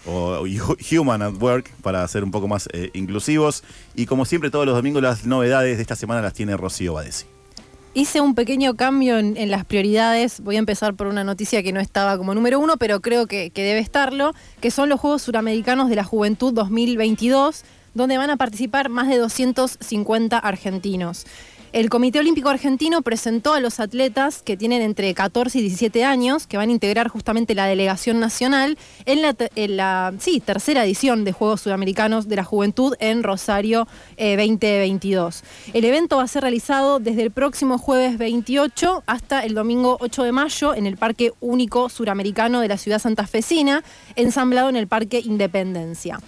o 0.07 0.45
Human 0.93 1.23
at 1.23 1.35
Work 1.41 1.71
para 1.83 2.07
ser 2.09 2.25
un 2.25 2.31
poco 2.31 2.49
más 2.49 2.69
eh, 2.73 2.91
inclusivos. 2.95 3.63
Y 3.95 4.07
como 4.07 4.25
siempre, 4.25 4.51
todos 4.51 4.67
los 4.67 4.75
domingos 4.75 5.03
las 5.03 5.27
novedades 5.27 5.77
de 5.77 5.83
esta 5.83 5.97
semana 5.97 6.23
las 6.23 6.33
tiene 6.33 6.57
Rocío 6.57 6.95
Badesi. 6.95 7.27
Hice 7.93 8.21
un 8.21 8.37
pequeño 8.37 8.77
cambio 8.77 9.19
en, 9.19 9.51
las 9.51 9.65
prioridades. 9.65 10.41
Voy 10.41 10.55
a 10.55 10.61
empezar 10.61 10.95
por 10.95 11.09
una 11.09 11.25
noticia 11.25 11.61
que 11.65 11.73
no 11.73 11.81
estaba 11.81 12.17
como 12.17 12.35
número 12.35 12.61
uno, 12.61 12.77
pero 12.77 13.01
creo 13.01 13.27
que, 13.27 13.51
que 13.51 13.65
debe 13.65 13.81
estarlo, 13.81 14.33
que 14.61 14.71
son 14.71 14.89
los 14.89 15.01
Juegos 15.01 15.23
Suramericanos 15.23 15.89
de 15.89 15.97
la 15.97 16.05
Juventud 16.05 16.53
2022, 16.53 17.65
donde 17.95 18.17
van 18.17 18.31
a 18.31 18.37
participar 18.37 18.91
más 18.91 19.09
de 19.09 19.19
250 19.19 20.39
argentinos. 20.39 21.27
El 21.73 21.89
Comité 21.89 22.19
Olímpico 22.19 22.49
Argentino 22.49 23.01
presentó 23.01 23.55
a 23.55 23.61
los 23.61 23.79
atletas 23.79 24.43
que 24.43 24.57
tienen 24.57 24.83
entre 24.83 25.15
14 25.15 25.57
y 25.57 25.63
17 25.63 26.05
años, 26.05 26.49
que 26.49 26.57
van 26.57 26.69
a 26.69 26.73
integrar 26.73 27.07
justamente 27.07 27.55
la 27.55 27.67
delegación 27.67 28.19
nacional, 28.19 28.77
en 29.07 29.23
la, 29.23 30.13
tercera 30.45 30.85
edición 30.85 31.23
de 31.23 31.31
Juegos 31.31 31.61
Sudamericanos 31.61 32.27
de 32.27 32.35
la 32.35 32.43
Juventud 32.43 32.97
en 32.99 33.23
Rosario 33.23 33.87
eh, 34.17 34.37
2022. 34.37 35.45
El 35.73 35.85
evento 35.85 36.17
va 36.17 36.25
a 36.25 36.27
ser 36.27 36.43
realizado 36.43 36.99
desde 36.99 37.23
el 37.23 37.31
próximo 37.31 37.79
jueves 37.79 38.19
28 38.19 39.05
hasta 39.07 39.45
el 39.45 39.55
domingo 39.55 39.97
8 40.01 40.25
de 40.25 40.33
mayo 40.33 40.75
en 40.75 40.87
el 40.87 40.97
Parque 40.97 41.33
Único 41.39 41.89
Suramericano 41.89 42.61
de 42.61 42.67
la 42.67 42.79
ciudad 42.79 42.99
santafesina, 42.99 43.85
ensamblado 44.17 44.71
en 44.71 44.77
el 44.77 44.89
Parque 44.89 45.21
Independencia. 45.21 46.19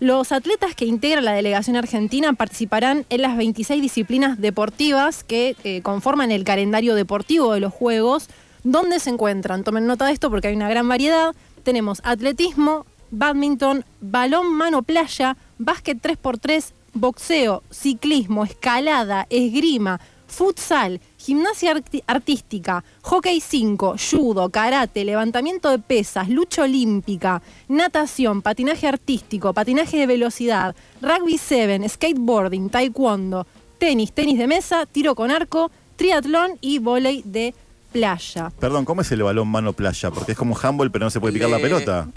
Los 0.00 0.30
atletas 0.30 0.76
que 0.76 0.84
integran 0.84 1.24
la 1.24 1.32
delegación 1.32 1.74
argentina 1.74 2.32
participarán 2.32 3.04
en 3.10 3.22
las 3.22 3.36
26 3.36 3.82
disciplinas 3.82 4.40
deportivas 4.40 5.24
que 5.24 5.56
eh, 5.64 5.82
conforman 5.82 6.30
el 6.30 6.44
calendario 6.44 6.94
deportivo 6.94 7.52
de 7.52 7.58
los 7.58 7.72
Juegos, 7.72 8.28
donde 8.62 9.00
se 9.00 9.10
encuentran, 9.10 9.64
tomen 9.64 9.86
nota 9.86 10.06
de 10.06 10.12
esto 10.12 10.30
porque 10.30 10.48
hay 10.48 10.54
una 10.54 10.68
gran 10.68 10.88
variedad, 10.88 11.34
tenemos 11.64 12.00
atletismo, 12.04 12.86
badminton, 13.10 13.84
balón 14.00 14.52
mano 14.54 14.82
playa, 14.82 15.36
básquet 15.58 16.00
3x3, 16.00 16.72
boxeo, 16.94 17.64
ciclismo, 17.70 18.44
escalada, 18.44 19.26
esgrima, 19.30 20.00
futsal, 20.28 21.00
gimnasia 21.18 21.72
arti- 21.74 22.02
artística, 22.06 22.84
hockey 23.02 23.40
5, 23.40 23.96
judo, 23.98 24.48
karate, 24.50 25.04
levantamiento 25.04 25.68
de 25.70 25.78
pesas, 25.78 26.28
lucha 26.28 26.62
olímpica, 26.62 27.42
natación, 27.68 28.40
patinaje 28.40 28.86
artístico, 28.88 29.52
patinaje 29.52 29.98
de 29.98 30.06
velocidad, 30.06 30.74
rugby 31.02 31.36
7, 31.38 31.86
skateboarding, 31.88 32.70
taekwondo, 32.70 33.46
tenis, 33.78 34.12
tenis 34.12 34.38
de 34.38 34.46
mesa, 34.46 34.86
tiro 34.86 35.14
con 35.14 35.30
arco, 35.30 35.70
triatlón 35.96 36.52
y 36.60 36.78
vóley 36.78 37.22
de 37.24 37.54
playa. 37.92 38.52
Perdón, 38.60 38.84
¿cómo 38.84 39.00
es 39.02 39.10
el 39.12 39.22
balón 39.22 39.48
mano 39.48 39.72
playa? 39.72 40.10
Porque 40.10 40.32
es 40.32 40.38
como 40.38 40.56
handball, 40.60 40.90
pero 40.90 41.06
no 41.06 41.10
se 41.10 41.20
puede 41.20 41.34
picar 41.34 41.50
la 41.50 41.58
pelota. 41.58 42.08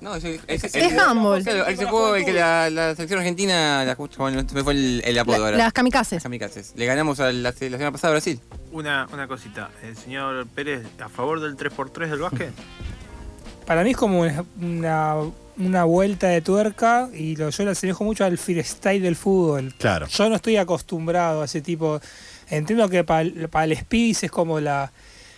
No, 0.00 0.14
es, 0.16 0.24
es, 0.24 0.40
es, 0.46 0.74
Es 0.74 0.98
handball. 0.98 1.42
Claro, 1.42 1.66
ese 1.66 1.84
juego 1.84 2.16
el 2.16 2.24
que 2.24 2.32
la, 2.32 2.70
la 2.70 2.94
selección 2.94 3.20
argentina, 3.20 3.84
la, 3.84 3.94
bueno, 4.16 4.42
me 4.54 4.64
fue 4.64 4.72
el, 4.72 5.02
el 5.04 5.18
apodo 5.18 5.38
La- 5.38 5.44
ahora. 5.44 5.56
las 5.58 5.72
kamikazes. 5.72 6.22
Kamikazes. 6.22 6.72
Le 6.76 6.86
ganamos 6.86 7.20
a 7.20 7.32
la, 7.32 7.50
la 7.50 7.52
semana 7.52 7.92
pasada 7.92 8.08
a 8.08 8.14
Brasil. 8.14 8.40
Una, 8.72 9.06
una 9.12 9.28
cosita, 9.28 9.70
el 9.82 9.96
señor 9.96 10.46
Pérez, 10.48 10.86
¿a 11.02 11.08
favor 11.08 11.40
del 11.40 11.56
3x3 11.56 12.08
del 12.08 12.18
básquet? 12.20 12.52
Para 13.66 13.84
mí 13.84 13.90
es 13.90 13.96
como 13.96 14.20
una, 14.20 15.16
una, 15.58 15.84
vuelta 15.84 16.26
de 16.28 16.40
tuerca 16.40 17.08
y 17.14 17.36
lo, 17.36 17.50
yo 17.50 17.64
lo 17.64 17.70
asemejo 17.70 18.02
mucho 18.02 18.24
al 18.24 18.36
freestyle 18.38 19.02
del 19.02 19.14
fútbol. 19.16 19.72
Claro. 19.78 20.06
Yo 20.08 20.28
no 20.28 20.36
estoy 20.36 20.56
acostumbrado 20.56 21.42
a 21.42 21.44
ese 21.44 21.60
tipo. 21.60 22.00
Entiendo 22.48 22.88
que 22.88 23.04
para 23.04 23.20
el, 23.20 23.48
para 23.48 23.66
el 23.66 23.76
Spis 23.76 24.24
es 24.24 24.30
como 24.30 24.58
la, 24.58 24.90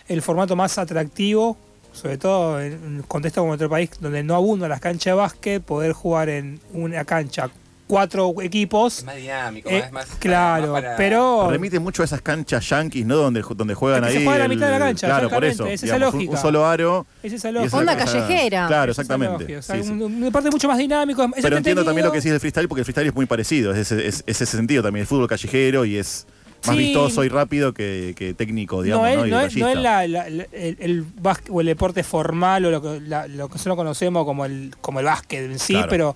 el 0.07 0.21
formato 0.23 0.55
más 0.55 0.79
atractivo, 0.79 1.57
sobre 1.93 2.17
todo 2.17 2.59
en 2.61 2.73
un 2.83 3.01
contexto 3.03 3.41
como 3.41 3.51
nuestro 3.51 3.69
país, 3.69 3.89
donde 4.01 4.23
no 4.23 4.35
abundan 4.35 4.69
las 4.69 4.81
canchas 4.81 5.05
de 5.11 5.13
básquet, 5.13 5.63
poder 5.63 5.93
jugar 5.93 6.27
en 6.29 6.59
una 6.73 7.05
cancha 7.05 7.49
cuatro 7.85 8.33
equipos. 8.41 8.99
Es 8.99 9.03
más 9.05 9.15
dinámico, 9.17 9.69
Eh, 9.69 9.81
más, 9.83 9.91
más- 9.91 10.17
claro, 10.17 10.71
más 10.73 10.81
para- 10.81 10.95
pero 10.95 11.47
Remite 11.51 11.79
mucho 11.79 12.01
a 12.01 12.05
esas 12.05 12.21
canchas 12.21 12.67
yankees, 12.69 13.05
¿no? 13.05 13.17
Donde, 13.17 13.43
donde 13.55 13.73
juegan 13.75 14.03
que 14.03 14.11
se 14.11 14.17
ahí. 14.17 14.23
juega 14.23 14.35
a 14.39 14.47
la 14.47 14.47
mitad 14.47 14.65
de 14.67 14.71
la 14.71 14.79
cancha, 14.79 15.07
Claro, 15.07 15.29
por 15.29 15.45
eso. 15.45 15.67
es 15.67 15.83
esa 15.83 15.95
digamos, 15.95 16.13
un- 16.13 16.19
lógica. 16.21 16.31
Un, 16.31 16.37
solo 16.41 16.65
aro. 16.65 17.05
es 17.21 17.33
esa 17.33 17.51
lógica. 17.51 17.67
esa 17.67 17.77
Onda 17.77 17.97
callejera. 17.97 18.67
Claro, 18.67 18.91
Es 18.91 18.95
esa 18.95 19.01
exactamente. 19.03 19.43
lógica, 19.43 19.59
o 19.59 19.61
sea, 19.61 19.75
Sí, 19.75 19.83
sí. 19.83 19.89
un, 19.91 20.01
un 20.01 20.21
deporte 20.21 20.49
mucho 20.49 20.67
más 20.67 20.77
dinámico. 20.77 21.23
es 21.35 21.43
Pero 21.43 21.57
entiendo 21.57 21.83
también 21.83 22.05
lo 22.05 22.11
que 22.11 22.17
decís 22.17 22.31
del 22.31 22.39
freestyle, 22.39 22.67
porque 22.67 22.81
el 22.81 22.85
freestyle 22.85 23.07
es 23.09 23.13
muy 23.15 23.25
parecido. 23.27 23.71
Es 23.73 23.79
ese, 23.91 24.07
es- 24.07 24.23
es 24.25 24.41
ese 24.41 24.57
sentido 24.57 24.81
también. 24.81 25.01
El 25.01 25.07
fútbol 25.07 25.27
callejero 25.27 25.85
y 25.85 25.97
es 25.97 26.25
más 26.65 26.75
Sí. 26.75 26.83
vistoso 26.83 27.23
y 27.23 27.29
rápido 27.29 27.73
que, 27.73 28.13
que 28.17 28.33
técnico, 28.33 28.81
digamos, 28.81 29.07
no 29.09 29.15
¿no? 29.15 29.21
es, 29.21 29.27
Y 29.27 29.31
no 29.31 29.39
es- 29.41 29.55
no 29.57 29.67
es 29.69 29.75
detallista. 29.75 29.81
la- 29.81 30.07
la- 30.07 30.29
la- 30.29 30.45
el, 30.53 30.77
el 30.79 31.05
básquet 31.19 31.49
o 31.51 31.61
el 31.61 31.67
deporte 31.67 32.03
formal 32.03 32.65
o 32.65 32.71
lo 32.71 32.81
que, 32.81 32.99
la- 33.01 33.27
lo 33.27 33.47
que 33.47 33.53
nosotros 33.55 33.75
conocemos 33.75 34.25
como 34.25 34.45
el, 34.45 34.73
como 34.81 34.99
el 34.99 35.05
básquet 35.05 35.51
en 35.51 35.59
sí, 35.59 35.73
Claro. 35.73 35.89
pero 35.89 36.15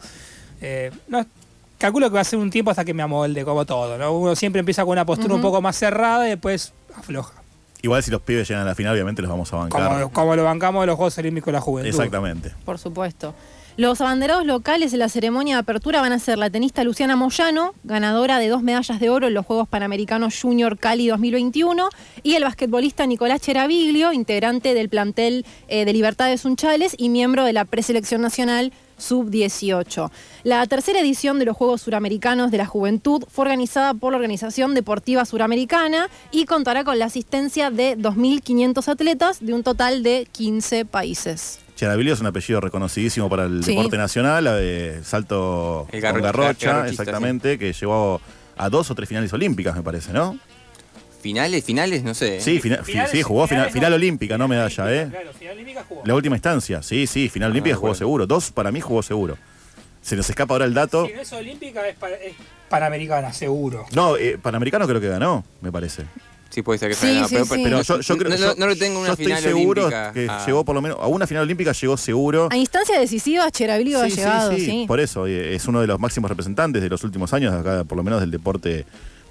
eh, 0.61 0.91
no, 1.07 1.25
calculo 1.77 2.09
que 2.09 2.15
va 2.15 2.21
a 2.21 2.23
ser 2.23 2.39
un 2.39 2.49
tiempo 2.49 2.71
hasta 2.71 2.83
que 2.85 2.93
me 2.93 3.03
amolde, 3.03 3.43
como 3.45 3.65
todo. 3.65 3.97
¿no? 3.97 4.11
Uno 4.13 4.35
siempre 4.35 4.59
empieza 4.59 4.83
con 4.83 4.93
una 4.93 5.05
postura 5.05 5.33
un 5.35 5.41
poco 5.41 5.61
más 5.61 5.75
cerrada 5.77 6.25
y 6.27 6.31
después 6.31 6.73
afloja. 6.95 7.33
Igual 7.83 8.01
si 8.01 8.09
los 8.09 8.21
pibes 8.21 8.47
llegan 8.47 8.63
a 8.63 8.65
la 8.65 8.73
final, 8.75 8.93
obviamente 8.93 9.21
los 9.21 9.29
vamos 9.29 9.53
a 9.53 9.57
bancar. 9.57 9.87
Como, 10.01 10.11
como 10.11 10.35
lo 10.35 10.43
bancamos 10.43 10.81
de 10.81 10.87
los 10.87 10.95
Juegos 10.95 11.15
Olímpicos 11.19 11.45
de 11.47 11.51
la 11.53 11.61
Juventud. 11.61 11.87
Exactamente. 11.89 12.51
Por 12.65 12.79
supuesto. 12.79 13.35
Los 13.77 14.01
abanderados 14.01 14.43
locales 14.43 14.91
en 14.93 14.99
la 14.99 15.07
ceremonia 15.07 15.53
de 15.53 15.59
apertura 15.59 16.01
van 16.01 16.11
a 16.11 16.17
ser 16.17 16.39
la 16.39 16.49
tenista 16.49 16.83
Luciana 16.83 17.15
Moyano, 17.15 17.75
ganadora 17.83 18.39
de 18.39 18.47
dos 18.47 18.63
medallas 18.63 18.99
de 18.99 19.11
oro 19.11 19.27
en 19.27 19.35
los 19.35 19.45
Juegos 19.45 19.67
Panamericanos 19.67 20.41
Junior 20.41 20.79
Cali 20.79 21.09
2021, 21.09 21.87
y 22.23 22.33
el 22.33 22.43
basquetbolista 22.43 23.05
Nicolás 23.05 23.39
Cheraviglio, 23.41 24.13
integrante 24.13 24.73
del 24.73 24.89
plantel 24.89 25.45
eh, 25.67 25.85
de 25.85 25.93
Libertades 25.93 26.41
Sunchales 26.41 26.95
y 26.97 27.09
miembro 27.09 27.43
de 27.43 27.53
la 27.53 27.65
preselección 27.65 28.19
nacional 28.19 28.73
Sub-18. 28.97 30.09
La 30.41 30.65
tercera 30.65 30.99
edición 30.99 31.37
de 31.37 31.45
los 31.45 31.55
Juegos 31.55 31.83
Suramericanos 31.83 32.49
de 32.49 32.57
la 32.57 32.65
Juventud 32.65 33.25
fue 33.29 33.43
organizada 33.43 33.93
por 33.93 34.11
la 34.11 34.17
Organización 34.17 34.73
Deportiva 34.73 35.23
Suramericana 35.23 36.09
y 36.31 36.45
contará 36.45 36.83
con 36.83 36.97
la 36.97 37.05
asistencia 37.05 37.69
de 37.69 37.95
2.500 37.95 38.87
atletas 38.87 39.37
de 39.39 39.53
un 39.53 39.61
total 39.61 40.01
de 40.01 40.27
15 40.31 40.85
países. 40.85 41.59
Cheravilio 41.77 42.13
es 42.13 42.19
un 42.19 42.25
apellido 42.25 42.59
reconocidísimo 42.59 43.29
para 43.29 43.45
el 43.45 43.63
Sí. 43.63 43.75
deporte 43.75 43.97
nacional, 43.97 44.43
de 44.45 44.99
salto 45.03 45.87
El 45.91 46.01
garrocha, 46.01 46.87
exactamente, 46.87 47.57
que 47.59 47.71
llevó 47.71 48.19
a 48.57 48.69
dos 48.69 48.89
o 48.89 48.95
tres 48.95 49.07
finales 49.07 49.31
olímpicas, 49.31 49.75
me 49.75 49.83
parece, 49.83 50.11
¿no? 50.11 50.37
Finales, 51.21 51.63
finales, 51.63 52.03
no 52.03 52.15
sé. 52.15 52.41
Sí, 52.41 52.59
fina- 52.59 52.81
sí, 52.83 53.21
jugó 53.21 53.47
final, 53.47 53.69
final 53.69 53.93
olímpica, 53.93 54.37
no 54.39 54.47
medalla, 54.47 54.91
¿eh? 54.93 55.11
La 56.03 56.15
última 56.15 56.35
instancia, 56.35 56.81
sí, 56.81 57.05
sí, 57.05 57.29
final 57.29 57.51
olímpica 57.51 57.75
jugó 57.75 57.93
seguro. 57.93 58.25
Dos 58.25 58.51
para 58.51 58.71
mí 58.71 58.81
jugó 58.81 59.03
seguro. 59.03 59.37
Se 60.01 60.15
nos 60.15 60.27
escapa 60.29 60.55
ahora 60.55 60.65
el 60.65 60.73
dato. 60.73 61.05
Si 61.05 61.13
no 61.13 61.21
es 61.21 61.33
olímpica, 61.33 61.87
es, 61.87 61.95
pa- 61.95 62.09
es 62.09 62.33
panamericana, 62.69 63.33
seguro. 63.33 63.85
No, 63.93 64.17
eh, 64.17 64.39
Panamericano 64.41 64.87
creo 64.87 64.99
que 65.01 65.09
ganó, 65.09 65.43
me 65.61 65.71
parece. 65.71 66.05
Sí, 66.49 66.61
puede 66.61 66.79
ser 66.79 66.89
que 66.89 66.95
Sí, 66.95 67.01
sea. 67.13 67.27
sí, 67.27 67.35
pero, 67.35 67.45
sí. 67.45 67.61
Pero 67.63 67.81
yo, 67.81 67.99
yo 67.99 68.17
creo 68.17 68.29
no, 68.31 68.35
yo- 68.37 68.47
no, 68.47 68.55
no 68.55 68.67
lo 68.67 68.75
tengo 68.75 68.85
en 68.85 68.93
yo 68.93 68.99
una 69.01 69.11
estoy 69.11 69.25
final 69.25 69.43
seguro 69.43 69.81
olímpica. 69.87 70.11
que 70.13 70.27
Ah. 70.29 70.43
llegó 70.45 70.65
por 70.65 70.75
lo 70.75 70.81
menos 70.81 70.97
a 71.01 71.07
una 71.07 71.27
final 71.27 71.43
olímpica 71.43 71.71
llegó 71.73 71.97
seguro. 71.97 72.47
A 72.51 72.57
instancias 72.57 72.99
decisivas, 72.99 73.51
Cheraviglio 73.51 74.01
ha 74.01 74.07
llegado, 74.07 74.51
sí, 74.53 74.65
sí. 74.65 74.85
Por 74.87 74.99
eso, 74.99 75.27
eh, 75.27 75.55
es 75.55 75.67
uno 75.67 75.81
de 75.81 75.87
los 75.87 75.99
máximos 75.99 76.29
representantes 76.29 76.81
de 76.81 76.89
los 76.89 77.03
últimos 77.03 77.33
años, 77.33 77.53
acá 77.53 77.83
por 77.83 77.97
lo 77.97 78.03
menos 78.03 78.21
del 78.21 78.31
deporte 78.31 78.85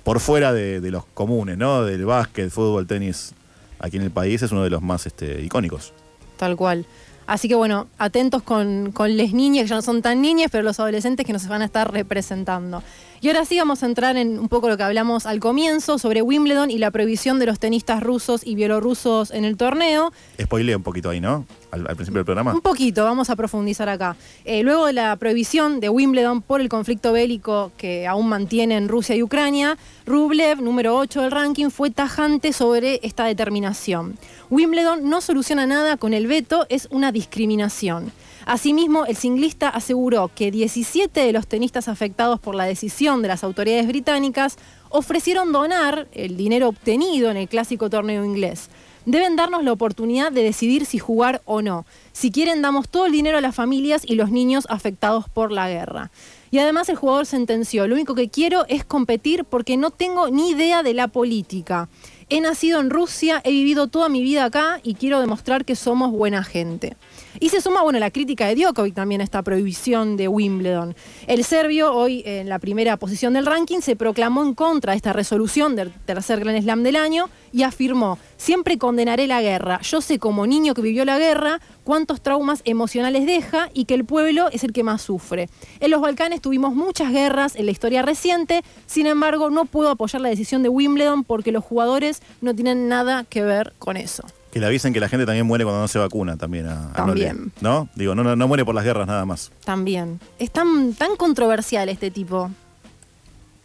por 0.05 0.20
fuera 0.20 0.52
de, 0.52 0.80
de 0.80 0.90
los 0.90 1.05
comunes, 1.06 1.59
¿no? 1.59 1.84
Del 1.84 2.05
básquet, 2.05 2.51
fútbol, 2.51 2.86
tenis, 2.86 3.32
aquí 3.80 3.97
en 3.97 4.02
el 4.05 4.10
país 4.12 4.40
es 4.43 4.52
uno 4.52 4.62
de 4.62 4.70
los 4.70 4.82
más 4.82 5.06
este, 5.06 5.40
icónicos. 5.43 5.93
Tal 6.36 6.55
cual. 6.55 6.86
Así 7.26 7.48
que 7.48 7.56
bueno, 7.56 7.88
atentos 7.98 8.43
con, 8.44 8.93
con 8.93 9.16
les 9.16 9.32
niñas, 9.32 9.64
que 9.64 9.70
ya 9.70 9.74
no 9.74 9.82
son 9.82 10.01
tan 10.01 10.22
niñas, 10.22 10.48
pero 10.52 10.62
los 10.62 10.78
adolescentes 10.78 11.26
que 11.26 11.32
nos 11.32 11.48
van 11.48 11.62
a 11.62 11.64
estar 11.64 11.93
representando. 11.93 12.84
Y 13.20 13.28
ahora 13.28 13.44
sí 13.44 13.59
vamos 13.59 13.82
a 13.82 13.86
entrar 13.86 14.16
en 14.16 14.38
un 14.38 14.48
poco 14.48 14.68
lo 14.68 14.76
que 14.76 14.82
hablamos 14.82 15.26
al 15.26 15.40
comienzo 15.40 15.98
sobre 15.98 16.20
Wimbledon 16.22 16.70
y 16.70 16.78
la 16.78 16.90
prohibición 16.90 17.38
de 17.38 17.47
los 17.47 17.59
tenistas 17.59 18.02
rusos 18.02 18.43
y 18.44 18.55
bielorrusos 18.55 19.30
en 19.30 19.44
el 19.44 19.56
torneo. 19.56 20.12
Spoileé 20.40 20.76
un 20.76 20.82
poquito 20.82 21.10
ahí, 21.10 21.20
¿no? 21.20 21.47
Al, 21.70 21.86
al 21.88 21.97
principio 21.97 22.18
del 22.18 22.24
programa. 22.26 22.52
Un 22.52 22.60
poquito, 22.60 23.05
vamos 23.05 23.30
a 23.30 23.36
profundizar 23.36 23.88
acá. 23.88 24.16
Eh, 24.44 24.62
luego 24.62 24.86
de 24.86 24.93
la 24.93 25.16
prohibición 25.16 25.80
de 25.80 25.88
Wimbledon 25.88 26.43
por 26.43 26.60
el 26.60 26.68
conflicto 26.68 27.12
bélico 27.12 27.72
que 27.76 28.06
aún 28.06 28.28
mantienen 28.28 28.88
Rusia 28.88 29.16
y 29.16 29.22
Ucrania, 29.22 29.78
Rublev, 30.05 30.60
número 30.60 30.97
8 30.97 31.22
del 31.22 31.30
ranking, 31.30 31.70
fue 31.70 31.90
tajante 31.90 32.52
sobre 32.52 33.01
esta 33.02 33.24
determinación. 33.24 34.18
Wimbledon 34.51 35.09
no 35.09 35.20
soluciona 35.20 35.66
nada 35.66 35.97
con 35.97 36.14
el 36.14 36.26
veto, 36.26 36.66
es 36.68 36.86
una 36.90 37.12
discriminación. 37.12 38.12
Asimismo, 38.47 39.06
el 39.06 39.16
singlista 39.16 39.68
aseguró 39.68 40.31
que 40.32 40.52
17 40.52 41.18
de 41.18 41.32
los 41.32 41.48
tenistas 41.48 41.89
afectados 41.89 42.39
por 42.39 42.55
la 42.55 42.64
decisión 42.64 43.20
de 43.20 43.27
las 43.27 43.43
autoridades 43.43 43.89
británicas 43.89 44.56
ofrecieron 44.89 45.51
donar 45.51 46.06
el 46.12 46.36
dinero 46.36 46.68
obtenido 46.68 47.28
en 47.28 47.39
el 47.39 47.48
clásico 47.48 47.90
torneo 47.90 48.24
inglés. 48.24 48.70
Deben 49.05 49.35
darnos 49.35 49.64
la 49.64 49.73
oportunidad 49.73 50.31
de 50.31 50.44
decidir 50.44 50.86
si 50.86 51.01
jugar 51.01 51.43
o 51.44 51.60
no. 51.60 51.86
Si 52.12 52.31
quieren, 52.31 52.62
damos 52.62 52.89
todo 52.89 53.06
el 53.06 53.12
dinero 53.12 53.36
a 53.36 53.40
las 53.40 53.55
familias 53.55 54.02
y 54.06 54.14
los 54.14 54.31
niños 54.31 54.66
afectados 54.68 55.28
por 55.28 55.51
la 55.51 55.68
guerra. 55.68 56.12
Y 56.52 56.59
además 56.59 56.89
el 56.89 56.94
jugador 56.94 57.27
sentenció, 57.27 57.89
lo 57.89 57.97
único 57.97 58.14
que 58.14 58.28
quiero 58.28 58.64
es 58.68 58.85
competir 58.85 59.44
porque 59.44 59.77
no 59.77 59.90
tengo 59.90 60.31
ni 60.31 60.51
idea 60.51 60.85
de 60.85 60.94
la 60.94 61.09
política. 61.09 61.89
He 62.28 62.40
nacido 62.40 62.78
en 62.78 62.90
Rusia, 62.90 63.40
he 63.44 63.51
vivido 63.51 63.89
toda 63.89 64.09
mi 64.09 64.23
vida 64.23 64.44
acá 64.44 64.78
y 64.85 64.94
quiero 64.94 65.20
demostrar 65.20 65.64
que 65.64 65.74
somos 65.74 66.12
buena 66.12 66.44
gente. 66.44 66.97
Y 67.40 67.48
se 67.50 67.60
suma, 67.60 67.82
bueno, 67.82 67.98
la 67.98 68.10
crítica 68.10 68.46
de 68.46 68.54
Djokovic 68.54 68.94
también 68.94 69.20
a 69.20 69.24
esta 69.24 69.42
prohibición 69.42 70.16
de 70.16 70.28
Wimbledon. 70.28 70.94
El 71.26 71.44
serbio, 71.44 71.92
hoy 71.94 72.22
en 72.24 72.48
la 72.48 72.58
primera 72.58 72.96
posición 72.96 73.34
del 73.34 73.46
ranking, 73.46 73.80
se 73.80 73.96
proclamó 73.96 74.42
en 74.42 74.54
contra 74.54 74.92
de 74.92 74.96
esta 74.96 75.12
resolución 75.12 75.76
del 75.76 75.92
tercer 75.92 76.40
Grand 76.40 76.62
Slam 76.62 76.82
del 76.82 76.96
año 76.96 77.28
y 77.52 77.62
afirmó, 77.62 78.18
siempre 78.36 78.78
condenaré 78.78 79.26
la 79.26 79.42
guerra. 79.42 79.80
Yo 79.82 80.00
sé 80.00 80.18
como 80.18 80.46
niño 80.46 80.74
que 80.74 80.82
vivió 80.82 81.04
la 81.04 81.18
guerra 81.18 81.60
cuántos 81.84 82.20
traumas 82.20 82.62
emocionales 82.64 83.26
deja 83.26 83.70
y 83.72 83.84
que 83.84 83.94
el 83.94 84.04
pueblo 84.04 84.48
es 84.50 84.64
el 84.64 84.72
que 84.72 84.82
más 84.82 85.02
sufre. 85.02 85.48
En 85.80 85.90
los 85.90 86.00
Balcanes 86.00 86.40
tuvimos 86.40 86.74
muchas 86.74 87.12
guerras 87.12 87.56
en 87.56 87.66
la 87.66 87.72
historia 87.72 88.02
reciente, 88.02 88.62
sin 88.86 89.06
embargo 89.06 89.50
no 89.50 89.66
puedo 89.66 89.90
apoyar 89.90 90.20
la 90.20 90.28
decisión 90.28 90.62
de 90.62 90.68
Wimbledon 90.68 91.24
porque 91.24 91.52
los 91.52 91.64
jugadores 91.64 92.22
no 92.40 92.54
tienen 92.54 92.88
nada 92.88 93.24
que 93.24 93.42
ver 93.42 93.72
con 93.78 93.96
eso. 93.96 94.24
Que 94.52 94.60
le 94.60 94.66
avisen 94.66 94.93
que 94.93 95.01
la 95.01 95.09
gente 95.09 95.27
también 95.27 95.47
muere 95.47 95.64
cuando 95.64 95.82
no 95.82 95.89
se 95.89 95.98
vacuna 95.98 96.36
también. 96.36 96.66
A, 96.66 96.90
a 96.90 96.93
También. 96.94 97.36
Nole, 97.36 97.52
¿No? 97.60 97.89
Digo, 97.94 98.14
no, 98.14 98.24
no, 98.24 98.36
no 98.36 98.48
muere 98.48 98.64
por 98.64 98.74
las 98.74 98.85
guerras 98.85 99.06
nada 99.06 99.24
más. 99.27 99.51
También. 99.64 100.20
Es 100.39 100.51
tan, 100.51 100.94
tan 100.94 101.16
controversial 101.16 101.89
este 101.89 102.10
tipo. 102.10 102.51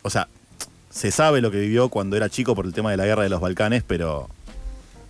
O 0.01 0.09
sea, 0.09 0.27
se 0.89 1.11
sabe 1.11 1.41
lo 1.41 1.51
que 1.51 1.59
vivió 1.59 1.89
cuando 1.89 2.17
era 2.17 2.29
chico 2.29 2.55
por 2.55 2.65
el 2.65 2.73
tema 2.73 2.91
de 2.91 2.97
la 2.97 3.05
guerra 3.05 3.23
de 3.23 3.29
los 3.29 3.39
Balcanes, 3.39 3.83
pero 3.85 4.29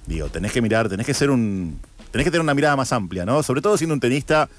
digo, 0.06 0.30
tenés 0.30 0.52
que 0.52 0.62
mirar, 0.62 0.90
tenés 0.90 1.06
que 1.06 1.14
ser 1.14 1.30
un. 1.30 1.80
Tenés 2.12 2.26
que 2.26 2.32
tener 2.32 2.42
una 2.42 2.54
mirada 2.54 2.76
más 2.76 2.92
amplia, 2.92 3.26
¿no? 3.26 3.42
Sobre 3.42 3.62
todo 3.62 3.78
siendo 3.78 3.94
un 3.94 4.00
tenista 4.00 4.50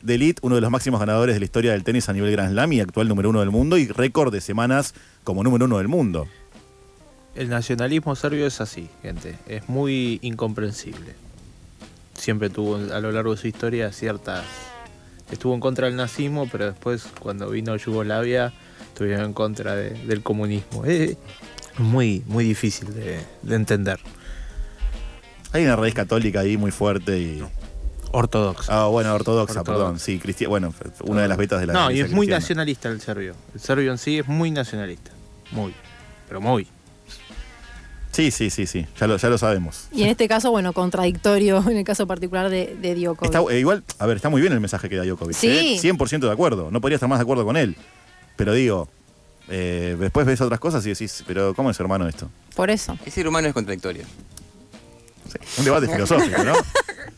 de 0.00 0.14
elite, 0.14 0.40
uno 0.42 0.54
de 0.54 0.60
los 0.60 0.70
máximos 0.70 1.00
ganadores 1.00 1.34
de 1.34 1.40
la 1.40 1.44
historia 1.44 1.72
del 1.72 1.84
tenis 1.84 2.08
a 2.08 2.12
nivel 2.12 2.30
Grand 2.32 2.52
Slam 2.52 2.72
y 2.72 2.80
actual 2.80 3.08
número 3.08 3.30
uno 3.30 3.40
del 3.40 3.50
mundo 3.50 3.78
y 3.78 3.86
récord 3.88 4.32
de 4.32 4.40
semanas 4.40 4.94
como 5.22 5.42
número 5.44 5.66
uno 5.66 5.78
del 5.78 5.88
mundo. 5.88 6.26
El 7.34 7.48
nacionalismo 7.48 8.14
serbio 8.14 8.46
es 8.46 8.60
así, 8.60 8.88
gente. 9.02 9.36
Es 9.48 9.68
muy 9.68 10.18
incomprensible. 10.22 11.14
Siempre 12.16 12.48
tuvo 12.48 12.76
a 12.76 13.00
lo 13.00 13.10
largo 13.12 13.34
de 13.34 13.40
su 13.40 13.48
historia 13.48 13.92
ciertas... 13.92 14.44
Estuvo 15.30 15.54
en 15.54 15.60
contra 15.60 15.86
del 15.86 15.96
nazismo, 15.96 16.48
pero 16.52 16.66
después 16.66 17.06
cuando 17.18 17.48
vino 17.50 17.74
Yugoslavia 17.76 18.52
estuvieron 18.88 19.24
en 19.26 19.32
contra 19.32 19.74
de- 19.74 19.90
del 20.06 20.22
comunismo. 20.22 20.84
Es 20.84 21.16
muy, 21.78 22.22
muy 22.26 22.44
difícil 22.44 22.92
de, 22.94 23.20
de 23.42 23.54
entender. 23.56 23.98
Hay 25.52 25.64
una 25.64 25.76
raíz 25.76 25.94
católica 25.94 26.40
ahí 26.40 26.56
muy 26.56 26.70
fuerte 26.70 27.18
y. 27.18 27.42
Ortodoxa. 28.12 28.82
Ah, 28.84 28.86
bueno, 28.86 29.12
ortodoxa, 29.14 29.60
Ortodoxa. 29.60 29.64
perdón. 29.64 29.98
Sí, 29.98 30.18
cristiana. 30.20 30.50
Bueno, 30.50 30.74
una 31.04 31.22
de 31.22 31.28
las 31.28 31.38
vetas 31.38 31.60
de 31.60 31.66
la 31.68 31.72
No, 31.72 31.90
y 31.90 32.00
es 32.00 32.10
muy 32.10 32.26
cristiana. 32.26 32.38
nacionalista 32.40 32.88
el 32.90 33.00
serbio. 33.00 33.34
El 33.54 33.60
serbio 33.60 33.90
en 33.90 33.98
sí 33.98 34.18
es 34.18 34.28
muy 34.28 34.50
nacionalista. 34.52 35.10
Muy. 35.50 35.74
Pero 36.28 36.40
muy. 36.40 36.68
Sí, 38.14 38.30
sí, 38.30 38.48
sí, 38.50 38.66
sí. 38.66 38.86
Ya 39.00 39.06
lo, 39.08 39.16
ya 39.16 39.28
lo 39.28 39.36
sabemos. 39.38 39.88
Y 39.92 40.04
en 40.04 40.08
este 40.08 40.28
caso, 40.28 40.50
bueno, 40.52 40.72
contradictorio 40.72 41.62
en 41.68 41.76
el 41.78 41.84
caso 41.84 42.06
particular 42.06 42.48
de, 42.48 42.76
de 42.80 42.94
Djokovic. 42.94 43.34
Está, 43.34 43.52
eh, 43.52 43.58
igual, 43.58 43.82
a 43.98 44.06
ver, 44.06 44.16
está 44.16 44.28
muy 44.28 44.40
bien 44.40 44.52
el 44.52 44.60
mensaje 44.60 44.88
que 44.88 44.96
da 44.96 45.04
Djokovic. 45.04 45.36
Sí. 45.36 45.48
¿eh? 45.48 45.78
100% 45.82 46.20
de 46.20 46.30
acuerdo. 46.32 46.70
No 46.70 46.80
podría 46.80 46.94
estar 46.96 47.08
más 47.08 47.18
de 47.18 47.22
acuerdo 47.24 47.44
con 47.44 47.56
él. 47.56 47.76
Pero 48.36 48.52
digo, 48.52 48.88
eh, 49.48 49.96
después 49.98 50.26
ves 50.26 50.40
otras 50.40 50.60
cosas 50.60 50.86
y 50.86 50.90
decís, 50.90 51.24
pero 51.26 51.54
¿cómo 51.54 51.70
es 51.70 51.80
hermano 51.80 52.06
esto? 52.08 52.30
Por 52.54 52.70
eso. 52.70 52.96
El 53.04 53.10
ser 53.12 53.26
humano 53.26 53.48
es 53.48 53.54
contradictorio. 53.54 54.04
Un 55.58 55.64
debate 55.64 55.88
filosófico, 55.88 56.42
¿no? 56.44 56.54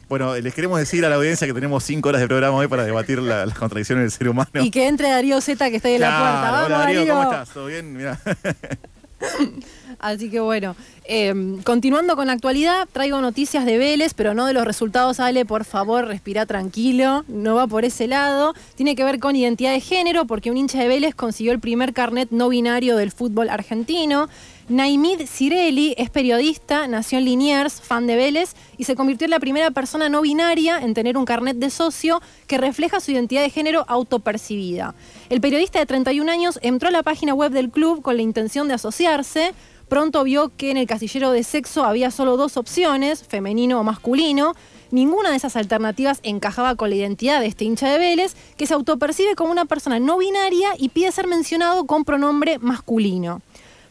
Bueno, 0.08 0.36
les 0.36 0.54
queremos 0.54 0.78
decir 0.78 1.04
a 1.04 1.08
la 1.08 1.16
audiencia 1.16 1.48
que 1.48 1.52
tenemos 1.52 1.82
cinco 1.82 2.10
horas 2.10 2.20
de 2.20 2.28
programa 2.28 2.56
hoy 2.56 2.68
para 2.68 2.84
debatir 2.84 3.18
la- 3.20 3.44
las 3.44 3.58
contradicciones 3.58 4.04
del 4.04 4.10
ser 4.12 4.28
humano. 4.28 4.48
Y 4.62 4.70
que 4.70 4.86
entre 4.86 5.10
Darío 5.10 5.40
Z 5.40 5.68
que 5.68 5.74
está 5.76 5.88
ahí 5.88 5.96
en 5.96 6.02
la 6.02 6.10
puerta. 6.16 6.50
Vamos, 6.52 6.66
hola, 6.66 6.78
Darío, 6.78 7.00
¿cómo 7.08 7.18
Darío. 7.24 7.32
estás? 7.32 7.48
¿Todo 7.52 7.66
bien? 7.66 7.92
Mirá. 7.96 8.20
Así 9.98 10.30
que 10.30 10.40
bueno, 10.40 10.76
eh, 11.04 11.34
continuando 11.64 12.16
con 12.16 12.26
la 12.26 12.32
actualidad, 12.32 12.88
traigo 12.92 13.20
noticias 13.20 13.64
de 13.64 13.78
Vélez, 13.78 14.14
pero 14.14 14.34
no 14.34 14.46
de 14.46 14.52
los 14.52 14.64
resultados. 14.64 15.20
Ale, 15.20 15.44
por 15.44 15.64
favor, 15.64 16.06
respira 16.06 16.46
tranquilo, 16.46 17.24
no 17.28 17.54
va 17.54 17.66
por 17.66 17.84
ese 17.84 18.06
lado. 18.06 18.54
Tiene 18.74 18.96
que 18.96 19.04
ver 19.04 19.18
con 19.18 19.36
identidad 19.36 19.72
de 19.72 19.80
género, 19.80 20.26
porque 20.26 20.50
un 20.50 20.56
hincha 20.56 20.78
de 20.78 20.88
Vélez 20.88 21.14
consiguió 21.14 21.52
el 21.52 21.60
primer 21.60 21.92
carnet 21.92 22.28
no 22.30 22.48
binario 22.48 22.96
del 22.96 23.12
fútbol 23.12 23.48
argentino. 23.48 24.28
Naimid 24.68 25.28
Cirelli 25.28 25.94
es 25.96 26.10
periodista, 26.10 26.88
nació 26.88 27.18
en 27.18 27.26
Liniers, 27.26 27.80
fan 27.80 28.08
de 28.08 28.16
Vélez, 28.16 28.54
y 28.76 28.82
se 28.82 28.96
convirtió 28.96 29.26
en 29.26 29.30
la 29.30 29.38
primera 29.38 29.70
persona 29.70 30.08
no 30.08 30.22
binaria 30.22 30.78
en 30.78 30.92
tener 30.92 31.16
un 31.16 31.24
carnet 31.24 31.56
de 31.56 31.70
socio 31.70 32.20
que 32.48 32.58
refleja 32.58 32.98
su 32.98 33.12
identidad 33.12 33.42
de 33.42 33.50
género 33.50 33.84
autopercibida. 33.86 34.96
El 35.28 35.40
periodista 35.40 35.78
de 35.78 35.86
31 35.86 36.32
años 36.32 36.58
entró 36.62 36.88
a 36.88 36.92
la 36.92 37.04
página 37.04 37.32
web 37.32 37.52
del 37.52 37.70
club 37.70 38.02
con 38.02 38.16
la 38.16 38.22
intención 38.22 38.66
de 38.66 38.74
asociarse. 38.74 39.54
Pronto 39.88 40.24
vio 40.24 40.50
que 40.56 40.72
en 40.72 40.76
el 40.76 40.86
casillero 40.88 41.30
de 41.30 41.44
sexo 41.44 41.84
había 41.84 42.10
solo 42.10 42.36
dos 42.36 42.56
opciones, 42.56 43.22
femenino 43.22 43.78
o 43.78 43.84
masculino. 43.84 44.54
Ninguna 44.90 45.30
de 45.30 45.36
esas 45.36 45.54
alternativas 45.54 46.18
encajaba 46.24 46.74
con 46.74 46.90
la 46.90 46.96
identidad 46.96 47.40
de 47.40 47.46
este 47.46 47.64
hincha 47.64 47.88
de 47.88 47.98
Vélez, 47.98 48.34
que 48.56 48.66
se 48.66 48.74
autopercibe 48.74 49.36
como 49.36 49.52
una 49.52 49.64
persona 49.64 50.00
no 50.00 50.18
binaria 50.18 50.70
y 50.76 50.88
pide 50.88 51.12
ser 51.12 51.28
mencionado 51.28 51.86
con 51.86 52.04
pronombre 52.04 52.58
masculino. 52.58 53.42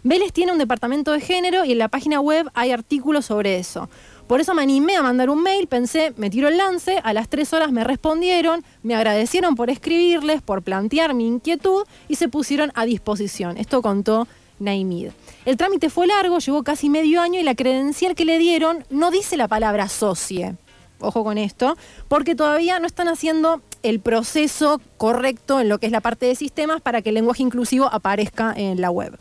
Vélez 0.03 0.33
tiene 0.33 0.51
un 0.51 0.57
departamento 0.57 1.13
de 1.13 1.21
género 1.21 1.63
y 1.65 1.71
en 1.71 1.79
la 1.79 1.87
página 1.87 2.19
web 2.19 2.47
hay 2.53 2.71
artículos 2.71 3.25
sobre 3.25 3.57
eso. 3.57 3.89
Por 4.27 4.41
eso 4.41 4.53
me 4.53 4.63
animé 4.63 4.97
a 4.97 5.01
mandar 5.01 5.29
un 5.29 5.41
mail, 5.41 5.67
pensé, 5.67 6.13
me 6.17 6.29
tiro 6.29 6.47
el 6.47 6.57
lance, 6.57 6.99
a 7.03 7.13
las 7.13 7.29
tres 7.29 7.53
horas 7.53 7.71
me 7.71 7.83
respondieron, 7.83 8.63
me 8.83 8.95
agradecieron 8.95 9.55
por 9.55 9.69
escribirles, 9.69 10.41
por 10.41 10.61
plantear 10.61 11.13
mi 11.13 11.25
inquietud 11.25 11.85
y 12.07 12.15
se 12.15 12.27
pusieron 12.27 12.71
a 12.75 12.85
disposición. 12.85 13.57
Esto 13.57 13.81
contó 13.81 14.27
Naimid. 14.59 15.09
El 15.45 15.57
trámite 15.57 15.89
fue 15.89 16.07
largo, 16.07 16.39
llevó 16.39 16.63
casi 16.63 16.89
medio 16.89 17.21
año 17.21 17.39
y 17.39 17.43
la 17.43 17.55
credencial 17.55 18.15
que 18.15 18.25
le 18.25 18.37
dieron 18.37 18.85
no 18.89 19.11
dice 19.11 19.37
la 19.37 19.47
palabra 19.47 19.89
socie. 19.89 20.55
Ojo 20.99 21.23
con 21.23 21.37
esto, 21.37 21.77
porque 22.07 22.35
todavía 22.35 22.79
no 22.79 22.87
están 22.87 23.09
haciendo 23.09 23.61
el 23.83 23.99
proceso 23.99 24.81
correcto 24.97 25.59
en 25.59 25.69
lo 25.69 25.77
que 25.77 25.87
es 25.87 25.91
la 25.91 26.01
parte 26.01 26.25
de 26.25 26.35
sistemas 26.35 26.81
para 26.81 27.01
que 27.01 27.09
el 27.09 27.15
lenguaje 27.15 27.43
inclusivo 27.43 27.85
aparezca 27.91 28.53
en 28.55 28.79
la 28.79 28.89
web. 28.89 29.17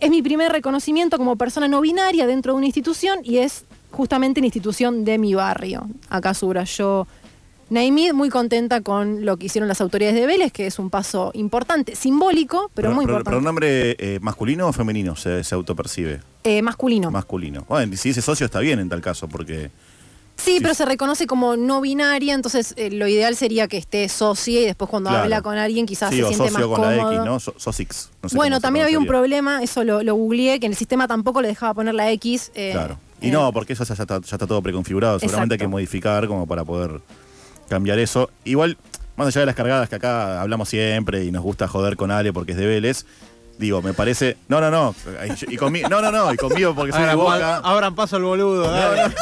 Es 0.00 0.10
mi 0.10 0.22
primer 0.22 0.50
reconocimiento 0.50 1.18
como 1.18 1.36
persona 1.36 1.68
no 1.68 1.80
binaria 1.80 2.26
dentro 2.26 2.52
de 2.52 2.58
una 2.58 2.66
institución 2.66 3.20
y 3.22 3.38
es 3.38 3.66
justamente 3.90 4.40
la 4.40 4.46
institución 4.46 5.04
de 5.04 5.18
mi 5.18 5.34
barrio. 5.34 5.88
Acá 6.08 6.34
subrayó 6.34 7.06
Naimid, 7.72 8.12
muy 8.12 8.28
contenta 8.28 8.80
con 8.82 9.24
lo 9.24 9.36
que 9.36 9.46
hicieron 9.46 9.66
las 9.66 9.80
autoridades 9.80 10.14
de 10.14 10.26
Vélez, 10.26 10.52
que 10.52 10.66
es 10.66 10.78
un 10.78 10.90
paso 10.90 11.30
importante, 11.34 11.96
simbólico, 11.96 12.70
pero, 12.74 12.92
muy 12.92 13.04
importante. 13.04 13.30
¿Pronombre 13.30 13.96
eh, 13.98 14.18
masculino 14.20 14.68
o 14.68 14.72
femenino 14.72 15.16
se, 15.16 15.42
se 15.42 15.54
autopercibe? 15.54 16.20
Eh, 16.44 16.60
masculino. 16.62 17.10
Masculino. 17.10 17.64
Bueno, 17.68 17.96
si 17.96 18.10
dice 18.10 18.20
socio 18.22 18.46
está 18.46 18.60
bien 18.60 18.78
en 18.78 18.88
tal 18.88 19.00
caso, 19.00 19.26
porque. 19.28 19.70
Sí, 20.36 20.58
pero 20.62 20.74
se 20.74 20.84
reconoce 20.86 21.26
como 21.26 21.56
no 21.56 21.80
binaria, 21.82 22.34
entonces 22.34 22.72
eh, 22.76 22.90
lo 22.90 23.06
ideal 23.06 23.36
sería 23.36 23.68
que 23.68 23.76
esté 23.76 24.08
socie 24.08 24.62
y 24.62 24.64
después 24.64 24.88
cuando 24.90 25.10
Claro. 25.10 25.24
habla 25.24 25.42
con 25.42 25.56
alguien 25.58 25.84
quizás 25.86 26.10
sí, 26.10 26.16
se 26.16 26.24
o 26.24 26.28
siente 26.28 26.48
socio 26.50 26.68
más 26.68 26.78
con 26.78 26.84
cómodo. 26.88 27.10
la 27.10 27.16
X, 27.16 27.24
¿no? 27.26 27.38
So- 27.38 27.54
Sosix. 27.58 28.10
No 28.22 28.28
sé 28.30 28.36
bueno, 28.36 28.58
también 28.60 28.84
había 28.86 28.98
un 28.98 29.06
problema, 29.06 29.62
eso 29.62 29.84
lo, 29.84 30.02
lo 30.02 30.14
googleé, 30.14 30.58
que 30.58 30.66
en 30.66 30.72
el 30.72 30.78
sistema 30.78 31.06
tampoco 31.06 31.42
le 31.42 31.48
dejaba 31.48 31.74
poner 31.74 31.94
la 31.94 32.10
X. 32.12 32.50
eh, 32.54 32.70
Claro. 32.72 32.98
Y 33.20 33.28
eh, 33.28 33.30
no, 33.30 33.52
porque 33.52 33.74
eso 33.74 33.84
ya 33.84 33.92
está, 33.94 34.20
ya 34.20 34.36
está 34.36 34.46
todo 34.46 34.60
preconfigurado. 34.62 35.20
Seguramente 35.20 35.54
hay 35.54 35.58
que 35.58 35.64
Exacto. 35.64 35.70
modificar 35.76 36.26
como 36.26 36.46
para 36.46 36.64
poder 36.64 37.00
cambiar 37.72 37.98
eso. 37.98 38.30
Igual, 38.44 38.76
más 39.16 39.28
allá 39.28 39.40
de 39.40 39.46
las 39.46 39.54
cargadas 39.54 39.88
que 39.88 39.94
acá 39.96 40.40
hablamos 40.40 40.68
siempre 40.68 41.24
y 41.24 41.32
nos 41.32 41.42
gusta 41.42 41.66
joder 41.68 41.96
con 41.96 42.10
Ale 42.10 42.32
porque 42.32 42.52
es 42.52 42.58
de 42.58 42.66
Vélez, 42.66 43.04
digo, 43.58 43.80
me 43.82 43.94
parece. 43.94 44.36
No, 44.48 44.60
no, 44.60 44.70
no. 44.70 44.94
Y 45.48 45.56
conmigo, 45.56 45.88
no, 45.88 46.00
no, 46.02 46.10
no. 46.12 46.32
Y 46.32 46.36
conmigo 46.36 46.74
porque 46.74 46.92
soy 46.92 47.04
de 47.04 47.14
boca. 47.14 47.56
abran 47.58 47.94
paso 47.94 48.16
al 48.16 48.22
boludo. 48.24 48.70
dale. 48.70 49.14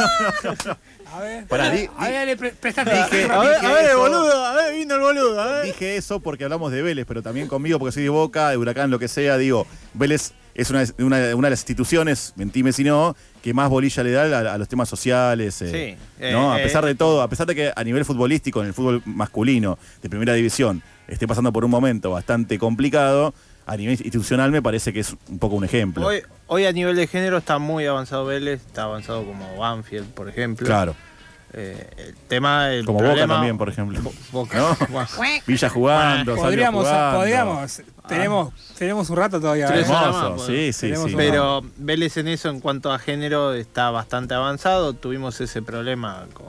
A 1.12 1.20
ver, 1.20 1.46
Pará, 1.48 1.70
di- 1.70 1.88
a 1.98 2.08
ver, 2.08 2.36
pre- 2.38 2.52
prestate. 2.52 2.90
Dije- 2.94 3.28
A 3.30 3.38
ver, 3.40 3.54
dije 3.56 3.66
a 3.66 3.72
ver 3.72 3.90
el 3.90 3.96
boludo, 3.96 4.44
a 4.46 4.54
ver, 4.54 4.74
vino 4.74 4.94
el 4.94 5.00
boludo, 5.00 5.40
a 5.40 5.46
ver. 5.46 5.64
Dije 5.66 5.96
eso 5.96 6.20
porque 6.20 6.44
hablamos 6.44 6.70
de 6.72 6.82
Vélez, 6.82 7.04
pero 7.06 7.22
también 7.22 7.48
conmigo 7.48 7.78
porque 7.78 7.92
soy 7.92 8.04
de 8.04 8.08
Boca, 8.10 8.50
de 8.50 8.56
Huracán, 8.56 8.90
lo 8.90 8.98
que 8.98 9.08
sea. 9.08 9.36
Digo, 9.36 9.66
Vélez 9.94 10.32
es 10.54 10.70
una, 10.70 10.84
una- 10.98 11.34
una 11.36 11.46
de 11.48 11.50
las 11.50 11.60
instituciones, 11.60 12.32
mentime 12.36 12.72
si 12.72 12.84
no, 12.84 13.16
que 13.42 13.54
más 13.54 13.68
bolilla 13.70 14.02
le 14.02 14.10
da 14.12 14.22
a, 14.50 14.54
a 14.54 14.58
los 14.58 14.68
temas 14.68 14.88
sociales. 14.88 15.60
eh, 15.62 15.96
Sí, 16.18 16.32
¿no? 16.32 16.56
eh, 16.56 16.60
a 16.60 16.62
pesar 16.62 16.84
eh. 16.84 16.88
de 16.88 16.94
todo, 16.94 17.22
a 17.22 17.28
pesar 17.28 17.46
de 17.46 17.54
que 17.54 17.72
a 17.74 17.84
nivel 17.84 18.04
futbolístico, 18.04 18.60
en 18.60 18.68
el 18.68 18.74
fútbol 18.74 19.02
masculino 19.04 19.78
de 20.02 20.08
primera 20.10 20.34
división, 20.34 20.82
esté 21.08 21.26
pasando 21.26 21.52
por 21.52 21.64
un 21.64 21.70
momento 21.70 22.10
bastante 22.10 22.58
complicado, 22.58 23.34
a 23.66 23.76
nivel 23.76 23.92
institucional 23.92 24.50
me 24.50 24.62
parece 24.62 24.92
que 24.92 25.00
es 25.00 25.16
un 25.28 25.38
poco 25.38 25.54
un 25.56 25.64
ejemplo. 25.64 26.06
Hoy, 26.06 26.22
hoy 26.48 26.64
a 26.66 26.72
nivel 26.72 26.96
de 26.96 27.06
género 27.06 27.38
está 27.38 27.58
muy 27.58 27.86
avanzado 27.86 28.26
Vélez, 28.26 28.60
está 28.66 28.82
avanzado 28.84 29.24
como 29.24 29.56
Banfield, 29.58 30.08
por 30.08 30.28
ejemplo. 30.28 30.66
Claro. 30.66 30.94
Eh, 31.52 31.90
el 31.98 32.14
tema, 32.28 32.70
el 32.72 32.84
Como 32.86 32.98
problema- 33.00 33.22
Boca 33.26 33.34
también, 33.34 33.58
por 33.58 33.68
ejemplo. 33.68 34.00
Boca. 34.30 34.76
Villa 35.46 35.68
jugando, 35.68 36.36
Podríamos, 36.36 36.86
jugando. 36.86 37.18
podríamos. 37.18 37.82
Tenemos, 38.06 38.52
tenemos 38.78 39.10
un 39.10 39.16
rato 39.16 39.40
todavía. 39.40 39.66
¿eh? 39.66 39.68
horas 39.68 39.88
Hermoso, 39.90 40.30
más, 40.36 40.46
sí, 40.46 40.72
sí, 40.72 40.80
Tenemos 40.86 41.06
sí. 41.08 41.12
un 41.14 41.18
Pero 41.18 41.62
Vélez 41.76 42.16
en 42.18 42.28
eso, 42.28 42.50
en 42.50 42.60
cuanto 42.60 42.92
a 42.92 42.98
género, 42.98 43.52
está 43.54 43.90
bastante 43.90 44.34
avanzado. 44.34 44.92
Tuvimos 44.94 45.40
ese 45.40 45.60
problema 45.62 46.26
con 46.34 46.46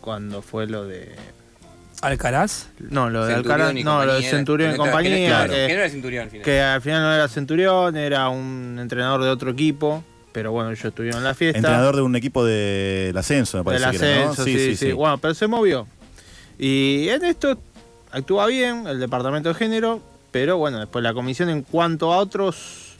cuando 0.00 0.42
fue 0.42 0.66
lo 0.66 0.84
de. 0.84 1.14
Alcaraz. 2.02 2.66
No, 2.78 3.08
lo 3.08 3.24
de 3.24 3.34
Centurión 3.34 3.60
Alcaraz. 3.60 3.76
y 3.80 3.84
No, 3.84 3.92
lo 3.92 4.00
de 4.00 4.06
compañía, 4.08 4.30
Centurión 4.30 4.70
y 4.74 4.76
no- 4.76 4.84
que 4.84 4.90
compañía. 4.90 5.28
claro, 5.28 5.52
que, 5.52 5.66
que 5.68 5.72
no 5.74 5.80
era 5.80 5.90
Centurión 5.90 6.24
al 6.24 6.30
final. 6.30 6.44
que 6.44 6.60
al 6.62 6.82
final 6.82 7.02
no 7.02 7.14
era 7.14 7.28
Centurión, 7.28 7.96
era 7.96 8.28
un 8.28 8.78
entrenador 8.80 9.22
de 9.22 9.30
otro 9.30 9.50
equipo. 9.52 10.04
Pero 10.34 10.50
bueno, 10.50 10.70
ellos 10.70 10.84
estuvieron 10.84 11.18
en 11.18 11.24
la 11.24 11.34
fiesta. 11.34 11.58
Entrenador 11.58 11.94
de 11.94 12.02
un 12.02 12.16
equipo 12.16 12.44
del 12.44 13.16
ascenso, 13.16 13.58
me 13.58 13.62
parece 13.62 13.86
del 13.86 14.00
que 14.00 14.04
era, 14.04 14.24
¿no? 14.24 14.30
ascenso, 14.32 14.44
sí, 14.44 14.76
sí, 14.76 14.90
Bueno, 14.90 15.16
pero 15.18 15.32
se 15.32 15.46
movió. 15.46 15.86
Y 16.58 17.08
en 17.08 17.24
esto 17.24 17.56
actúa 18.10 18.46
bien 18.46 18.88
el 18.88 18.98
departamento 18.98 19.50
de 19.50 19.54
género, 19.54 20.02
pero 20.32 20.58
bueno, 20.58 20.80
después 20.80 21.04
la 21.04 21.14
comisión 21.14 21.50
en 21.50 21.62
cuanto 21.62 22.12
a 22.12 22.16
otros 22.16 22.96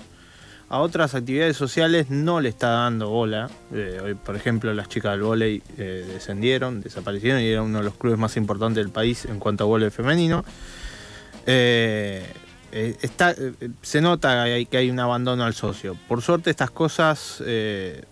a 0.69 0.79
otras 0.79 1.17
actividades 1.17 1.57
sociales 1.57 2.09
no 2.09 2.41
le 2.41 2.51
está 2.51 2.69
dando 2.69 3.09
bola. 3.09 3.51
Eh, 3.73 4.01
hoy, 4.03 4.15
por 4.15 4.37
ejemplo, 4.37 4.73
las 4.73 4.89
chicas 4.89 5.13
del 5.13 5.23
vóley 5.23 5.61
eh, 5.77 6.07
descendieron, 6.07 6.81
desaparecieron 6.81 7.43
y 7.43 7.49
era 7.49 7.63
uno 7.63 7.79
de 7.79 7.85
los 7.85 7.95
clubes 7.95 8.19
más 8.19 8.37
importantes 8.37 8.77
del 8.77 8.93
país 8.93 9.25
en 9.25 9.41
cuanto 9.41 9.65
a 9.65 9.67
vóley 9.67 9.91
femenino. 9.91 10.45
Eh, 11.47 12.25
eh, 12.77 12.97
está, 13.03 13.31
eh, 13.31 13.53
se 13.83 14.01
nota 14.01 14.47
que 14.69 14.77
hay, 14.77 14.91
un 14.91 14.99
abandono 14.99 15.45
al 15.45 15.55
socio. 15.55 15.97
Por 16.09 16.23
suerte 16.23 16.51
estas 16.51 16.73
cosas, 16.73 17.41
eh, 17.47 18.03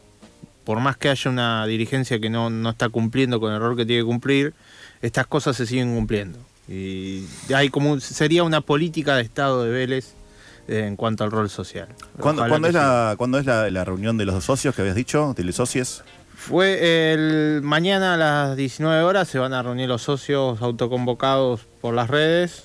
por 0.63 0.79
más 0.79 0.97
que 0.97 1.09
haya 1.09 1.29
una 1.29 1.67
dirigencia 1.67 2.21
que 2.21 2.31
no, 2.31 2.49
no 2.49 2.71
está 2.71 2.89
cumpliendo 2.89 3.41
con 3.41 3.53
el 3.53 3.59
rol 3.59 3.77
que 3.77 3.85
tiene 3.85 4.03
que 4.03 4.07
cumplir, 4.07 4.55
estas 5.03 5.27
cosas 5.27 5.57
se 5.57 5.67
siguen 5.67 5.93
cumpliendo. 5.93 6.39
Y 6.69 7.25
hay 7.53 7.71
como 7.71 7.99
sería 7.99 8.45
una 8.45 8.61
política 8.61 9.17
de 9.17 9.23
Estado 9.23 9.65
de 9.65 9.71
Vélez 9.71 10.15
eh, 10.69 10.85
en 10.87 10.95
cuanto 10.95 11.25
al 11.25 11.33
rol 11.33 11.51
social. 11.51 11.89
¿Cuándo, 12.21 12.47
cuándo 12.47 12.69
es, 12.69 12.75
la, 12.75 13.17
cuándo 13.19 13.41
es 13.41 13.47
la, 13.47 13.69
la 13.69 13.85
reunión 13.85 14.17
de 14.17 14.27
los 14.27 14.37
dos 14.37 14.45
socios 14.45 14.77
que 14.77 14.83
habías 14.83 14.95
dicho? 14.95 15.35
¿De 15.37 15.43
los 15.43 15.57
socios? 15.57 16.05
Fue 16.37 17.13
el 17.13 17.63
mañana 17.63 18.15
a 18.15 18.17
las 18.17 18.57
19 18.57 19.03
horas 19.03 19.27
se 19.27 19.41
van 19.41 19.55
a 19.55 19.63
reunir 19.65 19.89
los 19.89 20.03
socios 20.03 20.63
autoconvocados 20.63 21.63
por 21.81 21.95
las 21.95 22.09
redes. 22.09 22.63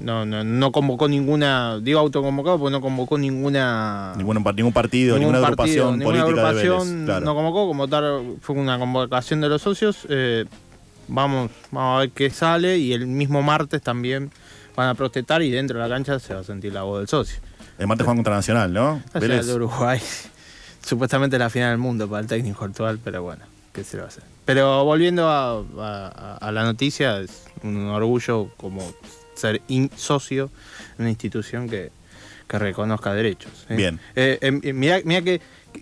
No, 0.00 0.24
no, 0.26 0.42
no 0.44 0.72
convocó 0.72 1.08
ninguna, 1.08 1.78
digo 1.80 2.00
autoconvocado 2.00 2.58
porque 2.58 2.72
no 2.72 2.80
convocó 2.80 3.18
ninguna 3.18 4.14
Ningún, 4.16 4.42
par- 4.42 4.54
ningún 4.54 4.72
partido, 4.72 5.18
ningún 5.18 5.32
ninguna 5.34 5.54
partido, 5.56 5.88
agrupación 5.88 5.98
ninguna 5.98 6.24
política 6.24 6.42
de 6.42 6.48
agrupación 6.58 6.88
Vélez. 6.90 7.04
Claro. 7.06 7.24
no 7.26 7.34
convocó, 7.34 7.66
como 7.66 7.88
tal 7.88 8.36
fue 8.40 8.56
una 8.56 8.78
convocación 8.78 9.40
de 9.40 9.48
los 9.48 9.62
socios. 9.62 9.98
eh, 10.08 10.44
vamos, 11.08 11.50
vamos 11.70 11.96
a 11.96 12.00
ver 12.00 12.10
qué 12.10 12.30
sale 12.30 12.78
y 12.78 12.92
el 12.92 13.06
mismo 13.06 13.42
martes 13.42 13.82
también 13.82 14.30
van 14.76 14.88
a 14.88 14.94
protestar 14.94 15.42
y 15.42 15.50
dentro 15.50 15.78
de 15.78 15.88
la 15.88 15.94
cancha 15.94 16.18
se 16.18 16.34
va 16.34 16.40
a 16.40 16.44
sentir 16.44 16.72
la 16.72 16.82
voz 16.82 16.98
del 17.00 17.08
socio. 17.08 17.40
El 17.78 17.86
martes 17.86 18.04
juegan 18.04 18.18
contra 18.18 18.34
Nacional, 18.34 18.72
¿no? 18.72 19.02
Final 19.18 19.46
de 19.46 19.54
Uruguay. 19.54 20.00
Supuestamente 20.84 21.38
la 21.38 21.50
final 21.50 21.70
del 21.70 21.78
mundo 21.78 22.08
para 22.08 22.20
el 22.22 22.26
técnico 22.26 22.64
actual, 22.64 22.98
pero 23.02 23.22
bueno, 23.22 23.42
¿qué 23.72 23.84
se 23.84 23.96
le 23.96 24.02
va 24.02 24.06
a 24.06 24.08
hacer? 24.10 24.22
Pero 24.44 24.84
volviendo 24.84 25.28
a, 25.28 25.58
a- 25.78 26.38
a 26.40 26.52
la 26.52 26.64
noticia, 26.64 27.18
es 27.20 27.44
un 27.62 27.88
orgullo 27.88 28.48
como 28.56 28.82
ser 29.40 29.62
in- 29.68 29.90
socio 29.96 30.50
de 30.96 31.02
una 31.04 31.10
institución 31.10 31.68
que, 31.68 31.90
que 32.48 32.58
reconozca 32.58 33.12
derechos. 33.14 33.52
¿eh? 33.68 33.76
Bien. 33.76 33.98
Eh, 34.14 34.38
eh, 34.40 34.72
mirá, 34.72 35.00
mirá 35.04 35.22
que, 35.22 35.40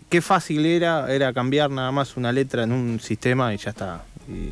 qué 0.09 0.21
fácil 0.23 0.65
era, 0.67 1.13
era 1.13 1.33
cambiar 1.33 1.71
nada 1.71 1.91
más 1.93 2.17
una 2.17 2.33
letra 2.33 2.63
en 2.63 2.73
un 2.73 3.01
sistema 3.01 3.53
y 3.53 3.57
ya 3.59 3.71
está. 3.71 4.05
Y 4.29 4.51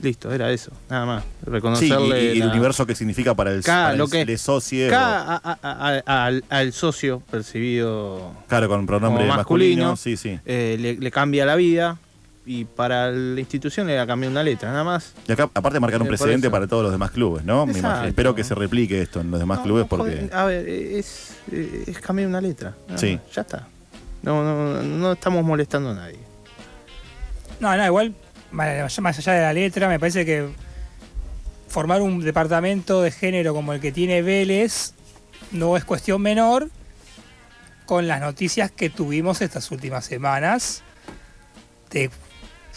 listo, 0.00 0.32
era 0.32 0.52
eso, 0.52 0.70
nada 0.88 1.06
más. 1.06 1.22
Sí, 1.24 1.28
y, 1.46 1.50
Reconocerle 1.50 2.34
y 2.34 2.40
el 2.40 2.48
universo 2.48 2.86
que 2.86 2.94
significa 2.94 3.34
para 3.34 3.50
el, 3.52 3.62
Cada- 3.62 3.86
para 3.86 3.96
lo 3.96 4.04
el- 4.04 4.10
que- 4.10 4.24
le 4.26 4.38
socie, 4.38 4.88
cada- 4.88 5.22
o- 5.36 5.40
a- 5.42 5.58
a- 5.62 6.02
a- 6.06 6.24
al, 6.26 6.44
al 6.48 6.72
socio 6.72 7.20
percibido 7.30 8.32
Claro, 8.46 8.68
con 8.68 8.86
pronombre 8.86 9.26
masculino, 9.26 9.96
sí, 9.96 10.16
sí. 10.16 10.38
eh, 10.46 10.76
le, 10.78 10.94
le 10.96 11.10
cambia 11.10 11.44
la 11.46 11.56
vida 11.56 11.98
y 12.48 12.64
para 12.64 13.10
la 13.10 13.38
institución 13.38 13.86
le 13.86 13.92
cambiar 14.06 14.30
una 14.32 14.42
letra, 14.42 14.70
nada 14.70 14.84
más. 14.84 15.12
Y 15.28 15.32
acá, 15.32 15.50
aparte, 15.52 15.78
marcar 15.78 16.00
un 16.00 16.06
Eh, 16.06 16.10
precedente 16.10 16.48
para 16.50 16.66
todos 16.66 16.82
los 16.82 16.90
demás 16.92 17.10
clubes, 17.10 17.44
¿no? 17.44 17.66
Me 17.66 17.72
Exacto. 17.72 17.88
imagino. 17.88 18.08
Espero 18.08 18.34
que 18.34 18.42
se 18.44 18.54
replique 18.54 19.02
esto 19.02 19.20
en 19.20 19.30
los 19.30 19.38
demás 19.38 19.60
clubes 19.60 19.86
porque. 19.86 20.30
A 20.32 20.44
ver, 20.46 20.66
es, 20.68 21.36
es 21.52 21.98
cambiar 22.00 22.28
una 22.28 22.40
letra. 22.40 22.74
Sí. 22.96 23.16
más, 23.22 23.34
Ya 23.34 23.42
está. 23.42 23.68
No, 24.22 24.42
no, 24.42 24.82
no 24.82 25.12
estamos 25.12 25.44
molestando 25.44 25.90
a 25.90 25.94
nadie. 25.94 26.18
No, 27.60 27.76
no, 27.76 27.84
igual, 27.84 28.14
más 28.50 28.98
más 29.00 29.18
allá 29.18 29.32
de 29.34 29.40
la 29.42 29.52
letra, 29.52 29.88
me 29.88 29.98
parece 30.00 30.24
que 30.24 30.48
formar 31.68 32.00
un 32.00 32.20
departamento 32.20 33.02
de 33.02 33.10
género 33.10 33.52
como 33.52 33.72
el 33.74 33.80
que 33.80 33.92
tiene 33.92 34.22
Vélez 34.22 34.94
no 35.52 35.76
es 35.76 35.84
cuestión 35.84 36.22
menor 36.22 36.70
con 37.84 38.08
las 38.08 38.20
noticias 38.20 38.70
que 38.70 38.90
tuvimos 38.90 39.40
estas 39.42 39.70
últimas 39.70 40.04
semanas 40.04 40.82
de 41.90 42.10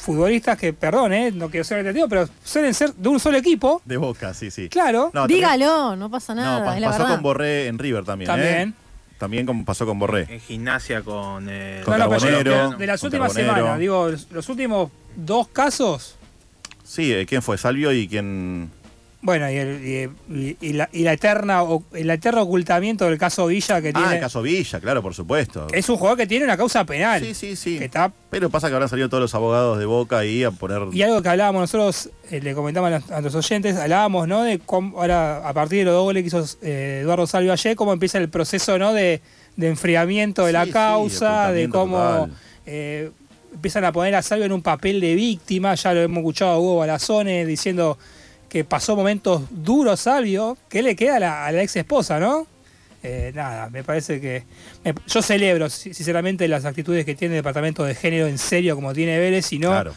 futbolistas 0.02 0.58
que, 0.58 0.74
perdón, 0.74 1.14
eh, 1.14 1.32
no 1.32 1.50
quiero 1.50 1.64
ser 1.64 1.78
repetitivo, 1.78 2.10
pero 2.10 2.28
suelen 2.44 2.74
ser 2.74 2.94
de 2.94 3.08
un 3.10 3.20
solo 3.20 3.38
equipo. 3.38 3.82
De 3.86 3.98
boca, 3.98 4.34
sí, 4.34 4.50
sí. 4.52 4.68
Claro. 4.70 5.12
No, 5.14 5.28
Dígalo, 5.28 5.96
no 5.96 6.10
pasa 6.10 6.34
nada, 6.36 6.60
No, 6.60 6.66
pa- 6.66 6.76
es 6.76 6.82
la 6.82 6.88
pasó 6.88 7.00
verdad. 7.00 7.14
con 7.16 7.24
Borré 7.24 7.68
en 7.68 7.78
River 7.80 8.04
también. 8.04 8.30
¿eh? 8.30 8.34
También. 8.34 8.76
También 9.20 9.46
como 9.46 9.64
pasó 9.64 9.86
con 9.86 10.00
Borré. 10.00 10.26
En 10.30 10.40
gimnasia 10.40 11.04
con. 11.04 11.46
eh, 11.48 11.82
Con 11.86 11.98
No, 12.00 12.10
Carbonero, 12.10 12.72
de, 12.72 12.78
de 12.78 12.88
las 12.88 13.04
últimas 13.04 13.32
semanas, 13.34 13.78
digo, 13.78 14.10
los 14.32 14.50
últimos 14.50 14.90
dos 15.16 15.48
casos, 15.50 16.16
Sí, 16.84 17.14
eh, 17.14 17.26
¿quién 17.26 17.42
fue? 17.42 17.58
Salvio 17.58 17.94
y 17.94 18.08
quién. 18.08 18.70
Bueno, 19.24 19.52
y 19.52 19.56
el, 19.56 20.10
y- 20.32 20.58
y 20.60 20.74
la, 20.74 20.90
y 20.92 21.04
la 21.04 21.14
eterna, 21.14 21.62
el 21.94 22.10
eterno 22.10 22.42
ocultamiento 22.42 23.06
del 23.06 23.20
caso 23.20 23.46
Villa 23.46 23.80
que 23.80 23.90
Ah, 23.90 23.94
tiene. 23.94 24.16
el 24.16 24.20
caso 24.20 24.42
Villa, 24.42 24.80
claro, 24.80 25.04
por 25.04 25.14
supuesto. 25.14 25.68
Es 25.72 25.88
un 25.90 25.98
jugador 25.98 26.18
que 26.18 26.26
tiene 26.26 26.46
una 26.46 26.58
causa 26.58 26.84
penal. 26.86 27.24
Sí, 27.24 27.36
sí, 27.36 27.56
sí. 27.56 27.78
Que 27.78 27.86
está 27.86 28.12
Pero 28.32 28.50
pasa 28.50 28.68
que 28.70 28.74
habrán 28.74 28.90
salido 28.90 29.10
todos 29.10 29.22
los 29.22 29.36
abogados 29.36 29.78
de 29.78 29.86
Boca 29.86 30.18
ahí 30.18 30.44
a 30.44 30.50
poner... 30.50 30.82
Y 30.92 31.04
algo 31.04 31.22
que 31.22 31.30
hablábamos 31.30 31.62
nosotros, 31.62 32.10
eh, 32.32 32.42
le 32.42 32.56
comentamos 32.56 32.92
a, 33.12 33.18
a 33.18 33.22
los 33.22 33.36
oyentes, 33.36 33.76
hablábamos, 33.78 34.28
¿no? 34.28 34.42
De 34.42 34.58
cómo, 34.58 35.00
ahora, 35.00 35.48
a 35.48 35.54
partir 35.54 35.80
de 35.80 35.86
los 35.86 35.94
dos 35.94 36.04
goles 36.06 36.24
que 36.24 36.28
hizo 36.28 36.44
eh, 36.64 37.02
Eduardo 37.04 37.28
Salvio 37.28 37.54
ayer, 37.54 37.76
cómo 37.76 37.94
empieza 37.94 38.18
el 38.18 38.30
proceso, 38.30 38.80
¿no? 38.80 38.92
De, 38.92 39.22
de 39.56 39.68
enfriamiento 39.68 40.48
de 40.48 40.54
la 40.54 40.66
sí, 40.66 40.72
causa, 40.72 41.52
de 41.52 41.70
cómo 41.70 42.28
eh, 42.66 43.12
empiezan 43.54 43.86
a 43.86 43.92
poner 43.92 44.16
a 44.16 44.24
Salvio 44.24 44.46
en 44.46 44.52
un 44.52 44.64
papel 44.64 45.00
de 45.00 45.14
víctima, 45.14 45.76
ya 45.76 45.94
lo 45.94 46.00
hemos 46.02 46.18
escuchado 46.20 46.52
a 46.54 46.58
Hugo 46.60 46.78
Balazones 46.78 47.46
diciendo 47.46 48.00
que 48.52 48.66
pasó 48.66 48.98
momentos 48.98 49.44
duros 49.50 50.02
Salvio, 50.02 50.58
¿qué 50.68 50.82
le 50.82 50.94
queda 50.98 51.16
a 51.16 51.20
la, 51.20 51.46
a 51.46 51.52
la 51.54 51.64
ex 51.64 51.74
esposa, 51.78 52.20
no? 52.20 52.46
Eh, 53.02 53.32
nada, 53.34 53.70
me 53.70 53.82
parece 53.84 54.20
que. 54.20 54.44
me- 54.84 54.94
yo 55.08 55.22
celebro, 55.22 55.70
si- 55.70 55.94
sinceramente, 55.94 56.46
las 56.50 56.66
actitudes 56.66 57.06
que 57.06 57.16
tiene 57.16 57.36
el 57.36 57.40
departamento 57.40 57.86
de 57.86 57.96
género 57.96 58.28
en 58.28 58.38
serio, 58.38 58.76
como 58.76 58.94
tiene 58.94 59.18
Vélez, 59.20 59.54
y 59.54 59.60
no 59.60 59.70
Claro. 59.70 59.94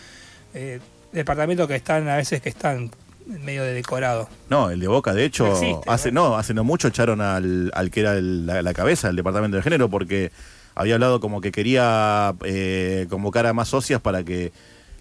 eh, 0.55 0.79
departamentos 1.13 1.67
que 1.67 1.75
están 1.75 2.09
a 2.09 2.15
veces 2.17 2.41
que 2.41 2.49
están 2.49 2.93
medio 3.27 3.65
de 3.65 3.75
decorado. 3.75 4.29
No, 4.49 4.71
el 4.71 4.79
de 4.79 4.87
Boca, 4.87 5.13
de 5.15 5.25
hecho, 5.25 5.47
No 5.47 5.53
existe, 5.53 5.91
hace 5.91 6.13
no, 6.13 6.37
hace 6.37 6.55
no 6.55 6.63
mucho 6.63 6.87
echaron 6.89 7.21
al, 7.21 7.73
al 7.75 7.91
que 7.91 8.01
era 8.01 8.13
el- 8.17 8.47
la, 8.47 8.63
la 8.63 8.73
cabeza 8.73 9.09
del 9.09 9.17
departamento 9.17 9.57
de 9.57 9.65
género 9.65 9.89
porque 9.91 10.31
había 10.77 10.95
hablado 10.95 11.19
como 11.19 11.41
que 11.41 11.51
quería 11.51 12.35
eh, 12.45 13.07
convocar 13.11 13.47
a 13.47 13.53
más 13.53 13.69
socias 13.69 14.01
para 14.01 14.23
que 14.23 14.53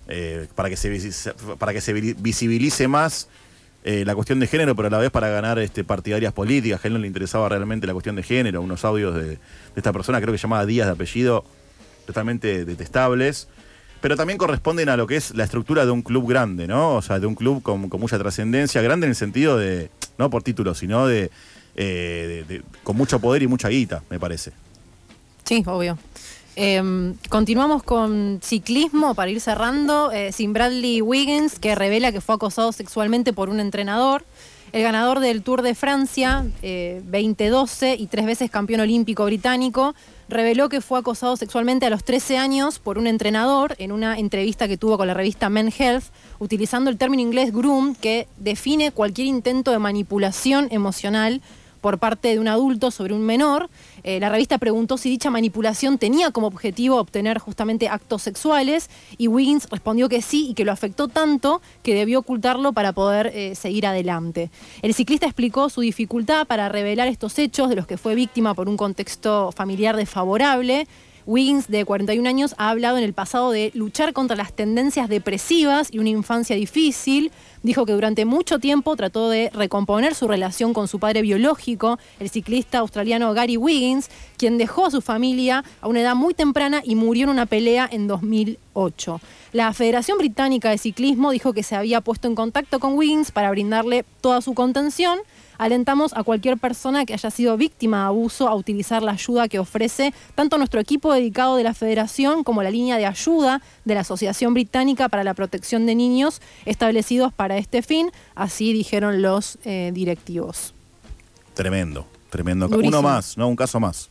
eh, 0.07 0.47
para 0.55 0.69
que 0.69 0.75
se 0.75 1.33
para 1.57 1.71
que 1.71 1.79
se 1.81 1.93
vi- 1.93 2.13
visibilice 2.13 2.87
más 2.89 3.29
eh, 3.83 4.03
la 4.05 4.15
cuestión 4.15 4.39
de 4.39 4.47
género, 4.47 4.75
pero 4.75 4.87
a 4.87 4.91
la 4.91 4.97
vez 4.97 5.11
para 5.11 5.27
ganar 5.29 5.59
este, 5.59 5.83
partidarias 5.83 6.31
políticas. 6.33 6.83
A 6.83 6.87
él 6.87 6.93
no 6.93 6.99
le 6.99 7.07
interesaba 7.07 7.49
realmente 7.49 7.85
la 7.85 7.93
cuestión 7.93 8.15
de 8.15 8.23
género. 8.23 8.61
Unos 8.61 8.85
audios 8.85 9.15
de, 9.15 9.39
esta 9.75 9.91
persona, 9.91 10.21
creo 10.21 10.31
que 10.31 10.37
se 10.37 10.43
llamaba 10.43 10.65
Díaz 10.65 10.87
de 10.87 10.93
apellido, 10.93 11.43
totalmente 12.05 12.63
detestables. 12.65 13.47
Pero 13.99 14.15
también 14.17 14.37
corresponden 14.37 14.89
a 14.89 14.97
lo 14.97 15.07
que 15.07 15.15
es 15.15 15.33
la 15.35 15.43
estructura 15.43 15.85
de 15.85 15.91
un 15.91 16.01
club 16.01 16.27
grande, 16.27 16.67
¿no? 16.67 16.95
O 16.95 17.01
sea, 17.01 17.19
de 17.19 17.25
un 17.25 17.35
club 17.35 17.61
con, 17.61 17.79
mucha 17.81 18.17
trascendencia, 18.19 18.81
grande 18.81 19.05
en 19.05 19.11
el 19.11 19.15
sentido 19.15 19.57
de, 19.57 19.89
no 20.17 20.29
por 20.29 20.43
título, 20.43 20.75
sino 20.75 21.07
de, 21.07 21.31
eh, 21.75 22.43
de- 22.47 22.61
con 22.83 22.97
mucho 22.97 23.19
poder 23.19 23.43
y 23.43 23.47
mucha 23.47 23.69
guita, 23.69 24.03
me 24.09 24.19
parece. 24.19 24.51
Sí, 25.45 25.63
obvio. 25.65 25.97
Eh, 26.55 27.13
continuamos 27.29 27.81
con 27.83 28.39
ciclismo 28.43 29.15
para 29.15 29.31
ir 29.31 29.41
cerrando. 29.41 30.11
eh, 30.11 30.31
sin 30.31 30.53
Bradley 30.53 31.01
Wiggins, 31.01 31.57
que 31.59 31.75
revela 31.75 32.11
que 32.11 32.21
fue 32.21 32.35
acosado 32.35 32.71
sexualmente 32.71 33.33
por 33.33 33.49
un 33.49 33.59
entrenador. 33.59 34.23
El 34.71 34.81
ganador 34.81 35.19
del 35.19 35.43
Tour 35.43 35.61
de 35.61 35.75
Francia, 35.75 36.45
eh, 36.63 37.01
2012 37.05 37.95
y 37.95 38.07
tres 38.07 38.25
veces 38.25 38.49
campeón 38.49 38.81
olímpico 38.81 39.23
británico, 39.25 39.93
reveló 40.29 40.67
que 40.67 40.81
fue 40.81 40.97
acosado 40.97 41.37
sexualmente 41.37 41.85
a 41.85 41.91
los 41.91 42.03
13 42.03 42.39
años 42.39 42.79
por 42.79 42.97
un 42.97 43.05
entrenador 43.05 43.75
en 43.77 43.91
una 43.91 44.17
entrevista 44.17 44.67
que 44.67 44.77
tuvo 44.77 44.97
con 44.97 45.05
la 45.05 45.13
revista 45.13 45.49
Men 45.49 45.71
Health, 45.77 46.05
utilizando 46.39 46.89
el 46.89 46.97
término 46.97 47.21
inglés 47.21 47.53
groom, 47.53 47.93
que 47.93 48.27
define 48.37 48.91
cualquier 48.91 49.27
intento 49.27 49.69
de 49.69 49.77
manipulación 49.77 50.67
emocional 50.71 51.41
por 51.83 51.99
parte 51.99 52.29
de 52.29 52.39
un 52.39 52.47
adulto 52.47 52.89
sobre 52.89 53.13
un 53.13 53.21
menor. 53.21 53.69
Eh, 54.03 54.19
la 54.19 54.29
revista 54.29 54.57
preguntó 54.57 54.97
si 54.97 55.09
dicha 55.09 55.29
manipulación 55.29 55.97
tenía 55.97 56.31
como 56.31 56.47
objetivo 56.47 56.97
obtener 56.97 57.39
justamente 57.39 57.87
actos 57.87 58.21
sexuales 58.21 58.89
y 59.17 59.27
Wiggins 59.27 59.67
respondió 59.69 60.09
que 60.09 60.21
sí 60.21 60.47
y 60.49 60.53
que 60.53 60.65
lo 60.65 60.71
afectó 60.71 61.07
tanto 61.07 61.61
que 61.83 61.95
debió 61.95 62.19
ocultarlo 62.19 62.73
para 62.73 62.93
poder 62.93 63.27
eh, 63.27 63.55
seguir 63.55 63.87
adelante. 63.87 64.51
El 64.81 64.93
ciclista 64.93 65.25
explicó 65.25 65.69
su 65.69 65.81
dificultad 65.81 66.45
para 66.47 66.69
revelar 66.69 67.07
estos 67.07 67.37
hechos 67.39 67.69
de 67.69 67.75
los 67.75 67.87
que 67.87 67.97
fue 67.97 68.15
víctima 68.15 68.53
por 68.53 68.67
un 68.69 68.77
contexto 68.77 69.51
familiar 69.51 69.95
desfavorable. 69.95 70.87
Wiggins, 71.25 71.67
de 71.67 71.85
41 71.85 72.27
años, 72.27 72.55
ha 72.57 72.69
hablado 72.69 72.97
en 72.97 73.03
el 73.03 73.13
pasado 73.13 73.51
de 73.51 73.71
luchar 73.73 74.13
contra 74.13 74.35
las 74.35 74.53
tendencias 74.53 75.09
depresivas 75.09 75.89
y 75.91 75.99
una 75.99 76.09
infancia 76.09 76.55
difícil. 76.55 77.31
Dijo 77.61 77.85
que 77.85 77.93
durante 77.93 78.25
mucho 78.25 78.59
tiempo 78.59 78.95
trató 78.95 79.29
de 79.29 79.49
recomponer 79.53 80.15
su 80.15 80.27
relación 80.27 80.73
con 80.73 80.87
su 80.87 80.99
padre 80.99 81.21
biológico, 81.21 81.97
el 82.19 82.29
ciclista 82.29 82.79
australiano 82.79 83.33
Gary 83.33 83.57
Wiggins, 83.57 84.09
quien 84.37 84.57
dejó 84.57 84.87
a 84.87 84.91
su 84.91 85.01
familia 85.01 85.63
a 85.79 85.87
una 85.87 86.01
edad 86.01 86.15
muy 86.15 86.33
temprana 86.33 86.81
y 86.83 86.95
murió 86.95 87.23
en 87.23 87.29
una 87.29 87.45
pelea 87.45 87.87
en 87.91 88.07
2008. 88.07 89.21
La 89.53 89.71
Federación 89.73 90.17
Británica 90.17 90.69
de 90.71 90.77
Ciclismo 90.77 91.31
dijo 91.31 91.53
que 91.53 91.63
se 91.63 91.75
había 91.75 92.01
puesto 92.01 92.27
en 92.27 92.35
contacto 92.35 92.79
con 92.79 92.95
Wiggins 92.95 93.31
para 93.31 93.51
brindarle 93.51 94.03
toda 94.19 94.41
su 94.41 94.53
contención. 94.53 95.19
Alentamos 95.63 96.11
a 96.13 96.23
cualquier 96.23 96.57
persona 96.57 97.05
que 97.05 97.13
haya 97.13 97.31
sido 97.31 97.55
víctima 97.55 97.99
de 97.99 98.03
abuso 98.07 98.49
a 98.49 98.55
utilizar 98.55 99.01
la 99.01 99.13
ayuda 99.13 99.47
que 99.47 99.59
ofrece 99.59 100.13
tanto 100.35 100.57
nuestro 100.57 100.81
equipo 100.81 101.13
dedicado 101.13 101.55
de 101.55 101.63
la 101.63 101.73
Federación 101.73 102.43
como 102.43 102.61
la 102.63 102.69
línea 102.69 102.97
de 102.97 103.05
ayuda 103.05 103.61
de 103.85 103.93
la 103.93 104.01
Asociación 104.01 104.53
Británica 104.53 105.07
para 105.07 105.23
la 105.23 105.33
Protección 105.33 105.85
de 105.85 105.95
Niños 105.95 106.41
establecidos 106.65 107.31
para 107.31 107.57
este 107.57 107.81
fin, 107.81 108.11
así 108.35 108.73
dijeron 108.73 109.21
los 109.21 109.57
eh, 109.63 109.91
directivos. 109.93 110.73
Tremendo, 111.53 112.07
tremendo. 112.29 112.67
Durísimo. 112.67 112.99
Uno 112.99 113.01
más, 113.01 113.37
¿no? 113.37 113.47
Un 113.47 113.55
caso 113.55 113.79
más. 113.79 114.09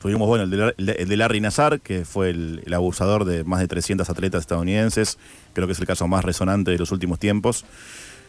Tuvimos, 0.00 0.26
bueno, 0.26 0.42
el 0.42 0.50
de, 0.50 0.56
Lar- 0.56 0.74
el 0.98 1.08
de 1.08 1.16
Larry 1.16 1.40
Nazar, 1.40 1.80
que 1.80 2.04
fue 2.04 2.30
el, 2.30 2.60
el 2.66 2.74
abusador 2.74 3.24
de 3.24 3.44
más 3.44 3.60
de 3.60 3.68
300 3.68 4.10
atletas 4.10 4.40
estadounidenses. 4.40 5.16
Creo 5.52 5.68
que 5.68 5.74
es 5.74 5.78
el 5.78 5.86
caso 5.86 6.08
más 6.08 6.24
resonante 6.24 6.72
de 6.72 6.78
los 6.78 6.90
últimos 6.90 7.20
tiempos. 7.20 7.64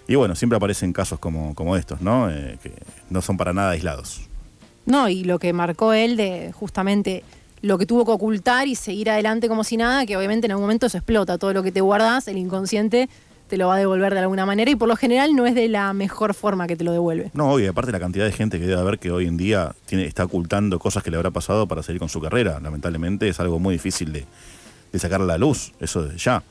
Y 0.08 0.16
bueno, 0.16 0.36
siempre 0.36 0.58
aparecen 0.58 0.94
casos 0.94 1.20
como, 1.20 1.56
como 1.56 1.76
estos, 1.78 2.02
¿no? 2.02 2.30
Eh, 2.30 2.58
que 2.62 2.74
no 3.10 3.22
son 3.22 3.38
para 3.38 3.54
nada 3.54 3.72
aislados. 3.72 4.22
No, 4.86 5.08
y 5.08 5.24
lo 5.24 5.40
que 5.40 5.54
marcó 5.54 5.94
él 5.94 6.18
de 6.18 6.52
justamente 6.54 7.24
lo 7.62 7.78
que 7.78 7.86
tuvo 7.86 8.04
que 8.06 8.12
ocultar 8.12 8.68
y 8.68 8.76
seguir 8.76 9.10
adelante 9.10 9.48
como 9.48 9.64
si 9.64 9.78
nada, 9.78 10.06
que 10.06 10.18
obviamente 10.18 10.48
en 10.48 10.52
algún 10.52 10.64
momento 10.64 10.88
eso 10.88 10.98
explota. 10.98 11.38
Todo 11.38 11.54
lo 11.54 11.64
que 11.64 11.72
te 11.72 11.80
guardas, 11.80 12.28
el 12.28 12.38
inconsciente 12.38 13.08
te 13.48 13.58
lo 13.58 13.68
va 13.68 13.76
a 13.76 13.78
devolver 13.78 14.14
de 14.14 14.20
alguna 14.20 14.46
manera 14.46 14.72
y 14.72 14.76
por 14.76 14.90
lo 14.90 14.96
general 14.98 15.36
no 15.36 15.46
es 15.46 15.56
de 15.56 15.70
la 15.70 15.94
mejor 15.94 16.34
forma 16.34 16.68
que 16.68 16.76
te 16.76 16.84
lo 16.84 16.92
devuelve. 16.92 17.32
No, 17.34 17.52
obvio, 17.52 17.72
aparte 17.72 17.92
la 17.92 18.00
cantidad 18.00 18.26
de 18.26 18.34
gente 18.34 18.60
que 18.60 18.66
debe 18.66 18.82
haber 18.82 19.00
que 19.00 19.12
hoy 19.12 19.28
en 19.28 19.38
día 19.38 19.76
tiene, 19.86 20.06
está 20.06 20.26
ocultando 20.26 20.80
cosas 20.80 21.04
que 21.04 21.12
le 21.12 21.18
habrá 21.18 21.32
pasado 21.32 21.68
para 21.68 21.84
seguir 21.84 22.00
con 22.00 22.10
su 22.10 22.20
carrera. 22.20 22.60
Lamentablemente 22.60 23.30
es 23.30 23.40
algo 23.40 23.60
muy 23.60 23.76
difícil 23.76 24.12
de, 24.12 24.26
de 24.92 25.00
sacar 25.00 25.22
a 25.22 25.26
la 25.26 25.38
luz, 25.38 25.72
eso 25.80 26.04
desde 26.04 26.18
ya. 26.18 26.44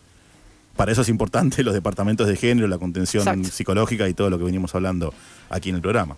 Para 0.77 0.93
eso 0.93 1.03
es 1.03 1.09
importante 1.09 1.63
los 1.63 1.75
departamentos 1.75 2.27
de 2.27 2.37
género, 2.37 2.67
la 2.69 2.79
contención 2.79 3.23
Exacto. 3.23 3.49
psicológica 3.51 4.09
y 4.09 4.15
todo 4.15 4.31
lo 4.31 4.39
que 4.39 4.45
venimos 4.45 4.75
hablando 4.75 5.13
aquí 5.51 5.69
en 5.69 5.77
el 5.77 5.83
programa. 5.83 6.17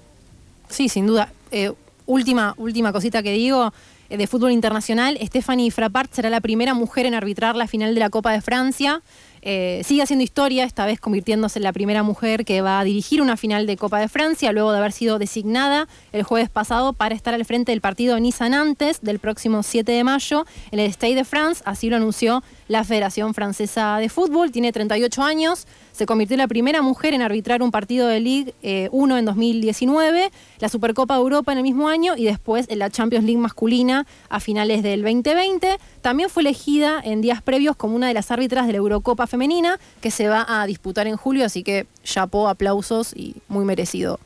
Sí, 0.69 0.89
sin 0.89 1.07
duda. 1.07 1.33
Eh, 1.51 1.73
última, 2.07 2.55
última 2.57 2.93
cosita 2.93 3.23
que 3.23 3.33
digo. 3.33 3.73
eh, 4.11 4.17
De 4.17 4.27
fútbol 4.27 4.53
internacional, 4.53 5.19
Stephanie 5.23 5.71
Frappart 5.71 6.13
será 6.13 6.29
la 6.31 6.41
primera 6.41 6.75
mujer 6.75 7.07
en 7.07 7.15
arbitrar 7.15 7.57
la 7.57 7.67
final 7.67 7.95
de 7.95 8.01
la 8.01 8.11
Copa 8.11 8.33
de 8.33 8.41
Francia. 8.43 9.03
Eh, 9.47 9.83
sigue 9.85 10.01
haciendo 10.03 10.23
historia, 10.23 10.65
esta 10.65 10.87
vez 10.87 11.01
convirtiéndose 11.01 11.59
en 11.59 11.65
la 11.65 11.73
primera 11.75 12.03
mujer 12.03 12.47
que 12.47 12.63
va 12.63 12.81
a 12.81 12.85
dirigir 12.85 13.21
una 13.21 13.37
final 13.37 13.67
de 13.67 13.77
Copa 13.77 13.99
de 13.99 14.09
Francia, 14.09 14.53
luego 14.53 14.73
de 14.73 14.79
haber 14.79 14.93
sido 14.93 15.19
designada 15.19 15.87
el 16.13 16.23
jueves 16.23 16.49
pasado 16.49 16.95
para 16.95 17.15
estar 17.15 17.35
al 17.35 17.45
frente 17.45 17.73
del 17.73 17.83
partido 17.83 18.19
Niza-Nantes 18.19 19.01
del 19.03 19.19
próximo 19.19 19.63
7 19.63 19.93
de 19.93 20.03
mayo 20.03 20.47
en 20.71 20.79
el 20.81 20.91
Stade 20.91 21.15
de 21.17 21.25
France. 21.25 21.63
Así 21.67 21.91
lo 21.91 21.97
anunció 21.97 22.43
la 22.69 22.85
Federación 22.85 23.35
Francesa 23.35 23.99
de 23.99 24.09
Fútbol. 24.09 24.51
Tiene 24.53 24.73
38 24.73 25.23
años, 25.23 25.67
se 25.93 26.07
convirtió 26.07 26.35
en 26.35 26.39
la 26.39 26.49
primera 26.49 26.83
mujer 26.83 27.15
en 27.15 27.23
arbitrar 27.23 27.63
un 27.63 27.71
partido 27.71 28.09
de 28.09 28.21
Ligue 28.21 28.55
1 28.91 29.19
en 29.19 29.25
2019, 29.25 30.31
la 30.59 30.69
Supercopa 30.69 31.15
de 31.15 31.21
Europa 31.21 31.53
en 31.53 31.59
el 31.59 31.65
mismo 31.65 31.89
año 31.89 32.17
y 32.17 32.25
después 32.25 32.67
en 32.69 32.79
la 32.79 32.91
Champions 32.91 33.25
League 33.25 33.41
masculina 33.41 34.07
a 34.29 34.41
finales 34.41 34.83
del 34.83 35.03
2020. 35.03 35.79
También 36.03 36.29
fue 36.31 36.43
elegida 36.43 37.01
en 37.03 37.21
días 37.21 37.43
previos 37.43 37.77
como 37.77 37.97
una 37.97 38.09
de 38.09 38.15
las 38.15 38.31
árbitras 38.31 38.67
de 38.67 38.73
la 38.73 38.79
Eurocopa 38.79 39.27
femenina 39.27 39.79
que 40.01 40.11
se 40.11 40.29
va 40.29 40.45
a 40.49 40.67
disputar 40.67 41.07
en 41.07 41.17
julio, 41.17 41.45
así 41.45 41.63
que 41.63 41.87
chapó, 42.03 42.49
aplausos 42.49 43.15
y 43.15 43.37
muy 43.49 43.65
merecido. 43.65 44.19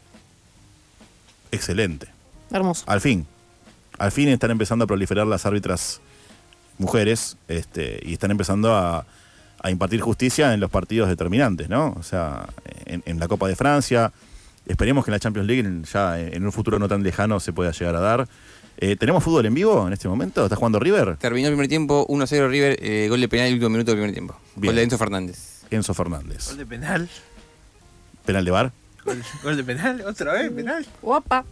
Excelente. 1.50 2.08
Hermoso. 2.50 2.84
Al 2.86 3.00
fin. 3.00 3.26
Al 3.98 4.12
fin 4.12 4.28
están 4.28 4.50
empezando 4.50 4.84
a 4.84 4.86
proliferar 4.86 5.26
las 5.26 5.44
árbitras 5.44 6.00
mujeres 6.78 7.36
este, 7.48 8.00
y 8.02 8.12
están 8.14 8.30
empezando 8.30 8.74
a, 8.74 9.04
a 9.60 9.70
impartir 9.70 10.00
justicia 10.00 10.54
en 10.54 10.60
los 10.60 10.70
partidos 10.70 11.08
determinantes, 11.08 11.68
¿no? 11.68 11.94
O 11.98 12.02
sea, 12.02 12.46
en, 12.86 13.02
en 13.06 13.18
la 13.18 13.28
Copa 13.28 13.48
de 13.48 13.56
Francia. 13.56 14.12
Esperemos 14.66 15.04
que 15.04 15.10
en 15.10 15.14
la 15.14 15.20
Champions 15.20 15.46
League 15.48 15.60
en- 15.66 15.84
ya 15.84 16.18
en 16.20 16.44
un 16.44 16.52
futuro 16.52 16.78
no 16.78 16.88
tan 16.88 17.02
lejano 17.02 17.40
se 17.40 17.52
pueda 17.52 17.70
llegar 17.72 17.96
a 17.96 18.00
dar. 18.00 18.28
Eh, 18.80 18.94
¿Tenemos 18.96 19.24
fútbol 19.24 19.44
en 19.46 19.54
vivo 19.54 19.86
en 19.86 19.92
este 19.92 20.06
momento? 20.08 20.44
¿Está 20.44 20.54
jugando 20.56 20.78
River? 20.78 21.16
Terminó 21.16 21.48
el 21.48 21.54
primer 21.54 21.68
tiempo, 21.68 22.06
1-0 22.08 22.48
River, 22.48 22.78
eh, 22.80 23.08
gol 23.08 23.20
de 23.20 23.28
penal 23.28 23.46
el 23.48 23.54
último 23.54 23.70
minuto 23.70 23.90
del 23.90 23.98
primer 23.98 24.12
tiempo. 24.14 24.36
Bien. 24.54 24.68
Gol 24.70 24.76
de 24.76 24.82
Enzo 24.84 24.98
Fernández. 24.98 25.62
Enzo 25.70 25.94
Fernández. 25.94 26.46
Gol 26.48 26.58
de 26.58 26.66
penal. 26.66 27.08
¿Penal 28.24 28.44
de 28.44 28.50
bar? 28.52 28.72
Gol, 29.04 29.22
gol 29.42 29.56
de 29.56 29.64
penal, 29.64 30.02
otra 30.06 30.34
vez, 30.34 30.52
penal. 30.52 30.86
Guapa. 31.02 31.44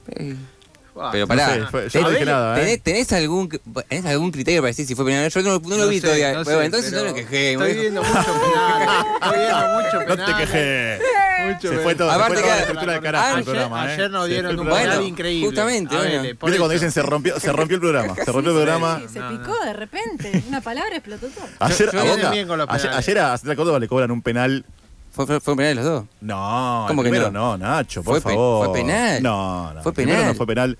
Pero 1.12 1.26
pará, 1.26 1.54
sé, 1.54 1.62
fue- 1.70 1.88
yo 1.88 2.00
no 2.00 2.08
¿tenés- 2.08 2.12
dije 2.12 2.24
nada, 2.24 2.56
¿eh? 2.56 2.60
¿tenés, 2.64 2.82
tenés 2.82 3.12
algún, 3.12 3.48
¿tenés 3.88 4.06
algún 4.06 4.30
criterio 4.32 4.60
para 4.62 4.68
decir 4.68 4.86
si 4.86 4.94
fue 4.94 5.04
penal? 5.04 5.30
Yo 5.30 5.42
no, 5.42 5.58
no 5.58 5.68
lo 5.68 5.76
No 5.84 5.88
vi 5.88 5.96
sé, 6.00 6.06
todavía. 6.06 6.32
no 6.32 6.44
Bueno, 6.44 6.58
sé, 6.60 6.64
entonces 6.66 6.92
no 6.92 7.04
me 7.04 7.14
quejé. 7.14 7.52
Estoy 7.52 7.74
viendo 7.74 8.02
mucho 8.02 8.14
penal. 8.14 9.06
Estoy 9.22 9.38
viendo 9.38 9.66
mucho 9.74 10.00
No 10.00 10.06
penal. 10.06 10.26
te 10.26 10.34
quejes. 10.42 11.00
Mucho 11.46 11.68
Se 11.68 11.78
fue 11.78 11.94
todo, 11.94 12.08
se 12.08 12.14
Aparte 12.16 12.32
fue 12.34 12.42
toda 12.42 12.48
la 12.48 12.56
que- 12.56 12.62
estructura 12.62 12.92
del 12.94 13.02
carajo 13.02 13.26
Ayer, 13.26 13.38
el 13.38 13.44
programa, 13.44 13.84
¿eh? 13.86 13.92
ayer 13.92 14.10
nos 14.10 14.24
Se 14.24 14.28
dieron 14.30 14.46
un 14.46 14.50
el 14.50 14.56
programa. 14.56 14.80
penal 14.80 14.96
Bueno, 14.96 15.08
increíble. 15.08 15.46
justamente, 15.46 15.94
A 15.94 15.98
bueno. 15.98 16.22
¿Viste 16.22 16.38
cuando 16.40 16.68
dicen 16.70 16.90
se 16.92 17.02
rompió, 17.02 17.38
se 17.40 17.52
rompió 17.52 17.74
el 17.76 17.80
programa? 17.80 18.14
Se 18.24 18.32
rompió 18.32 18.50
el 18.52 18.56
programa. 18.56 19.02
Se 19.12 19.20
picó 19.20 19.54
de 19.64 19.72
repente. 19.74 20.42
Una 20.48 20.60
palabra 20.60 20.96
explotó 20.96 21.28
todo. 21.28 21.44
Ayer, 21.60 21.92
Yo- 21.92 22.00
a 22.00 22.04
yo 22.04 22.10
Boca- 22.16 22.46
con 22.48 22.58
los 22.58 22.68
ayer, 22.70 22.90
ayer 22.90 23.18
a 23.18 23.36
Central 23.38 23.56
Córdoba 23.56 23.78
le 23.78 23.86
cobran 23.88 24.10
un 24.10 24.22
penal. 24.22 24.64
¿Fue, 25.16 25.26
fue, 25.26 25.40
fue 25.40 25.56
penal 25.56 25.70
de 25.70 25.74
los 25.76 25.84
dos? 25.84 26.04
No, 26.20 26.84
¿Cómo 26.88 27.00
el 27.00 27.06
que 27.06 27.10
primero 27.10 27.30
no? 27.32 27.56
no, 27.56 27.66
Nacho, 27.66 28.02
por 28.04 28.20
Fue 28.20 28.20
pe- 28.30 28.36
favor. 28.36 28.66
fue 28.66 28.74
penal. 28.74 29.22
No, 29.22 29.72
no. 29.74 29.82
Fue 29.82 29.90
el 29.92 29.96
penal. 29.96 30.26
no 30.26 30.34
fue 30.34 30.46
penal. 30.46 30.78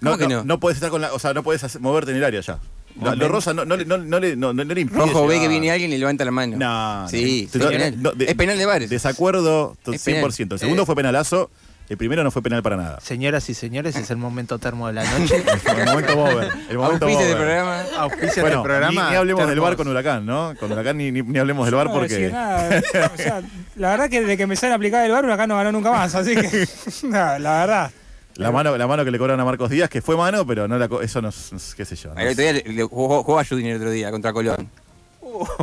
No, 0.00 0.10
¿Cómo 0.10 0.18
que 0.18 0.28
no, 0.28 0.36
no? 0.40 0.44
no 0.44 0.60
puedes 0.60 0.76
estar 0.76 0.90
con 0.90 1.00
la, 1.00 1.12
o 1.14 1.18
sea, 1.18 1.32
no 1.32 1.42
puedes 1.42 1.80
moverte 1.80 2.10
en 2.10 2.18
el 2.18 2.24
área 2.24 2.40
ya. 2.42 2.58
Momento. 2.96 3.24
lo 3.24 3.28
rosa 3.28 3.52
no, 3.54 3.64
no, 3.64 3.76
no, 3.76 3.98
no 3.98 4.20
le, 4.20 4.36
no, 4.36 4.52
no 4.52 4.62
le 4.62 4.80
impide 4.82 4.98
Rojo 5.00 5.26
ve 5.26 5.40
que 5.40 5.48
viene 5.48 5.68
alguien 5.72 5.92
y 5.92 5.98
levanta 5.98 6.24
la 6.24 6.30
mano. 6.30 6.56
No, 6.56 7.08
Sí, 7.08 7.48
no. 7.52 7.60
fue 7.60 7.70
penal. 7.70 7.94
No, 8.02 8.12
de- 8.12 8.26
es 8.26 8.34
penal 8.36 8.56
de 8.58 8.66
bares. 8.66 8.90
Desacuerdo 8.90 9.76
to- 9.82 9.92
Es 9.94 10.02
penal. 10.04 10.30
100%. 10.30 10.52
El 10.52 10.58
segundo 10.60 10.82
Eh. 10.82 10.86
fue 10.86 10.94
penalazo, 10.94 11.50
el 11.88 11.96
primero 11.98 12.24
no 12.24 12.30
fue 12.30 12.40
penal 12.42 12.62
para 12.62 12.76
nada. 12.76 13.00
Señoras 13.00 13.48
y 13.50 13.54
señores, 13.54 13.94
es 13.96 14.10
el 14.10 14.16
momento 14.16 14.58
termo 14.58 14.86
de 14.86 14.94
la 14.94 15.04
noche. 15.04 15.44
El 15.76 15.84
momento 15.86 16.16
Bober. 16.16 16.48
El 16.70 16.78
momento 16.78 17.04
Auspicia 17.06 17.26
del 17.26 17.36
programa. 17.36 17.82
Auspicia 17.98 18.42
Bueno, 18.42 18.56
del 18.58 18.64
programa. 18.64 19.04
Ni, 19.04 19.10
ni 19.10 19.16
hablemos 19.16 19.48
del 19.48 19.60
bar 19.60 19.76
con 19.76 19.88
Huracán, 19.88 20.24
¿no? 20.24 20.54
Con 20.58 20.72
Huracán 20.72 20.96
ni, 20.96 21.12
ni, 21.12 21.22
ni 21.22 21.38
hablemos 21.38 21.66
del 21.66 21.74
bar 21.74 21.86
No 21.88 21.92
porque. 21.92 22.30
nada. 22.30 22.82
O 23.14 23.16
sea, 23.16 23.42
la 23.76 23.90
verdad 23.90 24.08
que 24.08 24.22
desde 24.22 24.36
que 24.36 24.44
empezaron 24.44 24.72
a 24.72 24.76
aplicar 24.76 25.04
el 25.04 25.12
bar, 25.12 25.30
acá 25.30 25.46
no 25.46 25.56
ganó 25.56 25.72
nunca 25.72 25.90
más. 25.92 26.14
Así 26.14 26.34
que, 26.34 26.66
nada, 27.08 27.38
la 27.38 27.52
verdad. 27.60 27.90
La 28.36 28.50
mano, 28.50 28.76
la 28.76 28.86
mano 28.86 29.04
que 29.04 29.10
le 29.10 29.18
cobraron 29.18 29.40
a 29.40 29.44
Marcos 29.44 29.70
Díaz, 29.70 29.88
que 29.88 30.02
fue 30.02 30.16
mano, 30.16 30.44
pero 30.46 30.66
no 30.66 30.76
la 30.78 30.88
eso 31.02 31.22
no, 31.22 31.30
qué 31.76 31.84
sé 31.84 31.94
yo. 31.96 32.14
no 32.14 32.20
El 32.20 32.28
otro 32.28 32.42
día 32.42 32.52
le, 32.54 32.62
le 32.64 32.82
jugó, 32.82 33.22
jugó 33.22 33.38
a 33.38 33.44
Judin 33.44 33.66
el 33.66 33.76
otro 33.76 33.90
día 33.90 34.10
contra 34.10 34.32
Colón. 34.32 34.68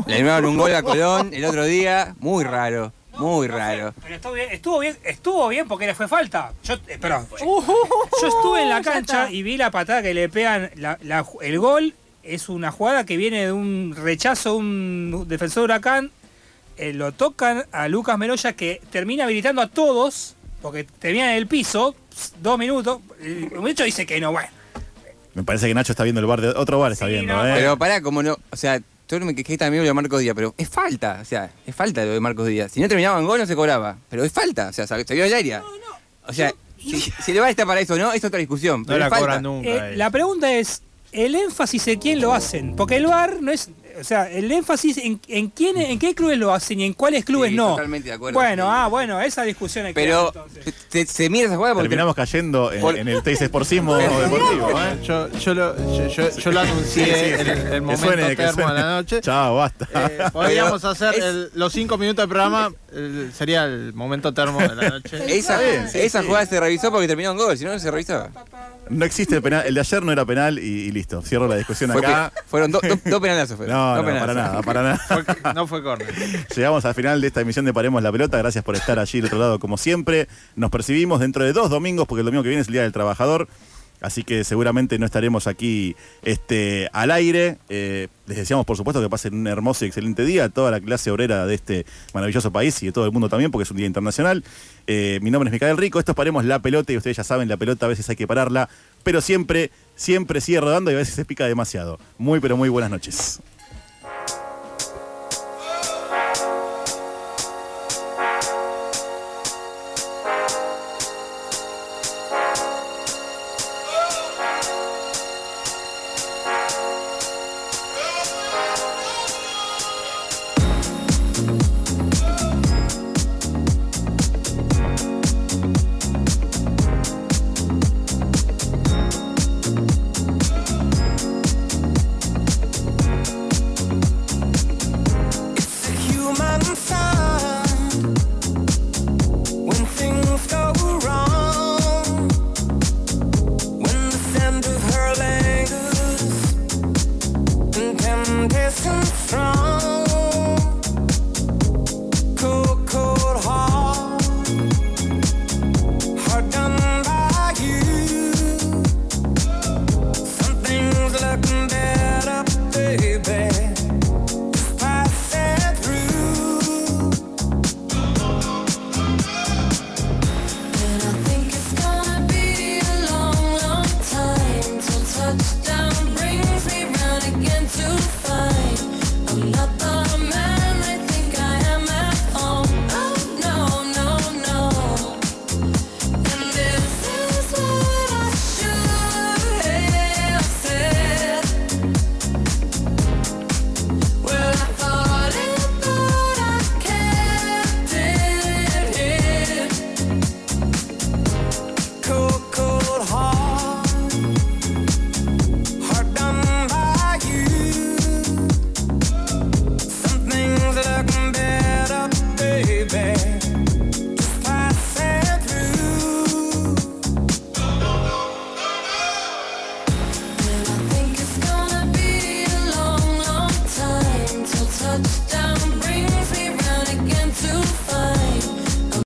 Le 0.05 0.15
animaron 0.15 0.45
un 0.51 0.57
gol 0.57 0.73
a 0.75 0.83
Colón 0.83 1.31
el 1.33 1.45
otro 1.45 1.65
día. 1.65 2.15
Muy 2.19 2.43
raro. 2.43 2.93
Muy 3.21 3.47
raro. 3.47 3.93
Pero 4.01 4.15
estuvo 4.15 4.33
bien, 4.33 4.47
estuvo 4.51 4.79
bien, 4.79 4.97
estuvo 5.03 5.47
bien 5.47 5.67
porque 5.67 5.85
le 5.87 5.95
fue 5.95 6.07
falta. 6.07 6.51
Yo, 6.63 6.75
eh, 6.87 6.97
perdón, 6.99 7.27
yo, 7.39 7.63
yo 8.21 8.27
estuve 8.27 8.61
en 8.63 8.69
la 8.69 8.81
cancha 8.81 9.29
y 9.31 9.43
vi 9.43 9.57
la 9.57 9.71
patada 9.71 10.01
que 10.01 10.13
le 10.13 10.29
pegan. 10.29 10.71
la- 10.75 10.97
la- 11.03 11.25
el 11.41 11.59
gol 11.59 11.93
es 12.23 12.49
una 12.49 12.71
jugada 12.71 13.05
que 13.05 13.17
viene 13.17 13.45
de 13.45 13.51
un 13.51 13.95
rechazo 13.97 14.51
de 14.53 14.55
un 14.57 15.25
defensor 15.27 15.61
de 15.61 15.65
huracán. 15.65 16.11
eh, 16.77 16.93
lo 16.93 17.11
tocan 17.11 17.65
a 17.71 17.87
Lucas 17.87 18.17
Meroya 18.17 18.53
que 18.53 18.81
termina 18.91 19.25
habilitando 19.25 19.61
a 19.61 19.67
todos 19.67 20.35
porque 20.61 20.83
termina 20.83 21.31
en 21.31 21.37
el 21.37 21.47
piso. 21.47 21.95
Dos 22.41 22.57
minutos. 22.57 22.99
El 23.21 23.51
muchacho 23.59 23.83
dice 23.83 24.05
que 24.05 24.19
no, 24.19 24.31
bueno. 24.31 24.47
Me 25.33 25.43
parece 25.43 25.67
que 25.67 25.73
Nacho 25.73 25.93
está 25.93 26.03
viendo 26.03 26.19
el 26.21 26.27
bar 26.27 26.41
de 26.41 26.49
otro 26.49 26.77
bar, 26.79 26.91
está 26.91 27.05
viendo, 27.05 27.33
no, 27.33 27.47
¿eh? 27.47 27.53
Pero 27.55 27.77
pará, 27.77 28.01
como 28.01 28.21
no. 28.23 28.37
O 28.51 28.55
sea, 28.55 28.81
yo 29.19 29.25
me 29.25 29.35
quejé 29.35 29.57
también 29.57 29.83
de 29.83 29.93
Marcos 29.93 30.19
Díaz, 30.21 30.35
pero 30.35 30.53
es 30.57 30.69
falta. 30.69 31.19
O 31.21 31.25
sea, 31.25 31.51
es 31.65 31.75
falta 31.75 32.03
lo 32.05 32.11
de 32.11 32.19
Marcos 32.19 32.47
Díaz. 32.47 32.71
Si 32.71 32.79
no 32.79 32.87
terminaba 32.87 33.19
en 33.19 33.25
gol, 33.25 33.39
no 33.39 33.45
se 33.45 33.55
cobraba. 33.55 33.97
Pero 34.09 34.23
es 34.23 34.31
falta. 34.31 34.69
O 34.69 34.73
sea, 34.73 34.87
se 34.87 35.13
vio 35.13 35.23
al 35.23 35.33
área. 35.33 35.63
O 36.27 36.33
sea, 36.33 36.53
si, 36.77 36.99
si 36.99 37.33
le 37.33 37.39
va 37.39 37.47
a 37.47 37.49
estar 37.49 37.65
para 37.67 37.81
eso 37.81 37.93
o 37.93 37.97
no, 37.97 38.13
es 38.13 38.23
otra 38.23 38.39
discusión. 38.39 38.81
No 38.81 38.85
Pero 38.87 38.99
la 38.99 39.09
falta. 39.09 39.19
cobran 39.25 39.43
nunca. 39.43 39.89
Eh, 39.89 39.95
la 39.97 40.09
pregunta 40.09 40.51
es, 40.51 40.81
¿el 41.11 41.35
énfasis 41.35 41.87
en 41.87 41.99
quién 41.99 42.21
lo 42.21 42.33
hacen? 42.33 42.75
Porque 42.75 42.97
el 42.97 43.05
VAR 43.07 43.41
no 43.41 43.51
es... 43.51 43.69
O 44.01 44.03
sea, 44.03 44.29
el 44.29 44.51
énfasis 44.51 44.97
en, 44.97 45.19
en 45.27 45.49
quién, 45.49 45.77
en 45.77 45.97
qué 45.99 46.13
clubes 46.15 46.37
lo 46.37 46.53
hacen 46.53 46.79
y 46.79 46.85
en 46.85 46.93
cuáles 46.93 47.23
clubes 47.23 47.51
Sí, 47.51 47.55
no. 47.55 47.69
totalmente 47.69 48.09
de 48.09 48.15
acuerdo, 48.15 48.37
Bueno, 48.39 48.63
sí. 48.65 48.69
ah, 48.73 48.87
bueno, 48.87 49.21
esa 49.21 49.43
discusión 49.43 49.85
hay 49.85 49.93
que 49.93 50.01
Pero 50.01 50.27
entonces. 50.27 50.73
se, 50.89 51.05
se 51.05 51.29
mira 51.29 51.45
esa 51.47 51.55
jugada 51.55 51.73
porque 51.75 51.87
Terminamos 51.89 52.15
cayendo 52.15 52.71
en, 52.73 52.81
Por- 52.81 52.97
en 52.97 53.07
el 53.07 53.21
teis 53.23 53.41
esporcismo 53.41 53.95
deportivo, 53.97 54.69
¿eh? 54.71 54.99
Yo, 55.03 55.29
yo, 55.31 55.53
lo, 55.53 55.77
yo, 55.97 56.07
yo- 56.07 56.29
yo 56.37 56.51
lo 56.51 56.59
anuncié 56.59 57.05
Sí, 57.05 57.11
sí, 57.11 57.25
en 57.25 57.39
el, 57.39 57.49
el 57.49 57.63
que 57.69 57.81
momento 57.81 58.05
suene, 58.05 58.27
que 58.29 58.35
termo 58.35 58.67
de 58.67 58.73
la 58.73 58.89
noche. 58.95 59.21
Chao, 59.21 59.55
basta. 59.55 59.87
Eh, 59.93 60.19
podríamos 60.33 60.81
Pero 60.81 60.91
hacer 60.91 61.13
es- 61.15 61.23
el- 61.23 61.51
los 61.53 61.71
cinco 61.71 61.97
minutos 61.97 62.23
del 62.23 62.29
programa, 62.29 62.71
el- 62.93 63.31
sería 63.37 63.65
el 63.65 63.93
momento 63.93 64.33
termo 64.33 64.59
de 64.61 64.75
la 64.75 64.89
noche. 64.89 65.37
esa, 65.37 65.59
bien, 65.59 65.89
sí, 65.89 65.99
esa 65.99 66.21
sí. 66.21 66.27
jugada 66.27 66.45
se 66.45 66.59
revisó 66.59 66.91
porque 66.91 67.07
terminó 67.07 67.31
en 67.31 67.37
gol, 67.37 67.57
si 67.57 67.65
no, 67.65 67.71
no 67.73 67.79
se 67.79 67.91
revisaba. 67.91 68.29
No 68.97 69.05
existe 69.05 69.35
el 69.37 69.41
penal. 69.41 69.65
El 69.65 69.73
de 69.73 69.79
ayer 69.79 70.03
no 70.03 70.11
era 70.11 70.25
penal 70.25 70.59
y, 70.59 70.61
y 70.63 70.91
listo. 70.91 71.21
Cierro 71.21 71.47
la 71.47 71.55
discusión 71.55 71.91
Fue 71.91 71.99
acá. 72.05 72.31
pe- 72.35 72.41
fueron 72.47 72.71
do- 72.71 72.79
do- 72.81 72.99
dos 73.05 73.21
penalazos. 73.21 73.57
Fueron. 73.57 73.75
No, 73.75 73.95
Dos 73.95 74.05
no, 74.05 74.19
para 74.19 74.33
nada, 74.33 74.61
para 74.61 74.83
nada. 74.83 74.97
Fue- 75.07 75.53
no 75.53 75.67
fue 75.67 75.81
córner. 75.83 76.13
Llegamos 76.55 76.85
al 76.85 76.93
final 76.93 77.21
de 77.21 77.27
esta 77.27 77.41
emisión 77.41 77.65
de 77.65 77.73
Paremos 77.73 78.01
la 78.03 78.11
Pelota. 78.11 78.37
Gracias 78.37 78.63
por 78.63 78.75
estar 78.75 78.99
allí 78.99 79.19
del 79.19 79.27
otro 79.27 79.39
lado, 79.39 79.59
como 79.59 79.77
siempre. 79.77 80.27
Nos 80.55 80.69
percibimos 80.71 81.19
dentro 81.19 81.43
de 81.43 81.53
dos 81.53 81.69
domingos, 81.69 82.07
porque 82.07 82.19
el 82.21 82.25
domingo 82.25 82.43
que 82.43 82.49
viene 82.49 82.61
es 82.61 82.67
el 82.67 82.73
Día 82.73 82.83
del 82.83 82.91
Trabajador. 82.91 83.47
Así 84.01 84.23
que 84.23 84.43
seguramente 84.43 84.97
no 84.97 85.05
estaremos 85.05 85.47
aquí 85.47 85.95
este, 86.23 86.89
al 86.91 87.11
aire. 87.11 87.59
Eh, 87.69 88.07
les 88.25 88.37
deseamos, 88.37 88.65
por 88.65 88.75
supuesto, 88.75 89.01
que 89.01 89.09
pasen 89.09 89.35
un 89.35 89.47
hermoso 89.47 89.85
y 89.85 89.89
excelente 89.89 90.25
día 90.25 90.45
a 90.45 90.49
toda 90.49 90.71
la 90.71 90.81
clase 90.81 91.11
obrera 91.11 91.45
de 91.45 91.53
este 91.53 91.85
maravilloso 92.13 92.51
país 92.51 92.81
y 92.81 92.87
de 92.87 92.91
todo 92.91 93.05
el 93.05 93.11
mundo 93.11 93.29
también, 93.29 93.51
porque 93.51 93.63
es 93.63 93.71
un 93.71 93.77
día 93.77 93.85
internacional. 93.85 94.43
Eh, 94.87 95.19
mi 95.21 95.29
nombre 95.29 95.49
es 95.49 95.53
Micael 95.53 95.77
Rico. 95.77 95.99
Esto 95.99 96.13
es 96.13 96.15
Paremos 96.15 96.43
la 96.45 96.59
Pelota 96.59 96.91
y 96.91 96.97
ustedes 96.97 97.17
ya 97.17 97.23
saben, 97.23 97.47
la 97.47 97.57
pelota 97.57 97.85
a 97.85 97.89
veces 97.89 98.09
hay 98.09 98.15
que 98.15 98.27
pararla, 98.27 98.69
pero 99.03 99.21
siempre, 99.21 99.69
siempre 99.95 100.41
sigue 100.41 100.59
rodando 100.59 100.89
y 100.91 100.95
a 100.95 100.97
veces 100.97 101.13
se 101.13 101.23
pica 101.23 101.45
demasiado. 101.45 101.99
Muy, 102.17 102.39
pero 102.39 102.57
muy 102.57 102.69
buenas 102.69 102.89
noches. 102.89 103.39